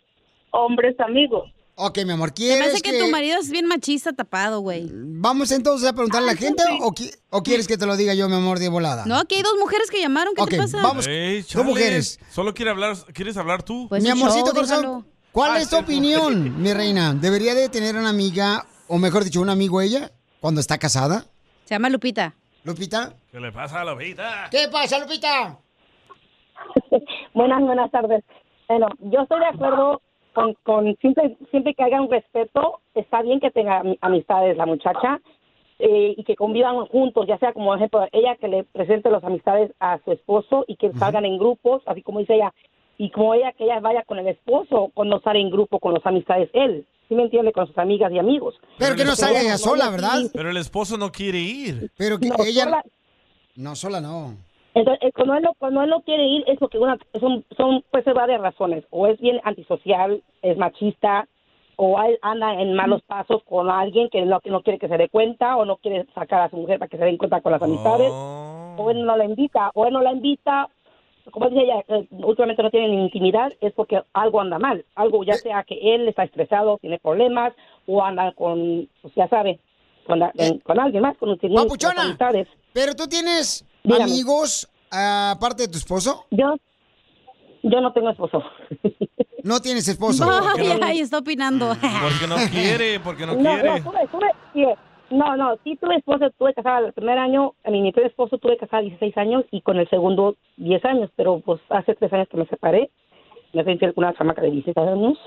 hombres 0.51 0.99
amigos. 1.01 1.51
Ok, 1.81 1.99
mi 2.05 2.11
amor, 2.13 2.35
¿quieres 2.35 2.75
hace 2.75 2.83
que, 2.83 2.99
tu 2.99 3.09
marido 3.09 3.39
es 3.39 3.51
bien 3.53 3.67
machista 3.67 4.13
tapado, 4.13 4.59
güey. 4.61 4.89
Vamos 4.93 5.53
entonces 5.53 5.89
a 5.89 5.93
preguntarle 5.93 6.31
a 6.31 6.35
la 6.35 6.39
gente 6.39 6.61
o, 6.81 6.91
qui- 6.91 7.17
o 7.31 7.43
quieres 7.45 7.69
que 7.69 7.79
te 7.79 7.87
lo 7.87 7.97
diga 7.97 8.15
yo, 8.15 8.29
mi 8.29 8.35
amor, 8.35 8.59
de 8.59 8.69
volada? 8.69 9.07
No, 9.07 9.15
aquí 9.17 9.37
hay 9.37 9.43
dos 9.43 9.55
mujeres 9.61 9.89
que 9.89 10.01
llamaron. 10.01 10.35
¿Qué 10.35 10.43
Ok, 10.43 10.51
te 10.51 10.57
pasa? 10.59 10.83
vamos. 10.83 11.07
Ey, 11.07 11.37
Dos 11.43 11.47
chale, 11.47 11.65
mujeres. 11.67 12.19
Solo 12.33 12.53
quiere 12.53 12.73
hablar, 12.73 12.97
¿quieres 13.15 13.37
hablar 13.37 13.63
tú? 13.63 13.87
Pues 13.89 14.03
mi 14.03 14.11
amorcito 14.11 14.53
corazón. 14.53 15.07
¿cuál 15.31 15.53
Ah, 15.53 15.61
es 15.61 15.71
tu 15.71 15.77
sí. 15.77 15.83
opinión, 15.83 16.61
mi 16.61 16.73
reina? 16.73 17.15
¿Debería 17.15 17.55
de 17.55 17.69
tener 17.69 17.95
una 17.97 18.09
amiga, 18.09 18.67
o 18.89 18.99
mejor 18.99 19.23
dicho, 19.23 19.41
un 19.41 19.51
amigo 19.51 19.81
ella, 19.81 20.11
cuando 20.41 20.61
está 20.61 20.79
casada? 20.79 21.27
Se 21.65 21.77
llama 21.77 21.91
Lupita. 21.91 22.35
¿Lupita? 22.65 23.15
¿Qué 23.31 23.39
le 23.39 23.53
pasa 23.53 23.83
a 23.83 23.85
la 23.85 23.95
vida? 23.95 24.49
¿Qué 24.51 24.67
pasa, 24.73 24.99
Lupita? 24.99 25.61
Buenas, 27.35 27.63
buenas 27.63 27.91
tardes. 27.91 28.25
Bueno, 28.69 28.89
yo 29.01 29.23
estoy 29.23 29.41
de 29.41 29.47
acuerdo 29.47 30.03
con, 30.35 30.55
con 30.63 30.97
siempre, 30.97 31.37
siempre 31.51 31.75
que 31.75 31.83
haya 31.85 32.01
un 32.01 32.11
respeto, 32.11 32.81
está 32.95 33.23
bien 33.23 33.41
que 33.41 33.51
tenga 33.51 33.83
ami- 33.83 33.99
amistades 34.01 34.57
la 34.57 34.67
muchacha 34.67 35.21
eh, 35.79 36.15
y 36.17 36.25
que 36.25 36.37
convivan 36.37 36.85
juntos, 36.87 37.27
ya 37.27 37.39
sea 37.39 37.53
como 37.53 37.75
ejemplo 37.75 38.07
ella 38.13 38.37
que 38.37 38.49
le 38.49 38.65
presente 38.65 39.11
las 39.11 39.25
amistades 39.25 39.73
a 39.81 39.99
su 40.05 40.13
esposo 40.13 40.65
y 40.67 40.77
que 40.77 40.93
salgan 40.95 41.25
en 41.25 41.39
grupos, 41.39 41.83
así 41.87 42.03
como 42.03 42.19
dice 42.21 42.35
ella, 42.35 42.53
y 42.99 43.11
como 43.11 43.33
ella 43.35 43.53
que 43.53 43.65
ella 43.65 43.81
vaya 43.81 44.03
con 44.05 44.19
el 44.19 44.27
esposo 44.29 44.91
cuando 44.93 45.21
sale 45.21 45.41
en 45.41 45.51
grupo 45.51 45.79
con 45.79 45.95
las 45.95 46.05
amistades 46.05 46.51
él, 46.53 46.85
¿sí 47.09 47.15
me 47.15 47.23
entiende? 47.23 47.53
Con 47.53 47.67
sus 47.69 47.79
amigas 47.79 48.13
y 48.13 48.19
amigos. 48.19 48.57
Pero 48.77 48.97
que 48.97 49.05
no 49.05 49.15
salga 49.15 49.41
ella 49.41 49.57
sola, 49.57 49.89
¿verdad? 49.91 50.19
Pero 50.33 50.51
el 50.51 50.57
esposo 50.57 50.99
no 50.99 51.11
quiere 51.11 51.39
ir. 51.39 51.91
Pero 51.97 52.19
que 52.19 52.29
No, 52.29 52.35
ella... 52.45 52.65
sola- 52.65 52.83
No, 53.55 53.75
sola 53.77 54.01
no. 54.01 54.35
Entonces, 54.79 55.13
cuando 55.15 55.35
él, 55.35 55.43
no, 55.43 55.55
cuando 55.59 55.83
él 55.83 55.91
no 55.91 56.01
quiere 56.03 56.25
ir 56.27 56.45
es 56.47 56.59
porque 56.59 56.79
una, 56.79 56.97
son, 57.21 57.45
son 57.57 57.85
pues 57.91 58.05
ser 58.05 58.15
varias 58.15 58.41
razones. 58.41 58.85
O 58.91 59.07
es 59.07 59.19
bien 59.21 59.41
antisocial, 59.45 60.23
es 60.43 60.57
machista, 60.57 61.27
o 61.77 62.01
él 62.03 62.19
anda 62.23 62.55
en 62.61 62.75
malos 62.75 63.03
pasos 63.03 63.43
con 63.45 63.69
alguien 63.71 64.09
que 64.09 64.23
no, 64.23 64.41
que 64.41 64.51
no 64.51 64.63
quiere 64.63 64.79
que 64.79 64.89
se 64.89 64.97
dé 64.97 65.09
cuenta, 65.09 65.57
o 65.57 65.65
no 65.65 65.77
quiere 65.77 66.07
sacar 66.15 66.43
a 66.43 66.51
su 66.51 66.57
mujer 66.57 66.79
para 66.79 66.89
que 66.89 66.97
se 66.99 67.05
den 67.05 67.17
cuenta 67.19 67.41
con 67.41 67.53
las 67.53 67.63
amistades, 67.63 68.13
o 68.77 68.91
él 68.91 69.05
no 69.05 69.17
la 69.17 69.25
invita, 69.25 69.71
o 69.75 69.87
él 69.87 69.93
no 69.93 70.01
la 70.03 70.13
invita, 70.13 70.69
como 71.33 71.49
dice 71.51 71.63
ella, 71.65 71.85
eh, 71.89 72.07
últimamente 72.11 72.63
no 72.63 72.71
tienen 72.71 72.95
intimidad, 72.95 73.53
es 73.61 73.73
porque 73.75 74.01
algo 74.13 74.41
anda 74.41 74.59
mal. 74.59 74.85
Algo 74.95 75.25
ya 75.25 75.35
sea 75.35 75.63
que 75.65 75.95
él 75.95 76.09
está 76.09 76.23
estresado, 76.25 76.79
tiene 76.79 76.99
problemas, 76.99 77.53
o 77.87 78.03
anda 78.03 78.33
con, 78.33 78.89
pues 79.03 79.15
ya 79.15 79.29
sabe, 79.29 79.59
con, 80.07 80.21
la- 80.21 80.33
con 80.63 80.81
alguien 80.81 81.03
más, 81.03 81.17
con, 81.19 81.37
con 81.37 81.53
Papuchona, 81.55 82.03
amistades. 82.03 82.49
Pero 82.73 82.95
tú 82.95 83.07
tienes 83.09 83.65
Dígame. 83.95 84.05
amigos 84.13 84.69
aparte 84.91 85.63
de 85.65 85.69
tu 85.69 85.79
esposo. 85.79 86.25
Yo, 86.31 86.55
yo 87.63 87.81
no 87.81 87.93
tengo 87.93 88.11
esposo. 88.11 88.43
No 89.45 89.61
tienes 89.61 89.87
esposo. 89.89 90.25
Ay, 90.57 90.79
ay, 90.83 91.01
está 91.01 91.19
opinando. 91.19 91.69
Porque 91.69 92.27
no 92.29 92.37
quiere, 92.51 93.01
porque 93.01 93.27
no, 93.27 93.35
No, 93.35 93.57
no, 93.57 93.61
quiere. 93.63 93.81
tuve, 93.83 93.99
tuve, 94.11 94.75
no, 95.11 95.37
no, 95.37 95.57
sí 95.65 95.77
tuve 95.81 95.97
esposo, 95.97 96.27
tuve 96.39 96.53
casada 96.55 96.87
el 96.89 96.93
primer 96.93 97.19
año, 97.19 97.55
a 97.65 97.71
mi 97.71 97.91
primer 97.93 98.11
esposo 98.11 98.37
tuve 98.39 98.57
casada 98.59 98.83
16 98.83 99.17
años 99.17 99.45
y 99.51 99.63
con 99.63 99.79
el 99.79 99.89
segundo 99.89 100.37
10 100.59 100.85
años, 100.85 101.11
pero 101.17 101.41
pues 101.41 101.61
hace 101.71 101.95
tres 101.95 102.13
años 102.13 102.29
que 102.31 102.37
me 102.37 102.47
separé, 102.47 102.91
me 103.55 103.65
fui 103.65 103.79
con 103.79 103.93
una 103.97 104.13
chamaca 104.15 104.43
de 104.43 104.51
16 104.51 104.77
años. 104.87 105.19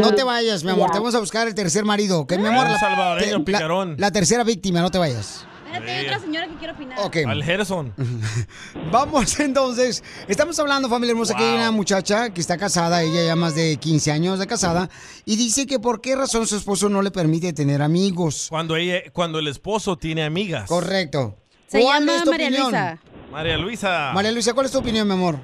No 0.00 0.12
te 0.14 0.24
vayas, 0.24 0.64
mi 0.64 0.70
amor. 0.70 0.88
Ya. 0.88 0.92
Te 0.92 0.98
vamos 0.98 1.14
a 1.14 1.20
buscar 1.20 1.46
el 1.46 1.54
tercer 1.54 1.84
marido, 1.84 2.20
¿ok, 2.20 2.32
mi 2.38 2.46
amor? 2.46 2.66
La- 2.68 2.78
salvadoreño 2.78 3.44
te- 3.44 3.52
la-. 3.52 3.94
La, 3.98 4.10
tercera 4.10 4.42
víctima, 4.42 4.80
no 4.80 4.90
te 4.90 4.98
vayas. 4.98 5.46
Espérate, 5.74 5.90
hay 6.00 6.06
otra 6.06 6.18
señora 6.20 6.48
que 6.48 6.54
quiere 6.54 6.72
opinar. 6.72 6.98
Ok. 7.00 7.16
Al 7.26 7.42
Gerson. 7.44 7.92
Vamos 8.92 9.38
entonces. 9.40 10.02
Estamos 10.28 10.58
hablando, 10.58 10.88
familia 10.88 11.12
hermosa, 11.12 11.34
que 11.34 11.44
hay 11.44 11.54
una 11.56 11.70
muchacha 11.70 12.30
que 12.30 12.40
está 12.40 12.56
casada, 12.56 13.02
ella 13.02 13.24
ya 13.24 13.36
más 13.36 13.54
de 13.54 13.76
15 13.76 14.12
años 14.12 14.38
de 14.38 14.46
casada, 14.46 14.88
y 15.24 15.36
dice 15.36 15.66
que 15.66 15.78
por 15.78 16.00
qué 16.00 16.16
razón 16.16 16.46
su 16.46 16.56
esposo 16.56 16.88
no 16.88 17.02
le 17.02 17.10
permite 17.10 17.52
tener 17.52 17.82
amigos. 17.82 18.46
Cuando, 18.50 18.76
ella, 18.76 19.02
cuando 19.12 19.38
el 19.38 19.48
esposo 19.48 19.96
tiene 19.96 20.24
amigas. 20.24 20.68
Correcto. 20.68 21.36
Se 21.66 21.80
¿Cuál 21.80 22.00
llama 22.00 22.16
es 22.16 22.24
tu 22.24 22.30
María 22.30 22.46
opinión? 22.46 22.70
Luisa. 22.70 22.98
María 23.32 23.58
Luisa. 23.58 24.10
María 24.14 24.32
Luisa, 24.32 24.52
¿cuál 24.54 24.66
es 24.66 24.72
tu 24.72 24.78
opinión, 24.78 25.06
mi 25.08 25.14
amor? 25.14 25.38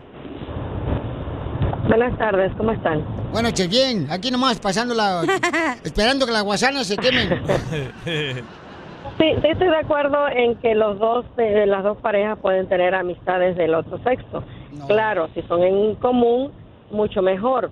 Buenas 1.89 2.17
tardes, 2.19 2.53
¿cómo 2.57 2.71
están? 2.71 3.05
Bueno, 3.33 3.51
che, 3.51 3.67
bien, 3.67 4.07
aquí 4.11 4.31
nomás 4.31 4.61
pasándola, 4.61 5.23
esperando 5.85 6.25
que 6.25 6.31
las 6.33 6.45
guasanas 6.45 6.87
se 6.87 6.97
quemen. 6.97 7.29
Sí, 9.21 9.27
sí 9.43 9.49
estoy 9.49 9.69
de 9.69 9.77
acuerdo 9.77 10.29
en 10.29 10.57
que 10.57 10.75
los 10.75 10.99
dos, 10.99 11.27
eh, 11.37 11.67
las 11.67 11.85
dos 11.85 11.99
parejas 11.99 12.39
pueden 12.39 12.67
tener 12.69 12.95
amistades 12.95 13.55
del 13.55 13.75
otro 13.75 14.03
sexo. 14.03 14.43
Claro, 14.87 15.29
si 15.35 15.43
son 15.43 15.63
en 15.63 15.95
común, 15.97 16.51
mucho 16.91 17.21
mejor. 17.21 17.71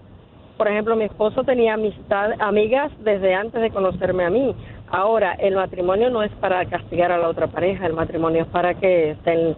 Por 0.59 0.69
ejemplo, 0.69 0.95
mi 0.95 1.05
esposo 1.05 1.45
tenía 1.45 1.75
amistad, 1.75 2.33
amigas 2.41 2.93
desde 3.03 3.35
antes 3.35 3.63
de 3.63 3.71
conocerme 3.71 4.27
a 4.27 4.31
mí. 4.31 4.55
Ahora, 4.91 5.33
el 5.35 5.55
matrimonio 5.55 6.11
no 6.11 6.23
es 6.23 6.33
para 6.33 6.67
castigar 6.67 7.13
a 7.13 7.19
la 7.19 7.29
otra 7.29 7.47
pareja, 7.47 7.87
el 7.87 7.95
matrimonio 7.95 8.43
es 8.43 8.49
para 8.49 8.75
que 8.75 9.13
estén 9.13 9.57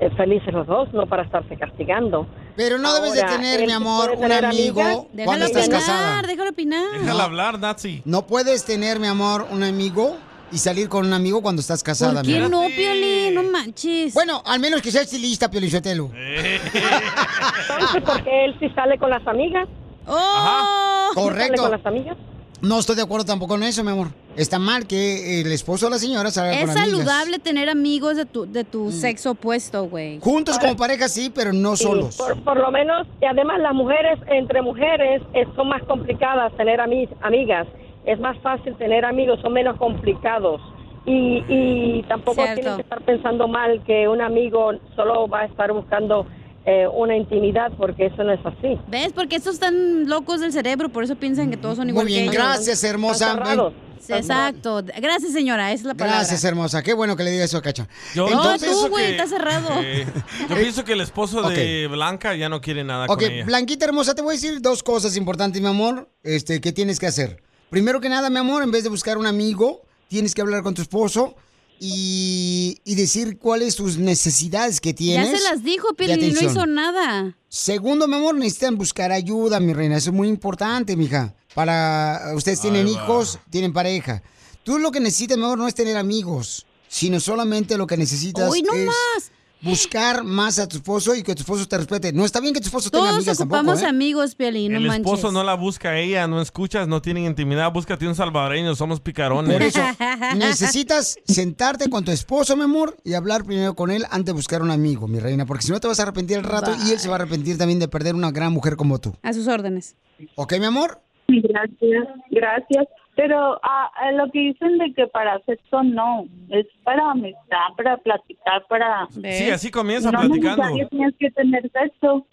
eh, 0.00 0.10
felices 0.18 0.52
los 0.52 0.66
dos, 0.66 0.92
no 0.92 1.06
para 1.06 1.22
estarse 1.22 1.56
castigando. 1.56 2.26
Pero 2.56 2.76
no 2.76 2.92
debes 2.94 3.14
de 3.14 3.22
tener, 3.22 3.66
mi 3.66 3.72
amor, 3.72 4.12
un 4.18 4.30
amigo 4.30 4.82
amigas. 4.82 5.24
cuando 5.24 5.46
estás 5.46 5.70
casada. 5.70 6.20
déjalo 6.20 6.50
opinar. 6.50 7.00
Déjala 7.00 7.24
hablar, 7.24 7.58
Nazi. 7.58 8.02
No 8.04 8.26
puedes 8.26 8.64
tener, 8.64 9.00
mi 9.00 9.06
amor, 9.06 9.46
un 9.50 9.62
amigo 9.62 10.16
y 10.54 10.58
salir 10.58 10.88
con 10.88 11.04
un 11.06 11.12
amigo 11.12 11.42
cuando 11.42 11.60
estás 11.60 11.82
casada, 11.82 12.22
¿Por 12.22 12.26
qué 12.30 12.38
no, 12.38 12.66
Piolín? 12.68 13.34
No 13.34 13.42
manches. 13.42 14.14
Bueno, 14.14 14.42
al 14.46 14.60
menos 14.60 14.80
que 14.80 14.90
sea 14.92 15.02
estilista, 15.02 15.50
Piolín 15.50 15.70
Sotelo. 15.70 16.10
Entonces, 16.14 18.02
porque 18.04 18.44
él 18.44 18.56
sí 18.60 18.68
sale 18.74 18.98
con 18.98 19.10
las 19.10 19.26
amigas. 19.26 19.68
¡Oh! 20.06 21.08
¿Sí 21.10 21.14
sale 21.14 21.28
Correcto. 21.28 21.62
con 21.62 21.70
las 21.70 21.86
amigas? 21.86 22.16
No 22.60 22.78
estoy 22.78 22.96
de 22.96 23.02
acuerdo 23.02 23.26
tampoco 23.26 23.56
en 23.56 23.64
eso, 23.64 23.84
mi 23.84 23.90
amor. 23.90 24.08
Está 24.36 24.58
mal 24.58 24.86
que 24.86 25.42
el 25.42 25.52
esposo 25.52 25.86
de 25.86 25.90
la 25.90 25.98
señora 25.98 26.30
salga 26.30 26.54
Es 26.54 26.60
con 26.62 26.70
amigas. 26.70 26.88
saludable 26.98 27.38
tener 27.38 27.68
amigos 27.68 28.16
de 28.16 28.24
tu, 28.24 28.46
de 28.50 28.64
tu 28.64 28.90
sexo 28.90 29.32
opuesto, 29.32 29.84
güey. 29.84 30.18
Juntos 30.20 30.58
como 30.58 30.74
pareja 30.76 31.08
sí, 31.08 31.30
pero 31.34 31.52
no 31.52 31.76
Sí, 31.76 31.84
solos. 31.84 32.16
Por, 32.16 32.42
por 32.42 32.56
lo 32.58 32.70
menos, 32.70 33.06
y 33.20 33.26
además 33.26 33.60
las 33.60 33.74
mujeres, 33.74 34.18
entre 34.28 34.62
mujeres, 34.62 35.20
eh, 35.34 35.44
son 35.54 35.68
más 35.68 35.82
complicadas 35.82 36.56
tener 36.56 36.80
ami- 36.80 37.08
amigas. 37.22 37.66
Es 38.06 38.18
más 38.20 38.36
fácil 38.42 38.76
tener 38.76 39.04
amigos, 39.04 39.40
son 39.40 39.52
menos 39.52 39.76
complicados. 39.78 40.60
Y, 41.06 41.42
y 41.48 42.02
tampoco 42.08 42.36
Cierto. 42.42 42.54
tienen 42.60 42.76
que 42.76 42.82
estar 42.82 43.02
pensando 43.02 43.46
mal 43.48 43.82
que 43.84 44.08
un 44.08 44.20
amigo 44.22 44.72
solo 44.96 45.28
va 45.28 45.40
a 45.40 45.44
estar 45.44 45.70
buscando 45.72 46.26
eh, 46.66 46.86
una 46.94 47.14
intimidad, 47.16 47.72
porque 47.76 48.06
eso 48.06 48.24
no 48.24 48.32
es 48.32 48.40
así. 48.44 48.78
¿Ves? 48.88 49.12
Porque 49.12 49.36
estos 49.36 49.54
están 49.54 50.08
locos 50.08 50.40
del 50.40 50.50
cerebro, 50.52 50.88
por 50.88 51.04
eso 51.04 51.16
piensan 51.16 51.50
que 51.50 51.56
todos 51.58 51.76
son 51.76 51.88
igual 51.90 52.06
bien, 52.06 52.30
que 52.30 52.36
ellos. 52.36 52.42
gracias, 52.42 52.82
hermosa. 52.84 53.28
Están 53.32 53.46
cerrados. 53.46 53.72
Sí, 54.00 54.12
Exacto. 54.12 54.82
Gracias, 55.00 55.32
señora. 55.32 55.72
Esa 55.72 55.80
es 55.82 55.84
la 55.86 55.94
palabra. 55.94 56.18
Gracias, 56.20 56.44
hermosa. 56.44 56.82
Qué 56.82 56.92
bueno 56.92 57.16
que 57.16 57.22
le 57.24 57.30
diga 57.30 57.44
eso 57.44 57.56
a 57.56 57.62
Cacha. 57.62 57.88
Yo 58.14 58.28
No, 58.28 58.42
pienso 58.42 58.66
tú, 58.84 58.88
güey, 58.90 59.06
que- 59.06 59.10
está 59.12 59.26
cerrado. 59.26 59.68
eh, 59.82 60.06
yo 60.48 60.56
pienso 60.56 60.84
que 60.84 60.92
el 60.92 61.00
esposo 61.00 61.42
de 61.48 61.86
Blanca 61.90 62.34
ya 62.34 62.50
no 62.50 62.60
quiere 62.60 62.84
nada 62.84 63.06
Ok, 63.06 63.22
con 63.22 63.30
ella. 63.32 63.44
Blanquita 63.46 63.86
hermosa, 63.86 64.14
te 64.14 64.20
voy 64.22 64.32
a 64.32 64.36
decir 64.36 64.60
dos 64.60 64.82
cosas 64.82 65.16
importantes, 65.16 65.60
mi 65.62 65.68
amor, 65.68 66.08
este, 66.22 66.60
que 66.60 66.72
tienes 66.72 66.98
que 67.00 67.06
hacer. 67.06 67.42
Primero 67.74 68.00
que 68.00 68.08
nada, 68.08 68.30
mi 68.30 68.38
amor, 68.38 68.62
en 68.62 68.70
vez 68.70 68.84
de 68.84 68.88
buscar 68.88 69.18
un 69.18 69.26
amigo, 69.26 69.82
tienes 70.06 70.32
que 70.32 70.40
hablar 70.40 70.62
con 70.62 70.74
tu 70.74 70.82
esposo 70.82 71.34
y, 71.80 72.78
y 72.84 72.94
decir 72.94 73.36
cuáles 73.36 73.74
sus 73.74 73.98
necesidades 73.98 74.80
que 74.80 74.90
Ya 74.90 74.96
tienes. 74.96 75.42
se 75.42 75.48
las 75.48 75.64
dijo, 75.64 75.92
Piolín, 75.94 76.22
y 76.22 76.32
no 76.34 76.40
hizo 76.40 76.66
nada. 76.66 77.36
Segundo, 77.48 78.06
mi 78.06 78.14
amor, 78.14 78.36
necesitan 78.36 78.78
buscar 78.78 79.10
ayuda, 79.10 79.58
mi 79.58 79.72
reina. 79.72 79.96
Eso 79.96 80.10
es 80.10 80.14
muy 80.14 80.28
importante, 80.28 80.96
mija. 80.96 81.34
Para 81.52 82.30
ustedes 82.36 82.60
tienen 82.60 82.86
hijos, 82.86 83.40
tienen 83.50 83.72
pareja. 83.72 84.22
Tú 84.62 84.78
lo 84.78 84.92
que 84.92 85.00
necesitas, 85.00 85.36
mi 85.36 85.42
amor, 85.42 85.58
no 85.58 85.66
es 85.66 85.74
tener 85.74 85.96
amigos, 85.96 86.66
sino 86.86 87.18
solamente 87.18 87.76
lo 87.76 87.88
que 87.88 87.96
necesitas 87.96 88.48
¡Hoy 88.52 88.62
no 88.62 88.72
es 88.72 88.86
más! 88.86 89.32
Buscar 89.64 90.24
más 90.24 90.58
a 90.58 90.68
tu 90.68 90.76
esposo 90.76 91.14
y 91.14 91.22
que 91.22 91.34
tu 91.34 91.42
esposo 91.42 91.66
te 91.66 91.76
respete. 91.78 92.12
No 92.12 92.24
está 92.24 92.40
bien 92.40 92.52
que 92.54 92.60
tu 92.60 92.66
esposo 92.66 92.90
tenga 92.90 93.04
Todos 93.04 93.16
amigas 93.16 93.40
ocupamos 93.40 93.66
tampoco, 93.66 93.86
¿eh? 93.86 93.88
amigos, 93.88 94.34
Piolín, 94.34 94.72
no 94.72 94.78
el 94.78 94.86
manches. 94.86 95.06
esposo 95.06 95.32
no 95.32 95.42
la 95.42 95.54
busca 95.54 95.90
a 95.90 95.98
ella, 95.98 96.26
no 96.26 96.40
escuchas, 96.40 96.86
no 96.88 97.00
tienen 97.02 97.24
intimidad, 97.24 97.72
búscate 97.72 98.06
un 98.06 98.14
salvadoreño, 98.14 98.74
somos 98.74 99.00
picarones. 99.00 99.52
Por 99.52 99.62
eso, 99.62 99.80
necesitas 100.36 101.16
sentarte 101.24 101.88
con 101.88 102.04
tu 102.04 102.10
esposo, 102.10 102.56
mi 102.56 102.62
amor, 102.62 102.96
y 103.04 103.14
hablar 103.14 103.44
primero 103.44 103.74
con 103.74 103.90
él 103.90 104.04
antes 104.10 104.26
de 104.26 104.32
buscar 104.32 104.62
un 104.62 104.70
amigo, 104.70 105.08
mi 105.08 105.18
reina, 105.18 105.46
porque 105.46 105.64
si 105.64 105.72
no 105.72 105.80
te 105.80 105.88
vas 105.88 105.98
a 106.00 106.04
arrepentir 106.04 106.36
al 106.38 106.44
rato 106.44 106.72
y 106.86 106.90
él 106.92 106.98
se 106.98 107.08
va 107.08 107.14
a 107.14 107.18
arrepentir 107.18 107.58
también 107.58 107.78
de 107.78 107.88
perder 107.88 108.14
una 108.14 108.30
gran 108.30 108.52
mujer 108.52 108.76
como 108.76 109.00
tú. 109.00 109.14
A 109.22 109.32
sus 109.32 109.48
órdenes. 109.48 109.96
¿Ok, 110.36 110.54
mi 110.58 110.66
amor? 110.66 111.00
Gracias, 111.28 112.06
gracias. 112.30 112.86
Pero 113.16 113.60
ah, 113.62 113.90
ah, 113.96 114.10
lo 114.12 114.30
que 114.32 114.40
dicen 114.40 114.76
de 114.78 114.92
que 114.92 115.06
para 115.06 115.38
sexo 115.44 115.82
no, 115.84 116.24
es 116.50 116.66
para 116.82 117.12
amistad, 117.12 117.68
para 117.76 117.96
platicar, 117.98 118.66
para... 118.68 119.06
Sí, 119.12 119.50
así 119.50 119.70
comienza 119.70 120.10
no 120.10 120.18
platicando. 120.20 120.62
necesario 120.64 120.88
tienes 120.88 121.14
que 121.18 121.30
tener 121.30 121.70
sexo. 121.70 122.26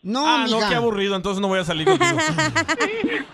No, 0.00 0.24
ah, 0.24 0.46
no, 0.48 0.58
mija. 0.58 0.68
qué 0.68 0.74
aburrido, 0.76 1.16
entonces 1.16 1.40
no 1.40 1.48
voy 1.48 1.58
a 1.58 1.64
salir 1.64 1.84
contigo. 1.86 2.10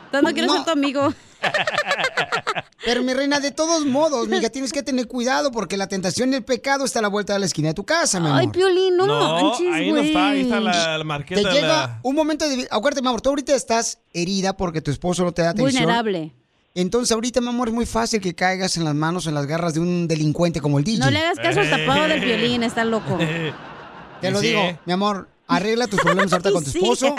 Entonces 0.06 0.22
no 0.22 0.32
quiero 0.32 0.50
ser 0.50 0.64
tu 0.64 0.70
amigo. 0.70 1.12
Pero 2.86 3.02
mi 3.02 3.12
reina, 3.12 3.38
de 3.38 3.50
todos 3.50 3.84
modos, 3.84 4.28
mija, 4.28 4.48
tienes 4.48 4.72
que 4.72 4.82
tener 4.82 5.06
cuidado 5.06 5.50
porque 5.52 5.76
la 5.76 5.88
tentación 5.88 6.32
y 6.32 6.36
el 6.36 6.44
pecado 6.44 6.86
está 6.86 7.00
a 7.00 7.02
la 7.02 7.08
vuelta 7.08 7.34
de 7.34 7.40
la 7.40 7.46
esquina 7.46 7.68
de 7.68 7.74
tu 7.74 7.84
casa, 7.84 8.18
mi 8.18 8.26
amor. 8.28 8.40
Ay, 8.40 8.48
Piolín, 8.48 8.96
no, 8.96 9.06
No, 9.06 9.42
manches, 9.50 9.72
ahí 9.74 9.92
no 9.92 9.98
está, 9.98 10.28
ahí 10.30 10.40
está 10.40 10.60
la, 10.60 10.98
la 10.98 11.04
marqueta. 11.04 11.42
Te 11.42 11.54
llega 11.54 11.68
la- 11.68 12.00
un 12.02 12.14
momento 12.14 12.48
de... 12.48 12.66
Acuérdate, 12.70 13.02
mi 13.02 13.08
amor, 13.08 13.20
tú 13.20 13.28
ahorita 13.28 13.54
estás 13.54 14.00
herida 14.14 14.56
porque 14.56 14.80
tu 14.80 14.90
esposo 14.90 15.22
no 15.22 15.32
te 15.32 15.42
da 15.42 15.50
atención. 15.50 15.82
Vulnerable. 15.84 16.32
Entonces 16.76 17.12
ahorita, 17.12 17.40
mi 17.40 17.48
amor, 17.48 17.68
es 17.68 17.74
muy 17.74 17.86
fácil 17.86 18.20
que 18.20 18.34
caigas 18.34 18.76
en 18.76 18.84
las 18.84 18.94
manos, 18.96 19.26
en 19.28 19.34
las 19.34 19.46
garras 19.46 19.74
de 19.74 19.80
un 19.80 20.08
delincuente 20.08 20.60
como 20.60 20.78
el 20.78 20.84
DJ. 20.84 20.98
No 21.04 21.10
le 21.10 21.18
hagas 21.20 21.38
caso 21.38 21.60
al 21.60 21.70
tapado 21.70 22.08
del 22.08 22.20
violín, 22.20 22.62
está 22.64 22.84
loco. 22.84 23.16
Te 24.20 24.30
lo 24.30 24.38
Sí. 24.40 24.48
digo, 24.48 24.60
mi 24.84 24.92
amor, 24.92 25.28
arregla 25.46 25.86
tus 25.86 26.00
problemas 26.00 26.32
ahorita 26.32 26.50
con 26.52 26.64
tu 26.64 26.70
esposo. 26.70 27.14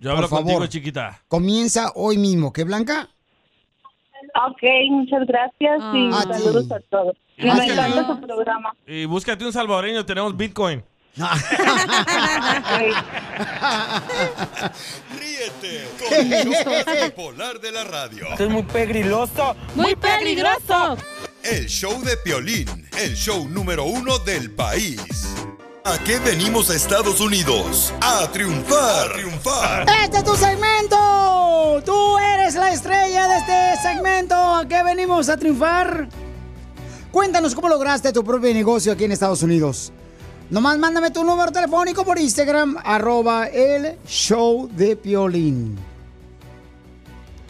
Yo 0.00 0.10
hablo 0.12 0.22
Por 0.28 0.30
favor. 0.38 0.44
contigo, 0.52 0.66
chiquita. 0.68 1.20
Comienza 1.26 1.90
hoy 1.96 2.18
mismo, 2.18 2.52
¿qué, 2.52 2.62
Blanca? 2.64 3.08
Ok, 4.48 4.62
muchas 4.90 5.26
gracias 5.26 5.80
y 5.92 6.08
A 6.14 6.22
ti. 6.22 6.42
saludos 6.44 6.70
a 6.70 6.78
todos. 6.88 7.16
Y 7.36 7.48
Ah, 7.48 7.54
me 7.54 7.64
encanta 7.66 8.06
su 8.06 8.20
programa. 8.20 8.74
Y 8.86 9.06
búscate 9.06 9.44
un 9.44 9.52
salvadoreño, 9.52 10.04
tenemos 10.06 10.36
Bitcoin. 10.36 10.84
Ríete 15.18 15.88
con 15.98 16.12
el 16.32 16.48
show 16.48 16.72
más 16.86 17.04
bipolar 17.04 17.60
de 17.60 17.72
la 17.72 17.84
radio. 17.84 18.28
Esto 18.30 18.44
es 18.44 18.50
muy 18.50 18.62
pegriloso. 18.62 19.56
¡Muy 19.74 19.96
peligroso! 19.96 20.96
El 21.42 21.66
show 21.66 22.00
de 22.02 22.16
Piolín, 22.18 22.88
el 22.98 23.14
show 23.16 23.48
número 23.48 23.84
uno 23.84 24.18
del 24.20 24.50
país. 24.52 25.00
¿A 25.84 25.98
qué 25.98 26.18
venimos 26.18 26.70
a 26.70 26.76
Estados 26.76 27.20
Unidos? 27.20 27.92
A 28.00 28.28
triunfar. 28.30 29.10
A 29.10 29.12
triunfar. 29.14 29.86
¡Este 30.04 30.18
es 30.18 30.24
tu 30.24 30.36
segmento! 30.36 31.82
¡Tú 31.84 32.18
eres 32.18 32.54
la 32.54 32.72
estrella 32.72 33.26
de 33.26 33.38
este 33.38 33.82
segmento! 33.82 34.34
¿A 34.34 34.68
qué 34.68 34.82
venimos 34.84 35.28
a 35.28 35.36
triunfar? 35.36 36.08
Cuéntanos 37.10 37.54
cómo 37.54 37.68
lograste 37.68 38.12
tu 38.12 38.22
propio 38.22 38.52
negocio 38.54 38.92
aquí 38.92 39.04
en 39.04 39.12
Estados 39.12 39.42
Unidos. 39.42 39.92
Nomás 40.50 40.78
mándame 40.78 41.12
tu 41.12 41.22
número 41.22 41.52
telefónico 41.52 42.04
por 42.04 42.18
Instagram, 42.18 42.76
arroba 42.82 43.46
el 43.46 43.96
show 44.04 44.68
de 44.74 44.96
Piolín. 44.96 45.78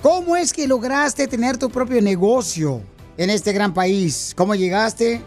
¿Cómo 0.02 0.36
es 0.36 0.52
que 0.52 0.68
lograste 0.68 1.26
tener 1.26 1.56
tu 1.56 1.70
propio 1.70 2.02
negocio 2.02 2.82
en 3.16 3.30
este 3.30 3.54
gran 3.54 3.72
país? 3.72 4.34
¿Cómo 4.36 4.54
llegaste? 4.54 5.22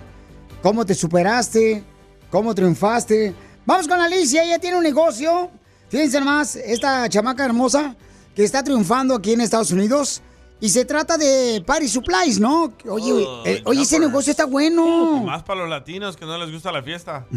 ¿Cómo 0.61 0.85
te 0.85 0.93
superaste? 0.93 1.83
¿Cómo 2.29 2.53
triunfaste? 2.53 3.33
Vamos 3.65 3.87
con 3.87 3.99
Alicia, 3.99 4.43
ella 4.43 4.59
tiene 4.59 4.77
un 4.77 4.83
negocio. 4.83 5.49
Fíjense 5.89 6.21
más, 6.21 6.55
esta 6.55 7.09
chamaca 7.09 7.43
hermosa 7.43 7.95
que 8.35 8.43
está 8.43 8.63
triunfando 8.63 9.15
aquí 9.15 9.33
en 9.33 9.41
Estados 9.41 9.71
Unidos. 9.71 10.21
Y 10.63 10.69
se 10.69 10.85
trata 10.85 11.17
de 11.17 11.61
Party 11.67 11.89
Supplies, 11.89 12.39
¿no? 12.39 12.71
Oye, 12.89 13.11
Oh, 13.11 13.43
eh, 13.45 13.61
oye, 13.65 13.81
ese 13.81 13.99
negocio 13.99 14.31
está 14.31 14.45
bueno. 14.45 15.21
Más 15.25 15.43
para 15.43 15.59
los 15.59 15.69
latinos 15.69 16.15
que 16.15 16.25
no 16.25 16.37
les 16.37 16.49
gusta 16.53 16.71
la 16.71 16.81
fiesta. 16.81 17.25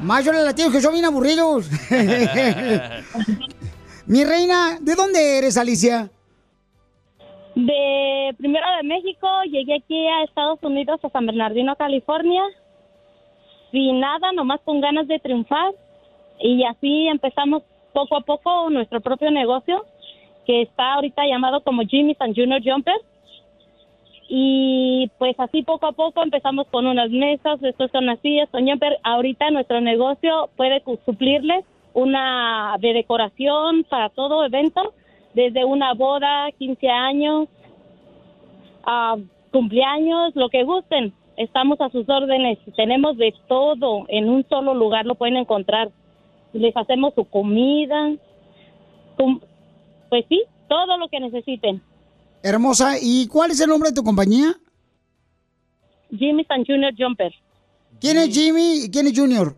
Más 0.00 0.24
yo 0.24 0.32
los 0.32 0.42
latinos 0.42 0.72
que 0.72 0.80
son 0.80 0.92
bien 0.92 1.04
aburridos. 1.04 1.70
Mi 4.06 4.24
reina, 4.24 4.78
¿de 4.80 4.96
dónde 4.96 5.38
eres, 5.38 5.56
Alicia? 5.56 6.10
De 7.54 8.34
primero 8.36 8.66
de 8.78 8.82
México, 8.88 9.28
llegué 9.44 9.76
aquí 9.76 10.04
a 10.08 10.24
Estados 10.24 10.58
Unidos, 10.62 10.98
a 11.04 11.10
San 11.10 11.26
Bernardino, 11.26 11.76
California, 11.76 12.42
sin 13.70 14.00
nada, 14.00 14.32
nomás 14.32 14.58
con 14.64 14.80
ganas 14.80 15.06
de 15.06 15.20
triunfar. 15.20 15.70
Y 16.40 16.64
así 16.64 17.06
empezamos 17.06 17.62
poco 17.92 18.16
a 18.16 18.22
poco 18.22 18.68
nuestro 18.70 19.00
propio 19.00 19.30
negocio, 19.30 19.84
que 20.46 20.62
está 20.62 20.94
ahorita 20.94 21.26
llamado 21.26 21.62
como 21.62 21.82
Jimmy's 21.82 22.20
and 22.20 22.34
Junior 22.34 22.60
Jumper. 22.62 22.96
Y 24.32 25.10
pues 25.18 25.34
así 25.40 25.62
poco 25.62 25.86
a 25.86 25.92
poco 25.92 26.22
empezamos 26.22 26.68
con 26.68 26.86
unas 26.86 27.10
mesas, 27.10 27.60
después 27.60 27.90
con 27.90 28.06
las 28.06 28.20
sillas, 28.20 28.48
jumper. 28.52 28.98
Ahorita 29.02 29.50
nuestro 29.50 29.80
negocio 29.80 30.50
puede 30.56 30.82
suplirles 31.04 31.64
una 31.94 32.76
de 32.78 32.92
decoración 32.92 33.84
para 33.84 34.08
todo 34.10 34.44
evento, 34.44 34.94
desde 35.34 35.64
una 35.64 35.94
boda, 35.94 36.48
15 36.58 36.88
años, 36.88 37.48
cumpleaños, 39.50 40.36
lo 40.36 40.48
que 40.48 40.62
gusten. 40.62 41.12
Estamos 41.36 41.80
a 41.80 41.90
sus 41.90 42.08
órdenes. 42.08 42.58
Tenemos 42.76 43.16
de 43.16 43.34
todo 43.48 44.04
en 44.08 44.28
un 44.28 44.46
solo 44.48 44.74
lugar, 44.74 45.06
lo 45.06 45.16
pueden 45.16 45.38
encontrar. 45.38 45.90
Les 46.52 46.76
hacemos 46.76 47.14
su 47.14 47.24
comida, 47.24 48.12
pues 50.10 50.26
sí, 50.28 50.42
todo 50.68 50.98
lo 50.98 51.08
que 51.08 51.20
necesiten. 51.20 51.82
Hermosa, 52.42 52.94
¿y 53.00 53.26
cuál 53.28 53.50
es 53.52 53.60
el 53.60 53.68
nombre 53.68 53.90
de 53.90 53.94
tu 53.94 54.02
compañía? 54.02 54.54
Jimmy's 56.10 56.46
and 56.50 56.66
Junior 56.66 56.92
Jumper. 56.96 57.32
¿Quién 58.00 58.16
es 58.18 58.28
Jimmy 58.34 58.84
y 58.84 58.90
quién 58.90 59.06
es 59.06 59.18
Junior? 59.18 59.54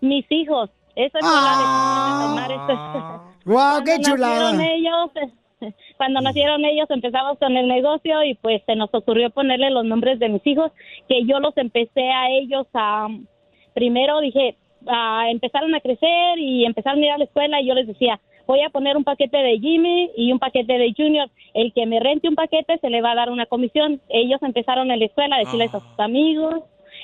Mis 0.00 0.24
hijos. 0.30 0.70
Esa 0.94 1.18
es 1.18 1.24
la 1.24 1.56
de 1.58 2.26
tomar 2.26 2.52
esto. 2.52 3.22
¡Wow, 3.44 3.84
qué 3.84 3.92
Cuando 3.92 4.08
chulada! 4.08 4.52
nacieron 4.52 4.60
ellos, 4.60 5.10
cuando 5.96 6.20
nacieron 6.20 6.64
ellos 6.64 6.90
empezamos 6.90 7.38
con 7.38 7.56
el 7.56 7.66
negocio 7.66 8.22
y 8.24 8.34
pues 8.34 8.62
se 8.66 8.76
nos 8.76 8.90
ocurrió 8.92 9.30
ponerle 9.30 9.70
los 9.70 9.84
nombres 9.84 10.18
de 10.18 10.28
mis 10.28 10.46
hijos, 10.46 10.70
que 11.08 11.24
yo 11.26 11.40
los 11.40 11.56
empecé 11.56 12.08
a 12.08 12.30
ellos 12.30 12.66
a, 12.74 13.08
primero 13.74 14.20
dije, 14.20 14.56
a, 14.86 15.30
empezaron 15.30 15.74
a 15.74 15.80
crecer 15.80 16.38
y 16.38 16.64
empezaron 16.64 17.02
a 17.02 17.06
ir 17.06 17.10
a 17.12 17.18
la 17.18 17.24
escuela 17.24 17.60
y 17.60 17.66
yo 17.66 17.74
les 17.74 17.86
decía, 17.86 18.20
voy 18.46 18.60
a 18.62 18.70
poner 18.70 18.96
un 18.96 19.04
paquete 19.04 19.36
de 19.38 19.58
Jimmy 19.58 20.10
y 20.16 20.32
un 20.32 20.38
paquete 20.38 20.78
de 20.78 20.94
Junior, 20.96 21.28
el 21.54 21.72
que 21.72 21.86
me 21.86 22.00
rente 22.00 22.28
un 22.28 22.34
paquete 22.34 22.78
se 22.78 22.90
le 22.90 23.02
va 23.02 23.12
a 23.12 23.16
dar 23.16 23.30
una 23.30 23.46
comisión. 23.46 24.00
Ellos 24.08 24.42
empezaron 24.42 24.90
en 24.90 24.98
la 24.98 25.06
escuela 25.06 25.36
a 25.36 25.40
decirles 25.40 25.74
a 25.74 25.80
sus 25.80 26.00
amigos, 26.00 26.62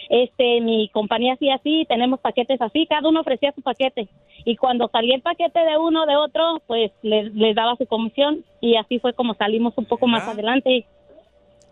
este, 0.09 0.61
mi 0.61 0.89
compañía 0.89 1.35
así, 1.35 1.51
así, 1.51 1.85
tenemos 1.89 2.21
paquetes 2.21 2.61
así, 2.61 2.87
cada 2.87 3.09
uno 3.09 3.21
ofrecía 3.21 3.53
su 3.53 3.63
paquete. 3.63 4.09
Y 4.45 4.57
cuando 4.57 4.89
salía 4.89 5.15
el 5.15 5.23
paquete 5.23 5.61
de 5.61 5.77
uno 5.77 6.07
de 6.07 6.17
otro, 6.17 6.63
pues 6.67 6.93
les, 7.03 7.35
les 7.35 7.55
daba 7.55 7.77
su 7.77 7.87
comisión 7.87 8.45
y 8.61 8.77
así 8.77 8.99
fue 8.99 9.13
como 9.13 9.35
salimos 9.35 9.77
un 9.77 9.85
poco 9.85 10.07
más 10.07 10.27
adelante. 10.27 10.87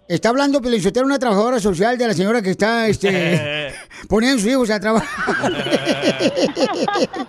Está 0.09 0.29
hablando 0.29 0.63
Pelichotero, 0.63 1.05
una 1.05 1.19
trabajadora 1.19 1.59
social 1.59 1.99
de 1.99 2.07
la 2.07 2.15
señora 2.15 2.41
que 2.41 2.51
está 2.51 2.87
este, 2.87 3.73
poniendo 4.09 4.39
sus 4.39 4.49
hijos 4.49 4.71
a 4.71 4.79
trabajar. 4.79 5.53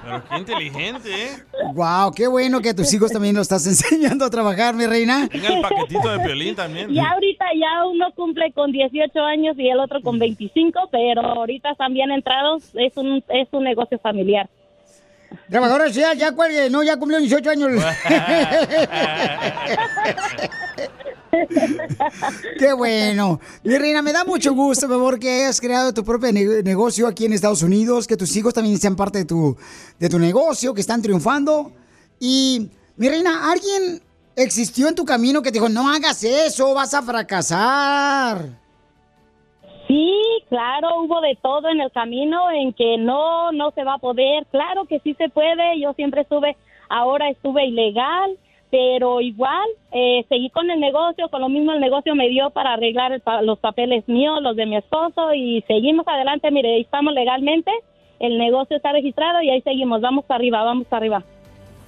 Pero 0.03 0.23
qué 0.29 0.37
inteligente, 0.37 1.09
¿eh? 1.09 1.29
wow, 1.73 2.11
qué 2.15 2.27
bueno 2.27 2.61
que 2.61 2.69
a 2.69 2.75
tus 2.75 2.93
hijos 2.93 3.11
también 3.11 3.35
los 3.35 3.51
estás 3.51 3.65
enseñando 3.67 4.25
a 4.25 4.29
trabajar, 4.29 4.75
mi 4.75 4.85
reina. 4.85 5.27
Tenga 5.27 5.55
el 5.55 5.61
paquetito 5.61 6.07
de 6.07 6.23
violín 6.23 6.55
también. 6.55 6.91
Y 6.91 6.99
ahorita 6.99 7.45
ya 7.59 7.83
uno 7.87 8.11
cumple 8.15 8.51
con 8.51 8.71
18 8.71 9.19
años 9.21 9.55
y 9.57 9.69
el 9.69 9.79
otro 9.79 9.99
con 10.03 10.19
25, 10.19 10.89
pero 10.91 11.21
ahorita 11.21 11.71
están 11.71 11.95
bien 11.95 12.11
entrados, 12.11 12.63
es 12.75 12.95
un, 12.95 13.23
es 13.29 13.47
un 13.53 13.63
negocio 13.63 13.97
familiar. 13.97 14.47
Trabajadora 15.49 15.87
social, 15.87 16.15
ya 16.15 16.31
cuelgue, 16.31 16.69
no, 16.69 16.83
ya 16.83 16.97
cumplió 16.97 17.19
18 17.19 17.49
años. 17.49 17.71
Qué 22.59 22.73
bueno. 22.73 23.39
Mi 23.63 23.77
reina, 23.77 24.01
me 24.01 24.13
da 24.13 24.23
mucho 24.23 24.53
gusto, 24.53 24.87
mi 24.87 24.95
amor, 24.95 25.19
que 25.19 25.43
hayas 25.43 25.59
creado 25.59 25.93
tu 25.93 26.03
propio 26.03 26.31
ne- 26.31 26.63
negocio 26.63 27.07
aquí 27.07 27.25
en 27.25 27.33
Estados 27.33 27.63
Unidos, 27.63 28.07
que 28.07 28.17
tus 28.17 28.35
hijos 28.35 28.53
también 28.53 28.77
sean 28.77 28.95
parte 28.95 29.19
de 29.19 29.25
tu, 29.25 29.55
de 29.99 30.09
tu 30.09 30.19
negocio, 30.19 30.73
que 30.73 30.81
están 30.81 31.01
triunfando. 31.01 31.71
Y, 32.19 32.69
mi 32.95 33.09
reina, 33.09 33.51
¿alguien 33.51 34.01
existió 34.35 34.87
en 34.87 34.95
tu 34.95 35.05
camino 35.05 35.41
que 35.41 35.51
te 35.51 35.59
dijo, 35.59 35.69
no 35.69 35.89
hagas 35.89 36.23
eso, 36.23 36.73
vas 36.73 36.93
a 36.93 37.01
fracasar? 37.01 38.49
Sí, 39.87 40.13
claro, 40.49 41.01
hubo 41.01 41.21
de 41.21 41.37
todo 41.41 41.69
en 41.69 41.79
el 41.79 41.91
camino, 41.91 42.51
en 42.51 42.73
que 42.73 42.97
no, 42.97 43.51
no 43.53 43.71
se 43.71 43.83
va 43.83 43.93
a 43.93 43.99
poder. 43.99 44.45
Claro 44.51 44.85
que 44.85 44.99
sí 44.99 45.13
se 45.17 45.29
puede. 45.29 45.79
Yo 45.79 45.93
siempre 45.93 46.21
estuve, 46.21 46.57
ahora 46.89 47.29
estuve 47.29 47.65
ilegal, 47.65 48.37
pero 48.69 49.21
igual 49.21 49.67
eh, 49.91 50.25
seguí 50.29 50.49
con 50.49 50.69
el 50.69 50.79
negocio, 50.79 51.29
con 51.29 51.41
lo 51.41 51.49
mismo 51.49 51.71
el 51.71 51.79
negocio 51.79 52.15
me 52.15 52.27
dio 52.29 52.49
para 52.49 52.73
arreglar 52.73 53.19
pa- 53.21 53.41
los 53.41 53.59
papeles 53.59 54.03
míos, 54.07 54.39
los 54.41 54.55
de 54.55 54.65
mi 54.65 54.75
esposo 54.77 55.33
y 55.33 55.63
seguimos 55.67 56.07
adelante. 56.07 56.51
Mire, 56.51 56.75
ahí 56.75 56.81
estamos 56.81 57.13
legalmente, 57.13 57.71
el 58.19 58.37
negocio 58.37 58.77
está 58.77 58.91
registrado 58.91 59.41
y 59.41 59.49
ahí 59.49 59.61
seguimos. 59.61 60.01
Vamos 60.01 60.25
para 60.25 60.37
arriba, 60.39 60.63
vamos 60.63 60.87
para 60.87 60.97
arriba. 60.99 61.23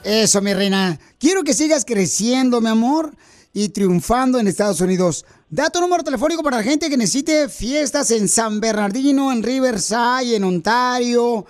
Eso, 0.06 0.42
mi 0.42 0.54
reina. 0.54 0.98
Quiero 1.20 1.44
que 1.44 1.54
sigas 1.54 1.84
creciendo, 1.84 2.62
mi 2.62 2.70
amor, 2.70 3.12
y 3.54 3.70
triunfando 3.70 4.40
en 4.40 4.48
Estados 4.48 4.80
Unidos. 4.80 5.26
Da 5.50 5.70
tu 5.70 5.82
número 5.82 6.04
telefónico 6.04 6.44
para 6.44 6.58
la 6.58 6.64
gente 6.64 6.90
que 6.90 6.96
necesite 6.96 7.50
fiestas 7.50 8.12
en 8.12 8.28
San 8.30 8.62
Bernardino, 8.62 9.32
en 9.32 9.44
Riverside, 9.44 10.36
en 10.36 10.44
Ontario. 10.44 11.46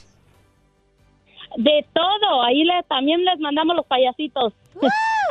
De 1.56 1.84
todo, 1.92 2.42
ahí 2.42 2.64
le, 2.64 2.82
también 2.88 3.24
les 3.24 3.38
mandamos 3.40 3.76
los 3.76 3.86
payasitos. 3.86 4.52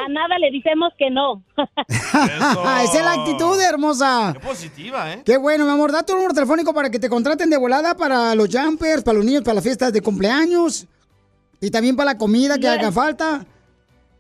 A 0.06 0.10
nada 0.10 0.38
le 0.38 0.52
decimos 0.52 0.94
que 0.98 1.10
no. 1.10 1.42
Esa 1.88 2.84
es 2.84 3.04
la 3.04 3.14
actitud, 3.14 3.60
hermosa. 3.62 4.34
Qué 4.34 4.40
positiva, 4.40 5.14
¿eh? 5.14 5.22
Qué 5.26 5.38
bueno, 5.38 5.66
mi 5.66 5.72
amor. 5.72 5.92
Da 5.92 6.04
tu 6.04 6.14
número 6.14 6.34
telefónico 6.34 6.74
para 6.74 6.90
que 6.90 7.00
te 7.00 7.10
contraten 7.10 7.50
de 7.50 7.58
volada 7.58 7.96
para 7.96 8.34
los 8.36 8.50
jumpers, 8.50 9.04
para 9.04 9.18
los 9.18 9.26
niños, 9.26 9.44
para 9.44 9.56
las 9.56 9.64
fiestas 9.64 9.92
de 9.92 10.02
cumpleaños. 10.02 10.88
Y 11.62 11.72
también 11.72 11.96
para 11.96 12.14
la 12.14 12.18
comida 12.18 12.58
que 12.58 12.68
haga 12.68 12.92
falta. 12.92 13.46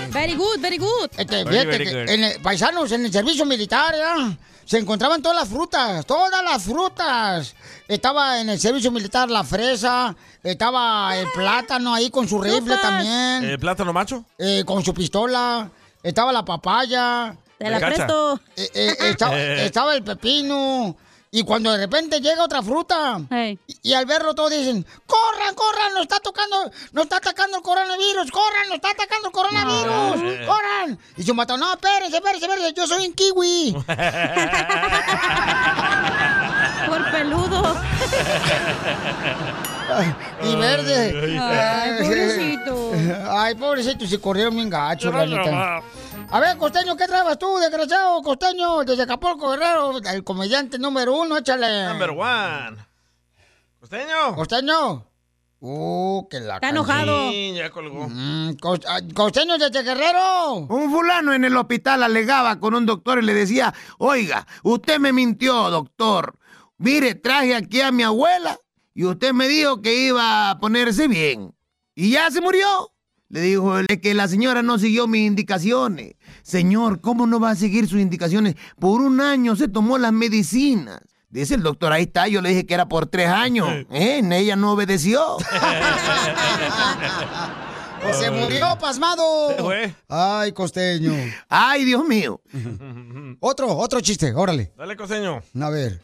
Very 0.10 0.36
good, 0.36 0.60
very 0.60 0.78
good. 0.78 1.10
Este, 1.18 1.44
Very, 1.44 1.50
fíjate 1.50 1.66
very 1.68 1.86
que 1.86 1.92
good. 1.92 2.10
en 2.10 2.24
el- 2.24 2.42
paisanos, 2.42 2.92
en 2.92 3.06
el 3.06 3.12
servicio 3.12 3.46
militar, 3.46 3.94
¿ya? 3.96 4.38
se 4.66 4.78
encontraban 4.78 5.22
todas 5.22 5.38
las 5.38 5.50
frutas, 5.50 6.06
todas 6.06 6.42
las 6.44 6.64
frutas. 6.64 7.54
Estaba 7.88 8.40
en 8.40 8.50
el 8.50 8.60
servicio 8.60 8.90
militar 8.92 9.30
la 9.30 9.44
fresa, 9.44 10.16
estaba 10.44 11.16
el 11.18 11.28
plátano 11.34 11.94
ahí 11.94 12.10
con 12.10 12.28
su 12.28 12.42
rifle 12.42 12.78
también, 12.78 13.44
¿El 13.44 13.60
plátano 13.60 13.92
macho? 13.92 14.24
eh, 14.38 14.64
con 14.66 14.84
su 14.84 14.94
pistola, 14.94 15.70
estaba 16.02 16.32
la 16.32 16.46
papaya. 16.46 17.36
Te 17.64 17.70
la 17.70 17.80
cacha. 17.80 17.96
presto. 17.96 18.40
Eh, 18.56 18.70
eh, 18.74 18.96
estaba, 19.10 19.40
estaba 19.42 19.96
el 19.96 20.04
pepino. 20.04 20.96
Y 21.34 21.44
cuando 21.44 21.72
de 21.72 21.78
repente 21.78 22.20
llega 22.20 22.44
otra 22.44 22.62
fruta, 22.62 23.22
y, 23.32 23.58
y 23.84 23.94
al 23.94 24.06
verlo 24.06 24.36
todos 24.36 24.52
dicen, 24.52 24.86
corran, 25.06 25.56
corran, 25.56 25.94
nos 25.94 26.02
está 26.02 26.20
tocando, 26.20 26.70
nos 26.92 27.04
está 27.06 27.16
atacando 27.18 27.56
el 27.56 27.64
coronavirus, 27.64 28.30
corran, 28.32 28.68
nos 28.68 28.76
está 28.76 28.90
atacando 28.90 29.30
el 29.30 29.34
coronavirus, 29.34 30.18
No. 30.42 30.46
corran. 30.46 31.00
Y 31.16 31.24
su 31.24 31.34
mató, 31.34 31.56
no, 31.56 31.72
espérense, 31.72 32.18
espérense, 32.18 32.46
espérense, 32.48 32.74
yo 32.76 32.86
soy 32.86 33.06
un 33.08 33.14
kiwi. 33.14 33.72
Por 36.88 37.12
peludo. 37.12 37.78
y 40.44 40.56
verde. 40.56 41.40
Ay, 41.40 42.04
pobrecito. 42.04 42.92
Ay, 43.30 43.56
pobrecito, 43.56 44.08
se 44.08 44.20
corrieron 44.20 44.56
bien 44.56 44.70
gacho, 44.70 45.12
la 45.12 45.26
neta. 45.26 45.82
A 46.30 46.40
ver, 46.40 46.58
Costeño, 46.58 46.96
¿qué 46.96 47.08
trabas 47.08 47.38
tú, 47.38 47.58
desgraciado? 47.58 48.22
Costeño, 48.22 48.84
desde 48.84 49.04
Acapulco, 49.04 49.52
Guerrero, 49.52 49.98
el 49.98 50.24
comediante 50.24 50.80
número 50.80 51.14
uno, 51.16 51.38
échale. 51.38 51.88
Number 51.88 52.12
one. 52.12 52.78
¿Costeño? 53.80 54.36
¿Costeño? 54.36 55.08
Uh, 55.64 56.28
que 56.28 56.40
la 56.40 56.56
Está 56.56 56.70
enojado. 56.70 57.30
Sí, 57.30 57.54
ya 57.54 57.70
colgó. 57.70 58.08
Mm, 58.10 58.58
ah, 58.88 59.00
Costeño 59.14 59.58
desde 59.58 59.84
Guerrero. 59.84 60.54
Un 60.56 60.92
fulano 60.92 61.34
en 61.34 61.46
el 61.46 61.56
hospital 61.56 62.02
alegaba 62.02 62.60
con 62.60 62.74
un 62.74 62.86
doctor 62.86 63.22
y 63.22 63.26
le 63.26 63.34
decía, 63.34 63.74
oiga, 64.00 64.48
usted 64.64 65.00
me 65.00 65.14
mintió, 65.14 65.70
doctor. 65.70 66.36
Mire, 66.78 67.14
traje 67.14 67.56
aquí 67.56 67.82
a 67.82 67.92
mi 67.92 68.02
abuela 68.02 68.58
y 69.02 69.06
usted 69.06 69.34
me 69.34 69.48
dijo 69.48 69.82
que 69.82 70.06
iba 70.06 70.52
a 70.52 70.60
ponerse 70.60 71.08
bien. 71.08 71.56
Y 71.96 72.12
ya 72.12 72.30
se 72.30 72.40
murió. 72.40 72.94
Le 73.30 73.42
dijo 73.42 73.80
él 73.80 73.88
que 74.00 74.14
la 74.14 74.28
señora 74.28 74.62
no 74.62 74.78
siguió 74.78 75.08
mis 75.08 75.26
indicaciones. 75.26 76.18
Señor, 76.44 77.02
¿cómo 77.02 77.26
no 77.26 77.40
va 77.40 77.50
a 77.50 77.56
seguir 77.56 77.88
sus 77.88 78.00
indicaciones? 78.00 78.58
Por 78.80 79.02
un 79.02 79.20
año 79.20 79.56
se 79.56 79.68
tomó 79.68 79.98
las 79.98 80.14
medicinas. 80.14 81.00
Dice 81.32 81.56
el 81.56 81.64
doctor, 81.64 81.92
ahí 81.92 82.04
está, 82.04 82.28
yo 82.28 82.42
le 82.42 82.50
dije 82.50 82.68
que 82.68 82.76
era 82.76 82.88
por 82.88 83.08
tres 83.08 83.30
años. 83.30 83.68
¿Eh? 83.90 84.22
Ella 84.24 84.56
no 84.56 84.74
obedeció. 84.74 85.38
O 88.04 88.14
se 88.14 88.32
murió 88.32 88.80
pasmado. 88.80 89.24
Ay, 90.08 90.52
costeño. 90.54 91.14
Ay, 91.48 91.86
Dios 91.86 92.04
mío. 92.04 92.42
Otro, 93.40 93.78
otro 93.78 94.02
chiste, 94.02 94.34
órale. 94.34 94.74
Dale, 94.76 94.96
costeño. 94.96 95.44
A 95.62 95.70
ver. 95.70 96.02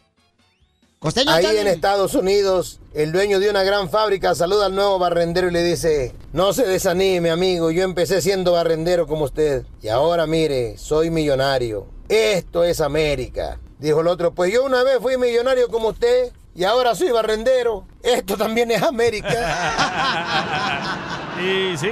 Costeño, 0.99 1.31
Ahí 1.31 1.45
en 1.45 1.67
Estados 1.67 2.15
Unidos, 2.15 2.79
el 2.95 3.11
dueño 3.11 3.39
de 3.39 3.51
una 3.51 3.61
gran 3.61 3.87
fábrica 3.91 4.33
saluda 4.33 4.65
al 4.65 4.73
nuevo 4.73 4.97
barrendero 4.97 5.47
y 5.47 5.51
le 5.51 5.63
dice, 5.63 6.11
no 6.33 6.53
se 6.53 6.65
desanime 6.65 7.29
amigo, 7.29 7.69
yo 7.69 7.83
empecé 7.83 8.19
siendo 8.19 8.53
barrendero 8.53 9.05
como 9.05 9.25
usted 9.25 9.63
y 9.79 9.89
ahora 9.89 10.25
mire, 10.25 10.75
soy 10.79 11.11
millonario. 11.11 11.85
Esto 12.09 12.63
es 12.63 12.81
América. 12.81 13.59
Dijo 13.77 14.01
el 14.01 14.07
otro, 14.07 14.33
pues 14.33 14.51
yo 14.51 14.65
una 14.65 14.81
vez 14.81 14.97
fui 14.99 15.17
millonario 15.17 15.67
como 15.67 15.89
usted 15.89 16.31
y 16.57 16.63
ahora 16.63 16.95
soy 16.95 17.11
barrendero. 17.11 17.85
Esto 18.01 18.35
también 18.35 18.71
es 18.71 18.81
América. 18.81 19.29
Sí, 21.37 21.77
sí. 21.77 21.91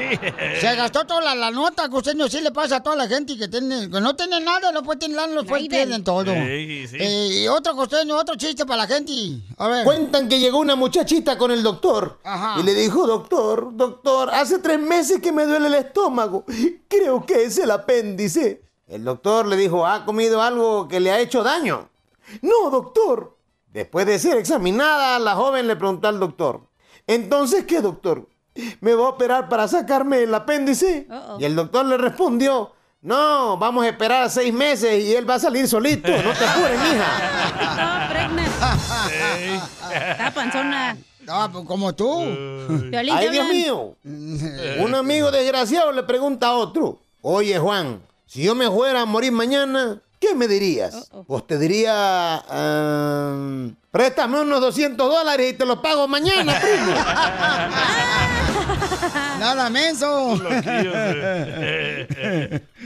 Se 0.60 0.76
gastó 0.76 1.06
toda 1.06 1.22
la, 1.22 1.36
la 1.36 1.52
nota, 1.52 1.88
que 1.88 1.96
usted 1.96 2.16
no 2.16 2.28
sí 2.28 2.42
le 2.42 2.50
pasa 2.50 2.78
a 2.78 2.82
toda 2.82 2.96
la 2.96 3.08
gente 3.08 3.38
que, 3.38 3.48
tiene, 3.48 3.92
que 3.92 4.02
no 4.02 4.16
tiene 4.16 4.40
nada, 4.40 4.72
no 4.72 4.82
puede 4.82 5.02
tener 5.02 5.18
nada, 5.18 5.28
los 5.28 5.46
pues 5.46 5.68
pierden 5.68 6.04
todo. 6.04 6.34
Sí, 6.34 6.88
sí. 6.88 6.98
Eh, 7.00 7.44
y 7.44 7.48
otro 7.48 7.76
costeño, 7.76 8.18
otro 8.18 8.34
chiste 8.38 8.66
para 8.66 8.78
la 8.78 8.88
gente. 8.88 9.14
A 9.60 9.68
ver. 9.68 9.86
Cuentan 9.86 10.28
que 10.28 10.40
llegó 10.40 10.58
una 10.58 10.76
muchachita 10.76 11.38
con 11.38 11.52
el 11.52 11.62
doctor 11.62 12.18
Ajá. 12.24 12.60
y 12.60 12.64
le 12.64 12.74
dijo, 12.74 13.06
doctor, 13.06 13.70
doctor, 13.78 14.32
hace 14.34 14.58
tres 14.58 14.80
meses 14.80 15.22
que 15.22 15.32
me 15.32 15.46
duele 15.46 15.68
el 15.68 15.76
estómago. 15.76 16.44
Creo 16.88 17.24
que 17.24 17.44
es 17.44 17.60
el 17.60 17.70
apéndice. 17.70 18.64
El 18.88 19.04
doctor 19.04 19.46
le 19.46 19.58
dijo, 19.58 19.86
¿ha 19.86 20.06
comido 20.06 20.42
algo 20.42 20.88
que 20.88 21.00
le 21.00 21.12
ha 21.12 21.20
hecho 21.20 21.44
daño? 21.44 21.88
No, 22.42 22.72
doctor. 22.72 23.35
Después 23.76 24.06
de 24.06 24.18
ser 24.20 24.38
examinada, 24.38 25.20
la 25.20 25.36
joven 25.36 25.68
le 25.68 25.76
preguntó 25.76 26.08
al 26.08 26.18
doctor, 26.18 26.62
¿entonces 27.08 27.66
qué, 27.66 27.82
doctor? 27.82 28.26
¿Me 28.80 28.94
va 28.94 29.08
a 29.08 29.10
operar 29.10 29.50
para 29.50 29.68
sacarme 29.68 30.24
el 30.24 30.34
apéndice? 30.34 31.10
Y 31.40 31.44
el 31.44 31.58
doctor 31.58 31.86
le 31.86 31.98
respondió, 31.98 32.72
no, 33.02 33.58
vamos 33.58 33.84
a 33.84 33.90
esperar 33.90 34.30
seis 34.30 34.54
meses 34.54 35.04
y 35.04 35.14
él 35.14 35.30
va 35.30 35.36
a 35.36 35.40
salir 35.40 35.68
solito, 35.68 36.08
no 36.10 36.32
te 36.32 36.46
apures, 36.46 36.80
mija. 36.80 37.10
Está 40.12 40.32
panzona. 40.34 40.98
No, 41.26 41.52
pues 41.52 41.66
como 41.66 41.94
tú. 41.94 42.22
Ay, 42.22 43.26
¿te 43.26 43.30
Dios 43.30 43.48
mío. 43.50 43.98
Un 44.06 44.96
amigo 44.96 45.32
desgraciado 45.32 45.92
le 45.92 46.04
pregunta 46.04 46.48
a 46.48 46.54
otro, 46.54 47.02
oye 47.22 47.60
Juan, 47.60 48.02
si 48.26 48.44
yo 48.44 48.56
me 48.56 48.72
fuera 48.72 49.02
a 49.02 49.06
morir 49.06 49.34
mañana, 49.34 50.02
¿qué 50.26 50.36
me 50.36 50.48
dirías? 50.48 51.10
Pues 51.28 51.46
te 51.48 51.58
diría, 51.58 51.92
ah, 51.94 53.34
préstame 53.92 54.42
unos 54.42 54.62
200 54.62 55.10
dólares 55.10 55.52
y 55.52 55.54
te 55.54 55.66
los 55.66 55.80
pago 55.80 56.08
mañana, 56.08 56.60
primo. 56.62 56.94
Nada 59.40 59.70
menso. 59.70 60.40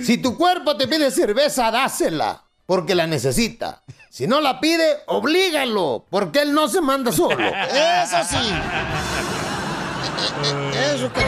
Si 0.02 0.18
tu 0.18 0.38
cuerpo 0.38 0.78
te 0.78 0.88
pide 0.88 1.12
cerveza, 1.12 1.70
dásela, 1.72 2.42
porque 2.66 2.96
la 2.96 3.06
necesita. 3.06 3.82
Si 4.10 4.28
no 4.28 4.40
la 4.40 4.60
pide, 4.60 5.00
oblígalo, 5.08 6.06
porque 6.10 6.42
él 6.42 6.54
no 6.54 6.70
se 6.70 6.82
manda 6.82 7.12
solo. 7.12 7.38
Eso 7.38 8.18
sí. 8.30 8.54
Eso 10.96 11.12
que 11.12 11.22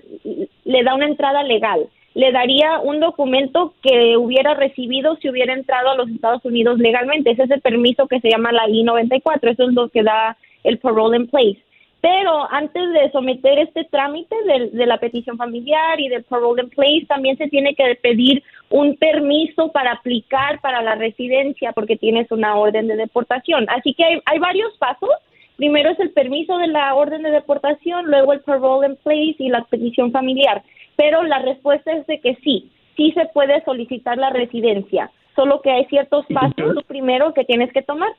le 0.64 0.82
da 0.84 0.94
una 0.94 1.06
entrada 1.06 1.42
legal. 1.42 1.86
Le 2.14 2.30
daría 2.32 2.78
un 2.78 3.00
documento 3.00 3.74
que 3.82 4.16
hubiera 4.16 4.54
recibido 4.54 5.16
si 5.16 5.28
hubiera 5.28 5.52
entrado 5.54 5.90
a 5.90 5.96
los 5.96 6.08
Estados 6.10 6.44
Unidos 6.44 6.78
legalmente. 6.78 7.30
Ese 7.30 7.42
es 7.44 7.50
el 7.50 7.60
permiso 7.60 8.06
que 8.06 8.20
se 8.20 8.30
llama 8.30 8.52
la 8.52 8.68
I-94. 8.68 9.50
Eso 9.50 9.64
es 9.68 9.74
lo 9.74 9.88
que 9.88 10.02
da 10.02 10.36
el 10.64 10.78
parole 10.78 11.16
in 11.16 11.26
place. 11.28 11.58
Pero 12.02 12.50
antes 12.50 12.82
de 12.92 13.12
someter 13.12 13.60
este 13.60 13.84
trámite 13.84 14.34
de, 14.44 14.70
de 14.70 14.86
la 14.86 14.98
petición 14.98 15.36
familiar 15.36 16.00
y 16.00 16.08
del 16.08 16.24
parole 16.24 16.64
in 16.64 16.68
place, 16.70 17.06
también 17.06 17.38
se 17.38 17.48
tiene 17.48 17.76
que 17.76 17.94
pedir 18.02 18.42
un 18.70 18.96
permiso 18.96 19.70
para 19.70 19.92
aplicar 19.92 20.60
para 20.60 20.82
la 20.82 20.96
residencia 20.96 21.70
porque 21.72 21.96
tienes 21.96 22.28
una 22.32 22.56
orden 22.56 22.88
de 22.88 22.96
deportación. 22.96 23.66
Así 23.68 23.94
que 23.94 24.02
hay, 24.04 24.20
hay 24.24 24.40
varios 24.40 24.76
pasos. 24.78 25.10
Primero 25.56 25.90
es 25.90 26.00
el 26.00 26.10
permiso 26.10 26.58
de 26.58 26.66
la 26.66 26.92
orden 26.92 27.22
de 27.22 27.30
deportación, 27.30 28.06
luego 28.06 28.32
el 28.32 28.40
parole 28.40 28.88
in 28.88 28.96
place 28.96 29.36
y 29.38 29.48
la 29.48 29.62
petición 29.62 30.10
familiar. 30.10 30.60
Pero 30.96 31.22
la 31.22 31.38
respuesta 31.38 31.92
es 31.92 32.04
de 32.08 32.18
que 32.18 32.34
sí, 32.42 32.68
sí 32.96 33.12
se 33.12 33.26
puede 33.26 33.62
solicitar 33.64 34.18
la 34.18 34.30
residencia, 34.30 35.08
solo 35.36 35.60
que 35.60 35.70
hay 35.70 35.84
ciertos 35.84 36.26
pasos, 36.34 36.74
lo 36.74 36.82
primero 36.82 37.32
que 37.32 37.44
tienes 37.44 37.72
que 37.72 37.82
tomar. 37.82 38.10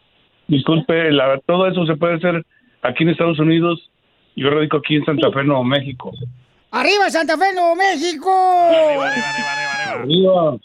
Disculpe, 0.48 1.12
la, 1.12 1.38
todo 1.46 1.68
eso 1.68 1.86
se 1.86 1.98
puede 1.98 2.16
hacer 2.16 2.46
aquí 2.84 3.04
en 3.04 3.10
Estados 3.10 3.40
Unidos. 3.40 3.90
Yo 4.36 4.50
radico 4.50 4.78
aquí 4.78 4.96
en 4.96 5.06
Santa 5.06 5.32
Fe, 5.32 5.44
Nuevo 5.44 5.64
México. 5.64 6.12
¡Arriba 6.72 7.10
Santa 7.10 7.38
Fe, 7.38 7.54
Nuevo 7.54 7.76
México! 7.76 8.32
Arriba. 9.88 10.58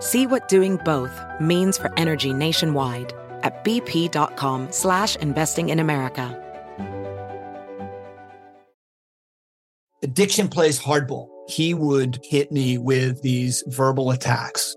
See 0.00 0.26
what 0.26 0.48
doing 0.48 0.76
both 0.84 1.22
means 1.40 1.78
for 1.78 1.92
energy 1.96 2.32
nationwide 2.32 3.12
at 3.42 3.64
bp.com 3.64 4.72
slash 4.72 5.14
investing 5.16 5.68
in 5.68 5.78
America. 5.78 6.40
addiction 10.04 10.48
plays 10.48 10.78
hardball. 10.78 11.28
He 11.48 11.74
would 11.74 12.20
hit 12.22 12.52
me 12.52 12.78
with 12.78 13.22
these 13.22 13.64
verbal 13.66 14.10
attacks. 14.10 14.76